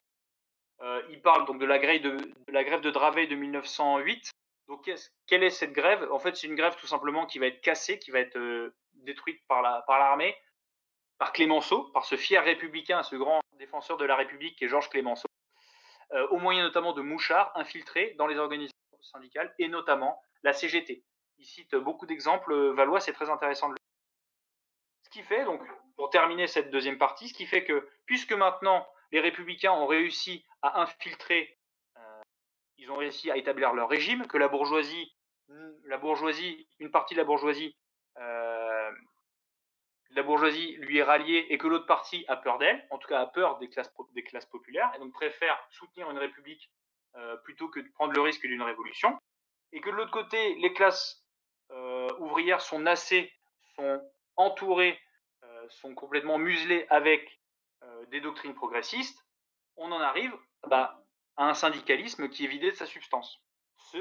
il 1.09 1.21
parle 1.21 1.45
donc 1.45 1.59
de 1.59 1.65
la 1.65 1.80
grève 1.80 2.01
de, 2.01 2.17
de 2.17 2.51
la 2.51 2.63
grève 2.63 2.82
de 2.82 2.91
Dravet 2.91 3.28
de 3.28 3.36
1908. 3.36 4.32
Donc, 4.67 4.89
quelle 5.28 5.43
est 5.43 5.51
cette 5.51 5.73
grève? 5.73 6.11
En 6.11 6.19
fait, 6.19 6.36
c'est 6.36 6.47
une 6.47 6.55
grève 6.55 6.76
tout 6.76 6.88
simplement 6.88 7.26
qui 7.26 7.39
va 7.39 7.47
être 7.47 7.61
cassée, 7.61 7.99
qui 7.99 8.11
va 8.11 8.19
être 8.19 8.38
euh, 8.38 8.76
détruite 8.93 9.41
par 9.47 9.61
l'armée, 9.61 10.28
la, 10.28 10.32
par, 10.32 11.28
par 11.28 11.34
Clémenceau, 11.34 11.84
par 11.93 12.05
ce 12.05 12.15
fier 12.15 12.43
républicain, 12.43 13.03
ce 13.03 13.15
grand 13.15 13.41
défenseur 13.53 13.97
de 13.97 14.05
la 14.05 14.15
République 14.15 14.57
qui 14.57 14.65
est 14.65 14.67
Georges 14.67 14.89
Clémenceau, 14.89 15.28
euh, 16.13 16.28
au 16.30 16.38
moyen 16.38 16.63
notamment 16.63 16.93
de 16.93 17.01
mouchards 17.01 17.51
infiltrés 17.55 18.15
dans 18.17 18.28
les 18.28 18.38
organisations 18.38 18.76
syndicales 19.01 19.53
et 19.59 19.67
notamment 19.67 20.19
la 20.41 20.51
CGT. 20.51 21.03
Il 21.38 21.45
cite 21.45 21.76
beaucoup 21.76 22.07
d'exemples. 22.07 22.51
Euh, 22.51 22.73
Valois, 22.73 22.99
c'est 22.99 23.13
très 23.13 23.30
intéressant 23.30 23.69
de 23.69 23.73
le 23.73 23.78
Ce 25.03 25.09
qui 25.11 25.21
fait, 25.21 25.45
donc, 25.45 25.61
pour 25.95 26.09
terminer 26.09 26.47
cette 26.47 26.71
deuxième 26.71 26.97
partie, 26.97 27.30
ce 27.30 27.34
qui 27.36 27.45
fait 27.45 27.63
que, 27.63 27.88
puisque 28.05 28.34
maintenant 28.34 28.88
les 29.16 29.22
républicains 29.22 29.72
ont 29.72 29.88
réussi 29.88 30.43
à 30.61 30.82
infiltrer, 30.82 31.57
euh, 31.95 32.22
ils 32.78 32.91
ont 32.91 32.97
réussi 32.97 33.32
à 33.32 33.38
établir 33.38 33.72
leur 33.72 33.88
régime, 33.88 34.28
que 34.28 34.38
la 34.38 34.49
bourgeoisie, 34.49 35.16
bourgeoisie, 36.01 36.68
une 36.80 36.91
partie 36.91 37.13
de 37.13 37.20
la 37.20 37.24
bourgeoisie, 37.24 37.78
euh, 38.18 38.91
la 40.09 40.22
bourgeoisie 40.22 40.76
lui 40.82 40.97
est 40.97 41.03
ralliée 41.03 41.45
et 41.49 41.57
que 41.57 41.66
l'autre 41.68 41.86
partie 41.86 42.26
a 42.28 42.36
peur 42.36 42.57
d'elle, 42.57 42.86
en 42.89 42.97
tout 42.97 43.07
cas 43.07 43.22
a 43.22 43.26
peur 43.26 43.57
des 43.57 43.70
classes, 43.70 44.45
populaires, 44.51 44.91
et 44.93 44.99
donc 44.99 45.13
préfère 45.13 45.66
soutenir 45.70 46.11
une 46.11 46.18
république 46.18 46.70
euh, 47.16 47.38
plutôt 47.38 47.70
que 47.70 47.80
de 47.80 47.88
prendre 47.93 48.11
le 48.11 48.20
risque 48.20 48.45
d'une 48.45 48.63
révolution, 48.63 49.18
et 49.72 49.80
que 49.80 49.89
de 49.89 49.95
l'autre 49.95 50.11
côté, 50.11 50.55
les 50.55 50.74
classes 50.74 51.24
ouvrières 52.20 52.61
sont 52.61 52.80
nassées, 52.80 53.32
sont 53.76 54.01
entourées, 54.36 54.99
sont 55.70 55.95
complètement 55.95 56.38
muselées 56.38 56.86
avec 56.89 57.39
des 58.09 58.21
doctrines 58.21 58.53
progressistes, 58.53 59.25
on 59.77 59.91
en 59.91 59.99
arrive 59.99 60.33
bah, 60.67 61.03
à 61.38 61.49
un 61.49 61.53
syndicalisme 61.53 62.29
qui 62.29 62.45
est 62.45 62.47
vidé 62.47 62.71
de 62.71 62.75
sa 62.75 62.86
substance. 62.86 63.41
Ce 63.77 63.97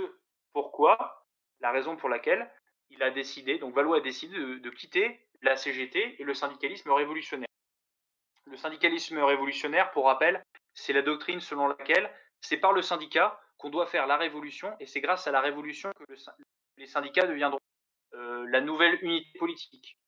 pourquoi, 0.52 1.26
la 1.60 1.72
raison 1.72 1.96
pour 1.96 2.08
laquelle 2.08 2.50
il 2.90 3.02
a 3.02 3.10
décidé, 3.10 3.58
donc 3.58 3.74
Valois 3.74 3.98
a 3.98 4.00
décidé 4.00 4.36
de, 4.36 4.70
quitter 4.70 5.26
la 5.42 5.56
CGT 5.56 6.20
et 6.20 6.24
le 6.24 6.34
syndicalisme 6.34 6.90
révolutionnaire. 6.90 7.48
Le 8.46 8.56
syndicalisme 8.56 9.18
révolutionnaire, 9.18 9.90
pour 9.90 10.06
rappel, 10.06 10.42
c'est 10.74 10.92
la 10.92 11.02
doctrine 11.02 11.40
selon 11.40 11.66
laquelle 11.66 12.10
c'est 12.40 12.58
par 12.58 12.72
le 12.72 12.82
syndicat 12.82 13.40
qu'on 13.58 13.70
doit 13.70 13.86
faire 13.86 14.06
la 14.06 14.16
révolution 14.16 14.76
et 14.80 14.86
c'est 14.86 15.00
grâce 15.00 15.26
à 15.26 15.32
la 15.32 15.40
révolution 15.40 15.90
que 15.96 16.04
le, 16.08 16.16
les 16.76 16.86
syndicats 16.86 17.26
deviendront 17.26 17.60
euh, 18.14 18.46
la 18.48 18.60
nouvelle 18.60 18.98
unité 19.02 19.38
politique. 19.38 19.98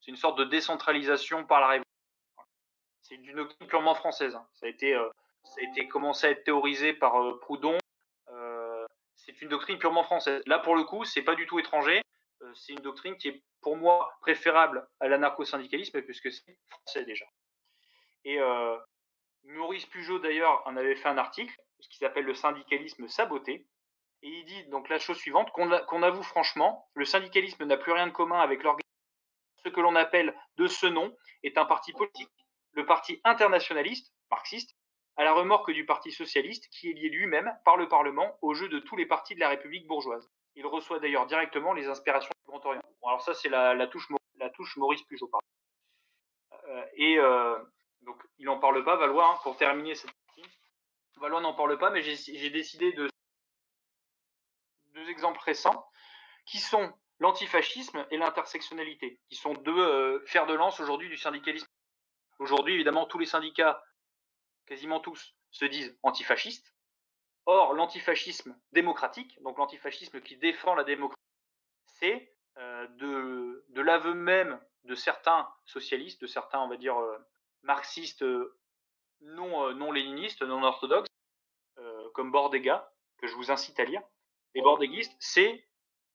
C'est 0.00 0.10
une 0.10 0.16
sorte 0.16 0.38
de 0.38 0.44
décentralisation 0.44 1.44
par 1.44 1.60
la 1.60 1.68
révolution. 1.68 1.89
C'est 3.10 3.16
une 3.16 3.34
doctrine 3.34 3.66
purement 3.66 3.96
française. 3.96 4.36
Hein. 4.36 4.46
Ça, 4.54 4.66
a 4.66 4.68
été, 4.68 4.94
euh, 4.94 5.08
ça 5.42 5.60
a 5.60 5.64
été 5.64 5.88
commencé 5.88 6.28
à 6.28 6.30
être 6.30 6.44
théorisé 6.44 6.92
par 6.92 7.20
euh, 7.20 7.40
Proudhon. 7.40 7.76
Euh, 8.28 8.86
c'est 9.16 9.42
une 9.42 9.48
doctrine 9.48 9.78
purement 9.78 10.04
française. 10.04 10.40
Là, 10.46 10.60
pour 10.60 10.76
le 10.76 10.84
coup, 10.84 11.04
c'est 11.04 11.22
pas 11.22 11.34
du 11.34 11.46
tout 11.48 11.58
étranger. 11.58 12.02
C'est 12.54 12.72
une 12.72 12.80
doctrine 12.80 13.16
qui 13.16 13.28
est 13.28 13.42
pour 13.60 13.76
moi 13.76 14.16
préférable 14.20 14.88
à 15.00 15.08
l'anarcho-syndicalisme 15.08 16.00
puisque 16.02 16.32
c'est 16.32 16.56
français 16.70 17.04
déjà. 17.04 17.26
Et 18.24 18.38
Maurice 19.44 19.84
Pujot 19.84 20.18
d'ailleurs 20.20 20.62
en 20.66 20.74
avait 20.76 20.96
fait 20.96 21.08
un 21.08 21.18
article 21.18 21.54
ce 21.80 21.88
qui 21.90 21.98
s'appelle 21.98 22.24
le 22.24 22.32
syndicalisme 22.32 23.08
saboté 23.08 23.66
et 24.22 24.28
il 24.28 24.44
dit 24.46 24.64
donc 24.68 24.88
la 24.88 24.98
chose 24.98 25.18
suivante 25.18 25.50
qu'on 25.50 25.68
qu 25.68 26.02
avoue 26.02 26.22
franchement, 26.22 26.88
le 26.94 27.04
syndicalisme 27.04 27.64
n'a 27.64 27.76
plus 27.76 27.92
rien 27.92 28.06
de 28.06 28.12
commun 28.12 28.40
avec 28.40 28.62
l'organisation. 28.62 28.88
Ce 29.62 29.68
que 29.68 29.80
l'on 29.80 29.94
appelle 29.94 30.34
de 30.56 30.66
ce 30.66 30.86
nom 30.86 31.14
est 31.42 31.58
un 31.58 31.66
parti 31.66 31.92
politique, 31.92 32.30
le 32.72 32.86
parti 32.86 33.20
internationaliste 33.24 34.12
marxiste, 34.30 34.76
à 35.16 35.24
la 35.24 35.32
remorque 35.32 35.72
du 35.72 35.84
parti 35.84 36.12
socialiste 36.12 36.68
qui 36.70 36.90
est 36.90 36.94
lié 36.94 37.08
lui-même 37.08 37.52
par 37.64 37.76
le 37.76 37.88
Parlement 37.88 38.38
au 38.42 38.54
jeu 38.54 38.68
de 38.68 38.78
tous 38.78 38.96
les 38.96 39.06
partis 39.06 39.34
de 39.34 39.40
la 39.40 39.48
République 39.48 39.86
bourgeoise. 39.86 40.30
Il 40.54 40.66
reçoit 40.66 40.98
d'ailleurs 40.98 41.26
directement 41.26 41.72
les 41.72 41.88
inspirations 41.88 42.30
du 42.38 42.50
Grand 42.50 42.64
Orient. 42.64 42.82
Bon, 43.00 43.08
alors 43.08 43.22
ça, 43.22 43.34
c'est 43.34 43.48
la, 43.48 43.86
touche, 43.86 44.08
la 44.38 44.50
touche 44.50 44.76
Maurice 44.76 45.02
Pujot. 45.02 45.28
Pardon. 45.28 45.46
Euh, 46.68 46.84
et 46.94 47.18
euh, 47.18 47.58
donc, 48.02 48.22
il 48.38 48.46
n'en 48.46 48.58
parle 48.58 48.84
pas, 48.84 48.96
Valois, 48.96 49.28
hein, 49.28 49.38
pour 49.42 49.56
terminer 49.56 49.94
cette 49.94 50.10
partie. 50.26 50.50
Valois 51.16 51.40
n'en 51.40 51.54
parle 51.54 51.78
pas, 51.78 51.90
mais 51.90 52.02
j'ai 52.02 52.50
décidé 52.50 52.92
de 52.92 53.10
deux 54.94 55.08
exemples 55.10 55.40
récents 55.40 55.86
qui 56.46 56.58
sont 56.58 56.92
l'antifascisme 57.18 58.06
et 58.10 58.16
l'intersectionnalité, 58.16 59.20
qui 59.28 59.36
sont 59.36 59.52
deux 59.52 59.78
euh, 59.78 60.24
fers 60.26 60.46
de 60.46 60.54
lance 60.54 60.80
aujourd'hui 60.80 61.08
du 61.08 61.18
syndicalisme. 61.18 61.68
Aujourd'hui, 62.40 62.72
évidemment, 62.72 63.04
tous 63.04 63.18
les 63.18 63.26
syndicats, 63.26 63.84
quasiment 64.64 64.98
tous, 64.98 65.36
se 65.50 65.66
disent 65.66 65.94
antifascistes. 66.02 66.74
Or, 67.44 67.74
l'antifascisme 67.74 68.58
démocratique, 68.72 69.40
donc 69.42 69.58
l'antifascisme 69.58 70.22
qui 70.22 70.38
défend 70.38 70.74
la 70.74 70.84
démocratie, 70.84 71.20
c'est 71.84 72.34
euh, 72.56 72.86
de, 72.96 73.80
l'aveu 73.82 74.14
même 74.14 74.58
de 74.84 74.94
certains 74.94 75.52
socialistes, 75.66 76.22
de 76.22 76.26
certains, 76.26 76.60
on 76.60 76.68
va 76.68 76.78
dire, 76.78 76.98
euh, 76.98 77.18
marxistes 77.62 78.22
euh, 78.22 78.56
non 79.20 79.92
léninistes, 79.92 80.42
non 80.42 80.62
orthodoxes, 80.62 81.08
comme 82.14 82.32
Bordega, 82.32 82.90
que 83.18 83.26
je 83.26 83.34
vous 83.34 83.50
incite 83.50 83.78
à 83.78 83.84
lire. 83.84 84.02
Les 84.54 84.62
bordéguistes, 84.62 85.14
c'est 85.18 85.68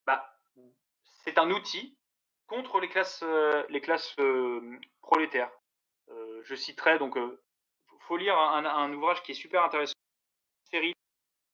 bah, 0.08 0.28
un 1.38 1.52
outil 1.52 1.98
contre 2.48 2.80
les 2.80 2.90
classes 2.90 3.24
prolétaires. 5.02 5.52
Je 6.46 6.56
citerai 6.56 7.00
donc, 7.00 7.18
faut 8.08 8.18
lire 8.18 8.38
un, 8.38 8.94
ouvrage 8.94 9.22
qui 9.24 9.32
est 9.32 9.36
super 9.36 9.64
intéressant, 9.64 9.96
une 10.66 10.70
série 10.70 10.94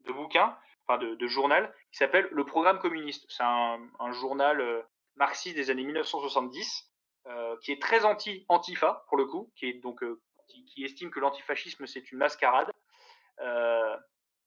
de 0.05 0.11
bouquins, 0.11 0.57
enfin 0.85 0.97
de, 0.97 1.27
journal, 1.27 1.73
qui 1.91 1.97
s'appelle 1.97 2.27
Le 2.31 2.45
Programme 2.45 2.79
communiste. 2.79 3.25
C'est 3.29 3.43
un, 3.43 4.11
journal 4.11 4.59
euh, 4.61 4.81
marxiste 5.15 5.55
des 5.55 5.69
années 5.69 5.83
1970, 5.83 6.91
euh, 7.27 7.57
qui 7.63 7.71
est 7.71 7.81
très 7.81 8.05
anti-antifa, 8.05 9.05
pour 9.07 9.17
le 9.17 9.25
coup, 9.25 9.51
qui, 9.55 9.67
est 9.67 9.73
donc, 9.73 10.03
euh, 10.03 10.21
qui, 10.47 10.83
estime 10.83 11.09
que 11.09 11.19
l'antifascisme, 11.19 11.85
c'est 11.85 12.11
une 12.11 12.17
mascarade. 12.17 12.71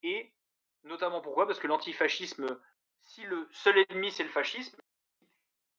et 0.03 0.31
notamment 0.83 1.21
pourquoi? 1.21 1.47
Parce 1.47 1.59
que 1.59 1.67
l'antifascisme, 1.67 2.45
si 3.03 3.23
le 3.23 3.47
seul 3.51 3.83
ennemi, 3.89 4.11
c'est 4.11 4.23
le 4.23 4.29
fascisme, 4.29 4.77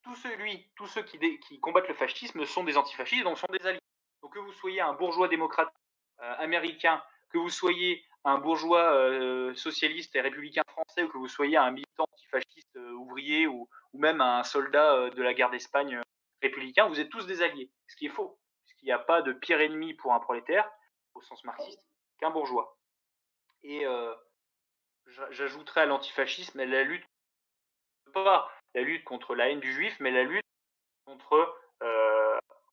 tous, 0.03 0.17
celui, 0.17 0.69
tous 0.75 0.87
ceux 0.87 1.03
qui, 1.03 1.19
qui 1.41 1.61
combattent 1.61 1.89
le 1.89 1.95
fascisme 1.95 2.45
sont 2.45 2.65
des 2.65 2.77
antifascistes, 2.77 3.23
donc 3.23 3.39
sont 3.39 3.47
des 3.53 3.65
alliés. 3.67 3.81
Donc 4.27 4.35
que 4.35 4.41
vous 4.41 4.53
soyez 4.55 4.81
un 4.81 4.93
bourgeois 4.93 5.29
démocrate 5.29 5.73
américain, 6.19 7.01
que 7.31 7.39
vous 7.39 7.49
soyez 7.49 8.05
un 8.25 8.39
bourgeois 8.39 8.93
euh, 8.93 9.55
socialiste 9.55 10.17
et 10.17 10.21
républicain 10.21 10.65
français 10.67 11.05
ou 11.05 11.09
que 11.09 11.17
vous 11.17 11.29
soyez 11.29 11.57
un 11.57 11.71
militant 11.71 12.09
antifasciste 12.13 12.75
euh, 12.75 12.91
ouvrier 12.95 13.47
ou, 13.47 13.69
ou, 13.93 13.99
même 14.01 14.21
un 14.21 14.43
soldat 14.43 14.95
euh, 14.95 15.11
de 15.11 15.23
la 15.23 15.33
guerre 15.33 15.51
d'Espagne 15.51 16.01
républicain, 16.43 16.89
vous 16.89 16.99
êtes 16.99 17.09
tous 17.09 17.25
des 17.29 17.41
alliés. 17.41 17.71
Ce 17.87 17.95
qui 17.95 18.07
est 18.07 18.11
faux, 18.11 18.37
puisqu'il 18.65 18.87
n'y 18.87 18.93
a 18.93 18.99
pas 18.99 19.23
de 19.23 19.33
pire 19.33 19.61
ennemi 19.61 19.95
pour 19.95 20.13
un 20.13 20.19
prolétaire, 20.19 20.69
au 21.15 21.23
sens 21.23 21.45
marxiste, 21.45 21.87
qu'un 22.19 22.31
bourgeois. 22.31 22.77
Et 23.63 23.87
j'ajouterais 25.31 25.83
à 25.83 25.87
l'antifascisme 25.87 26.63
la 26.63 26.83
lutte, 26.83 27.07
pas 28.13 28.51
la 28.75 28.83
lutte 28.83 29.05
contre 29.05 29.37
la 29.37 29.51
haine 29.51 29.61
du 29.61 29.73
juif, 29.73 29.97
mais 30.01 30.11
la 30.11 30.25
lutte 30.25 30.45
contre, 31.05 31.59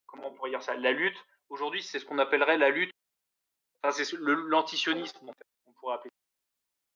comment 0.07 0.27
on 0.27 0.33
pourrait 0.33 0.49
dire 0.49 0.61
ça, 0.61 0.75
la 0.75 0.91
lutte 0.91 1.17
aujourd'hui, 1.53 1.83
c'est 1.83 1.99
ce 1.99 2.05
qu'on 2.05 2.17
appellerait 2.17 2.57
la 2.57 2.69
lutte. 2.69 2.91
Enfin, 3.83 3.91
c'est 3.91 4.17
l'antisionisme, 4.19 5.29
en 5.29 5.33
fait, 5.33 5.47
on 5.67 5.73
pourrait 5.73 5.95
appeler. 5.95 6.11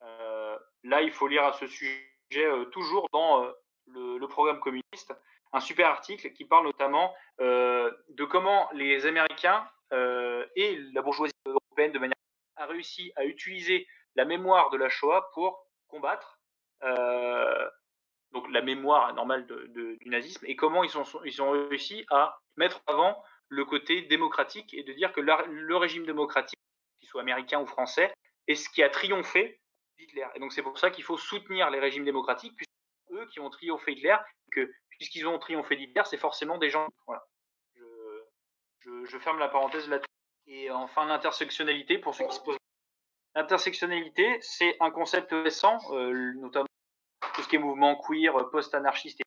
Euh, 0.03 0.57
là, 0.83 1.01
il 1.01 1.11
faut 1.11 1.27
lire 1.27 1.43
à 1.43 1.53
ce 1.53 1.67
sujet 1.67 2.01
euh, 2.35 2.65
toujours 2.65 3.07
dans 3.13 3.45
euh, 3.45 3.51
le, 3.87 4.27
programme 4.27 4.59
communiste 4.59 5.13
un 5.53 5.59
super 5.59 5.87
article 5.87 6.33
qui 6.33 6.43
parle 6.43 6.65
notamment 6.65 7.15
de 7.39 8.25
comment 8.25 8.69
les 8.73 9.05
Américains 9.05 9.65
et 9.93 10.77
la 10.93 11.01
bourgeoisie 11.01 11.33
européenne 11.45 11.93
de 11.93 11.99
manière 11.99 12.15
a 12.57 12.65
réussi 12.65 13.13
à 13.15 13.23
utiliser 13.23 13.87
la 14.15 14.25
mémoire 14.25 14.69
de 14.71 14.77
la 14.77 14.89
Shoah 14.89 15.31
pour 15.33 15.65
combattre 15.87 16.37
donc 18.33 18.51
la 18.51 18.61
mémoire 18.61 19.13
normale 19.13 19.47
du 19.69 19.97
nazisme 20.05 20.45
et 20.45 20.57
comment 20.57 20.83
ils, 20.83 20.89
sont, 20.89 21.05
ils 21.23 21.41
ont 21.41 21.51
réussi 21.51 22.05
à 22.11 22.37
mettre 22.57 22.81
avant 22.85 23.23
le 23.49 23.65
côté 23.65 24.01
démocratique 24.03 24.73
et 24.73 24.83
de 24.83 24.93
dire 24.93 25.13
que 25.13 25.21
le 25.21 25.75
régime 25.75 26.05
démocratique, 26.05 26.59
qu'il 26.99 27.07
soit 27.07 27.21
américain 27.21 27.61
ou 27.61 27.65
français, 27.65 28.13
est 28.47 28.55
ce 28.55 28.69
qui 28.69 28.83
a 28.83 28.89
triomphé 28.89 29.59
d'Hitler. 29.97 30.27
Et 30.35 30.39
donc 30.39 30.53
c'est 30.53 30.63
pour 30.63 30.77
ça 30.77 30.89
qu'il 30.89 31.03
faut 31.03 31.17
soutenir 31.17 31.69
les 31.69 31.79
régimes 31.79 32.05
démocratiques, 32.05 32.55
puisque 32.55 32.71
eux 33.11 33.27
qui 33.27 33.39
ont 33.39 33.49
triomphé 33.49 33.93
Hitler, 33.93 34.15
que 34.51 34.71
puisqu'ils 34.89 35.27
ont 35.27 35.39
triomphé 35.39 35.75
d'Hitler, 35.75 36.03
c'est 36.05 36.17
forcément 36.17 36.57
des 36.57 36.69
gens. 36.69 36.87
Voilà. 37.05 37.25
Je, 38.79 39.17
ferme 39.19 39.39
la 39.39 39.49
parenthèse 39.49 39.89
là-dessus. 39.89 40.07
Et 40.47 40.71
enfin 40.71 41.05
l'intersectionnalité, 41.05 41.97
pour 41.97 42.15
ceux 42.15 42.25
qui 42.25 42.35
se 42.35 42.41
posent. 42.41 42.57
L'intersectionnalité, 43.35 44.37
c'est 44.41 44.77
un 44.79 44.91
concept 44.91 45.31
récent, 45.31 45.77
euh, 45.91 46.33
notamment 46.35 46.67
tout 47.35 47.41
ce 47.41 47.49
qui 47.49 47.57
est 47.57 47.59
mouvement 47.59 47.95
queer, 47.95 48.49
post-anarchiste, 48.49 49.21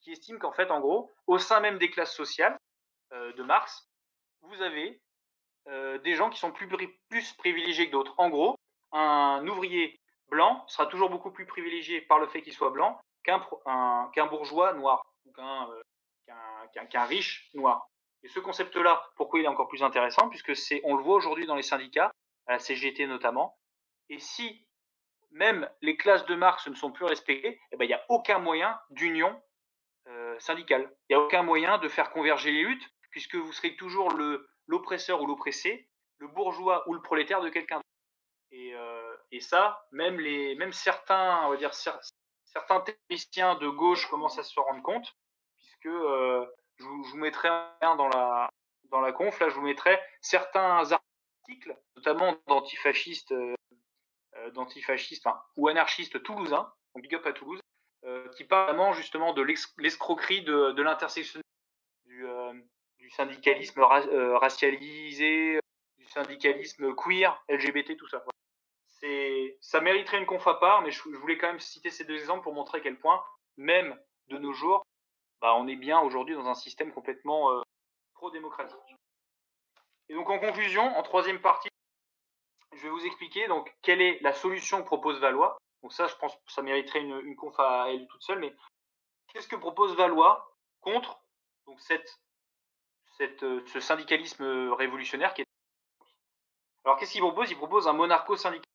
qui 0.00 0.10
estime 0.10 0.38
qu'en 0.38 0.52
fait, 0.52 0.70
en 0.70 0.80
gros, 0.80 1.12
au 1.26 1.38
sein 1.38 1.60
même 1.60 1.78
des 1.78 1.90
classes 1.90 2.14
sociales, 2.14 2.58
de 3.14 3.42
Marx, 3.42 3.88
vous 4.42 4.62
avez 4.62 5.00
euh, 5.66 5.98
des 5.98 6.14
gens 6.14 6.28
qui 6.28 6.38
sont 6.38 6.52
plus, 6.52 6.68
plus 7.08 7.32
privilégiés 7.34 7.86
que 7.86 7.92
d'autres. 7.92 8.14
En 8.18 8.28
gros, 8.28 8.56
un 8.92 9.46
ouvrier 9.48 9.98
blanc 10.28 10.64
sera 10.68 10.86
toujours 10.86 11.08
beaucoup 11.08 11.30
plus 11.30 11.46
privilégié 11.46 12.02
par 12.02 12.18
le 12.18 12.26
fait 12.26 12.42
qu'il 12.42 12.52
soit 12.52 12.70
blanc 12.70 13.00
qu'un 13.22 14.26
bourgeois 14.26 14.74
noir 14.74 15.02
ou 15.24 15.32
euh, 15.38 15.82
qu'un 16.90 17.04
riche 17.04 17.50
noir. 17.54 17.88
Et 18.22 18.28
ce 18.28 18.40
concept-là, 18.40 19.02
pourquoi 19.16 19.40
il 19.40 19.44
est 19.44 19.48
encore 19.48 19.68
plus 19.68 19.82
intéressant? 19.82 20.28
Puisque 20.28 20.54
c'est, 20.54 20.82
on 20.84 20.96
le 20.96 21.02
voit 21.02 21.16
aujourd'hui 21.16 21.46
dans 21.46 21.54
les 21.54 21.62
syndicats, 21.62 22.10
à 22.46 22.52
la 22.52 22.58
CGT 22.58 23.06
notamment. 23.06 23.56
Et 24.10 24.18
si 24.18 24.66
même 25.30 25.68
les 25.80 25.96
classes 25.96 26.26
de 26.26 26.34
Marx 26.34 26.68
ne 26.68 26.74
sont 26.74 26.92
plus 26.92 27.06
respectées, 27.06 27.58
eh 27.72 27.76
ben, 27.76 27.86
il 27.86 27.88
n'y 27.88 27.94
a 27.94 28.04
aucun 28.10 28.38
moyen 28.38 28.78
d'union 28.90 29.40
syndicale. 30.38 30.94
Il 31.08 31.16
n'y 31.16 31.22
a 31.22 31.24
aucun 31.24 31.42
moyen 31.42 31.78
de 31.78 31.88
faire 31.88 32.10
converger 32.10 32.50
les 32.50 32.62
luttes 32.62 32.94
puisque 33.14 33.36
vous 33.36 33.52
serez 33.52 33.76
toujours 33.76 34.10
le 34.10 34.50
l'oppresseur 34.66 35.22
ou 35.22 35.26
l'oppressé, 35.26 35.88
le 36.18 36.26
bourgeois 36.26 36.82
ou 36.88 36.94
le 36.94 37.00
prolétaire 37.00 37.40
de 37.40 37.48
quelqu'un. 37.48 37.80
Et, 38.50 38.74
euh, 38.74 39.16
et, 39.30 39.38
ça, 39.38 39.86
même 39.92 40.18
les, 40.18 40.56
même 40.56 40.72
certains, 40.72 41.46
on 41.46 41.50
va 41.50 41.56
dire 41.56 41.72
certains 41.74 42.80
théoriciens 42.80 43.54
de 43.54 43.68
gauche 43.68 44.06
commencent 44.10 44.38
à 44.38 44.42
se 44.42 44.58
rendre 44.58 44.82
compte, 44.82 45.06
puisque 45.56 45.86
euh, 45.86 46.44
je, 46.78 46.84
vous, 46.84 47.16
mettrai 47.16 47.50
un 47.82 47.94
dans 47.94 48.08
la 48.08 48.50
dans 48.90 49.00
la 49.00 49.12
conf, 49.12 49.38
là, 49.38 49.48
je 49.48 49.54
vous 49.54 49.62
mettrai 49.62 49.96
certains 50.20 50.82
articles, 50.90 51.76
notamment 51.94 52.36
d'antifascistes, 52.48 53.30
euh, 53.30 53.54
d'antifascistes 54.54 55.28
ou 55.56 55.68
anarchistes 55.68 56.20
toulousains, 56.24 56.72
donc 56.94 57.02
big 57.02 57.14
up 57.14 57.26
à 57.26 57.32
Toulouse, 57.32 57.60
qui 58.36 58.44
parlent 58.44 58.92
justement 58.94 59.32
de 59.34 59.42
l'escroquerie 59.78 60.42
de, 60.42 60.72
de 60.72 60.82
l'intersection 60.82 61.40
du 63.04 63.10
syndicalisme 63.10 63.82
euh, 63.82 64.38
racialisé, 64.38 65.60
du 65.98 66.06
syndicalisme 66.06 66.94
queer, 66.94 67.38
LGBT, 67.50 67.98
tout 67.98 68.08
ça. 68.08 68.24
C'est, 68.86 69.58
ça 69.60 69.82
mériterait 69.82 70.18
une 70.18 70.24
conf 70.24 70.46
à 70.46 70.54
part, 70.54 70.80
mais 70.80 70.90
je, 70.90 71.02
voulais 71.02 71.36
quand 71.36 71.48
même 71.48 71.60
citer 71.60 71.90
ces 71.90 72.04
deux 72.04 72.16
exemples 72.16 72.44
pour 72.44 72.54
montrer 72.54 72.78
à 72.78 72.80
quel 72.80 72.98
point, 72.98 73.22
même 73.58 74.00
de 74.28 74.38
nos 74.38 74.54
jours, 74.54 74.82
bah, 75.42 75.54
on 75.54 75.68
est 75.68 75.76
bien 75.76 76.00
aujourd'hui 76.00 76.34
dans 76.34 76.48
un 76.48 76.54
système 76.54 76.94
complètement 76.94 77.52
euh, 77.52 77.60
pro-démocratique. 78.14 78.96
Et 80.08 80.14
donc 80.14 80.30
en 80.30 80.38
conclusion, 80.38 80.84
en 80.96 81.02
troisième 81.02 81.42
partie, 81.42 81.68
je 82.72 82.82
vais 82.84 82.88
vous 82.88 83.04
expliquer 83.04 83.48
donc 83.48 83.70
quelle 83.82 84.00
est 84.00 84.18
la 84.22 84.32
solution 84.32 84.80
que 84.80 84.86
propose 84.86 85.20
Valois. 85.20 85.58
Donc 85.82 85.92
ça, 85.92 86.06
je 86.06 86.14
pense 86.14 86.34
que 86.34 86.52
ça 86.52 86.62
mériterait 86.62 87.02
une, 87.02 87.20
une 87.20 87.36
conf 87.36 87.60
à 87.60 87.92
elle 87.92 88.06
toute 88.06 88.22
seule, 88.22 88.38
mais 88.38 88.54
qu'est-ce 89.28 89.48
que 89.48 89.56
propose 89.56 89.94
Valois 89.94 90.56
contre 90.80 91.20
donc 91.66 91.78
cette 91.80 92.23
euh, 93.20 93.62
ce 93.66 93.80
syndicalisme 93.80 94.72
révolutionnaire 94.72 95.34
qui 95.34 95.42
est. 95.42 95.46
Alors 96.84 96.98
qu'est-ce 96.98 97.12
qu'il 97.12 97.20
propose? 97.20 97.50
Il 97.50 97.56
propose 97.56 97.88
un 97.88 97.92
monarcho-syndicalisme. 97.92 98.70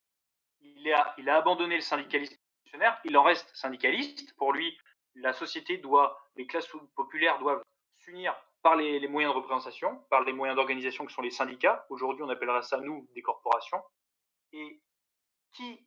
Il 0.62 0.92
a, 0.94 1.14
il 1.18 1.30
a 1.30 1.38
abandonné 1.38 1.76
le 1.76 1.82
syndicalisme 1.82 2.36
révolutionnaire, 2.66 3.00
il 3.06 3.18
en 3.18 3.24
reste 3.24 3.54
syndicaliste. 3.56 4.36
Pour 4.36 4.54
lui, 4.54 4.78
la 5.16 5.34
société 5.34 5.78
doit, 5.78 6.20
les 6.36 6.48
classes 6.48 6.70
populaires 6.96 7.40
doivent 7.40 7.62
s'unir 7.98 8.36
par 8.62 8.76
les, 8.76 9.00
les, 9.00 9.08
moyens 9.08 9.34
de 9.34 9.38
représentation, 9.38 9.98
par 10.10 10.22
les 10.24 10.34
moyens 10.34 10.56
d'organisation 10.56 11.06
que 11.06 11.12
sont 11.12 11.22
les 11.22 11.32
syndicats. 11.32 11.86
Aujourd'hui, 11.90 12.24
on 12.24 12.30
appellera 12.30 12.62
ça, 12.62 12.78
nous, 12.80 13.08
des 13.14 13.22
corporations. 13.22 13.82
Et 14.52 14.82
qui 15.54 15.86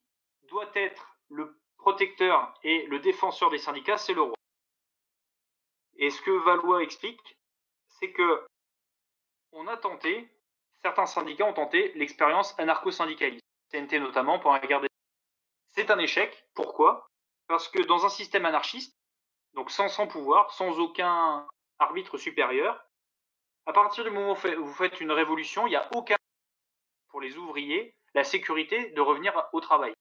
doit 0.48 0.70
être 0.74 1.16
le 1.28 1.60
protecteur 1.76 2.54
et 2.62 2.86
le 2.86 2.98
défenseur 2.98 3.50
des 3.50 3.58
syndicats? 3.58 3.98
C'est 3.98 4.14
le 4.14 4.22
roi. 4.22 4.34
Et 5.96 6.10
ce 6.10 6.20
que 6.22 6.30
Valois 6.44 6.82
explique, 6.82 7.38
c'est 8.02 8.12
que 8.12 8.46
on 9.52 9.68
a 9.68 9.76
tenté, 9.76 10.28
certains 10.82 11.06
syndicats 11.06 11.46
ont 11.46 11.52
tenté 11.52 11.92
l'expérience 11.94 12.58
anarcho-syndicaliste, 12.58 13.44
CNT 13.70 14.00
notamment 14.00 14.38
pour 14.38 14.52
la 14.52 14.58
guerre 14.60 14.80
des... 14.80 14.88
C'est 15.68 15.90
un 15.90 15.98
échec. 15.98 16.46
Pourquoi? 16.54 17.06
Parce 17.46 17.68
que 17.68 17.82
dans 17.82 18.04
un 18.04 18.08
système 18.08 18.44
anarchiste, 18.44 18.92
donc 19.54 19.70
sans, 19.70 20.06
pouvoir, 20.06 20.52
sans 20.52 20.80
aucun 20.80 21.46
arbitre 21.78 22.16
supérieur, 22.18 22.84
à 23.66 23.72
partir 23.72 24.04
du 24.04 24.10
moment 24.10 24.32
où 24.32 24.64
vous 24.64 24.74
faites 24.74 25.00
une 25.00 25.12
révolution, 25.12 25.66
il 25.66 25.70
n'y 25.70 25.76
a 25.76 25.88
aucun 25.94 26.16
pour 27.08 27.20
les 27.20 27.36
ouvriers 27.36 27.94
la 28.14 28.24
sécurité 28.24 28.90
de 28.90 29.00
revenir 29.00 29.48
au 29.52 29.60
travail. 29.60 29.92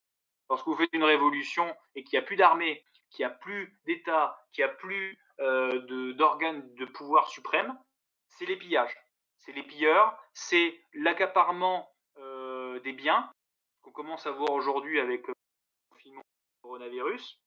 Lorsque 0.50 0.66
vous 0.66 0.76
faites 0.76 0.90
une 0.94 1.04
révolution 1.04 1.74
et 1.96 2.04
qu'il 2.04 2.18
n'y 2.18 2.24
a 2.24 2.26
plus 2.26 2.36
d'armée, 2.36 2.84
qu'il 3.10 3.26
n'y 3.26 3.32
a 3.32 3.36
plus 3.36 3.80
d'État, 3.86 4.38
qu'il 4.52 4.66
n'y 4.66 4.72
a 4.72 4.74
plus 4.74 5.18
euh, 5.40 6.14
d'organes 6.14 6.74
de 6.76 6.86
pouvoir 6.86 7.30
suprême, 7.30 7.78
c'est 8.42 8.48
les 8.48 8.58
pillages. 8.58 8.98
C'est 9.38 9.52
les 9.52 9.62
pilleurs, 9.62 10.20
c'est 10.34 10.84
l'accaparement 10.94 11.94
euh, 12.18 12.80
des 12.80 12.92
biens 12.92 13.32
qu'on 13.84 13.92
commence 13.92 14.26
à 14.26 14.32
voir 14.32 14.50
aujourd'hui 14.50 15.00
avec 15.00 15.30
euh, 15.30 15.34
le 15.34 15.96
confinement 15.96 16.22
du 16.22 16.62
coronavirus. 16.64 17.40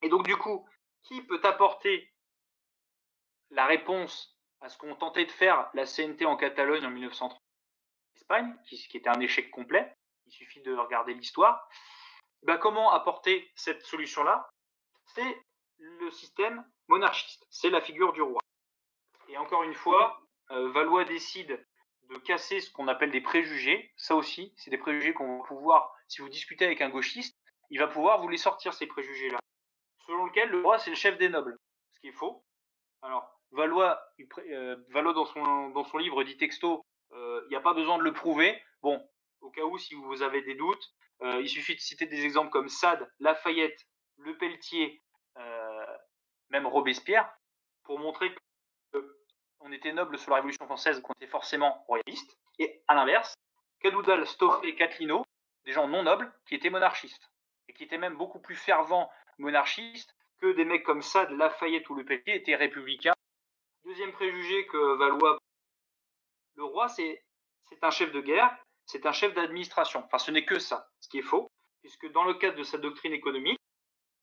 Et 0.00 0.08
donc 0.08 0.24
du 0.24 0.38
coup, 0.38 0.66
qui 1.02 1.20
peut 1.20 1.40
apporter 1.44 2.10
la 3.50 3.66
réponse 3.66 4.38
à 4.62 4.70
ce 4.70 4.78
qu'ont 4.78 4.94
tenté 4.94 5.26
de 5.26 5.30
faire 5.30 5.70
la 5.74 5.84
CNT 5.84 6.24
en 6.24 6.36
Catalogne 6.36 6.86
en 6.86 6.90
1930 6.90 7.38
Espagne, 8.16 8.56
qui, 8.64 8.76
qui 8.88 8.96
était 8.96 9.10
un 9.10 9.20
échec 9.20 9.50
complet. 9.50 9.94
Il 10.24 10.32
suffit 10.32 10.62
de 10.62 10.74
regarder 10.74 11.12
l'histoire. 11.12 11.68
Ben, 12.42 12.56
comment 12.56 12.90
apporter 12.92 13.50
cette 13.54 13.82
solution-là? 13.82 14.48
C'est 15.04 15.44
le 15.76 16.10
système 16.10 16.64
monarchiste, 16.88 17.46
c'est 17.50 17.70
la 17.70 17.82
figure 17.82 18.14
du 18.14 18.22
roi. 18.22 18.39
Et 19.30 19.36
encore 19.36 19.62
une 19.62 19.74
fois, 19.74 20.20
euh, 20.50 20.70
Valois 20.72 21.04
décide 21.04 21.64
de 22.08 22.16
casser 22.18 22.60
ce 22.60 22.70
qu'on 22.72 22.88
appelle 22.88 23.12
des 23.12 23.20
préjugés. 23.20 23.92
Ça 23.96 24.16
aussi, 24.16 24.52
c'est 24.56 24.70
des 24.70 24.78
préjugés 24.78 25.14
qu'on 25.14 25.38
va 25.38 25.44
pouvoir, 25.44 25.94
si 26.08 26.20
vous 26.20 26.28
discutez 26.28 26.64
avec 26.64 26.80
un 26.80 26.90
gauchiste, 26.90 27.38
il 27.70 27.78
va 27.78 27.86
pouvoir 27.86 28.20
vous 28.20 28.28
les 28.28 28.36
sortir, 28.36 28.74
ces 28.74 28.88
préjugés-là. 28.88 29.38
Selon 30.04 30.24
lequel 30.24 30.48
le 30.48 30.62
roi, 30.62 30.78
c'est 30.78 30.90
le 30.90 30.96
chef 30.96 31.16
des 31.16 31.28
nobles. 31.28 31.56
Ce 31.92 32.00
qui 32.00 32.08
est 32.08 32.12
faux. 32.12 32.44
Alors, 33.02 33.40
Valois, 33.52 34.02
euh, 34.38 34.76
Valois 34.88 35.12
dans, 35.12 35.26
son, 35.26 35.68
dans 35.70 35.84
son 35.84 35.98
livre 35.98 36.24
dit 36.24 36.36
texto, 36.36 36.84
euh, 37.12 37.42
il 37.46 37.50
n'y 37.50 37.56
a 37.56 37.60
pas 37.60 37.74
besoin 37.74 37.98
de 37.98 38.02
le 38.02 38.12
prouver. 38.12 38.60
Bon, 38.82 39.00
au 39.42 39.50
cas 39.50 39.62
où, 39.62 39.78
si 39.78 39.94
vous 39.94 40.22
avez 40.22 40.42
des 40.42 40.56
doutes, 40.56 40.92
il 41.22 41.48
suffit 41.50 41.74
de 41.74 41.80
citer 41.80 42.06
des 42.06 42.24
exemples 42.24 42.48
comme 42.48 42.70
Sade, 42.70 43.06
Lafayette, 43.18 43.86
Le 44.16 44.38
Pelletier, 44.38 45.02
même 46.48 46.66
Robespierre, 46.66 47.30
pour 47.84 47.98
montrer 47.98 48.34
que 48.34 48.40
on 49.60 49.72
était 49.72 49.92
noble 49.92 50.18
sous 50.18 50.30
la 50.30 50.36
Révolution 50.36 50.64
française, 50.64 51.00
qu'on 51.00 51.12
était 51.14 51.26
forcément 51.26 51.84
royaliste. 51.86 52.36
Et 52.58 52.82
à 52.88 52.94
l'inverse, 52.94 53.34
Cadoudal, 53.80 54.26
Stoffé 54.26 54.68
et 54.68 54.74
Catlino, 54.74 55.24
des 55.64 55.72
gens 55.72 55.88
non 55.88 56.02
nobles, 56.02 56.32
qui 56.46 56.54
étaient 56.54 56.70
monarchistes. 56.70 57.30
Et 57.68 57.72
qui 57.72 57.84
étaient 57.84 57.98
même 57.98 58.16
beaucoup 58.16 58.40
plus 58.40 58.56
fervents 58.56 59.10
monarchistes 59.38 60.14
que 60.40 60.52
des 60.52 60.64
mecs 60.64 60.84
comme 60.84 61.02
ça, 61.02 61.26
de 61.26 61.34
Lafayette 61.36 61.88
ou 61.90 61.94
Le 61.94 62.04
Pelletier, 62.04 62.34
étaient 62.34 62.56
républicains. 62.56 63.14
Deuxième 63.84 64.12
préjugé 64.12 64.66
que 64.66 64.96
Valois. 64.96 65.38
Le 66.56 66.64
roi, 66.64 66.88
c'est 66.88 67.22
un 67.82 67.90
chef 67.90 68.12
de 68.12 68.20
guerre, 68.20 68.54
c'est 68.86 69.06
un 69.06 69.12
chef 69.12 69.34
d'administration. 69.34 70.02
Enfin, 70.04 70.18
ce 70.18 70.30
n'est 70.30 70.44
que 70.44 70.58
ça, 70.58 70.90
ce 71.00 71.08
qui 71.08 71.18
est 71.18 71.22
faux, 71.22 71.50
puisque 71.80 72.10
dans 72.12 72.24
le 72.24 72.34
cadre 72.34 72.56
de 72.56 72.62
sa 72.62 72.78
doctrine 72.78 73.12
économique, 73.12 73.58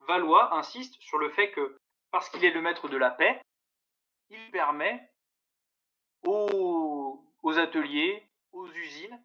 Valois 0.01 0.53
insiste 0.55 0.95
sur 1.01 1.17
le 1.17 1.29
fait 1.29 1.51
que, 1.51 1.77
parce 2.11 2.29
qu'il 2.29 2.45
est 2.45 2.51
le 2.51 2.61
maître 2.61 2.87
de 2.89 2.97
la 2.97 3.11
paix, 3.11 3.41
il 4.29 4.51
permet 4.51 5.09
aux, 6.27 7.57
ateliers, 7.57 8.27
aux 8.51 8.67
usines, 8.67 9.19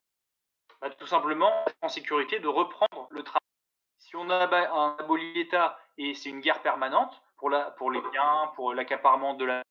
bah, 0.80 0.90
tout 0.90 1.07
simplement 1.07 1.53
en 1.80 1.88
sécurité 1.88 2.38
de 2.38 2.48
reprendre 2.48 3.09
le 3.11 3.22
travail. 3.22 3.40
Si 3.98 4.16
on 4.16 4.30
a 4.30 4.46
un 4.46 4.96
aboli 4.98 5.32
l'État 5.34 5.78
et 5.98 6.14
c'est 6.14 6.28
une 6.28 6.40
guerre 6.40 6.62
permanente 6.62 7.22
pour, 7.36 7.50
les 7.50 8.00
biens, 8.12 8.53
pour 8.55 8.74
l'accaparement 8.74 9.34
de 9.34 9.44
la... 9.44 9.62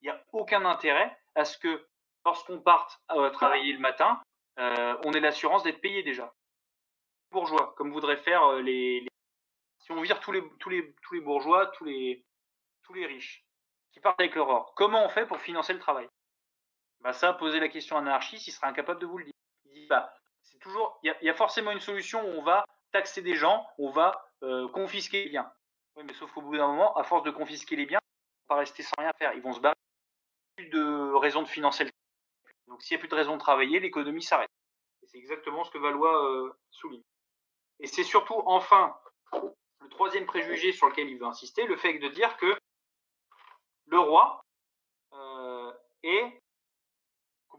Il 0.00 0.04
n'y 0.04 0.10
a 0.10 0.20
aucun 0.32 0.64
intérêt 0.64 1.16
à 1.34 1.44
ce 1.44 1.56
que 1.58 1.86
lorsqu'on 2.24 2.60
parte 2.60 3.00
euh, 3.12 3.30
travailler 3.30 3.72
le 3.72 3.78
matin, 3.78 4.20
euh, 4.58 4.96
on 5.04 5.12
ait 5.12 5.20
l'assurance 5.20 5.62
d'être 5.62 5.80
payé 5.80 6.02
déjà. 6.02 6.32
Bourgeois, 7.30 7.74
comme 7.76 7.92
voudraient 7.92 8.16
faire 8.16 8.42
euh, 8.44 8.60
les, 8.60 9.06
Si 9.78 9.92
on 9.92 10.00
vire 10.00 10.20
tous 10.20 10.32
les, 10.32 10.42
tous 10.58 10.70
les, 10.70 10.94
tous 11.02 11.14
les 11.14 11.20
bourgeois, 11.20 11.66
tous 11.68 11.84
les, 11.84 12.24
tous 12.82 12.94
les 12.94 13.06
riches 13.06 13.44
qui 13.92 14.00
partent 14.00 14.20
avec 14.20 14.34
leur 14.34 14.48
or, 14.48 14.74
comment 14.74 15.04
on 15.04 15.08
fait 15.08 15.26
pour 15.26 15.38
financer 15.38 15.72
le 15.72 15.78
travail? 15.78 16.08
Bah 17.06 17.12
Ça, 17.12 17.32
poser 17.32 17.60
la 17.60 17.68
question 17.68 17.96
à 17.96 18.00
un 18.00 18.06
anarchiste, 18.06 18.48
il 18.48 18.50
sera 18.50 18.66
incapable 18.66 19.00
de 19.00 19.06
vous 19.06 19.18
le 19.18 19.24
dire. 19.26 19.34
Il 19.66 19.74
dit, 19.74 19.86
bah, 19.86 20.12
c'est 20.42 20.58
toujours, 20.58 20.98
il 21.04 21.14
y, 21.22 21.30
a, 21.30 21.34
forcément 21.34 21.70
une 21.70 21.78
solution 21.78 22.20
où 22.20 22.38
on 22.38 22.42
va 22.42 22.64
taxer 22.90 23.22
des 23.22 23.36
gens, 23.36 23.64
on 23.78 23.90
va 23.90 24.28
euh, 24.42 24.66
confisquer 24.70 25.22
les 25.22 25.30
biens. 25.30 25.52
Oui, 25.94 26.02
mais 26.04 26.14
sauf 26.14 26.32
qu'au 26.32 26.42
bout 26.42 26.56
d'un 26.56 26.66
moment, 26.66 26.96
à 26.96 27.04
force 27.04 27.22
de 27.22 27.30
confisquer 27.30 27.76
les 27.76 27.86
biens, 27.86 28.00
on 28.48 28.54
va 28.54 28.60
rester 28.60 28.82
sans 28.82 28.96
rien 28.98 29.12
faire. 29.20 29.32
Ils 29.34 29.40
vont 29.42 29.52
se 29.52 29.60
barrer. 29.60 29.76
Plus 30.56 30.68
de 30.68 31.12
raison 31.14 31.42
de 31.42 31.48
financer 31.48 31.84
le. 31.84 31.90
Donc, 32.66 32.82
s'il 32.82 32.96
n'y 32.96 32.98
a 32.98 33.02
plus 33.02 33.08
de 33.08 33.14
raison 33.14 33.34
de 33.34 33.40
travailler, 33.40 33.78
l'économie 33.78 34.22
s'arrête. 34.24 34.50
C'est 35.04 35.18
exactement 35.18 35.62
ce 35.62 35.70
que 35.70 35.78
Valois 35.78 36.24
euh, 36.28 36.52
souligne. 36.72 37.04
Et 37.78 37.86
c'est 37.86 38.02
surtout, 38.02 38.42
enfin, 38.46 38.96
le 39.32 39.88
troisième 39.90 40.26
préjugé 40.26 40.72
sur 40.72 40.88
lequel 40.88 41.08
il 41.08 41.18
veut 41.18 41.26
insister, 41.26 41.66
le 41.66 41.76
fait 41.76 42.00
de 42.00 42.08
dire 42.08 42.36
que 42.36 42.58
le 43.86 44.00
roi 44.00 44.44
euh, 45.12 45.72
est 46.02 46.42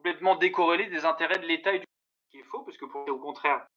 complètement 0.07 0.35
décorrélé 0.35 0.87
des 0.87 1.03
intérêts 1.03 1.39
de 1.39 1.45
l'État 1.45 1.73
et 1.73 1.79
du 1.79 1.85
qui 2.31 2.39
est 2.39 2.43
faux, 2.43 2.63
parce 2.63 2.77
que 2.77 2.85
pour 2.85 3.07
au 3.07 3.19
contraire, 3.19 3.67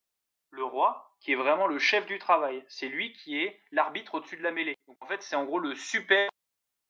le 0.49 0.63
roi, 0.63 1.13
qui 1.19 1.33
est 1.33 1.35
vraiment 1.35 1.67
le 1.67 1.77
chef 1.77 2.05
du 2.05 2.19
travail, 2.19 2.63
c'est 2.69 2.87
lui 2.87 3.11
qui 3.13 3.37
est 3.37 3.61
l'arbitre 3.71 4.15
au-dessus 4.15 4.37
de 4.37 4.43
la 4.43 4.51
mêlée. 4.51 4.77
Donc 4.87 4.97
en 5.01 5.07
fait, 5.07 5.21
c'est 5.21 5.35
en 5.35 5.43
gros 5.43 5.59
le 5.59 5.75
super 5.75 6.29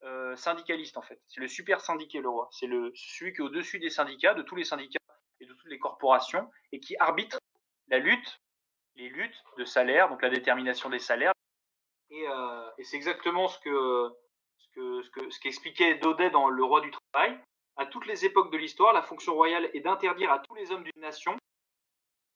euh, 0.04 0.36
syndicaliste 0.36 0.96
en 0.96 1.02
fait. 1.02 1.20
C'est 1.26 1.40
le 1.40 1.48
super 1.48 1.80
syndiqué, 1.80 2.20
le 2.20 2.28
roi. 2.28 2.48
C'est 2.52 2.66
le 2.66 2.92
celui 2.94 3.32
qui 3.32 3.38
est 3.38 3.44
au-dessus 3.44 3.80
des 3.80 3.90
syndicats, 3.90 4.34
de 4.34 4.42
tous 4.42 4.54
les 4.54 4.64
syndicats 4.64 5.00
et 5.40 5.46
de 5.46 5.54
toutes 5.54 5.70
les 5.70 5.78
corporations, 5.78 6.48
et 6.70 6.78
qui 6.78 6.96
arbitre 6.98 7.38
la 7.88 7.98
lutte, 7.98 8.40
les 8.94 9.08
luttes 9.08 9.42
de 9.58 9.64
salaire, 9.64 10.08
donc 10.08 10.22
la 10.22 10.30
détermination 10.30 10.88
des 10.88 11.00
salaires. 11.00 11.32
Et, 12.10 12.28
euh, 12.28 12.70
et 12.78 12.84
c'est 12.84 12.96
exactement 12.96 13.48
ce 13.48 13.58
que 13.58 14.12
ce 14.58 15.10
que 15.10 15.30
ce 15.30 15.40
qu'expliquait 15.40 15.96
Daudet 15.96 16.30
dans 16.30 16.48
Le 16.48 16.64
Roi 16.64 16.80
du 16.80 16.92
travail. 16.92 17.38
À 17.76 17.86
toutes 17.86 18.06
les 18.06 18.24
époques 18.24 18.52
de 18.52 18.58
l'histoire, 18.58 18.92
la 18.92 19.02
fonction 19.02 19.34
royale 19.34 19.70
est 19.72 19.80
d'interdire 19.80 20.30
à 20.30 20.40
tous 20.40 20.54
les 20.54 20.70
hommes 20.70 20.84
d'une 20.84 21.02
nation 21.02 21.36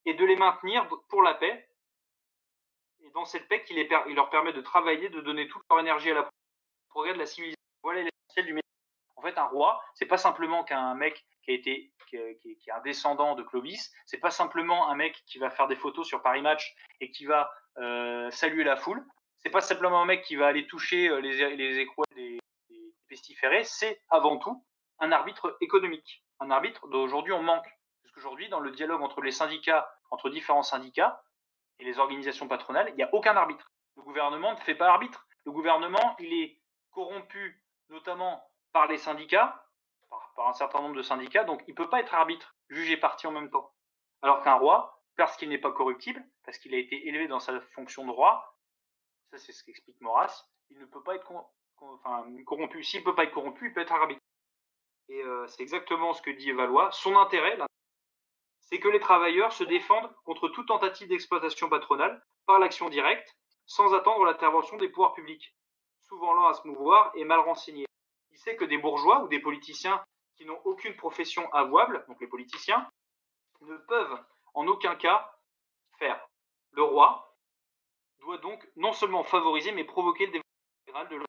et 0.07 0.14
de 0.14 0.24
les 0.24 0.37
maintenir 0.37 0.89
pour 1.09 1.22
la 1.22 1.34
paix. 1.34 1.68
Et 3.01 3.11
dans 3.11 3.24
cette 3.24 3.47
paix, 3.49 3.64
il, 3.68 4.14
leur 4.14 4.30
permet 4.30 4.53
de 4.53 4.61
travailler, 4.61 5.09
de 5.09 5.20
donner 5.20 5.47
toute 5.49 5.62
leur 5.70 5.80
énergie 5.80 6.11
à 6.11 6.14
la 6.14 6.28
progrès 6.89 7.12
de 7.12 7.18
la 7.18 7.26
civilisation. 7.26 7.61
Voilà 7.82 8.03
l'essentiel 8.03 8.47
du 8.47 8.55
métier. 8.55 8.62
En 9.16 9.22
fait, 9.22 9.37
un 9.37 9.45
roi, 9.45 9.82
c'est 9.95 10.07
pas 10.07 10.16
simplement 10.16 10.64
qu'un 10.64 10.95
mec 10.95 11.24
qui 11.43 11.51
a 11.51 11.55
été 11.55 11.93
qui, 12.07 12.16
est 12.16 12.70
un 12.72 12.80
descendant 12.80 13.34
de 13.34 13.43
Clovis, 13.43 13.93
c'est 14.07 14.18
pas 14.18 14.30
simplement 14.30 14.89
un 14.89 14.95
mec 14.95 15.22
qui 15.26 15.39
va 15.39 15.51
faire 15.51 15.66
des 15.66 15.74
photos 15.74 16.07
sur 16.07 16.22
Paris 16.22 16.41
Match 16.41 16.74
et 17.01 17.11
qui 17.11 17.26
va 17.26 17.51
euh, 17.78 18.30
saluer 18.30 18.64
la 18.64 18.76
foule. 18.76 19.05
C'est 19.39 19.51
pas 19.51 19.61
simplement 19.61 20.01
un 20.01 20.07
mec 20.07 20.22
qui 20.22 20.37
va 20.37 20.47
aller 20.47 20.66
toucher 20.66 21.09
euh, 21.09 21.20
les, 21.20 21.57
les 21.57 21.78
écrouets 21.78 22.07
des, 22.14 22.39
des 22.70 22.95
pestiférés. 23.09 23.64
C'est 23.64 24.01
avant 24.09 24.39
tout 24.39 24.64
un 24.99 25.12
arbitre 25.12 25.57
économique, 25.61 26.24
un 26.40 26.51
arbitre 26.51 26.86
d'aujourd'hui 26.88 27.32
on 27.32 27.42
manque. 27.42 27.68
Parce 28.03 28.14
qu'aujourd'hui, 28.14 28.49
dans 28.49 28.61
le 28.61 28.70
dialogue 28.70 29.03
entre 29.03 29.20
les 29.20 29.32
syndicats 29.32 29.88
entre 30.11 30.30
différents 30.30 30.62
syndicats 30.62 31.22
et 31.78 31.84
les 31.84 31.99
organisations 31.99 32.49
patronales, 32.49 32.88
il 32.90 32.97
n'y 32.97 33.03
a 33.03 33.14
aucun 33.14 33.36
arbitre. 33.36 33.70
Le 33.97 34.03
gouvernement 34.03 34.53
ne 34.53 34.59
fait 34.59 34.74
pas 34.74 34.88
arbitre. 34.88 35.26
Le 35.44 35.53
gouvernement, 35.53 36.16
il 36.18 36.32
est 36.32 36.61
corrompu 36.90 37.62
notamment 37.88 38.42
par 38.72 38.86
les 38.86 38.99
syndicats, 38.99 39.64
par, 40.09 40.49
un 40.49 40.53
certain 40.53 40.80
nombre 40.80 40.97
de 40.97 41.03
syndicats, 41.03 41.44
donc 41.44 41.62
il 41.66 41.70
ne 41.70 41.76
peut 41.76 41.88
pas 41.88 42.01
être 42.01 42.14
arbitre, 42.14 42.55
jugé 42.68 42.97
parti 42.97 43.26
en 43.26 43.32
même 43.32 43.51
temps. 43.51 43.72
Alors 44.22 44.42
qu'un 44.42 44.55
roi, 44.55 45.03
parce 45.16 45.36
qu'il 45.36 45.49
n'est 45.49 45.59
pas 45.59 45.72
corruptible, 45.72 46.24
parce 46.44 46.59
qu'il 46.59 46.74
a 46.74 46.78
été 46.78 47.07
élevé 47.09 47.28
dans 47.28 47.40
sa 47.40 47.61
fonction 47.61 48.05
de 48.05 48.11
roi, 48.11 48.57
ça 49.30 49.38
c'est 49.38 49.53
ce 49.53 49.64
qu'explique 49.64 50.01
Maurras, 50.01 50.47
il 50.70 50.78
ne 50.78 50.86
peut 50.86 51.03
pas 51.03 51.14
être 51.14 51.32
corrompu. 52.44 52.82
S'il 52.82 53.01
ne 53.01 53.05
peut 53.05 53.14
pas 53.14 53.24
être 53.24 53.32
corrompu, 53.32 53.68
il 53.68 53.72
peut 53.72 53.80
être 53.80 53.92
arbitre. 53.92 54.20
Et 55.09 55.22
euh, 55.22 55.46
c'est 55.46 55.62
exactement 55.62 56.12
ce 56.12 56.22
que 56.22 56.30
dit 56.30 56.52
Valois. 56.52 56.90
Son 56.92 57.16
intérêt, 57.16 57.59
c'est 58.61 58.80
que 58.80 58.88
les 58.88 59.00
travailleurs 59.00 59.52
se 59.52 59.64
défendent 59.64 60.12
contre 60.24 60.48
toute 60.48 60.68
tentative 60.68 61.09
d'exploitation 61.09 61.68
patronale 61.68 62.22
par 62.46 62.59
l'action 62.59 62.88
directe, 62.88 63.36
sans 63.66 63.94
attendre 63.94 64.24
l'intervention 64.24 64.76
des 64.76 64.88
pouvoirs 64.88 65.14
publics, 65.14 65.54
souvent 66.02 66.32
lents 66.34 66.48
à 66.48 66.54
se 66.54 66.66
mouvoir 66.66 67.12
et 67.14 67.24
mal 67.24 67.40
renseignés. 67.40 67.86
Il 68.32 68.38
sait 68.38 68.57
que 68.57 68.64
des 68.64 68.78
bourgeois 68.78 69.22
ou 69.22 69.28
des 69.28 69.40
politiciens 69.40 70.02
qui 70.36 70.44
n'ont 70.44 70.61
aucune 70.64 70.96
profession 70.96 71.50
avouable, 71.52 72.04
donc 72.09 72.20
les 72.20 72.26
politiciens, 72.26 72.88
ne 73.62 73.76
peuvent 73.76 74.18
en 74.54 74.66
aucun 74.66 74.96
cas 74.96 75.32
faire. 75.98 76.28
Le 76.72 76.82
roi 76.82 77.34
doit 78.20 78.38
donc 78.38 78.68
non 78.76 78.92
seulement 78.92 79.24
favoriser, 79.24 79.72
mais 79.72 79.84
provoquer 79.84 80.26
le 80.26 80.32
développement 80.32 80.86
général 80.86 81.09
de 81.09 81.26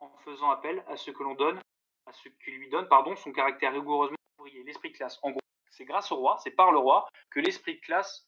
en 0.00 0.16
faisant 0.18 0.50
appel 0.50 0.84
à 0.88 0.96
ce 0.96 1.10
que 1.12 1.22
l'on 1.22 1.34
donne, 1.34 1.61
à 2.06 2.12
ce 2.12 2.28
qui 2.28 2.50
lui 2.50 2.68
donne, 2.70 2.88
pardon, 2.88 3.16
son 3.16 3.32
caractère 3.32 3.72
rigoureusement 3.72 4.16
ouvrier, 4.38 4.62
l'esprit 4.64 4.90
de 4.90 4.96
classe. 4.96 5.18
En 5.22 5.30
gros, 5.30 5.40
c'est 5.70 5.84
grâce 5.84 6.12
au 6.12 6.16
roi, 6.16 6.36
c'est 6.42 6.50
par 6.50 6.72
le 6.72 6.78
roi 6.78 7.08
que 7.30 7.40
l'esprit 7.40 7.76
de 7.76 7.80
classe 7.80 8.26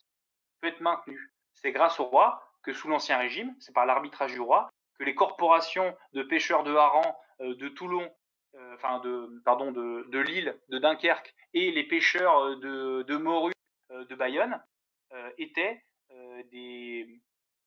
peut 0.61 0.68
être 0.68 0.81
maintenu. 0.81 1.33
C'est 1.55 1.72
grâce 1.72 2.01
au 2.01 2.05
roi 2.05 2.43
que 2.62 2.72
sous 2.72 2.89
l'Ancien 2.89 3.18
Régime, 3.18 3.55
c'est 3.61 3.75
par 3.75 3.87
l'arbitrage 3.87 4.33
du 4.33 4.41
roi, 4.41 4.70
que 4.99 5.05
les 5.05 5.14
corporations 5.14 5.97
de 6.12 6.22
pêcheurs 6.22 6.64
de 6.64 6.75
harengs 6.75 7.14
euh, 7.41 7.55
de 7.57 7.68
Toulon, 7.68 8.11
euh, 8.55 8.75
enfin 8.75 9.01
de, 9.01 9.43
pardon, 9.45 9.72
de, 9.72 10.07
de, 10.09 10.18
Lille, 10.18 10.59
de 10.68 10.79
Dunkerque, 10.79 11.35
et 11.53 11.70
les 11.72 11.85
pêcheurs 11.85 12.39
euh, 12.39 12.57
de, 12.57 13.03
de 13.03 13.16
Morue, 13.16 13.53
de 13.91 14.14
Bayonne, 14.16 14.61
étaient 15.39 15.85
des, 16.51 17.07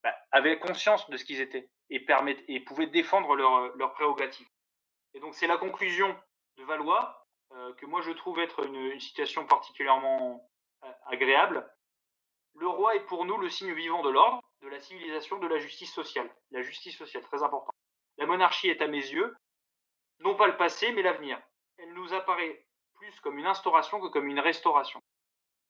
bah, 0.03 0.13
avaient 0.31 0.59
conscience 0.59 1.09
de 1.09 1.15
ce 1.15 1.23
qu'ils 1.23 1.39
étaient 1.39 1.69
et, 1.89 2.05
et 2.49 2.59
pouvaient 2.59 2.87
défendre 2.87 3.35
leurs 3.35 3.73
leur 3.77 3.93
prérogatives. 3.93 4.47
Et 5.17 5.19
donc 5.19 5.33
c'est 5.33 5.47
la 5.47 5.57
conclusion 5.57 6.15
de 6.57 6.63
Valois 6.63 7.25
euh, 7.51 7.73
que 7.73 7.87
moi 7.87 8.01
je 8.01 8.11
trouve 8.11 8.37
être 8.37 8.63
une, 8.63 8.99
situation 8.99 9.47
particulièrement 9.47 10.47
euh, 10.83 10.91
agréable. 11.07 11.67
Le 12.53 12.67
roi 12.67 12.95
est 12.95 13.05
pour 13.07 13.25
nous 13.25 13.37
le 13.37 13.49
signe 13.49 13.73
vivant 13.73 14.03
de 14.03 14.11
l'ordre, 14.11 14.43
de 14.61 14.67
la 14.67 14.79
civilisation, 14.79 15.39
de 15.39 15.47
la 15.47 15.57
justice 15.57 15.91
sociale. 15.91 16.29
La 16.51 16.61
justice 16.61 16.95
sociale, 16.95 17.23
très 17.23 17.41
important. 17.41 17.71
La 18.19 18.27
monarchie 18.27 18.69
est 18.69 18.79
à 18.79 18.87
mes 18.87 18.99
yeux, 18.99 19.35
non 20.19 20.35
pas 20.35 20.45
le 20.45 20.55
passé, 20.55 20.91
mais 20.91 21.01
l'avenir. 21.01 21.41
Elle 21.79 21.93
nous 21.93 22.13
apparaît 22.13 22.63
plus 22.93 23.19
comme 23.21 23.39
une 23.39 23.47
instauration 23.47 23.99
que 23.99 24.09
comme 24.09 24.27
une 24.27 24.39
restauration. 24.39 24.99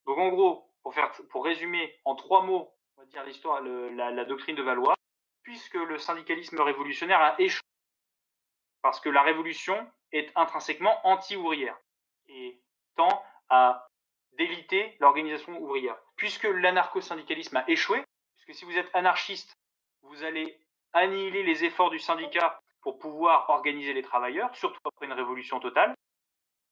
Donc 0.07 0.17
en 0.17 0.27
gros, 0.27 0.69
pour, 0.83 0.93
faire, 0.93 1.13
pour 1.29 1.45
résumer 1.45 1.97
en 2.03 2.15
trois 2.15 2.43
mots, 2.43 2.69
dire 3.05 3.23
l'histoire, 3.23 3.61
la 3.61 4.25
doctrine 4.25 4.57
de 4.57 4.63
Valois, 4.63 4.95
puisque 5.43 5.75
le 5.75 5.97
syndicalisme 5.97 6.59
révolutionnaire 6.59 7.21
a 7.21 7.39
échoué, 7.39 7.61
parce 8.87 9.01
que 9.01 9.09
la 9.09 9.21
révolution 9.21 9.75
est 10.13 10.31
intrinsèquement 10.37 11.05
anti-ouvrière 11.05 11.77
et 12.29 12.57
tend 12.95 13.21
à 13.49 13.89
déliter 14.37 14.95
l'organisation 15.01 15.59
ouvrière. 15.59 15.97
Puisque 16.15 16.45
l'anarcho-syndicalisme 16.45 17.57
a 17.57 17.69
échoué, 17.69 18.01
puisque 18.37 18.57
si 18.57 18.63
vous 18.63 18.77
êtes 18.77 18.89
anarchiste, 18.95 19.57
vous 20.03 20.23
allez 20.23 20.57
annihiler 20.93 21.43
les 21.43 21.65
efforts 21.65 21.89
du 21.89 21.99
syndicat 21.99 22.61
pour 22.79 22.97
pouvoir 22.97 23.49
organiser 23.49 23.91
les 23.91 24.03
travailleurs, 24.03 24.55
surtout 24.55 24.79
après 24.85 25.05
une 25.05 25.11
révolution 25.11 25.59
totale. 25.59 25.93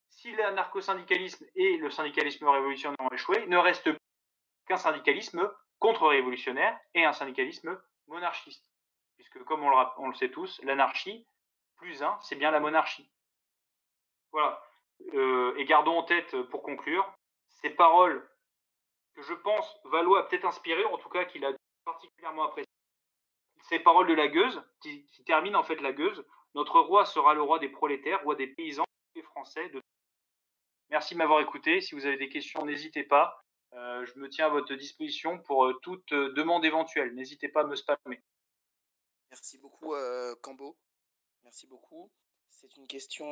Si 0.08 0.34
l'anarcho-syndicalisme 0.34 1.44
et 1.54 1.76
le 1.76 1.90
syndicalisme 1.90 2.48
révolutionnaire 2.48 2.96
ont 2.98 3.12
échoué, 3.12 3.44
ne 3.46 3.58
reste 3.58 3.90
qu'un 4.66 4.78
syndicalisme 4.78 5.52
contre-révolutionnaire 5.80 6.80
et 6.94 7.04
un 7.04 7.12
syndicalisme 7.12 7.78
monarchiste. 8.06 8.72
Puisque, 9.16 9.44
comme 9.44 9.64
on 9.64 10.08
le 10.08 10.14
sait 10.14 10.30
tous, 10.30 10.58
l'anarchie, 10.62 11.26
plus 11.76 12.02
un, 12.02 12.18
c'est 12.22 12.36
bien 12.36 12.50
la 12.50 12.60
monarchie. 12.60 13.08
Voilà. 14.32 14.62
Euh, 15.14 15.54
et 15.56 15.64
gardons 15.64 15.98
en 15.98 16.02
tête, 16.02 16.34
euh, 16.34 16.44
pour 16.44 16.62
conclure, 16.62 17.10
ces 17.48 17.70
paroles 17.70 18.28
que 19.14 19.22
je 19.22 19.34
pense 19.34 19.78
Valois 19.84 20.20
a 20.20 20.22
peut-être 20.24 20.44
inspiré, 20.44 20.84
en 20.84 20.98
tout 20.98 21.08
cas 21.08 21.24
qu'il 21.24 21.44
a 21.44 21.52
particulièrement 21.84 22.44
apprécié. 22.44 22.66
Ces 23.68 23.78
paroles 23.78 24.06
de 24.06 24.14
la 24.14 24.28
gueuse, 24.28 24.62
qui, 24.80 25.06
terminent 25.24 25.58
en 25.58 25.64
fait 25.64 25.80
la 25.80 25.92
gueuse. 25.92 26.24
Notre 26.54 26.80
roi 26.80 27.04
sera 27.04 27.34
le 27.34 27.42
roi 27.42 27.58
des 27.58 27.68
prolétaires, 27.68 28.22
roi 28.22 28.34
des 28.34 28.46
paysans 28.46 28.84
et 29.14 29.22
français. 29.22 29.70
Merci 30.90 31.14
de 31.14 31.18
m'avoir 31.18 31.40
écouté. 31.40 31.80
Si 31.80 31.94
vous 31.94 32.06
avez 32.06 32.16
des 32.16 32.28
questions, 32.28 32.64
n'hésitez 32.64 33.02
pas. 33.02 33.42
Euh, 33.72 34.04
je 34.06 34.18
me 34.18 34.28
tiens 34.28 34.46
à 34.46 34.50
votre 34.50 34.74
disposition 34.74 35.38
pour 35.40 35.72
toute 35.82 36.12
demande 36.12 36.64
éventuelle. 36.64 37.14
N'hésitez 37.14 37.48
pas 37.48 37.62
à 37.62 37.66
me 37.66 37.74
spammer. 37.74 38.22
Merci 39.30 39.58
beaucoup, 39.58 39.94
Cambo. 40.42 40.76
Merci 41.46 41.68
beaucoup. 41.68 42.10
C'est 42.50 42.76
une 42.76 42.88
question 42.88 43.24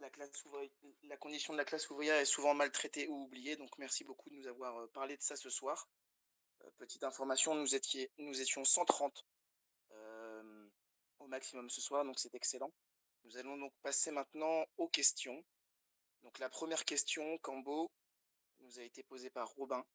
la, 0.00 0.10
classe 0.10 0.42
la 1.04 1.16
condition 1.16 1.52
de 1.52 1.58
la 1.58 1.64
classe 1.64 1.88
ouvrière 1.90 2.16
est 2.16 2.24
souvent 2.24 2.54
maltraitée 2.54 3.06
ou 3.06 3.22
oubliée. 3.22 3.54
Donc 3.54 3.78
merci 3.78 4.02
beaucoup 4.02 4.28
de 4.30 4.34
nous 4.34 4.48
avoir 4.48 4.88
parlé 4.88 5.16
de 5.16 5.22
ça 5.22 5.36
ce 5.36 5.48
soir. 5.48 5.88
petite 6.78 7.04
information, 7.04 7.54
nous 7.54 8.40
étions 8.40 8.64
130 8.64 9.24
au 11.20 11.28
maximum 11.28 11.70
ce 11.70 11.80
soir, 11.80 12.04
donc 12.04 12.18
c'est 12.18 12.34
excellent. 12.34 12.72
Nous 13.22 13.36
allons 13.36 13.56
donc 13.56 13.72
passer 13.82 14.10
maintenant 14.10 14.66
aux 14.76 14.88
questions. 14.88 15.44
Donc 16.24 16.40
la 16.40 16.50
première 16.50 16.84
question, 16.84 17.38
Cambo, 17.38 17.92
nous 18.58 18.80
a 18.80 18.82
été 18.82 19.04
posée 19.04 19.30
par 19.30 19.50
Robin. 19.50 19.86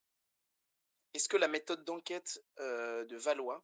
Est-ce 1.12 1.28
que 1.28 1.36
la 1.36 1.48
méthode 1.48 1.84
d'enquête 1.84 2.42
de 2.56 3.16
Valois 3.16 3.62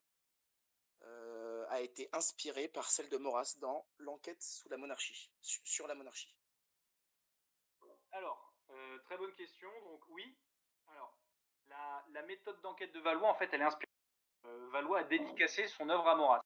a 1.77 1.81
été 1.81 2.09
inspirée 2.13 2.69
par 2.69 2.91
celle 2.91 3.09
de 3.09 3.17
Maurras 3.17 3.57
dans 3.61 3.87
l'enquête 3.99 4.43
sous 4.43 4.69
la 4.69 4.77
monarchie, 4.77 5.31
sur 5.41 5.87
la 5.87 5.95
monarchie 5.95 6.35
Alors, 8.13 8.55
très 9.05 9.17
bonne 9.17 9.35
question. 9.35 9.71
Donc 9.85 10.03
oui. 10.09 10.37
Alors, 10.89 11.17
la, 12.09 12.23
méthode 12.23 12.61
d'enquête 12.63 12.93
de 12.93 13.01
Valois, 13.01 13.29
en 13.29 13.35
fait, 13.35 13.49
elle 13.53 13.61
est 13.61 13.65
inspirée. 13.65 13.91
Valois 14.71 15.01
a 15.01 15.05
dédicacé 15.05 15.67
son 15.69 15.89
œuvre 15.89 16.07
à 16.07 16.15
Maurras, 16.15 16.43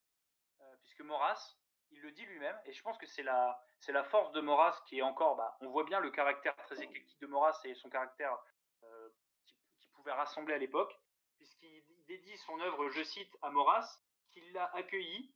puisque 0.81 1.01
Maurras, 1.01 1.55
il 1.91 2.01
le 2.01 2.11
dit 2.11 2.25
lui-même, 2.25 2.59
et 2.65 2.73
je 2.73 2.81
pense 2.81 2.97
que 2.97 3.05
c'est 3.05 3.23
la, 3.23 3.61
c'est 3.79 3.91
la 3.91 4.03
force 4.03 4.31
de 4.31 4.41
Maurras 4.41 4.81
qui 4.87 4.99
est 4.99 5.01
encore, 5.01 5.35
bah, 5.35 5.57
on 5.61 5.69
voit 5.69 5.83
bien 5.83 5.99
le 5.99 6.09
caractère 6.09 6.55
très 6.55 6.81
éclectique 6.81 7.19
de 7.19 7.27
Maurras 7.27 7.59
et 7.65 7.75
son 7.75 7.89
caractère 7.89 8.37
euh, 8.83 9.09
qui, 9.45 9.87
pouvait 9.93 10.13
rassembler 10.13 10.55
à 10.55 10.57
l'époque, 10.57 10.99
puisqu'il 11.35 12.05
dédie 12.07 12.37
son 12.39 12.59
œuvre, 12.59 12.89
je 12.89 13.03
cite, 13.03 13.37
à 13.43 13.51
Maurras, 13.51 14.00
qu'il 14.31 14.51
l'a 14.53 14.65
accueilli, 14.75 15.33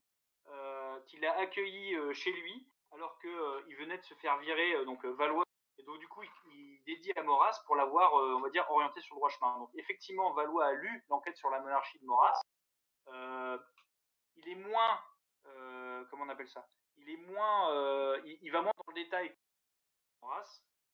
euh, 0.48 1.00
qu'il 1.02 1.22
l'a 1.22 1.38
accueilli 1.38 1.96
euh, 1.96 2.14
chez 2.14 2.32
lui, 2.32 2.68
alors 2.92 3.20
qu'il 3.20 3.76
venait 3.78 3.98
de 3.98 4.04
se 4.04 4.14
faire 4.16 4.38
virer, 4.40 4.86
donc 4.86 5.06
Valois, 5.06 5.44
et 5.78 5.84
donc 5.84 6.00
du 6.00 6.08
coup, 6.08 6.24
il, 6.24 6.82
dédie 6.86 7.12
à 7.16 7.24
Maurras 7.24 7.64
pour 7.66 7.76
l'avoir, 7.76 8.14
on 8.14 8.42
va 8.42 8.50
dire, 8.52 8.64
orienté 8.70 9.02
sur 9.02 9.16
le 9.16 9.20
droit 9.20 9.30
chemin. 9.32 9.58
Donc 9.58 9.72
effectivement, 9.74 10.32
Valois 10.34 10.68
a 10.68 10.74
lu 10.74 11.04
l'enquête 11.10 11.36
sur 11.36 11.50
la 11.50 11.60
monarchie 11.60 11.98
de 11.98 12.06
Maurras. 12.06 12.40
il 14.36 14.50
est 14.50 14.56
moins 14.56 15.02
euh, 15.48 16.04
comment 16.10 16.24
on 16.26 16.30
appelle 16.30 16.50
ça? 16.50 16.68
Il 16.98 17.10
est 17.10 17.18
moins, 17.18 17.72
euh, 17.74 18.22
il, 18.42 18.52
va 18.52 18.62
moins 18.62 18.72
dans 18.78 18.94
le 18.94 19.04
détail 19.04 19.36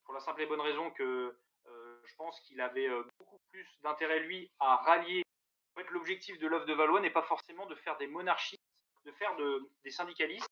pour 0.04 0.14
la 0.14 0.20
simple 0.20 0.42
et 0.42 0.46
bonne 0.46 0.62
raison 0.62 0.92
que 0.92 1.38
euh, 1.68 2.02
je 2.04 2.16
pense 2.16 2.40
qu'il 2.42 2.60
avait 2.60 2.90
beaucoup 3.18 3.40
plus 3.50 3.68
d'intérêt 3.82 4.20
lui 4.20 4.52
à 4.60 4.78
rallier. 4.78 5.24
En 5.76 5.80
fait, 5.80 5.90
l'objectif 5.92 6.38
de 6.40 6.48
l'œuvre 6.48 6.66
de 6.66 6.74
Valois 6.74 7.00
n'est 7.00 7.12
pas 7.12 7.24
forcément 7.24 7.66
de 7.66 7.76
faire 7.76 7.98
des 7.98 8.08
monarchistes, 8.08 8.62
de 9.06 9.12
faire 9.14 9.36
de, 9.38 9.70
des 9.84 9.92
syndicalistes, 9.92 10.50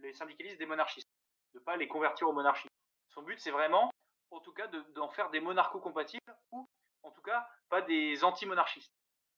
les 0.00 0.12
syndicalistes 0.12 0.58
des 0.58 0.66
monarchistes, 0.66 1.08
de 1.54 1.60
pas 1.60 1.76
les 1.76 1.88
convertir 1.88 2.28
aux 2.28 2.32
monarchistes. 2.32 2.74
Son 3.08 3.22
but, 3.22 3.38
c'est 3.40 3.50
vraiment, 3.50 3.90
en 4.30 4.40
tout 4.40 4.52
cas, 4.52 4.66
d'en 4.66 5.08
faire 5.08 5.30
des 5.30 5.40
monarcho-compatibles 5.40 6.34
ou, 6.50 6.68
en 7.02 7.10
tout 7.10 7.22
cas, 7.22 7.46
pas 7.68 7.82
des 7.82 8.24
anti-monarchistes. 8.24 8.92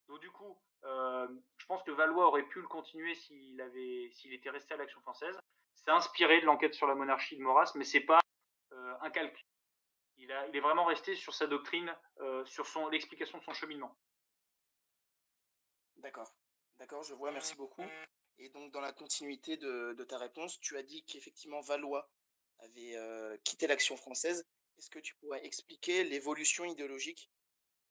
Donc 0.08 0.20
du 0.20 0.30
coup, 0.30 0.58
euh, 0.84 1.28
je 1.56 1.66
pense 1.66 1.82
que 1.82 1.90
Valois 1.90 2.26
aurait 2.26 2.44
pu 2.44 2.60
le 2.60 2.68
continuer 2.68 3.14
s'il 3.14 3.60
était 4.32 4.50
resté 4.50 4.74
à 4.74 4.76
l'Action 4.76 5.00
française. 5.00 5.38
C'est 5.74 5.90
inspiré 5.90 6.40
de 6.40 6.46
l'enquête 6.46 6.74
sur 6.74 6.86
la 6.86 6.94
monarchie 6.94 7.36
de 7.36 7.42
Maurras, 7.42 7.72
mais 7.74 7.84
c'est 7.84 8.00
pas 8.00 8.20
euh, 8.72 8.94
un 9.00 9.10
calque. 9.10 9.44
Il, 10.16 10.30
est 10.30 10.60
vraiment 10.60 10.84
resté 10.84 11.16
sur 11.16 11.34
sa 11.34 11.46
doctrine, 11.46 11.94
euh, 12.20 12.44
sur 12.44 12.64
l'explication 12.90 13.38
de 13.38 13.42
son 13.42 13.52
cheminement. 13.52 13.96
D'accord, 16.04 16.30
d'accord, 16.78 17.02
je 17.02 17.14
vois, 17.14 17.32
merci 17.32 17.56
beaucoup. 17.56 17.82
Et 18.38 18.50
donc 18.50 18.70
dans 18.72 18.80
la 18.82 18.92
continuité 18.92 19.56
de, 19.56 19.94
de 19.94 20.04
ta 20.04 20.18
réponse, 20.18 20.60
tu 20.60 20.76
as 20.76 20.82
dit 20.82 21.02
qu'effectivement 21.04 21.62
Valois 21.62 22.10
avait 22.58 22.94
quitté 23.42 23.66
l'Action 23.66 23.96
française. 23.96 24.46
Est-ce 24.78 24.90
que 24.90 24.98
tu 24.98 25.14
pourrais 25.16 25.44
expliquer 25.46 26.04
l'évolution 26.04 26.66
idéologique 26.66 27.30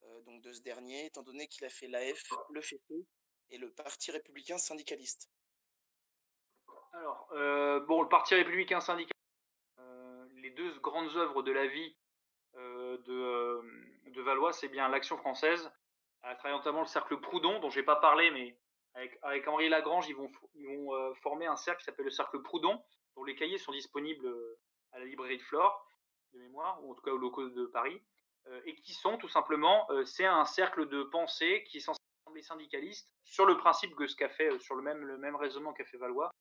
euh, 0.04 0.22
donc 0.22 0.42
de 0.42 0.54
ce 0.54 0.62
dernier, 0.62 1.06
étant 1.06 1.24
donné 1.24 1.48
qu'il 1.48 1.66
a 1.66 1.70
fait 1.70 1.88
l'AF, 1.88 2.24
le 2.52 2.62
FETO 2.62 3.04
et 3.50 3.58
le 3.58 3.72
Parti 3.72 4.12
républicain 4.12 4.60
syndicaliste? 4.60 5.30
Alors, 6.92 7.28
euh, 7.32 7.80
bon, 7.82 8.04
le 8.04 8.10
Parti 8.10 8.36
républicain 8.36 8.80
syndicaliste, 8.80 9.12
euh, 9.80 10.28
les 10.36 10.52
deux 10.52 10.78
grandes 10.82 11.16
œuvres 11.16 11.42
de 11.42 11.52
la 11.52 11.66
vie 11.66 11.98
de, 12.56 14.12
de, 14.12 14.22
Valois, 14.22 14.54
c'est 14.54 14.68
bien 14.68 14.88
l'Action 14.88 15.18
française, 15.18 15.72
à 16.24 16.36
travers 16.36 16.58
notamment 16.58 16.82
le 16.82 16.88
cercle 16.88 17.20
Proudhon, 17.20 17.60
dont 17.60 17.70
je 17.70 17.80
n'ai 17.80 17.86
pas 17.86 17.98
parlé, 17.98 18.32
mais 18.32 18.58
avec, 19.24 19.48
Henri 19.48 19.70
Lagrange, 19.70 20.08
ils 20.08 20.16
vont, 20.16 20.30
ils 20.56 20.68
vont 20.68 21.14
former 21.16 21.48
un 21.48 21.56
cercle 21.56 21.80
qui 21.80 21.86
s'appelle 21.86 22.06
le 22.06 22.12
cercle 22.12 22.42
Proudhon, 22.42 22.82
dont 23.16 23.24
les 23.24 23.36
cahiers 23.36 23.58
sont 23.58 23.72
disponibles 23.72 24.28
à 24.92 25.00
la 25.00 25.06
librairie 25.06 25.38
de 25.38 25.44
Flore, 25.44 25.88
de 26.34 26.40
mémoire, 26.40 26.84
ou 26.84 26.92
en 26.92 26.96
tout 26.96 27.02
cas 27.02 27.12
au 27.12 27.18
locaux 27.18 27.50
de 27.50 27.66
Paris. 27.66 28.02
Euh, 28.48 28.62
et 28.66 28.76
qui 28.76 28.94
sont 28.94 29.18
tout 29.18 29.30
simplement, 29.30 29.90
euh, 29.92 30.04
c'est 30.04 30.26
un 30.26 30.44
cercle 30.46 30.88
de 30.90 31.04
pensée 31.04 31.64
qui 31.66 31.78
est 31.78 31.82
censé 31.82 32.00
rassembler 32.26 32.42
syndicalistes 32.42 33.10
sur 33.24 33.46
le 33.46 33.58
principe 33.58 33.96
que 33.96 34.06
ce 34.06 34.16
qu'a 34.16 34.30
fait, 34.30 34.52
euh, 34.52 34.60
sur 34.60 34.76
le 34.76 34.82
même, 34.82 35.36
raisonnement 35.36 35.74
qu'a 35.74 35.86
fait 35.86 35.98
Valois, 35.98 36.32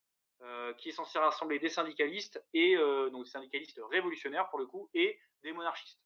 qui 0.78 0.88
est 0.88 0.92
censé 0.92 1.20
rassembler 1.20 1.60
des 1.60 1.68
syndicalistes 1.68 2.44
et 2.52 2.76
donc 3.12 3.26
des 3.26 3.30
syndicalistes 3.30 3.80
révolutionnaires 3.92 4.48
pour 4.50 4.58
le 4.58 4.66
coup 4.66 4.90
et 4.92 5.16
des 5.44 5.52
monarchistes. 5.52 6.00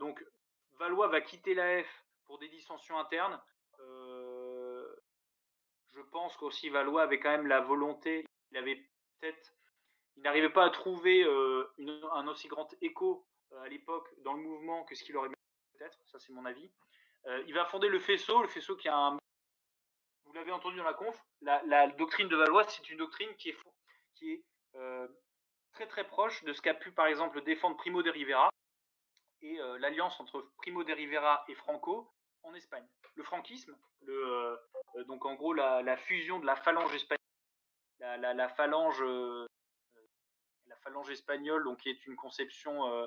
donc 0.00 0.20
Valois 0.80 1.06
va 1.06 1.20
quitter 1.20 1.54
l'AF 1.54 2.03
pour 2.26 2.38
des 2.38 2.48
dissensions 2.48 2.98
internes. 2.98 3.40
je 3.78 4.90
pense 6.10 6.36
qu'aussi 6.36 6.70
Valois 6.70 7.02
avait 7.02 7.20
quand 7.20 7.30
même 7.30 7.46
la 7.46 7.60
volonté, 7.60 8.24
il 8.50 8.56
avait 8.56 8.76
peut-être, 9.20 9.52
n'arrivait 10.16 10.50
pas 10.50 10.64
à 10.64 10.70
trouver 10.70 11.24
un 11.24 12.26
aussi 12.28 12.48
grand 12.48 12.74
écho 12.80 13.26
euh, 13.54 13.62
à 13.62 13.68
l'époque 13.68 14.08
dans 14.22 14.34
le 14.34 14.42
mouvement 14.42 14.84
que 14.84 14.94
ce 14.94 15.04
qu'il 15.04 15.16
aurait 15.16 15.28
peut-être, 15.28 15.98
ça 16.06 16.18
c'est 16.18 16.32
mon 16.32 16.44
avis. 16.44 16.70
Euh, 17.26 17.42
il 17.46 17.54
va 17.54 17.64
fonder 17.66 17.88
le 17.88 17.98
faisceau, 17.98 18.42
le 18.42 18.48
faisceau 18.48 18.76
qui 18.76 18.88
a 18.88 18.96
un... 18.96 19.18
Vous 20.24 20.32
l'avez 20.32 20.52
entendu 20.52 20.76
dans 20.76 20.84
la 20.84 20.94
conf, 20.94 21.18
la, 21.42 21.86
doctrine 21.88 22.28
de 22.28 22.36
Valois, 22.36 22.66
c'est 22.68 22.88
une 22.90 22.98
doctrine 22.98 23.34
qui 23.36 23.50
est, 23.50 24.44
euh, 24.74 25.06
très 25.72 25.86
très 25.86 26.06
proche 26.06 26.42
de 26.44 26.52
ce 26.52 26.62
qu'a 26.62 26.74
pu 26.74 26.92
par 26.92 27.06
exemple 27.06 27.42
défendre 27.42 27.76
Primo 27.76 28.02
de 28.02 28.10
Rivera 28.10 28.48
et 29.42 29.58
l'alliance 29.78 30.18
entre 30.20 30.50
Primo 30.56 30.84
de 30.84 30.92
Rivera 30.92 31.44
et 31.48 31.54
Franco 31.54 32.13
en 32.44 32.54
Espagne. 32.54 32.86
Le 33.16 33.22
franquisme, 33.24 33.76
le, 34.02 34.58
donc 35.06 35.24
en 35.24 35.34
gros 35.34 35.52
la, 35.52 35.96
fusion 35.96 36.38
de 36.38 36.46
la 36.46 36.56
phalange 36.56 36.94
espagnole, 36.94 37.18
la, 37.98 38.34
la 38.34 38.48
phalange, 38.48 39.02
la 40.66 40.76
phalange 40.82 41.10
espagnole, 41.10 41.64
donc 41.64 41.80
qui 41.80 41.90
est 41.90 42.06
une 42.06 42.16
conception 42.16 43.06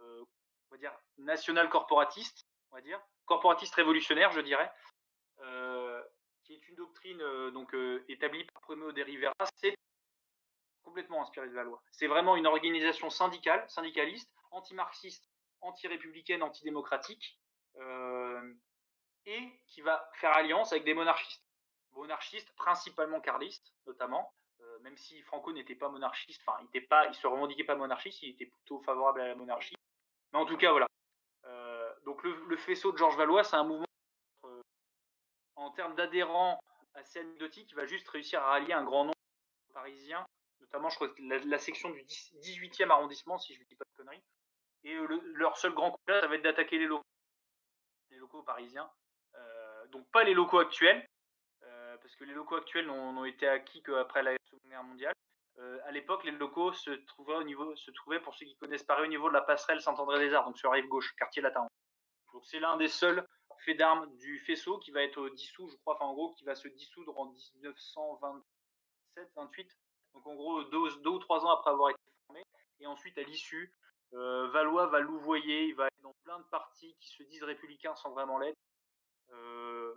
euh, 0.00 0.24
on 0.70 0.74
va 0.74 0.78
dire, 0.78 0.92
national 1.16 1.68
corporatiste, 1.70 2.46
on 2.70 2.76
va 2.76 2.82
dire, 2.82 3.00
corporatiste 3.24 3.74
révolutionnaire, 3.74 4.30
je 4.32 4.40
dirais, 4.40 4.70
euh, 5.40 6.02
qui 6.44 6.54
est 6.54 6.68
une 6.68 6.74
doctrine 6.74 7.20
euh, 7.22 7.50
donc 7.50 7.74
établie 8.08 8.44
par 8.44 8.60
Primo 8.62 8.92
de 8.92 9.02
Rivera, 9.02 9.32
c'est 9.56 9.74
complètement 10.82 11.22
inspiré 11.22 11.48
de 11.48 11.54
la 11.54 11.64
loi. 11.64 11.82
C'est 11.90 12.06
vraiment 12.06 12.36
une 12.36 12.46
organisation 12.46 13.08
syndicale, 13.08 13.64
syndicaliste, 13.68 14.30
anti-marxiste, 14.50 15.28
anti-républicaine, 15.60 16.42
antidémocratique, 16.42 17.38
et 19.28 19.60
qui 19.66 19.80
va 19.82 20.10
faire 20.14 20.32
alliance 20.32 20.72
avec 20.72 20.84
des 20.84 20.94
monarchistes. 20.94 21.44
Monarchistes, 21.92 22.52
principalement 22.56 23.20
carlistes, 23.20 23.72
notamment, 23.86 24.32
même 24.82 24.96
si 24.96 25.20
Franco 25.22 25.52
n'était 25.52 25.74
pas 25.74 25.88
monarchiste, 25.88 26.42
enfin, 26.46 26.58
il 26.74 27.08
ne 27.08 27.12
se 27.12 27.26
revendiquait 27.26 27.64
pas 27.64 27.74
monarchiste, 27.74 28.22
il 28.22 28.30
était 28.30 28.46
plutôt 28.46 28.80
favorable 28.80 29.20
à 29.20 29.28
la 29.28 29.34
monarchie. 29.34 29.76
Mais 30.32 30.38
en 30.38 30.46
tout 30.46 30.56
cas, 30.56 30.70
voilà. 30.70 30.86
Euh, 31.44 31.94
donc 32.04 32.22
le, 32.22 32.56
faisceau 32.56 32.92
de 32.92 32.98
Georges 32.98 33.16
Valois, 33.16 33.44
c'est 33.44 33.56
un 33.56 33.64
mouvement 33.64 33.86
euh, 34.44 34.62
en 35.56 35.70
termes 35.70 35.94
d'adhérents 35.94 36.60
assez 36.94 37.20
anecdotique 37.20 37.68
qui 37.68 37.74
va 37.74 37.86
juste 37.86 38.08
réussir 38.08 38.40
à 38.42 38.50
rallier 38.50 38.72
un 38.72 38.84
grand 38.84 39.04
nombre 39.04 39.16
de 39.68 39.74
parisiens, 39.74 40.26
notamment 40.60 40.90
je 40.90 40.96
crois 40.96 41.08
la, 41.18 41.58
section 41.58 41.90
du 41.90 42.02
18e 42.02 42.90
arrondissement, 42.90 43.38
si 43.38 43.54
je 43.54 43.60
ne 43.60 43.64
dis 43.66 43.76
pas 43.76 43.84
de 43.84 44.02
conneries. 44.02 44.22
Et 44.84 44.94
euh, 44.94 45.20
leur 45.34 45.56
seul 45.56 45.74
grand 45.74 45.92
coup 45.92 46.00
ça 46.06 46.26
va 46.26 46.34
être 46.34 46.42
d'attaquer 46.42 46.78
les 46.78 46.86
locaux, 46.86 47.04
les 48.10 48.16
locaux 48.16 48.42
parisiens. 48.42 48.90
Donc 49.90 50.10
pas 50.10 50.24
les 50.24 50.34
locaux 50.34 50.58
actuels, 50.58 51.06
parce 52.00 52.14
que 52.16 52.24
les 52.24 52.32
locaux 52.32 52.56
actuels 52.56 52.86
n'ont 52.86 53.24
été 53.24 53.46
acquis 53.46 53.82
qu'après 53.82 54.22
la 54.22 54.32
Seconde 54.46 54.70
Guerre 54.70 54.84
mondiale. 54.84 55.14
Euh, 55.58 55.78
à 55.84 55.90
l'époque, 55.90 56.24
les 56.24 56.30
locaux 56.30 56.72
se 56.72 56.90
trouvaient, 56.90 57.34
au 57.34 57.42
niveau, 57.42 57.74
se 57.74 57.90
trouvaient, 57.90 58.20
pour 58.20 58.34
ceux 58.34 58.46
qui 58.46 58.56
connaissent 58.56 58.84
Paris, 58.84 59.02
au 59.04 59.08
niveau 59.08 59.28
de 59.28 59.34
la 59.34 59.40
passerelle 59.40 59.80
Saint-André-des-Arts, 59.80 60.44
donc 60.44 60.56
sur 60.56 60.70
la 60.70 60.76
rive 60.76 60.88
gauche, 60.88 61.14
quartier 61.16 61.42
latin. 61.42 61.66
Donc 62.32 62.46
c'est 62.46 62.60
l'un 62.60 62.76
des 62.76 62.88
seuls 62.88 63.26
faits 63.64 63.76
d'armes 63.76 64.08
du 64.18 64.38
faisceau 64.38 64.78
qui 64.78 64.92
va 64.92 65.02
être 65.02 65.28
dissous, 65.30 65.68
je 65.68 65.76
crois, 65.78 65.96
enfin 65.96 66.04
en 66.06 66.14
gros, 66.14 66.32
qui 66.34 66.44
va 66.44 66.54
se 66.54 66.68
dissoudre 66.68 67.18
en 67.18 67.32
1927-28. 67.32 68.44
Donc 70.14 70.26
en 70.26 70.34
gros, 70.34 70.62
deux, 70.64 71.10
ou 71.10 71.18
trois 71.18 71.44
ans 71.44 71.50
après 71.50 71.70
avoir 71.70 71.90
été 71.90 72.00
formé. 72.26 72.44
Et 72.78 72.86
ensuite, 72.86 73.18
à 73.18 73.22
l'issue, 73.22 73.74
euh, 74.12 74.48
Valois 74.48 74.86
va 74.86 75.00
louvoyer, 75.00 75.64
il 75.64 75.74
va 75.74 75.86
être 75.86 76.02
dans 76.02 76.14
plein 76.22 76.38
de 76.38 76.44
partis 76.44 76.94
qui 77.00 77.08
se 77.08 77.24
disent 77.24 77.42
républicains 77.42 77.96
sans 77.96 78.12
vraiment 78.12 78.38
l'être. 78.38 78.56
Euh, 79.30 79.94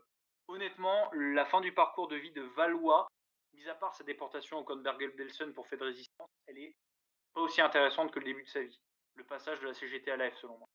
honnêtement, 0.48 1.10
la 1.14 1.46
fin 1.46 1.62
du 1.62 1.74
parcours 1.74 2.08
de 2.08 2.16
vie 2.16 2.32
de 2.32 2.42
Valois 2.42 3.08
mis 3.54 3.68
à 3.68 3.76
part 3.76 3.96
sa 3.96 4.04
déportation 4.04 4.60
au 4.60 4.76
Bergen-Belsen 4.76 5.54
pour 5.54 5.68
fait 5.68 5.78
de 5.78 5.84
résistance, 5.84 6.30
elle 6.48 6.58
est 6.58 6.76
pas 7.34 7.42
aussi 7.42 7.62
intéressante 7.62 8.12
que 8.12 8.20
le 8.20 8.26
début 8.26 8.44
de 8.44 8.50
sa 8.50 8.62
vie. 8.62 8.80
Le 9.16 9.26
passage 9.26 9.60
de 9.60 9.68
la 9.68 9.74
CGT 9.74 10.10
à 10.10 10.18
l'AF, 10.18 10.36
selon 10.38 10.58
moi. 10.58 10.70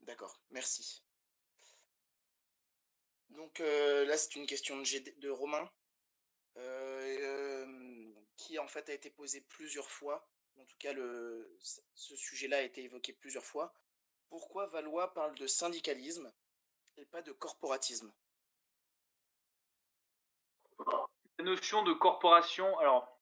D'accord, 0.00 0.40
merci. 0.50 1.02
Donc 3.30 3.58
là, 3.58 4.16
c'est 4.16 4.36
une 4.36 4.46
question 4.46 4.76
de, 4.76 5.20
de 5.20 5.28
Romain, 5.28 5.68
qui 8.36 8.58
en 8.58 8.68
fait 8.68 8.88
a 8.88 8.94
été 8.94 9.10
posée 9.10 9.40
plusieurs 9.42 9.90
fois. 9.90 10.28
En 10.58 10.64
tout 10.64 10.76
cas, 10.78 10.94
ce 11.94 12.16
sujet-là 12.16 12.58
a 12.58 12.62
été 12.62 12.84
évoqué 12.84 13.12
plusieurs 13.12 13.44
fois. 13.44 13.74
Pourquoi 14.28 14.66
Valois 14.66 15.12
parle 15.14 15.34
de 15.36 15.46
syndicalisme 15.46 16.32
et 16.96 17.04
pas 17.06 17.22
de 17.22 17.32
corporatisme? 17.32 18.12
La 21.38 21.44
notion 21.44 21.82
de 21.82 21.92
corporation, 21.92 22.78
alors, 22.78 23.20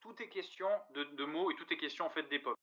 tout 0.00 0.22
est 0.22 0.28
question 0.28 0.68
de, 0.90 1.24
mots 1.24 1.50
et 1.50 1.56
tout 1.56 1.70
est 1.72 1.76
question 1.76 2.06
en 2.06 2.10
fait 2.10 2.22
d'époque. 2.24 2.58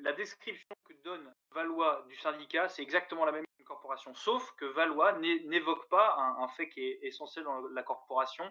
La 0.00 0.12
description 0.12 0.74
que 0.84 0.94
donne 1.02 1.34
Valois 1.50 2.04
du 2.08 2.16
syndicat, 2.16 2.68
c'est 2.68 2.82
exactement 2.82 3.24
la 3.24 3.32
même 3.32 3.44
qu'une 3.56 3.66
corporation, 3.66 4.14
sauf 4.14 4.52
que 4.52 4.64
Valois 4.66 5.12
n'évoque 5.18 5.88
pas 5.88 6.14
un, 6.16 6.48
fait 6.48 6.68
qui 6.68 6.80
est 6.80 6.98
essentiel 7.02 7.44
dans 7.44 7.60
la 7.60 7.82
corporation, 7.82 8.50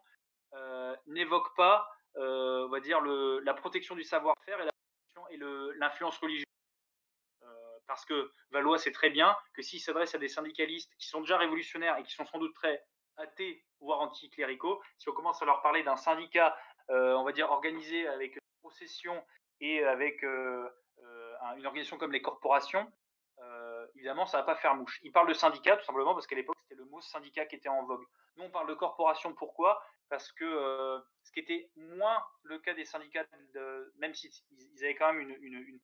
euh, 0.54 0.96
n'évoque 1.08 1.56
pas, 1.56 1.90
euh, 2.18 2.66
on 2.66 2.70
va 2.70 2.80
dire, 2.80 3.00
le, 3.02 3.40
la 3.40 3.54
protection 3.54 3.96
du 3.96 4.04
savoir-faire 4.04 4.60
et 5.32 5.38
l'influence 5.78 6.18
religieuse 6.18 6.45
parce 7.88 8.06
que 8.06 8.32
Valois 8.52 8.78
sait 8.78 8.92
très 8.92 9.10
bien 9.10 9.36
que 9.54 9.62
s'il 9.62 9.80
s'adresse 9.80 10.16
à 10.16 10.18
des 10.18 10.30
syndicalistes 10.30 10.94
qui 10.98 11.08
sont 11.08 11.22
déjà 11.22 11.38
révolutionnaires 11.38 11.98
et 11.98 12.04
qui 12.04 12.14
sont 12.14 12.26
sans 12.26 12.40
doute 12.40 12.54
très 12.56 12.84
athées, 13.18 13.64
voire 13.80 14.02
anticléricaux, 14.02 14.82
si 14.98 15.10
on 15.10 15.14
commence 15.14 15.42
à 15.42 15.46
leur 15.46 15.62
parler 15.62 15.84
d'un 15.84 15.98
syndicat, 15.98 16.56
euh, 16.90 17.14
on 17.14 17.24
va 17.24 17.32
dire, 17.32 17.50
organisé 17.50 18.08
avec 18.08 18.36
une 18.36 18.42
procession 18.62 19.24
et 19.62 19.84
avec 19.84 20.24
euh, 20.24 20.70
euh, 21.04 21.36
une 21.58 21.66
organisation 21.66 21.98
comme 21.98 22.12
les 22.12 22.22
corporations, 22.22 22.92
évidemment, 23.96 24.26
ça 24.26 24.38
va 24.38 24.44
pas 24.44 24.56
faire 24.56 24.76
mouche. 24.76 25.00
Il 25.04 25.12
parle 25.12 25.28
de 25.30 25.34
syndicat 25.34 25.78
tout 25.78 25.86
simplement 25.86 26.14
parce 26.14 26.28
qu'à 26.28 26.36
l'époque, 26.36 26.58
c'était 26.64 26.76
le 26.76 26.86
mot 26.86 27.00
syndicat 27.02 27.46
qui 27.46 27.56
était 27.56 27.70
en 27.70 27.86
vogue. 27.86 28.04
Nous, 28.36 28.44
on 28.44 28.50
parle 28.50 28.68
de 28.68 28.74
corporation, 28.74 29.34
pourquoi? 29.34 29.82
Parce 30.10 30.32
que 30.34 31.02
ce 31.24 31.32
qui 31.32 31.40
était 31.40 31.70
moins 31.76 32.22
le 32.44 32.60
cas 32.60 32.74
des 32.74 32.84
syndicats, 32.84 33.24
même 33.98 34.14
s'ils 34.14 34.34
avaient 34.84 34.96
quand 34.96 35.14
même 35.14 35.22
une, 35.22 35.38
une, 35.42 35.80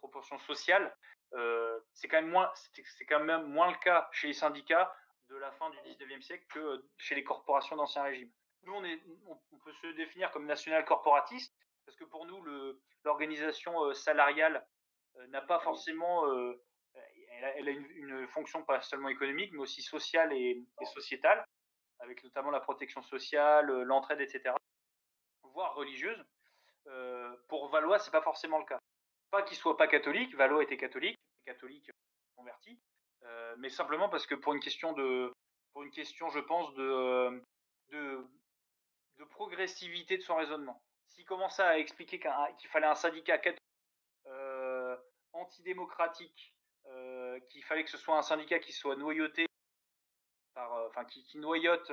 proportion 0.00 0.38
sociale, 0.40 0.94
euh, 1.34 1.78
c'est 1.94 2.08
quand 2.08 2.20
même 2.20 2.30
moins, 2.30 2.50
c'est 2.54 3.06
quand 3.06 3.20
même 3.20 3.46
moins 3.46 3.70
le 3.70 3.78
cas 3.78 4.08
chez 4.12 4.28
les 4.28 4.32
syndicats 4.32 4.92
de 5.28 5.36
la 5.36 5.52
fin 5.52 5.70
du 5.70 5.76
19e 5.78 6.20
siècle 6.20 6.44
que 6.48 6.84
chez 6.96 7.14
les 7.14 7.22
corporations 7.22 7.76
d'ancien 7.76 8.02
régime. 8.02 8.30
Nous, 8.64 8.74
on, 8.74 8.84
est, 8.84 9.00
on, 9.26 9.58
peut 9.58 9.72
se 9.80 9.86
définir 9.88 10.30
comme 10.32 10.46
national 10.46 10.84
corporatiste 10.84 11.54
parce 11.86 11.96
que 11.96 12.04
pour 12.04 12.26
nous, 12.26 12.44
l'organisation 13.04 13.84
euh, 13.84 13.94
salariale 13.94 14.66
euh, 15.16 15.26
n'a 15.28 15.40
pas 15.40 15.60
forcément, 15.60 16.26
elle 17.56 17.68
a, 17.68 17.70
une, 17.70 18.26
fonction 18.28 18.62
pas 18.64 18.80
seulement 18.80 19.08
économique, 19.08 19.52
mais 19.52 19.60
aussi 19.60 19.82
sociale 19.82 20.32
et, 20.32 20.62
et 20.80 20.84
sociétale, 20.86 21.44
avec 22.00 22.22
notamment 22.24 22.50
la 22.50 22.60
protection 22.60 23.02
sociale, 23.02 23.66
l'entraide, 23.82 24.20
etc., 24.20 24.54
voire 25.42 25.74
religieuse. 25.74 26.22
pour 27.48 27.70
Valois, 27.70 27.98
c'est 27.98 28.10
pas 28.10 28.22
forcément 28.22 28.58
le 28.58 28.64
cas. 28.64 28.80
Pas 29.30 29.42
qu'il 29.42 29.56
soit 29.56 29.76
pas 29.76 29.86
catholique, 29.86 30.34
Valo 30.34 30.60
était 30.60 30.76
catholique, 30.76 31.16
catholique 31.44 31.90
converti, 32.36 32.78
euh, 33.24 33.54
mais 33.58 33.68
simplement 33.68 34.08
parce 34.08 34.26
que 34.26 34.34
pour 34.34 34.54
une 34.54 34.60
question 34.60 34.92
de, 34.92 35.32
pour 35.72 35.82
une 35.82 35.90
question, 35.90 36.30
je 36.30 36.40
pense, 36.40 36.72
de, 36.74 36.82
euh, 36.82 37.40
de, 37.90 38.26
de 39.18 39.24
progressivité 39.24 40.16
de 40.16 40.22
son 40.22 40.36
raisonnement. 40.36 40.80
S'il 41.08 41.24
commençait 41.24 41.62
à 41.62 41.78
expliquer 41.78 42.18
qu'il 42.18 42.70
fallait 42.70 42.86
un 42.86 42.94
syndicat 42.94 43.38
catholique, 43.38 43.60
euh, 44.26 44.96
antidémocratique, 45.32 46.54
qu'il 47.50 47.62
fallait 47.62 47.84
que 47.84 47.90
ce 47.90 47.98
soit 47.98 48.16
un 48.18 48.22
syndicat 48.22 48.58
qui 48.58 48.72
soit 48.72 48.96
noyauté, 48.96 49.46
par, 50.54 50.72
enfin 50.88 51.04
qui, 51.04 51.22
qui 51.24 51.38
noyote 51.38 51.88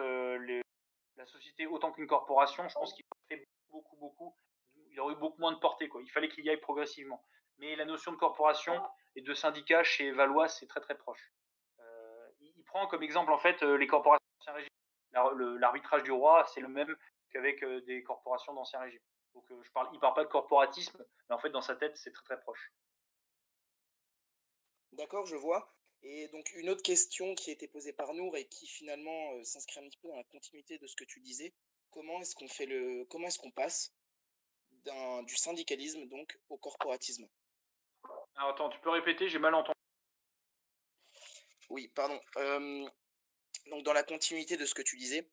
la 1.18 1.26
société 1.26 1.68
autant 1.68 1.92
qu'une 1.92 2.08
corporation, 2.08 2.68
je 2.68 2.74
pense 2.74 2.94
qu'il 2.94 3.06
aurait 3.12 3.44
beaucoup, 3.70 3.96
beaucoup, 3.98 4.36
il 4.98 5.02
aurait 5.02 5.14
eu 5.14 5.18
beaucoup 5.18 5.40
moins 5.40 5.52
de 5.52 5.60
portée. 5.60 5.88
Quoi. 5.88 6.02
Il 6.02 6.10
fallait 6.10 6.28
qu'il 6.28 6.44
y 6.44 6.50
aille 6.50 6.60
progressivement. 6.60 7.24
Mais 7.60 7.76
la 7.76 7.86
notion 7.86 8.12
de 8.12 8.18
corporation 8.18 8.82
et 9.16 9.22
de 9.22 9.34
syndicat 9.36 9.84
chez 9.84 10.12
Valois, 10.12 10.48
c'est 10.48 10.66
très 10.66 10.82
très 10.82 10.98
proche. 10.98 11.32
Euh, 11.80 12.30
il, 12.40 12.64
prend 12.64 12.88
comme 12.88 13.04
exemple 13.04 13.32
en 13.32 13.38
fait 13.38 13.62
euh, 13.62 13.78
les 13.78 13.86
corporations 13.86 14.26
d'ancien 14.40 14.54
régime. 14.54 15.58
L'arbitrage 15.60 16.02
du 16.02 16.12
roi, 16.12 16.46
c'est 16.48 16.62
le 16.62 16.68
même 16.68 16.96
qu'avec 17.30 17.64
euh, 17.64 17.82
des 17.82 18.02
corporations 18.02 18.54
d'ancien 18.54 18.80
régime. 18.80 19.00
Donc 19.36 19.46
je 19.62 19.72
parle, 19.72 19.88
il 19.94 20.00
parle 20.00 20.16
pas 20.16 20.24
de 20.24 20.30
corporatisme, 20.30 21.06
mais 21.30 21.36
en 21.36 21.40
fait 21.40 21.52
dans 21.52 21.62
sa 21.62 21.76
tête, 21.76 21.96
c'est 21.96 22.12
très 22.12 22.24
très 22.24 22.40
proche. 22.40 22.72
D'accord, 24.94 25.28
je 25.28 25.36
vois. 25.36 25.76
Et 26.02 26.28
donc 26.30 26.52
une 26.56 26.70
autre 26.70 26.82
question 26.82 27.36
qui 27.36 27.52
a 27.52 27.54
été 27.54 27.68
posée 27.68 27.94
par 27.94 28.16
Nour 28.16 28.36
et 28.36 28.48
qui 28.48 28.66
finalement 28.66 29.44
s'inscrit 29.44 29.80
un 29.80 29.88
petit 29.88 30.00
peu 30.00 30.08
dans 30.08 30.16
la 30.16 30.24
continuité 30.24 30.80
de 30.80 30.88
ce 30.88 30.96
que 30.96 31.06
tu 31.06 31.20
disais. 31.20 31.54
Comment 31.92 32.20
est-ce 32.20 32.36
qu'on 32.36 32.48
fait 32.48 32.66
le, 32.66 33.06
comment 33.06 33.28
est-ce 33.28 33.40
qu'on 33.40 33.52
passe 33.52 33.94
du 35.24 35.36
syndicalisme 35.36 36.06
donc 36.08 36.38
au 36.50 36.58
corporatisme. 36.58 37.28
Alors 38.36 38.52
attends, 38.52 38.70
tu 38.70 38.80
peux 38.80 38.90
répéter, 38.90 39.30
j'ai 39.30 39.40
mal 39.40 39.54
entendu. 39.54 39.78
Oui, 41.70 41.90
pardon. 41.90 42.20
donc 43.68 43.84
dans 43.84 43.94
la 43.94 44.04
continuité 44.04 44.58
de 44.58 44.66
ce 44.66 44.74
que 44.74 44.82
tu 44.82 44.96
disais, 44.98 45.28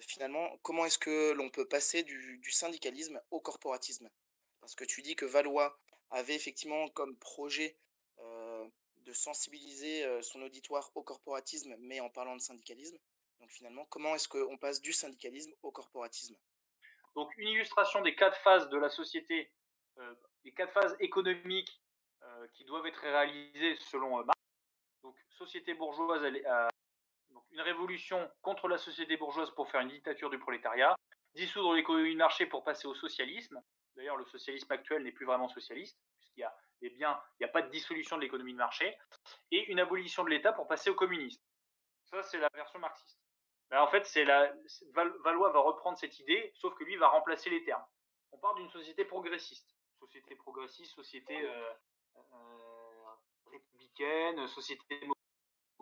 finalement, 0.00 0.56
comment 0.62 0.84
est-ce 0.84 0.98
que 0.98 1.32
l'on 1.32 1.50
peut 1.50 1.66
passer 1.66 2.02
du, 2.02 2.50
syndicalisme 2.50 3.20
au 3.30 3.40
corporatisme? 3.40 4.08
Parce 4.60 4.74
que 4.74 4.84
tu 4.84 5.02
dis 5.02 5.16
que 5.16 5.24
Valois 5.24 5.78
avait 6.10 6.34
effectivement 6.34 6.88
comme 6.90 7.16
projet 7.16 7.76
de 8.18 9.12
sensibiliser 9.12 10.04
son 10.22 10.42
auditoire 10.42 10.90
au 10.94 11.02
corporatisme, 11.02 11.74
mais 11.78 12.00
en 12.00 12.10
parlant 12.10 12.36
de 12.36 12.42
syndicalisme. 12.42 12.98
Donc 13.40 13.50
finalement, 13.50 13.86
comment 13.86 14.14
est-ce 14.14 14.28
qu'on 14.28 14.58
passe 14.58 14.80
du 14.80 14.92
syndicalisme 14.92 15.52
au 15.62 15.70
corporatisme? 15.70 16.36
Donc 17.18 17.36
une 17.36 17.48
illustration 17.48 18.00
des 18.00 18.14
quatre 18.14 18.38
phases 18.42 18.68
de 18.68 18.78
la 18.78 18.88
société, 18.88 19.50
euh, 19.98 20.14
les 20.44 20.52
quatre 20.52 20.72
phases 20.72 20.96
économiques 21.00 21.82
euh, 22.22 22.46
qui 22.54 22.64
doivent 22.64 22.86
être 22.86 23.00
réalisées 23.00 23.74
selon 23.74 24.20
euh, 24.20 24.22
Marx. 24.22 24.40
Donc 25.02 25.16
société 25.30 25.74
bourgeoise, 25.74 26.22
une 27.50 27.60
révolution 27.60 28.30
contre 28.40 28.68
la 28.68 28.78
société 28.78 29.16
bourgeoise 29.16 29.50
pour 29.50 29.68
faire 29.68 29.80
une 29.80 29.88
dictature 29.88 30.30
du 30.30 30.38
prolétariat, 30.38 30.94
dissoudre 31.34 31.74
l'économie 31.74 32.12
de 32.12 32.18
marché 32.18 32.46
pour 32.46 32.62
passer 32.62 32.86
au 32.86 32.94
socialisme. 32.94 33.60
D'ailleurs, 33.96 34.16
le 34.16 34.24
socialisme 34.26 34.70
actuel 34.70 35.02
n'est 35.02 35.10
plus 35.10 35.26
vraiment 35.26 35.48
socialiste, 35.48 35.98
puisqu'il 36.20 36.44
a 36.44 36.56
eh 36.82 36.90
n'y 36.96 37.04
a 37.04 37.48
pas 37.48 37.62
de 37.62 37.70
dissolution 37.70 38.16
de 38.16 38.22
l'économie 38.22 38.52
de 38.52 38.58
marché, 38.58 38.96
et 39.50 39.68
une 39.72 39.80
abolition 39.80 40.22
de 40.22 40.30
l'État 40.30 40.52
pour 40.52 40.68
passer 40.68 40.88
au 40.88 40.94
communisme. 40.94 41.42
Ça, 42.04 42.22
c'est 42.22 42.38
la 42.38 42.48
version 42.54 42.78
marxiste. 42.78 43.18
Ben, 43.70 43.82
en 43.82 43.88
fait, 43.88 44.06
c'est 44.06 44.24
la 44.24 44.52
Valois 44.94 45.50
va 45.52 45.60
reprendre 45.60 45.98
cette 45.98 46.18
idée, 46.18 46.52
sauf 46.54 46.74
que 46.74 46.84
lui 46.84 46.96
va 46.96 47.08
remplacer 47.08 47.50
les 47.50 47.64
termes. 47.64 47.84
On 48.32 48.38
parle 48.38 48.56
d'une 48.56 48.70
société 48.70 49.04
progressiste, 49.04 49.76
société 49.98 50.34
progressiste, 50.36 50.94
société 50.94 51.38
euh, 51.42 51.70
euh, 52.16 53.50
républicaine, 53.50 54.46
société 54.48 55.00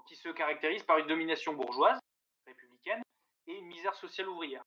qui 0.07 0.17
se 0.17 0.29
caractérise 0.29 0.85
par 0.85 0.99
une 0.99 1.07
domination 1.07 1.53
bourgeoise 1.53 1.99
républicaine 2.47 3.03
et 3.47 3.55
une 3.55 3.67
misère 3.67 3.95
sociale 3.95 4.29
ouvrière. 4.29 4.65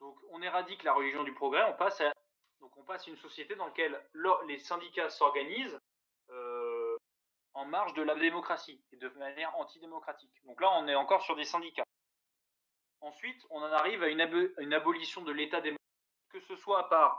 Donc, 0.00 0.18
on 0.30 0.42
éradique 0.42 0.82
la 0.82 0.92
religion 0.92 1.24
du 1.24 1.32
progrès, 1.32 1.64
on 1.64 1.76
passe 1.76 2.00
à 2.00 2.12
donc 2.60 2.74
on 2.76 2.84
passe 2.84 3.06
à 3.06 3.10
une 3.10 3.16
société 3.18 3.54
dans 3.54 3.66
laquelle 3.66 4.00
les 4.46 4.58
syndicats 4.58 5.10
s'organisent 5.10 5.78
euh, 6.30 6.96
en 7.54 7.66
marge 7.66 7.94
de 7.94 8.02
la 8.02 8.14
démocratie 8.14 8.82
et 8.92 8.96
de 8.96 9.08
manière 9.10 9.54
antidémocratique. 9.58 10.32
Donc 10.44 10.60
là, 10.60 10.70
on 10.72 10.88
est 10.88 10.94
encore 10.94 11.22
sur 11.22 11.36
des 11.36 11.44
syndicats. 11.44 11.84
Ensuite, 13.06 13.40
on 13.50 13.62
en 13.62 13.70
arrive 13.70 14.02
à 14.02 14.08
une, 14.08 14.74
abolition 14.74 15.22
de 15.22 15.30
l'État 15.30 15.60
démocratique, 15.60 16.28
que 16.28 16.40
ce 16.40 16.56
soit 16.56 16.88
par, 16.88 17.18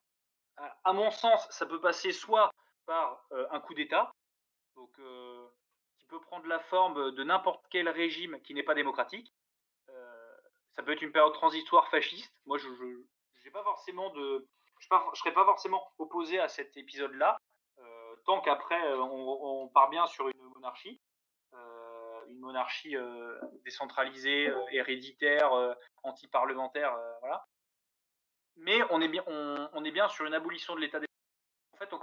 à 0.83 0.91
mon 0.91 1.11
sens, 1.11 1.47
ça 1.49 1.65
peut 1.65 1.79
passer 1.79 2.11
soit 2.11 2.51
par 2.85 3.25
euh, 3.31 3.47
un 3.51 3.61
coup 3.61 3.73
d'État, 3.73 4.11
donc 4.75 4.89
euh, 4.99 5.47
qui 5.97 6.05
peut 6.07 6.19
prendre 6.19 6.45
la 6.47 6.59
forme 6.59 7.11
de 7.11 7.23
n'importe 7.23 7.65
quel 7.69 7.87
régime 7.87 8.41
qui 8.41 8.53
n'est 8.53 8.63
pas 8.63 8.73
démocratique. 8.73 9.33
Euh, 9.87 10.37
ça 10.75 10.83
peut 10.83 10.91
être 10.91 11.01
une 11.01 11.13
période 11.13 11.33
transitoire 11.33 11.87
fasciste. 11.87 12.33
Moi, 12.45 12.57
je, 12.57 12.67
je 13.35 13.49
pas 13.49 13.63
forcément 13.63 14.09
de, 14.09 14.45
je, 14.79 14.87
ne 14.93 15.15
serais 15.15 15.33
pas 15.33 15.45
forcément 15.45 15.89
opposé 15.99 16.37
à 16.37 16.49
cet 16.49 16.75
épisode-là, 16.75 17.37
tant 18.25 18.41
qu'après 18.41 18.93
on, 18.95 19.69
part 19.69 19.89
bien 19.89 20.05
sur 20.05 20.27
une 20.27 20.41
monarchie 20.53 20.99
une 22.29 22.39
monarchie 22.39 22.95
euh, 22.95 23.39
décentralisée, 23.63 24.47
euh, 24.49 24.65
héréditaire, 24.71 25.53
euh, 25.53 25.73
anti-parlementaire, 26.03 26.97
voilà. 27.21 27.45
Mais 28.57 28.81
on 28.89 29.01
est 29.01 29.07
bien, 29.07 29.23
on, 29.27 29.83
est 29.83 29.91
bien 29.91 30.09
sur 30.09 30.25
une 30.25 30.33
abolition 30.33 30.75
de 30.75 30.81
l'État. 30.81 30.99
En 31.73 31.77
fait, 31.77 31.93
on 31.93 31.99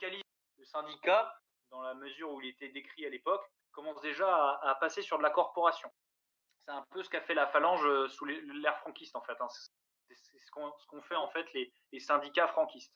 le 0.00 0.64
syndicat, 0.64 1.38
dans 1.70 1.82
la 1.82 1.94
mesure 1.94 2.32
où 2.32 2.40
il 2.40 2.48
était 2.48 2.68
décrit 2.68 3.04
à 3.04 3.10
l'époque, 3.10 3.44
commence 3.72 4.00
déjà 4.00 4.58
à, 4.62 4.74
passer 4.76 5.02
sur 5.02 5.18
de 5.18 5.22
la 5.22 5.30
corporation. 5.30 5.90
C'est 6.64 6.72
un 6.72 6.84
peu 6.90 7.02
ce 7.02 7.10
qu'a 7.10 7.20
fait 7.20 7.34
la 7.34 7.46
phalange 7.46 8.08
sous 8.08 8.24
l'ère 8.24 8.78
franquiste, 8.78 9.16
en 9.16 9.22
fait. 9.22 9.36
Hein. 9.40 9.48
C'est 10.08 10.38
ce 10.38 10.50
qu'ont 10.50 11.02
fait 11.02 11.16
en 11.16 11.28
fait 11.28 11.52
les, 11.52 11.72
les, 11.92 12.00
syndicats 12.00 12.48
franquistes. 12.48 12.94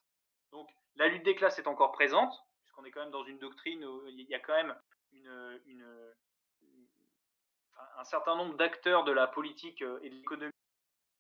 Donc 0.50 0.70
la 0.96 1.08
lutte 1.08 1.24
des 1.24 1.34
classes 1.34 1.58
est 1.58 1.66
encore 1.66 1.92
présente, 1.92 2.34
puisqu'on 2.62 2.84
est 2.84 2.90
quand 2.90 3.00
même 3.00 3.10
dans 3.10 3.24
une 3.24 3.38
doctrine 3.38 3.84
où 3.84 4.06
il 4.06 4.28
y 4.28 4.34
a 4.34 4.40
quand 4.40 4.54
même 4.54 4.74
un 7.96 8.04
certain 8.04 8.36
nombre 8.36 8.56
d'acteurs 8.56 9.04
de 9.04 9.12
la 9.12 9.26
politique 9.26 9.82
et 9.82 10.10
de 10.10 10.14
l'économie 10.14 10.52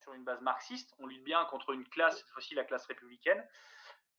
sur 0.00 0.12
une 0.14 0.24
base 0.24 0.40
marxiste. 0.40 0.94
On 0.98 1.06
lutte 1.06 1.24
bien 1.24 1.44
contre 1.46 1.72
une 1.72 1.88
classe, 1.88 2.18
cette 2.18 2.28
fois-ci 2.28 2.54
la 2.54 2.64
classe 2.64 2.86
républicaine. 2.86 3.46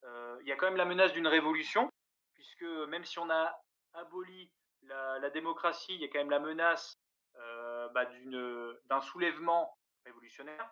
Euh, 0.06 0.38
il 0.42 0.48
y 0.48 0.52
a 0.52 0.56
quand 0.56 0.66
même 0.66 0.78
la 0.78 0.86
menace 0.86 1.14
d'une 1.14 1.28
révolution, 1.28 1.90
puisque 2.34 2.64
même 2.64 3.06
si 3.06 3.20
on 3.20 3.30
a 3.30 3.62
aboli 3.94 4.50
la, 4.84 5.30
démocratie, 5.30 5.94
il 5.94 6.02
y 6.02 6.06
a 6.06 6.08
quand 6.08 6.20
même 6.20 6.30
la 6.30 6.40
menace 6.40 6.94
euh, 7.36 7.88
bah, 7.90 8.06
d'un 8.86 9.02
soulèvement 9.02 9.78
révolutionnaire, 10.06 10.70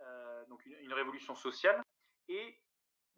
euh, 0.00 0.44
donc 0.46 0.64
une, 0.66 0.74
une, 0.80 0.92
révolution 0.92 1.34
sociale, 1.34 1.80
et 2.28 2.60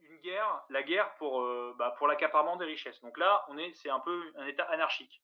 une 0.04 0.18
guerre, 0.18 0.64
la 0.68 0.82
guerre 0.82 1.14
pour, 1.16 1.40
euh, 1.40 1.74
bah, 1.78 1.94
pour 1.98 2.06
l'accaparement 2.06 2.56
des 2.56 2.64
richesses. 2.64 3.00
Donc 3.00 3.18
là, 3.18 3.44
on 3.48 3.58
est, 3.58 3.72
c'est 3.74 3.90
un 3.90 4.00
peu 4.00 4.32
un 4.36 4.46
État 4.46 4.64
anarchique 4.64 5.22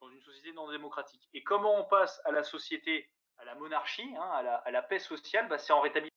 dans 0.00 0.10
une 0.10 0.20
société 0.22 0.52
non 0.52 0.70
démocratique. 0.70 1.28
Et 1.32 1.42
comment 1.42 1.76
on 1.78 1.84
passe 1.84 2.20
à 2.24 2.30
la 2.30 2.42
société, 2.42 3.10
à 3.38 3.44
la 3.44 3.54
monarchie, 3.54 4.14
hein, 4.16 4.60
à, 4.64 4.70
la, 4.70 4.82
paix 4.82 4.98
sociale, 4.98 5.48
bah, 5.48 5.58
c'est 5.58 5.72
en 5.72 5.80
rétablissant. 5.80 6.14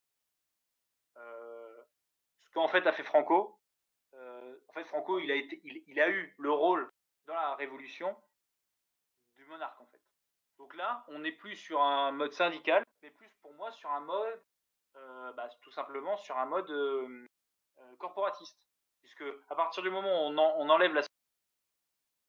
Euh, 1.18 1.82
ce 2.39 2.49
qu'en 2.51 2.68
fait 2.68 2.86
a 2.88 2.93
fait 2.93 3.03
Franco. 3.03 3.59
Euh, 4.14 4.59
en 4.68 4.74
fait, 4.74 4.84
Franco, 4.86 5.20
il 5.20 5.32
a, 5.32 5.36
été, 5.36 5.62
il, 5.64 5.99
a 5.99 6.09
eu 6.09 6.36
le 6.38 6.51
rôle 6.51 6.91
dans 7.26 7.34
la 7.34 7.55
révolution 7.55 8.16
du 9.38 9.45
monarque, 9.45 9.80
en 9.82 9.86
fait. 9.88 10.01
Donc 10.57 10.76
là, 10.76 11.03
on 11.07 11.20
n'est 11.20 11.32
plus 11.32 11.55
sur 11.55 11.82
un 11.82 12.12
mode 12.12 12.34
syndical, 12.34 12.84
mais 13.01 13.09
plus 13.09 13.30
pour 13.41 13.53
moi 13.55 13.72
sur 13.72 13.89
un 13.89 14.01
mode, 14.01 14.43
bah, 14.93 15.49
tout 15.62 15.72
simplement 15.72 16.18
sur 16.18 16.38
un 16.38 16.45
mode 16.45 16.70
corporatiste. 17.98 18.58
Puisque 19.02 19.24
à 19.50 19.56
partir 19.56 19.84
du 19.84 19.89
moment 19.89 20.28
où 20.28 20.32
on, 20.32 20.38
en, 20.38 20.56
on 20.58 20.70
enlève 20.70 20.94
la 20.94 21.02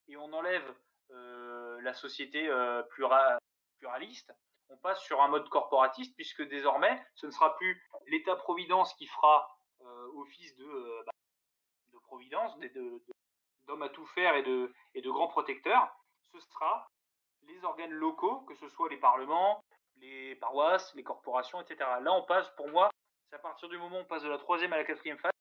et 0.09 0.17
on 0.17 0.33
enlève 0.33 0.75
euh, 1.11 1.81
la 1.83 1.95
société 1.95 2.49
euh, 2.49 2.83
plura, 2.83 3.39
pluraliste, 3.79 4.33
on 4.69 4.77
passe 4.77 5.03
sur 5.03 5.21
un 5.21 5.29
mode 5.29 5.49
corporatiste, 5.49 6.15
puisque 6.17 6.43
désormais, 6.49 7.03
ce 7.15 7.27
ne 7.27 7.31
sera 7.31 7.57
plus 7.57 7.83
l'État-providence 8.07 8.95
qui 8.95 9.07
fera 9.07 9.49
euh, 9.83 10.09
office 10.17 10.55
de, 10.57 11.03
bah, 11.05 11.13
de 11.93 11.99
providence, 11.99 12.57
d'homme 13.67 13.83
à 13.83 13.89
tout 13.91 14.07
faire 14.07 14.35
et 14.35 14.43
de, 14.43 14.73
et 14.95 15.03
de 15.03 15.11
grands 15.11 15.29
protecteurs. 15.29 15.95
Ce 16.33 16.41
sera 16.41 16.89
les 17.43 17.65
organes 17.65 17.93
locaux, 17.93 18.41
que 18.41 18.55
ce 18.55 18.69
soit 18.69 18.89
les 18.89 18.97
parlements, 18.97 19.63
les 19.97 20.37
paroisses, 20.37 20.95
les 20.95 21.05
corporations, 21.05 21.61
etc. 21.61 21.89
Là, 22.01 22.13
on 22.13 22.23
passe, 22.23 22.49
pour 22.57 22.69
moi, 22.69 22.91
c'est 23.29 23.37
à 23.37 23.41
partir 23.41 23.69
du 23.69 23.77
moment 23.79 23.99
où 23.99 24.01
on 24.01 24.05
passe 24.05 24.23
de 24.23 24.29
la 24.29 24.39
troisième 24.39 24.73
à 24.73 24.77
la 24.77 24.85
quatrième 24.85 25.19
phase, 25.19 25.33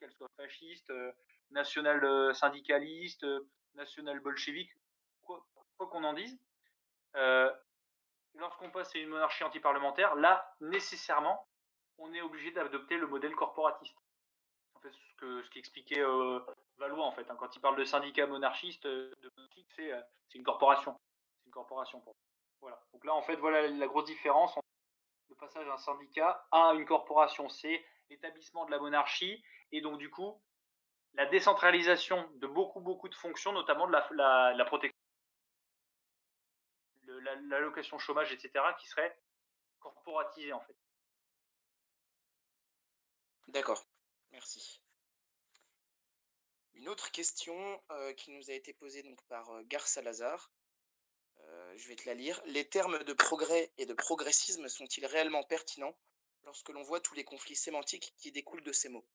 qu'elle 0.00 0.12
soit 0.12 0.28
fasciste, 0.36 0.90
euh, 0.90 1.12
national 1.50 2.04
euh, 2.04 2.32
syndicaliste, 2.34 3.24
euh, 3.24 3.48
national 3.74 4.20
bolchevique, 4.20 4.70
quoi 5.22 5.44
qu'on 5.78 6.04
en 6.04 6.12
dise, 6.12 6.38
lorsqu'on 8.34 8.70
passe 8.70 8.94
à 8.94 8.98
une 8.98 9.08
monarchie 9.08 9.44
antiparlementaire, 9.44 10.14
là, 10.14 10.54
nécessairement, 10.60 11.46
on 11.98 12.12
est 12.14 12.22
obligé 12.22 12.52
d'adopter 12.52 12.96
le 12.96 13.06
modèle 13.06 13.34
corporatiste. 13.34 13.96
En 14.74 14.80
fait, 14.80 14.92
ce 14.92 15.14
que 15.16 15.42
ce 15.42 15.50
qu'expliquait 15.50 16.02
Valois, 16.78 17.04
en 17.04 17.12
fait, 17.12 17.28
hein, 17.30 17.36
quand 17.38 17.54
il 17.54 17.60
parle 17.60 17.76
de 17.76 17.84
syndicat 17.84 18.26
monarchiste, 18.26 18.88
c'est 19.76 20.34
une 20.34 20.42
corporation. 20.44 20.98
Voilà. 22.60 22.80
Donc 22.92 23.04
là, 23.04 23.14
en 23.14 23.22
fait, 23.22 23.36
voilà 23.36 23.68
la 23.68 23.86
grosse 23.86 24.06
différence 24.06 24.56
entre 24.56 24.66
le 25.28 25.36
passage 25.36 25.66
d'un 25.66 25.76
syndicat 25.76 26.46
à 26.50 26.72
une 26.74 26.86
corporation. 26.86 27.48
C'est 27.48 27.84
l'établissement 28.10 28.66
de 28.66 28.70
la 28.70 28.78
monarchie 28.78 29.42
et 29.72 29.80
donc 29.80 29.98
du 29.98 30.10
coup 30.10 30.40
la 31.14 31.26
décentralisation 31.26 32.28
de 32.36 32.46
beaucoup 32.46 32.80
beaucoup 32.80 33.08
de 33.08 33.14
fonctions, 33.14 33.52
notamment 33.52 33.86
de 33.86 33.92
la, 33.92 34.54
la, 34.54 34.64
protection, 34.64 34.98
l'allocation 37.48 37.96
la, 37.96 38.02
chômage, 38.02 38.32
etc., 38.32 38.64
qui 38.80 38.88
serait 38.88 39.16
corporatisée 39.78 40.52
en 40.52 40.60
fait. 40.60 40.76
D'accord, 43.48 43.86
merci. 44.32 44.82
Une 46.74 46.88
autre 46.88 47.12
question 47.12 47.80
euh, 47.92 48.12
qui 48.14 48.32
nous 48.32 48.50
a 48.50 48.54
été 48.54 48.72
posée 48.72 49.02
donc 49.04 49.22
par 49.28 49.48
euh, 49.50 49.62
Salazar. 49.84 50.50
Euh, 51.38 51.74
je 51.76 51.88
vais 51.88 51.96
te 51.96 52.06
la 52.06 52.14
lire. 52.14 52.40
Les 52.46 52.68
termes 52.68 53.04
de 53.04 53.12
progrès 53.12 53.72
et 53.78 53.86
de 53.86 53.94
progressisme 53.94 54.66
sont-ils 54.68 55.06
réellement 55.06 55.44
pertinents? 55.44 55.96
Lorsque 56.44 56.68
l'on 56.70 56.82
voit 56.82 57.00
tous 57.00 57.14
les 57.14 57.24
conflits 57.24 57.56
sémantiques 57.56 58.12
qui 58.18 58.32
découlent 58.32 58.62
de 58.62 58.72
ces 58.72 58.88
mots 58.88 59.06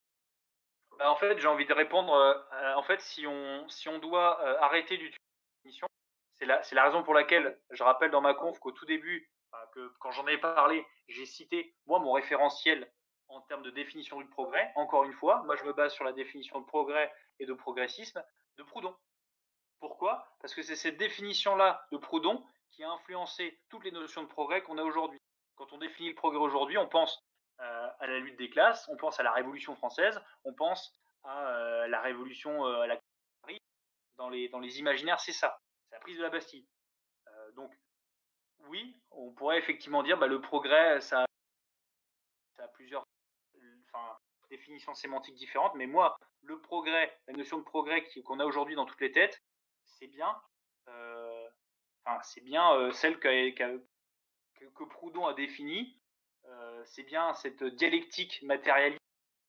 bah, 0.98 1.10
En 1.10 1.16
fait, 1.16 1.38
j'ai 1.38 1.48
envie 1.48 1.66
de 1.66 1.72
répondre. 1.72 2.12
Euh, 2.14 2.74
en 2.74 2.82
fait, 2.82 3.00
si 3.00 3.26
on, 3.26 3.68
si 3.68 3.88
on 3.88 3.98
doit 3.98 4.42
euh, 4.44 4.58
arrêter 4.60 4.96
d'utiliser 4.96 5.18
définition, 5.64 5.86
c'est 6.38 6.46
la, 6.46 6.62
la 6.72 6.84
raison 6.84 7.02
pour 7.02 7.14
laquelle 7.14 7.60
je 7.70 7.82
rappelle 7.82 8.10
dans 8.10 8.20
ma 8.20 8.34
conf 8.34 8.58
qu'au 8.58 8.72
tout 8.72 8.86
début, 8.86 9.30
que 9.72 9.92
quand 10.00 10.10
j'en 10.10 10.26
ai 10.26 10.38
parlé, 10.38 10.86
j'ai 11.08 11.26
cité, 11.26 11.74
moi, 11.86 11.98
mon 11.98 12.12
référentiel 12.12 12.90
en 13.28 13.40
termes 13.42 13.62
de 13.62 13.70
définition 13.70 14.20
du 14.20 14.26
progrès. 14.26 14.72
Encore 14.74 15.04
une 15.04 15.12
fois, 15.12 15.42
moi, 15.44 15.56
je 15.56 15.64
me 15.64 15.72
base 15.72 15.92
sur 15.92 16.04
la 16.04 16.12
définition 16.12 16.60
de 16.60 16.66
progrès 16.66 17.12
et 17.38 17.46
de 17.46 17.54
progressisme 17.54 18.22
de 18.58 18.62
Proudhon. 18.62 18.96
Pourquoi? 19.78 20.28
Parce 20.40 20.54
que 20.54 20.62
c'est 20.62 20.76
cette 20.76 20.98
définition-là 20.98 21.86
de 21.92 21.96
Proudhon 21.96 22.44
qui 22.70 22.84
a 22.84 22.90
influencé 22.90 23.60
toutes 23.68 23.84
les 23.84 23.92
notions 23.92 24.22
de 24.22 24.28
progrès 24.28 24.62
qu'on 24.62 24.78
a 24.78 24.82
aujourd'hui. 24.82 25.20
Quand 25.60 25.74
on 25.74 25.78
définit 25.78 26.08
le 26.08 26.14
progrès 26.14 26.40
aujourd'hui, 26.40 26.78
on 26.78 26.88
pense 26.88 27.22
euh, 27.60 27.88
à 27.98 28.06
la 28.06 28.18
lutte 28.18 28.38
des 28.38 28.48
classes, 28.48 28.88
on 28.88 28.96
pense 28.96 29.20
à 29.20 29.22
la 29.22 29.30
Révolution 29.30 29.76
française, 29.76 30.18
on 30.44 30.54
pense 30.54 30.98
à 31.22 31.48
euh, 31.48 31.86
la 31.88 32.00
Révolution 32.00 32.64
euh, 32.66 32.80
à 32.80 32.86
la 32.86 32.98
dans 34.16 34.30
les, 34.30 34.48
dans 34.48 34.58
les 34.58 34.78
imaginaires, 34.78 35.20
c'est 35.20 35.34
ça, 35.34 35.60
c'est 35.84 35.96
la 35.96 36.00
prise 36.00 36.16
de 36.16 36.22
la 36.22 36.30
Bastille. 36.30 36.66
Donc, 37.56 37.70
oui, 38.68 38.98
on 39.10 39.32
pourrait 39.32 39.58
effectivement 39.58 40.02
dire 40.02 40.16
bah, 40.16 40.28
le 40.28 40.40
progrès, 40.40 41.00
ça, 41.02 41.26
a 42.58 42.68
plusieurs 42.68 43.04
définitions 44.48 44.94
sémantiques 44.94 45.36
différentes, 45.36 45.74
mais 45.74 45.86
moi, 45.86 46.16
le 46.42 46.58
progrès, 46.58 47.18
la 47.26 47.34
notion 47.34 47.58
de 47.58 47.64
progrès 47.64 48.06
qu'on 48.24 48.40
a 48.40 48.46
aujourd'hui 48.46 48.76
dans 48.76 48.86
toutes 48.86 49.00
les 49.00 49.12
têtes, 49.12 49.42
c'est 49.84 50.06
bien, 50.06 50.34
c'est 52.22 52.42
bien 52.42 52.92
celle 52.92 53.18
qu 53.20 53.54
qu 53.54 53.89
que, 54.68 54.84
Proudhon 54.84 55.26
a 55.26 55.34
définie. 55.34 55.98
Euh, 56.46 56.82
c'est 56.86 57.02
bien 57.02 57.34
cette 57.34 57.62
dialectique 57.62 58.42
matérialiste 58.42 59.00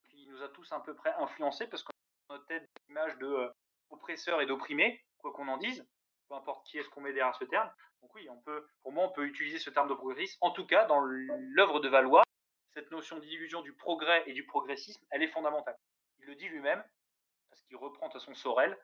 qui 0.09 0.27
nous 0.27 0.41
a 0.41 0.49
tous 0.49 0.71
à 0.71 0.79
peu 0.81 0.93
près 0.93 1.13
influencés 1.13 1.67
parce 1.67 1.83
qu'on 1.83 1.91
a 1.91 2.33
notre 2.33 2.45
tête 2.47 2.67
l'image 2.87 3.17
de 3.17 3.27
euh, 3.27 3.49
oppresseur 3.89 4.41
et 4.41 4.45
d'opprimé, 4.45 5.03
quoi 5.17 5.31
qu'on 5.31 5.47
en 5.47 5.57
dise, 5.57 5.85
peu 6.27 6.35
importe 6.35 6.65
qui 6.67 6.77
est-ce 6.77 6.89
qu'on 6.89 7.01
met 7.01 7.13
derrière 7.13 7.35
ce 7.35 7.45
terme. 7.45 7.69
Donc 8.01 8.13
oui, 8.15 8.27
pour 8.81 8.91
moi, 8.91 9.05
on 9.05 9.11
peut 9.11 9.25
utiliser 9.25 9.59
ce 9.59 9.69
terme 9.69 9.87
de 9.87 9.93
progressisme. 9.93 10.37
En 10.41 10.51
tout 10.51 10.65
cas, 10.65 10.85
dans 10.85 11.01
l'œuvre 11.01 11.79
de 11.79 11.87
Valois, 11.87 12.23
cette 12.73 12.89
notion 12.91 13.19
d'illusion 13.19 13.61
du 13.61 13.73
progrès 13.73 14.23
et 14.25 14.33
du 14.33 14.45
progressisme, 14.45 15.05
elle 15.11 15.23
est 15.23 15.27
fondamentale. 15.27 15.77
Il 16.19 16.25
le 16.25 16.35
dit 16.35 16.47
lui-même, 16.47 16.83
parce 17.49 17.61
qu'il 17.63 17.77
reprend 17.77 18.09
de 18.09 18.17
son 18.17 18.33
Sorel, 18.33 18.77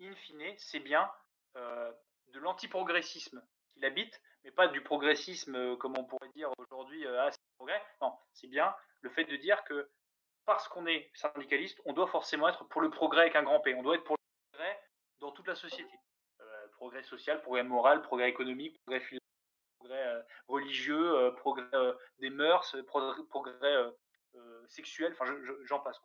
in 0.00 0.14
fine, 0.14 0.54
c'est 0.56 0.80
bien 0.80 1.10
euh, 1.56 1.92
de 2.28 2.38
l'antiprogressisme 2.38 3.42
qu'il 3.70 3.84
habite, 3.84 4.20
mais 4.48 4.52
pas 4.52 4.68
du 4.68 4.80
progressisme, 4.80 5.54
euh, 5.54 5.76
comme 5.76 5.98
on 5.98 6.04
pourrait 6.04 6.30
dire 6.34 6.50
aujourd'hui, 6.56 7.06
euh, 7.06 7.22
ah, 7.22 7.30
c'est 7.30 7.38
progrès. 7.58 7.82
Non, 8.00 8.16
c'est 8.32 8.46
bien 8.46 8.74
le 9.02 9.10
fait 9.10 9.24
de 9.24 9.36
dire 9.36 9.62
que 9.64 9.90
parce 10.46 10.68
qu'on 10.68 10.86
est 10.86 11.10
syndicaliste, 11.14 11.78
on 11.84 11.92
doit 11.92 12.06
forcément 12.06 12.48
être 12.48 12.64
pour 12.68 12.80
le 12.80 12.88
progrès 12.88 13.20
avec 13.22 13.36
un 13.36 13.42
grand 13.42 13.60
P. 13.60 13.74
On 13.74 13.82
doit 13.82 13.96
être 13.96 14.04
pour 14.04 14.16
le 14.16 14.50
progrès 14.50 14.80
dans 15.20 15.32
toute 15.32 15.46
la 15.46 15.54
société. 15.54 15.94
Euh, 16.40 16.68
progrès 16.72 17.02
social, 17.02 17.42
progrès 17.42 17.62
moral, 17.62 18.00
progrès 18.00 18.30
économique, 18.30 18.80
progrès 18.86 19.00
philosophique, 19.00 19.20
progrès 19.80 20.24
religieux, 20.48 21.34
progrès 21.36 21.64
des 22.18 22.30
mœurs, 22.30 22.74
progrès 22.86 23.52
sexuel, 24.68 25.12
enfin 25.12 25.26
j'en 25.64 25.80
passe. 25.80 26.00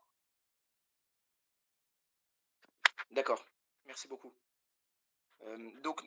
D'accord, 3.11 3.43
merci 3.85 4.07
beaucoup. 4.09 4.33
donc 5.81 6.03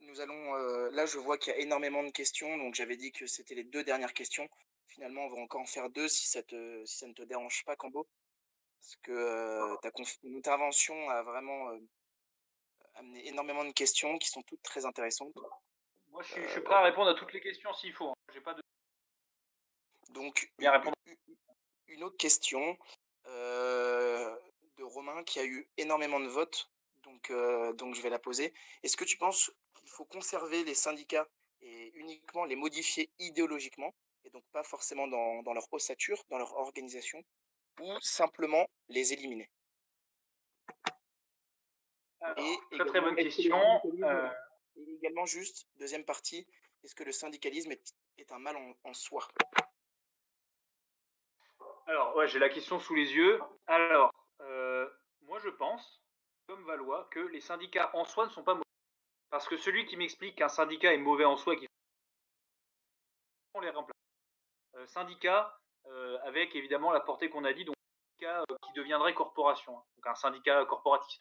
nous 0.00 0.20
allons, 0.20 0.54
euh, 0.56 0.90
là 0.90 1.06
je 1.06 1.18
vois 1.18 1.38
qu'il 1.38 1.52
y 1.52 1.56
a 1.56 1.58
énormément 1.58 2.02
de 2.02 2.10
questions, 2.10 2.56
donc 2.56 2.74
j'avais 2.74 2.96
dit 2.96 3.12
que 3.12 3.26
c'était 3.26 3.54
les 3.54 3.64
deux 3.64 3.84
dernières 3.84 4.14
questions. 4.14 4.48
Finalement, 4.86 5.24
on 5.26 5.28
va 5.28 5.40
encore 5.40 5.60
en 5.60 5.66
faire 5.66 5.90
deux 5.90 6.08
si 6.08 6.28
ça, 6.28 6.42
te, 6.42 6.84
si 6.84 6.98
ça 6.98 7.06
ne 7.06 7.14
te 7.14 7.22
dérange 7.22 7.64
pas, 7.64 7.74
Cambo. 7.74 8.06
Parce 8.78 8.96
que 9.02 9.12
euh, 9.12 9.76
ta 9.76 9.90
intervention 10.24 11.08
a 11.10 11.22
vraiment 11.22 11.70
euh, 11.70 11.78
amené 12.94 13.26
énormément 13.26 13.64
de 13.64 13.72
questions 13.72 14.18
qui 14.18 14.28
sont 14.28 14.42
toutes 14.42 14.62
très 14.62 14.84
intéressantes. 14.84 15.34
Moi, 16.08 16.22
je 16.22 16.32
suis, 16.32 16.42
je 16.42 16.48
suis 16.48 16.60
prêt 16.60 16.74
à 16.74 16.82
répondre 16.82 17.10
à 17.10 17.14
toutes 17.14 17.32
les 17.32 17.40
questions 17.40 17.72
s'il 17.72 17.92
faut. 17.92 18.10
Hein. 18.10 18.14
J'ai 18.32 18.40
pas 18.40 18.54
de... 18.54 18.62
Donc, 20.10 20.52
une, 20.58 20.70
une, 21.88 22.04
autre 22.04 22.16
question 22.16 22.78
de 23.26 24.82
Romain 24.82 25.24
qui 25.24 25.40
a 25.40 25.44
eu 25.44 25.68
énormément 25.76 26.20
de 26.20 26.28
votes, 26.28 26.70
donc, 27.02 27.32
donc 27.76 27.94
je 27.94 28.02
vais 28.02 28.10
la 28.10 28.20
poser. 28.20 28.54
Est-ce 28.84 28.96
que 28.96 29.04
tu 29.04 29.16
penses 29.16 29.50
il 29.82 29.90
faut 29.90 30.04
conserver 30.04 30.64
les 30.64 30.74
syndicats 30.74 31.28
et 31.60 31.92
uniquement 31.94 32.44
les 32.44 32.56
modifier 32.56 33.10
idéologiquement 33.18 33.94
et 34.24 34.30
donc 34.30 34.44
pas 34.52 34.62
forcément 34.62 35.06
dans, 35.06 35.42
dans 35.42 35.52
leur 35.52 35.70
ossature, 35.72 36.22
dans 36.30 36.38
leur 36.38 36.54
organisation, 36.54 37.22
ou 37.80 38.00
simplement 38.00 38.66
les 38.88 39.12
éliminer 39.12 39.50
et 42.38 42.58
très 42.70 42.86
très 42.86 43.00
bonne 43.00 43.16
question. 43.16 43.60
Euh, 44.02 44.30
et 44.76 44.94
également 44.94 45.26
juste, 45.26 45.66
deuxième 45.76 46.04
partie, 46.04 46.46
est-ce 46.82 46.94
que 46.94 47.04
le 47.04 47.12
syndicalisme 47.12 47.72
est, 47.72 47.94
est 48.18 48.32
un 48.32 48.38
mal 48.38 48.56
en, 48.56 48.74
en 48.84 48.94
soi? 48.94 49.28
Alors, 51.86 52.16
ouais, 52.16 52.26
j'ai 52.28 52.38
la 52.38 52.48
question 52.48 52.80
sous 52.80 52.94
les 52.94 53.12
yeux. 53.12 53.40
Alors, 53.66 54.10
euh, 54.40 54.88
moi 55.22 55.38
je 55.40 55.50
pense, 55.50 56.02
comme 56.46 56.64
Valois, 56.64 57.08
que 57.10 57.20
les 57.20 57.40
syndicats 57.40 57.90
en 57.94 58.04
soi 58.04 58.26
ne 58.26 58.30
sont 58.30 58.42
pas. 58.42 58.58
Parce 59.34 59.48
que 59.48 59.56
celui 59.56 59.84
qui 59.84 59.96
m'explique 59.96 60.36
qu'un 60.36 60.48
syndicat 60.48 60.94
est 60.94 60.96
mauvais 60.96 61.24
en 61.24 61.34
soi, 61.34 61.56
qui 61.56 61.66
on 63.54 63.58
les 63.58 63.70
remplace. 63.70 63.98
Euh, 64.76 64.86
syndicat, 64.86 65.58
euh, 65.86 66.16
avec 66.22 66.54
évidemment 66.54 66.92
la 66.92 67.00
portée 67.00 67.28
qu'on 67.28 67.42
a 67.42 67.52
dit, 67.52 67.64
donc 67.64 67.74
syndicat 68.12 68.44
euh, 68.48 68.56
qui 68.62 68.72
deviendrait 68.74 69.12
corporation, 69.12 69.76
hein. 69.76 69.82
donc 69.96 70.06
un 70.06 70.14
syndicat 70.14 70.64
corporatiste 70.66 71.20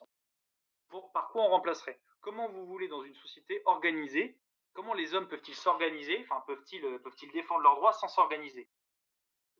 par 1.12 1.30
quoi 1.30 1.44
on 1.46 1.48
remplacerait? 1.48 2.00
Comment 2.22 2.48
vous 2.50 2.68
voulez 2.68 2.88
dans 2.88 3.02
une 3.02 3.16
société 3.16 3.64
organiser? 3.66 4.38
Comment 4.74 4.94
les 4.94 5.16
hommes 5.16 5.28
peuvent-ils 5.28 5.56
s'organiser? 5.56 6.24
Enfin, 6.30 6.44
peuvent-ils 6.46 6.86
euh, 6.86 7.00
peuvent 7.00 7.18
défendre 7.34 7.62
leurs 7.62 7.78
droits 7.78 7.94
sans 7.94 8.10
s'organiser? 8.10 8.70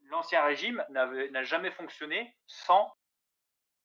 L'ancien 0.02 0.44
régime 0.44 0.86
n'a 0.90 1.44
jamais 1.44 1.72
fonctionné 1.72 2.38
sans 2.46 2.96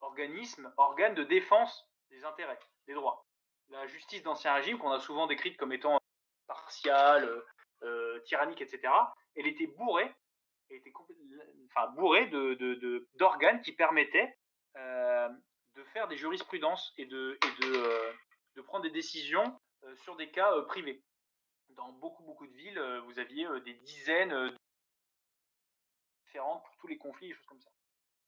organisme, 0.02 0.70
organe 0.76 1.14
de 1.14 1.24
défense 1.24 1.88
des 2.10 2.22
intérêts, 2.22 2.60
des 2.86 2.92
droits. 2.92 3.27
La 3.70 3.86
justice 3.86 4.22
d'ancien 4.22 4.54
régime, 4.54 4.78
qu'on 4.78 4.90
a 4.90 5.00
souvent 5.00 5.26
décrite 5.26 5.56
comme 5.56 5.72
étant 5.72 5.98
partiale, 6.46 7.24
euh, 7.24 7.46
euh, 7.82 8.20
tyrannique, 8.20 8.60
etc., 8.60 8.92
elle 9.36 9.46
était 9.46 9.66
bourrée, 9.66 10.12
elle 10.70 10.76
était 10.78 10.92
enfin, 11.66 11.88
bourrée 11.92 12.26
d'organes 13.16 13.58
de, 13.58 13.62
qui 13.62 13.72
permettaient 13.72 14.34
de 15.78 15.84
faire 15.84 16.08
des 16.08 16.16
jurisprudences 16.16 16.92
et 16.96 17.06
de, 17.06 17.38
de, 17.60 17.76
euh, 18.58 18.62
prendre 18.64 18.82
des 18.82 18.90
décisions 18.90 19.60
euh, 19.84 19.96
sur 19.96 20.16
des 20.16 20.30
cas 20.30 20.52
euh, 20.52 20.62
privés. 20.62 21.02
Dans 21.70 21.92
beaucoup, 21.92 22.24
beaucoup 22.24 22.46
de 22.46 22.52
villes, 22.52 22.80
vous 23.04 23.18
aviez 23.20 23.46
des 23.60 23.74
dizaines 23.74 24.56
différentes 26.24 26.64
pour 26.64 26.76
tous 26.78 26.88
les 26.88 26.98
conflits, 26.98 27.28
des 27.28 27.34
choses 27.34 27.46
comme 27.46 27.60
ça. 27.60 27.70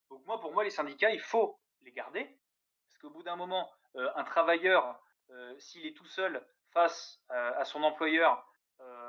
Donc 0.09 0.25
moi, 0.27 0.41
pour 0.41 0.53
moi, 0.53 0.63
les 0.63 0.71
syndicats, 0.71 1.11
il 1.11 1.21
faut 1.21 1.59
les 1.81 1.91
garder, 1.91 2.39
parce 2.85 2.99
qu'au 2.99 3.11
bout 3.11 3.25
d'un 3.25 3.35
moment, 3.35 3.69
un 3.95 4.23
travailleur, 4.25 5.03
s'il 5.59 5.87
est 5.87 5.97
tout 5.97 6.07
seul 6.07 6.45
face 6.73 7.21
à 7.29 7.65
son 7.65 7.83
employeur, 7.83 8.47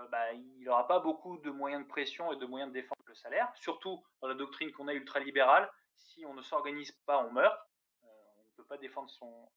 bah, 0.09 0.33
il 0.33 0.63
n'aura 0.63 0.87
pas 0.87 0.99
beaucoup 0.99 1.37
de 1.37 1.51
moyens 1.51 1.83
de 1.83 1.87
pression 1.87 2.31
et 2.33 2.35
de 2.35 2.45
moyens 2.45 2.71
de 2.71 2.79
défendre 2.79 3.03
le 3.05 3.15
salaire, 3.15 3.51
surtout 3.55 4.03
dans 4.21 4.27
la 4.27 4.35
doctrine 4.35 4.71
qu'on 4.71 4.87
a 4.87 4.93
ultralibérale. 4.93 5.71
Si 5.95 6.25
on 6.25 6.33
ne 6.33 6.41
s'organise 6.41 6.91
pas, 7.05 7.19
on 7.19 7.31
meurt 7.31 7.57
pas 8.71 8.77
défendre 8.77 9.09
son, 9.09 9.49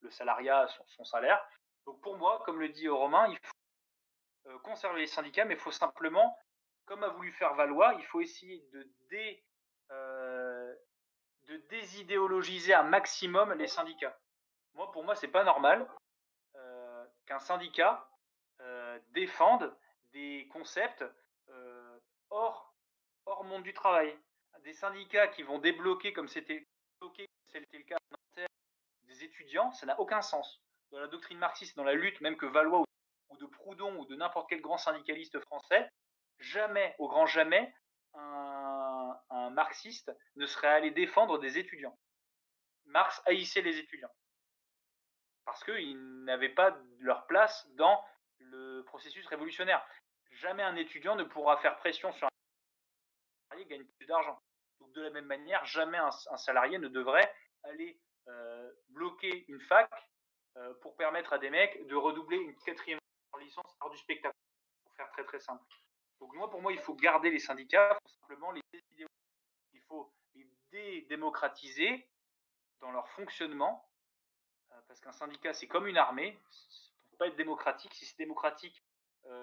le 0.00 0.10
salariat, 0.10 0.66
son, 0.88 1.04
salaire. 1.04 1.40
Donc 1.86 2.00
pour 2.00 2.16
moi, 2.16 2.42
comme 2.44 2.60
le 2.60 2.68
dit 2.68 2.88
Romain, 2.88 3.28
il 3.28 3.38
faut 3.38 4.50
euh, 4.50 4.58
conserver 4.58 5.00
les 5.00 5.06
syndicats, 5.06 5.44
mais 5.44 5.54
il 5.54 5.60
faut 5.60 5.70
simplement, 5.70 6.36
comme 6.84 7.04
a 7.04 7.08
voulu 7.08 7.32
faire 7.32 7.54
Valois, 7.54 7.94
il 7.94 8.04
faut 8.06 8.20
essayer 8.20 8.60
de, 8.72 8.88
euh, 9.92 10.74
de 11.48 11.56
désidéologiser 11.68 12.74
un 12.74 12.82
maximum 12.82 13.52
les 13.54 13.68
syndicats. 13.68 14.18
Moi, 14.74 14.90
pour 14.92 15.04
moi, 15.04 15.14
c'est 15.14 15.28
pas 15.28 15.44
normal 15.44 15.86
euh, 16.56 17.06
qu'un 17.26 17.40
syndicat 17.40 18.06
défende 19.12 19.74
des 20.12 20.46
concepts 20.52 21.02
hors, 22.28 22.74
hors 23.24 23.44
monde 23.44 23.62
du 23.62 23.72
travail. 23.72 24.14
Des 24.64 24.74
syndicats 24.74 25.28
qui 25.28 25.42
vont 25.42 25.58
débloquer, 25.58 26.12
comme 26.12 26.28
c'était 26.28 26.66
le 27.00 27.82
cas 27.84 27.96
étudiants, 29.22 29.72
ça 29.72 29.86
n'a 29.86 29.98
aucun 30.00 30.22
sens. 30.22 30.62
Dans 30.90 30.98
la 30.98 31.06
doctrine 31.06 31.38
marxiste, 31.38 31.76
dans 31.76 31.84
la 31.84 31.94
lutte 31.94 32.20
même 32.20 32.36
que 32.36 32.46
Valois 32.46 32.84
ou 33.28 33.36
de 33.36 33.46
Proudhon 33.46 33.96
ou 33.98 34.06
de 34.06 34.16
n'importe 34.16 34.48
quel 34.48 34.60
grand 34.60 34.78
syndicaliste 34.78 35.38
français, 35.40 35.88
jamais, 36.38 36.94
au 36.98 37.08
grand 37.08 37.26
jamais, 37.26 37.72
un 38.14 39.50
marxiste 39.50 40.12
ne 40.36 40.46
serait 40.46 40.68
allé 40.68 40.90
défendre 40.90 41.38
des 41.38 41.58
étudiants. 41.58 41.96
Marx 42.86 43.22
haïssait 43.26 43.62
les 43.62 43.78
étudiants 43.78 44.10
parce 45.44 45.64
qu'ils 45.64 46.24
n'avaient 46.24 46.54
pas 46.54 46.76
leur 46.98 47.26
place 47.26 47.68
dans 47.74 48.02
le 48.38 48.82
processus 48.84 49.26
révolutionnaire. 49.26 49.84
Jamais 50.30 50.62
un 50.62 50.76
étudiant 50.76 51.16
ne 51.16 51.24
pourra 51.24 51.56
faire 51.58 51.76
pression 51.78 52.12
sur 52.12 52.26
un 52.26 52.30
salarié 53.50 53.66
gagne 53.66 53.84
plus 53.84 54.06
d'argent. 54.06 54.38
Donc 54.80 54.92
de 54.92 55.02
la 55.02 55.10
même 55.10 55.26
manière, 55.26 55.64
jamais 55.66 55.98
un, 55.98 56.10
salarié 56.36 56.78
ne 56.78 56.88
devrait 56.88 57.32
aller 57.64 58.00
euh, 58.28 58.72
bloquer 58.88 59.44
une 59.48 59.60
fac 59.60 59.90
euh, 60.56 60.74
pour 60.82 60.96
permettre 60.96 61.32
à 61.32 61.38
des 61.38 61.50
mecs 61.50 61.86
de 61.86 61.94
redoubler 61.94 62.38
une 62.38 62.56
quatrième 62.56 62.98
licence 63.38 63.76
hors 63.80 63.90
du 63.90 63.98
spectacle, 63.98 64.36
pour 64.84 64.94
faire 64.94 65.10
très 65.12 65.24
très 65.24 65.40
simple. 65.40 65.64
Donc 66.20 66.34
moi, 66.34 66.50
pour 66.50 66.60
moi, 66.60 66.72
il 66.72 66.78
faut 66.78 66.94
garder 66.94 67.30
les 67.30 67.38
syndicats, 67.38 67.98
il 68.04 68.10
faut 68.10 68.16
simplement 68.20 68.52
les 68.52 68.60
il 69.72 69.80
faut 69.88 70.12
les 70.34 70.46
dédémocratiser 70.70 72.08
dans 72.80 72.92
leur 72.92 73.08
fonctionnement, 73.10 73.89
parce 74.90 74.98
qu'un 74.98 75.12
syndicat, 75.12 75.52
c'est 75.52 75.68
comme 75.68 75.86
une 75.86 75.96
armée, 75.96 76.36
peut 77.12 77.16
pas 77.16 77.28
être 77.28 77.36
démocratique. 77.36 77.94
Si 77.94 78.04
c'est 78.04 78.18
démocratique, 78.18 78.82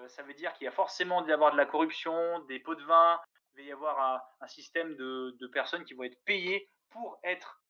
ça 0.08 0.22
veut 0.22 0.34
dire 0.34 0.52
qu'il 0.52 0.66
y 0.66 0.68
a 0.68 0.72
forcément 0.72 1.22
d'y 1.22 1.32
avoir 1.32 1.52
de 1.52 1.56
la 1.56 1.64
corruption, 1.64 2.40
des 2.40 2.60
pots 2.60 2.74
de 2.74 2.84
vin, 2.84 3.18
il 3.54 3.62
va 3.62 3.68
y 3.68 3.72
avoir 3.72 4.22
un, 4.42 4.46
système 4.46 4.94
de, 4.96 5.46
personnes 5.46 5.86
qui 5.86 5.94
vont 5.94 6.02
être 6.04 6.22
payées 6.24 6.68
pour 6.90 7.18
être 7.22 7.62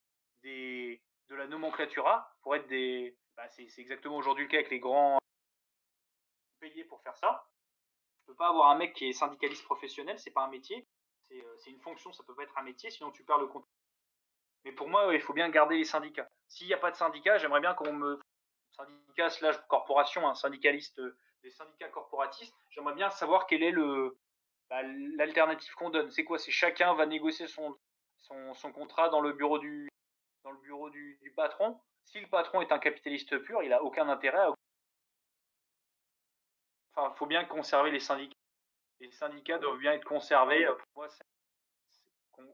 de 0.43 1.35
la 1.37 1.47
nomenclatura 1.47 2.29
pour 2.43 2.57
être 2.57 2.67
des. 2.67 3.17
Bah, 3.37 3.49
c'est 3.51 3.69
exactement 3.79 4.17
aujourd'hui 4.17 4.45
le 4.45 4.51
cas 4.51 4.57
avec 4.57 4.71
les 4.71 4.81
grands 4.81 5.19
payés 6.59 6.83
pour 6.85 7.01
faire 7.03 7.17
ça. 7.17 7.47
Tu 8.19 8.27
peux 8.27 8.35
pas 8.35 8.49
avoir 8.49 8.71
un 8.71 8.77
mec 8.77 8.93
qui 8.95 9.09
est 9.09 9.13
syndicaliste 9.13 9.65
professionnel, 9.65 10.19
c'est 10.19 10.33
pas 10.33 10.43
un 10.43 10.51
métier, 10.51 10.89
euh, 11.31 11.57
c'est 11.59 11.71
une 11.71 11.81
fonction, 11.81 12.13
ça 12.13 12.25
peut 12.25 12.35
pas 12.35 12.43
être 12.43 12.59
un 12.59 12.63
métier, 12.63 12.91
sinon 12.91 13.13
tu 13.13 13.23
perds 13.23 13.39
le 13.39 13.47
compte. 13.47 13.69
Mais 14.65 14.73
pour 14.73 14.89
moi, 14.89 15.15
il 15.15 15.21
faut 15.21 15.33
bien 15.33 15.49
garder 15.49 15.77
les 15.77 15.85
syndicats. 15.85 16.29
S'il 16.49 16.67
n'y 16.67 16.75
a 16.75 16.79
pas 16.79 16.91
de 16.91 16.97
syndicat, 16.97 17.39
j'aimerais 17.39 17.61
bien 17.61 17.75
qu'on 17.75 17.93
me 17.93 18.21
syndicat 18.71 19.31
slash 19.31 19.57
corporation, 19.69 20.29
un 20.29 20.35
syndicaliste, 20.35 20.99
euh, 20.99 21.17
des 21.43 21.51
syndicats 21.51 21.89
corporatistes, 21.89 22.55
j'aimerais 22.71 22.95
bien 22.95 23.11
savoir 23.11 23.47
quel 23.47 23.63
est 23.63 23.71
le 23.71 24.19
bah, 24.69 24.83
l'alternative 25.17 25.73
qu'on 25.75 25.91
donne. 25.91 26.11
C'est 26.11 26.25
quoi? 26.25 26.39
C'est 26.39 26.51
chacun 26.51 26.95
va 26.95 27.07
négocier 27.07 27.47
son, 27.47 27.77
son, 28.17 28.73
contrat 28.73 29.09
dans 29.09 29.21
le 29.21 29.33
bureau 29.33 29.59
du 29.59 29.89
dans 30.45 30.51
le 30.51 30.59
bureau 30.59 30.91
du, 30.91 31.33
patron? 31.37 31.81
Si 32.05 32.21
le 32.21 32.29
patron 32.29 32.61
est 32.61 32.73
un 32.73 32.79
capitaliste 32.79 33.39
pur, 33.39 33.63
il 33.63 33.71
n'a 33.71 33.83
aucun 33.83 34.09
intérêt 34.09 34.39
à... 34.39 34.53
Enfin, 36.95 37.13
il 37.15 37.19
faut 37.19 37.27
bien 37.27 37.45
conserver 37.45 37.91
les 37.91 38.01
syndicats. 38.01 38.35
Les 39.01 39.11
syndicats 39.11 39.59
doivent 39.59 39.79
bien 39.79 39.93
être 39.93 40.05
conservés. 40.05 40.67
Pour 40.67 41.03
moi, 41.03 41.09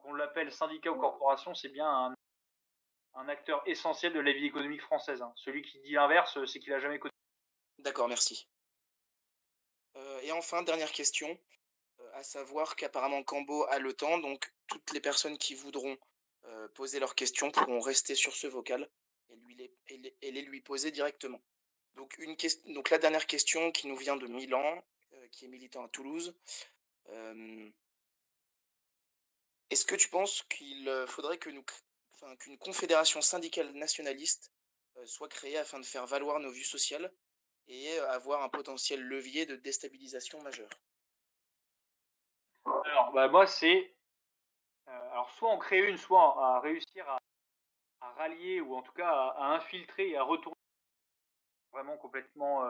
qu'on 0.03 0.15
l'appelle 0.15 0.53
syndicat 0.53 0.91
ou 0.91 0.99
corporation, 0.99 1.55
c'est 1.55 1.69
bien 1.69 1.89
un, 1.89 2.15
un, 3.15 3.29
acteur 3.29 3.63
essentiel 3.67 4.13
de 4.13 4.21
la 4.21 4.33
vie 4.33 4.47
économique 4.47 4.83
française. 4.83 5.23
Hein. 5.23 5.33
Celui 5.37 5.63
qui 5.63 5.79
dit 5.81 5.93
l'inverse, 5.93 6.39
c'est 6.47 6.59
qu'il 6.59 6.71
n'a 6.71 6.81
jamais 6.81 6.99
connu. 6.99 7.13
D'accord, 7.79 8.09
merci. 8.09 8.49
Euh, 9.97 10.21
et 10.23 10.33
enfin, 10.33 10.63
dernière 10.63 10.93
question, 10.93 11.39
euh, 12.01 12.11
à 12.15 12.23
savoir 12.23 12.77
qu'apparemment 12.77 13.23
Cambo 13.23 13.65
a 13.69 13.79
le 13.79 13.93
temps, 13.93 14.19
donc 14.19 14.53
toutes 14.67 14.93
les 14.93 15.01
personnes 15.01 15.39
qui 15.39 15.55
voudront 15.55 15.97
euh, 16.47 16.69
poser 16.69 16.99
leurs 16.99 17.15
questions 17.15 17.51
pourront 17.51 17.81
rester 17.81 18.15
sur 18.15 18.35
ce 18.35 18.47
vocal 18.47 18.89
et, 19.29 19.37
lui 19.37 19.55
les, 19.55 19.73
et, 19.89 20.31
les, 20.33 20.43
lui 20.43 20.61
poser 20.61 20.91
directement. 20.91 21.41
Donc, 21.95 22.17
une 22.19 22.37
donc 22.75 22.91
la 22.91 22.99
dernière 22.99 23.27
question 23.27 23.71
qui 23.71 23.87
nous 23.87 23.97
vient 23.97 24.17
de 24.17 24.27
Milan, 24.27 24.83
qui 25.31 25.45
est 25.45 25.49
militant 25.49 25.85
à 25.85 25.89
Toulouse. 25.89 26.35
Euh, 27.11 27.71
est-ce 29.75 29.87
que 29.87 29.97
tu 29.97 30.09
penses 30.09 30.45
qu'il 30.45 30.89
faudrait 31.09 31.37
qu'une 31.37 31.65
confédération 32.61 33.21
syndicale 33.21 33.73
nationaliste 33.73 34.53
soit 35.05 35.29
créée 35.29 35.59
afin 35.59 35.81
de 35.81 35.85
faire 35.85 36.07
valoir 36.07 36.39
nos 36.39 36.53
vues 36.53 36.63
sociales 36.63 37.13
et 37.67 37.99
avoir 37.99 38.45
un 38.45 38.49
potentiel 38.49 39.03
levier 39.03 39.47
de 39.47 39.57
déstabilisation 39.57 40.41
majeure 40.43 40.71
Alors, 42.85 43.11
bah, 43.15 43.27
moi, 43.27 43.49
c'est 43.49 43.93
alors 44.87 45.29
soit 45.33 45.51
on 45.51 45.59
crée 45.59 45.81
une, 45.89 45.99
soit 45.99 46.23
à 46.23 46.61
réussir 46.61 47.09
à, 47.09 47.19
rallier 48.13 48.61
ou 48.61 48.77
en 48.77 48.83
tout 48.83 48.93
cas 48.93 49.11
à, 49.11 49.55
infiltrer 49.57 50.11
et 50.11 50.17
à 50.17 50.23
retourner 50.23 50.55
vraiment 51.73 51.97
complètement 51.97 52.63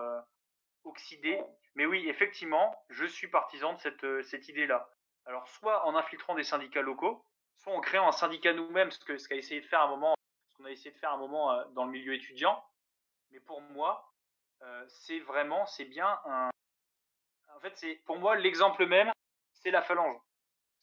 oxydé. 0.84 1.38
Mais 1.74 1.84
oui, 1.84 2.08
effectivement, 2.08 2.74
je 2.88 3.04
suis 3.04 3.28
partisan 3.28 3.76
de 4.00 4.22
cette 4.22 4.48
idée-là. 4.48 4.88
Alors 5.26 5.48
soit 5.48 5.86
en 5.86 5.94
infiltrant 5.94 6.34
des 6.34 6.44
syndicats 6.44 6.82
locaux, 6.82 7.24
soit 7.58 7.72
en 7.72 7.80
créant 7.80 8.08
un 8.08 8.12
syndicat 8.12 8.52
nous-mêmes, 8.52 8.90
ce 8.90 8.98
ce 9.18 9.34
essayé 9.34 9.60
de 9.60 9.66
faire 9.66 9.82
un 9.82 9.88
moment, 9.88 10.14
ce 10.52 10.56
qu'on 10.56 10.64
a 10.66 10.70
essayé 10.70 10.90
de 10.90 10.98
faire 10.98 11.12
un 11.12 11.16
moment 11.16 11.64
dans 11.72 11.84
le 11.84 11.90
milieu 11.90 12.14
étudiant. 12.14 12.62
Mais 13.30 13.40
pour 13.40 13.60
moi, 13.60 14.12
c'est 14.88 15.20
vraiment, 15.20 15.66
c'est 15.66 15.86
bien 15.86 16.20
un. 16.26 16.50
En 17.54 17.60
fait, 17.60 17.76
c'est 17.76 18.02
pour 18.04 18.18
moi 18.18 18.36
l'exemple 18.36 18.86
même, 18.86 19.10
c'est 19.52 19.70
la 19.70 19.82
phalange. 19.82 20.20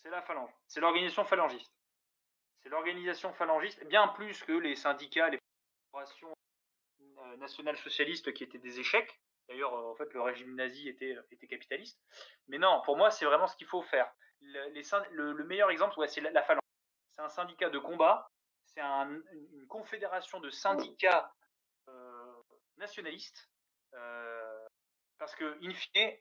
C'est 0.03 0.09
la 0.09 0.21
phalange. 0.21 0.51
C'est 0.67 0.79
l'organisation 0.79 1.23
phalangiste. 1.23 1.71
C'est 2.61 2.69
l'organisation 2.69 3.33
phalangiste, 3.33 3.83
bien 3.85 4.07
plus 4.09 4.43
que 4.43 4.53
les 4.53 4.75
syndicats, 4.75 5.29
les 5.29 5.39
corporations 5.91 6.33
euh, 7.01 7.37
nationales 7.37 7.77
socialistes 7.77 8.33
qui 8.33 8.43
étaient 8.43 8.59
des 8.59 8.79
échecs. 8.79 9.19
D'ailleurs, 9.47 9.73
en 9.73 9.95
fait, 9.95 10.13
le 10.13 10.21
régime 10.21 10.55
nazi 10.55 10.87
était, 10.87 11.15
était 11.31 11.47
capitaliste. 11.47 11.99
Mais 12.47 12.57
non, 12.57 12.81
pour 12.85 12.97
moi, 12.97 13.11
c'est 13.11 13.25
vraiment 13.25 13.47
ce 13.47 13.55
qu'il 13.55 13.67
faut 13.67 13.81
faire. 13.81 14.11
Le, 14.41 15.33
le, 15.33 15.43
meilleur 15.45 15.69
exemple, 15.69 15.95
c'est 16.07 16.21
la, 16.21 16.43
phalange. 16.43 16.61
C'est 17.11 17.21
un 17.21 17.29
syndicat 17.29 17.69
de 17.69 17.79
combat, 17.79 18.27
c'est 18.65 18.81
une 18.81 19.67
confédération 19.67 20.39
de 20.39 20.49
syndicats 20.49 21.31
euh, 21.87 22.33
nationalistes, 22.77 23.49
euh, 23.93 24.67
parce 25.17 25.35
que, 25.35 25.57
in 25.63 25.73
fine, 25.73 26.17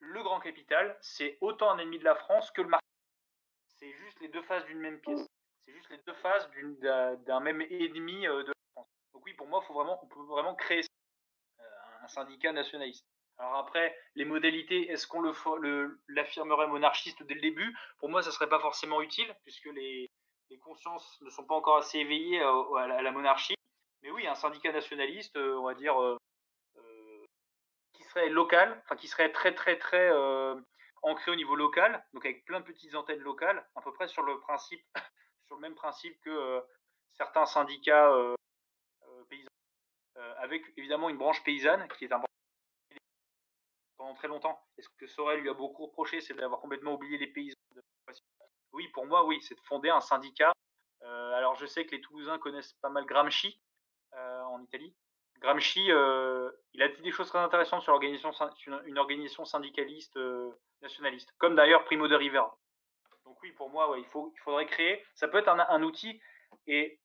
le 0.00 0.22
grand 0.22 0.40
capital, 0.40 0.98
c'est 1.00 1.38
autant 1.40 1.70
un 1.70 1.78
ennemi 1.78 1.98
de 1.98 2.04
la 2.04 2.16
France 2.16 2.50
que 2.50 2.62
le 2.62 2.68
marché. 2.68 2.86
C'est 3.78 3.92
juste 3.92 4.20
les 4.20 4.28
deux 4.28 4.42
faces 4.42 4.64
d'une 4.64 4.80
même 4.80 5.00
pièce. 5.00 5.26
C'est 5.60 5.72
juste 5.72 5.90
les 5.90 5.98
deux 5.98 6.14
faces 6.14 6.48
d'un 6.80 7.40
même 7.40 7.60
ennemi 7.60 8.26
euh, 8.26 8.42
de 8.42 8.48
la 8.48 8.54
France. 8.72 8.88
Donc 9.12 9.24
oui, 9.24 9.34
pour 9.34 9.46
moi, 9.46 9.62
faut 9.62 9.74
vraiment, 9.74 10.02
on 10.02 10.06
peut 10.06 10.22
vraiment 10.22 10.54
créer 10.54 10.82
un 12.02 12.08
syndicat 12.08 12.52
nationaliste. 12.52 13.04
Alors 13.42 13.56
après, 13.56 13.98
les 14.14 14.24
modalités, 14.24 14.88
est-ce 14.88 15.08
qu'on 15.08 15.20
l'affirmerait 16.06 16.68
monarchiste 16.68 17.24
dès 17.24 17.34
le 17.34 17.40
début? 17.40 17.76
Pour 17.98 18.08
moi, 18.08 18.22
ça 18.22 18.30
serait 18.30 18.48
pas 18.48 18.60
forcément 18.60 19.02
utile, 19.02 19.34
puisque 19.42 19.66
les, 19.66 20.12
consciences 20.60 21.20
ne 21.22 21.30
sont 21.30 21.44
pas 21.44 21.56
encore 21.56 21.78
assez 21.78 21.98
éveillées 21.98 22.40
à, 22.40 23.02
la, 23.02 23.10
monarchie. 23.10 23.56
Mais 24.02 24.12
oui, 24.12 24.28
un 24.28 24.36
syndicat 24.36 24.70
nationaliste, 24.70 25.36
euh, 25.36 25.56
on 25.56 25.64
va 25.64 25.74
dire, 25.74 26.00
euh, 26.00 26.16
euh, 26.76 27.24
qui 27.94 28.04
serait 28.04 28.28
local, 28.28 28.80
enfin 28.84 28.94
qui 28.94 29.08
serait 29.08 29.32
très 29.32 29.54
très 29.54 29.76
très 29.76 30.12
ancré 31.02 31.32
au 31.32 31.36
niveau 31.36 31.56
local, 31.56 32.04
donc 32.12 32.24
avec 32.24 32.44
plein 32.44 32.60
de 32.60 32.64
petites 32.64 32.94
antennes 32.94 33.22
locales, 33.22 33.66
à 33.74 33.80
peu 33.80 33.92
près 33.92 34.06
sur 34.06 34.22
le 34.22 34.36
sur 35.46 35.56
le 35.56 35.60
même 35.60 35.74
principe 35.74 36.16
que 36.20 36.62
certains 37.14 37.46
syndicats 37.46 38.14
paysans, 39.28 39.50
avec 40.36 40.62
évidemment 40.76 41.08
une 41.08 41.18
branche 41.18 41.42
paysanne 41.42 41.88
qui 41.88 42.04
est 42.04 42.12
importante 42.12 42.31
très 44.14 44.28
longtemps. 44.28 44.60
est 44.78 44.82
ce 44.82 44.88
que 44.98 45.06
Sorel 45.06 45.40
lui 45.40 45.50
a 45.50 45.54
beaucoup 45.54 45.86
reproché, 45.86 46.20
c'est 46.20 46.34
d'avoir 46.34 46.60
complètement 46.60 46.94
oublié 46.94 47.18
les 47.18 47.26
paysans. 47.26 47.56
Oui, 48.72 48.88
pour 48.88 49.06
moi, 49.06 49.24
oui, 49.26 49.40
c'est 49.42 49.54
de 49.54 49.60
fonder 49.60 49.90
un 49.90 50.00
syndicat. 50.00 50.52
Euh, 51.02 51.32
alors, 51.34 51.54
je 51.56 51.66
sais 51.66 51.84
que 51.84 51.94
les 51.94 52.00
Toulousains 52.00 52.38
connaissent 52.38 52.74
pas 52.74 52.88
mal 52.88 53.04
Gramsci 53.04 53.60
euh, 54.14 54.42
en 54.42 54.62
Italie. 54.62 54.94
Gramsci, 55.40 55.90
euh, 55.90 56.50
il 56.72 56.82
a 56.82 56.88
dit 56.88 57.02
des 57.02 57.10
choses 57.10 57.28
très 57.28 57.40
intéressantes 57.40 57.82
sur 57.82 58.00
une 58.00 58.98
organisation 58.98 59.44
syndicaliste 59.44 60.18
nationaliste, 60.80 61.32
comme 61.38 61.54
d'ailleurs 61.54 61.84
Primo 61.84 62.08
de 62.08 62.14
Rivera. 62.14 62.56
Donc 63.24 63.40
oui, 63.42 63.52
pour 63.52 63.70
moi, 63.70 63.92
il, 63.98 64.04
faut, 64.06 64.32
il 64.34 64.40
faudrait 64.40 64.66
créer. 64.66 65.04
Ça 65.14 65.28
peut 65.28 65.38
être 65.38 65.48
un, 65.48 65.58
un 65.58 65.82
outil, 65.82 66.20
et 66.66 67.00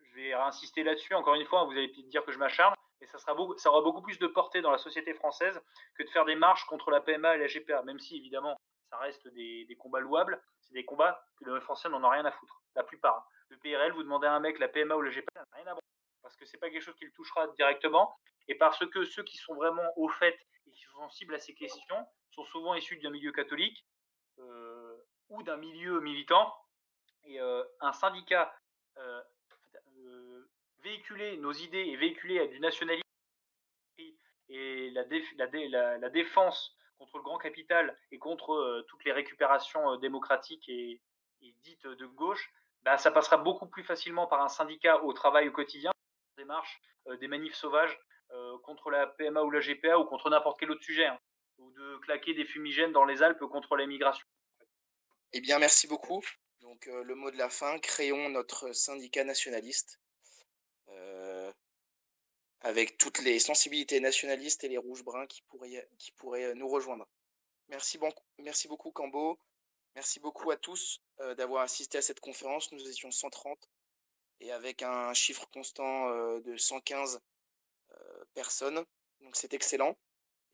je 0.00 0.14
vais 0.14 0.32
insister 0.32 0.84
là-dessus. 0.84 1.14
Encore 1.14 1.34
une 1.34 1.44
fois, 1.44 1.64
vous 1.64 1.72
allez 1.72 1.88
peut-être 1.88 2.08
dire 2.08 2.24
que 2.24 2.32
je 2.32 2.38
m'acharne, 2.38 2.74
et 3.00 3.06
ça, 3.06 3.18
aura 3.70 3.82
beaucoup 3.82 4.02
plus 4.02 4.18
de 4.18 4.26
portée 4.26 4.62
dans 4.62 4.70
la 4.70 4.78
société 4.78 5.12
française 5.14 5.60
que 5.94 6.02
de 6.02 6.08
faire 6.10 6.24
des 6.24 6.34
marches 6.34 6.64
contre 6.66 6.90
la 6.90 7.00
PMA 7.00 7.36
et 7.36 7.38
la 7.38 7.46
GPA, 7.46 7.82
même 7.82 7.98
si 7.98 8.16
évidemment 8.16 8.56
ça 8.90 8.98
reste 8.98 9.28
des, 9.28 9.76
combats 9.78 10.00
louables, 10.00 10.40
c'est 10.60 10.74
des 10.74 10.84
combats 10.84 11.22
que 11.36 11.50
les 11.50 11.60
Français 11.60 11.88
n'en 11.88 12.02
ont 12.02 12.08
rien 12.08 12.24
à 12.24 12.32
foutre, 12.32 12.62
la 12.74 12.84
plupart. 12.84 13.16
Hein. 13.16 13.24
Le 13.48 13.58
PRL, 13.58 13.92
vous 13.92 14.02
demandez 14.02 14.26
à 14.26 14.32
un 14.32 14.40
mec 14.40 14.58
la 14.58 14.68
PMA 14.68 14.96
ou 14.96 15.02
la 15.02 15.10
GPA, 15.10 15.44
rien 15.52 15.66
à 15.66 15.72
voir, 15.72 15.82
parce 16.22 16.36
que 16.36 16.46
c'est 16.46 16.58
pas 16.58 16.70
quelque 16.70 16.82
chose 16.82 16.96
qui 16.96 17.04
le 17.04 17.12
touchera 17.12 17.46
directement, 17.48 18.16
et 18.48 18.54
parce 18.54 18.84
que 18.86 19.04
ceux 19.04 19.24
qui 19.24 19.36
sont 19.36 19.54
vraiment 19.54 19.86
au 19.96 20.08
fait 20.08 20.38
et 20.66 20.70
qui 20.70 20.80
sont 20.82 20.98
sensibles 20.98 21.34
à 21.34 21.38
ces 21.38 21.54
questions 21.54 22.06
sont 22.30 22.44
souvent 22.44 22.74
issus 22.74 22.96
d'un 22.98 23.10
milieu 23.10 23.32
catholique 23.32 23.86
euh, 24.38 24.96
ou 25.28 25.42
d'un 25.42 25.56
milieu 25.56 26.00
militant, 26.00 26.54
et 27.24 27.40
euh, 27.40 27.64
un 27.80 27.92
syndicat 27.92 28.54
euh, 28.98 29.22
véhiculer 30.86 31.36
nos 31.38 31.52
idées 31.52 31.86
et 31.90 31.96
véhiculer 31.96 32.46
du 32.46 32.60
nationalisme 32.60 33.02
et 34.48 34.90
la, 34.90 36.10
défense 36.10 36.76
contre 36.96 37.16
le 37.18 37.24
grand 37.24 37.38
capital 37.38 37.98
et 38.12 38.18
contre 38.18 38.52
euh, 38.52 38.86
toutes 38.88 39.04
les 39.04 39.10
récupérations 39.12 39.92
euh, 39.92 39.96
démocratiques 39.96 40.68
et, 40.68 41.02
dites 41.64 41.86
de 41.86 42.06
gauche, 42.06 42.52
bah, 42.82 42.96
ça 42.98 43.10
passera 43.10 43.36
beaucoup 43.36 43.66
plus 43.66 43.82
facilement 43.82 44.26
par 44.26 44.42
un 44.42 44.48
syndicat 44.48 45.02
au 45.02 45.12
travail 45.12 45.48
au 45.48 45.52
quotidien, 45.52 45.90
des 46.38 46.44
marches, 46.44 46.80
euh, 47.08 47.16
des 47.16 47.28
manifs 47.28 47.54
sauvages 47.54 47.98
contre 48.64 48.90
la 48.90 49.06
PMA 49.06 49.40
ou 49.42 49.50
la 49.52 49.60
GPA 49.60 49.98
ou 50.00 50.04
contre 50.04 50.30
n'importe 50.30 50.58
quel 50.58 50.72
autre 50.72 50.82
sujet, 50.82 51.06
hein, 51.06 51.18
ou 51.58 51.70
de 51.70 51.96
claquer 51.98 52.34
des 52.34 52.44
fumigènes 52.44 52.90
dans 52.90 53.04
les 53.04 53.22
Alpes 53.22 53.44
contre 53.44 53.76
l'immigration. 53.76 54.26
Eh 55.32 55.40
bien, 55.40 55.60
merci 55.60 55.86
beaucoup. 55.86 56.20
Donc, 56.60 56.86
le 56.86 57.14
mot 57.14 57.30
de 57.30 57.38
la 57.38 57.48
fin, 57.48 57.78
créons 57.78 58.28
notre 58.30 58.72
syndicat 58.72 59.22
nationaliste 59.22 60.00
avec 62.60 62.98
toutes 62.98 63.20
les 63.20 63.38
sensibilités 63.38 64.00
nationalistes 64.00 64.64
et 64.64 64.68
les 64.68 64.78
rouges-bruns 64.78 65.26
qui 65.26 65.42
pourraient, 65.42 65.88
qui 65.98 66.12
pourraient 66.12 66.54
nous 66.54 66.68
rejoindre. 66.68 67.06
Merci, 67.68 67.98
bon, 67.98 68.12
merci 68.38 68.68
beaucoup, 68.68 68.90
Cambo. 68.90 69.38
Merci 69.96 70.20
beaucoup 70.20 70.50
à 70.50 70.58
tous 70.58 71.00
euh, 71.20 71.34
d'avoir 71.34 71.62
assisté 71.62 71.96
à 71.96 72.02
cette 72.02 72.20
conférence. 72.20 72.70
Nous 72.70 72.86
étions 72.86 73.10
130 73.10 73.58
et 74.40 74.52
avec 74.52 74.82
un 74.82 75.14
chiffre 75.14 75.48
constant 75.50 76.10
euh, 76.10 76.38
de 76.40 76.54
115 76.54 77.18
euh, 77.92 78.24
personnes. 78.34 78.84
Donc 79.20 79.36
c'est 79.36 79.54
excellent. 79.54 79.96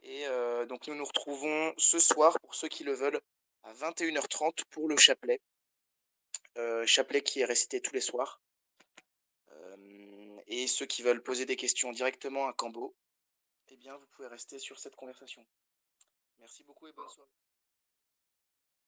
Et 0.05 0.24
donc 0.69 0.89
nous 0.89 0.97
nous 0.97 1.05
retrouvons 1.05 1.73
ce 1.78 2.01
soir, 2.01 2.40
pour 2.40 2.56
ceux 2.56 2.66
qui 2.66 2.82
le 2.82 2.93
veulent, 2.93 3.20
à 3.62 3.73
21h30 3.73 4.64
pour 4.70 4.89
le 4.89 4.97
chapelet. 4.97 5.40
chapelet 6.86 7.23
qui 7.23 7.39
est 7.39 7.44
récité 7.44 7.81
tous 7.81 7.94
les 7.94 8.01
soirs. 8.01 8.41
Et 10.55 10.66
ceux 10.66 10.85
qui 10.85 11.03
veulent 11.03 11.23
poser 11.23 11.47
des 11.47 11.57
questions 11.57 11.93
directement 11.93 12.47
à 12.47 12.53
Cambo, 12.53 12.95
eh 13.69 13.77
bien, 13.79 13.97
vous 13.97 14.07
pouvez 14.09 14.29
rester 14.29 14.59
sur 14.59 14.79
cette 14.79 14.95
conversation. 14.97 15.47
Merci 16.41 16.62
beaucoup 16.62 16.87
et 16.89 16.93
bonne 16.93 17.09
soirée. 17.09 17.31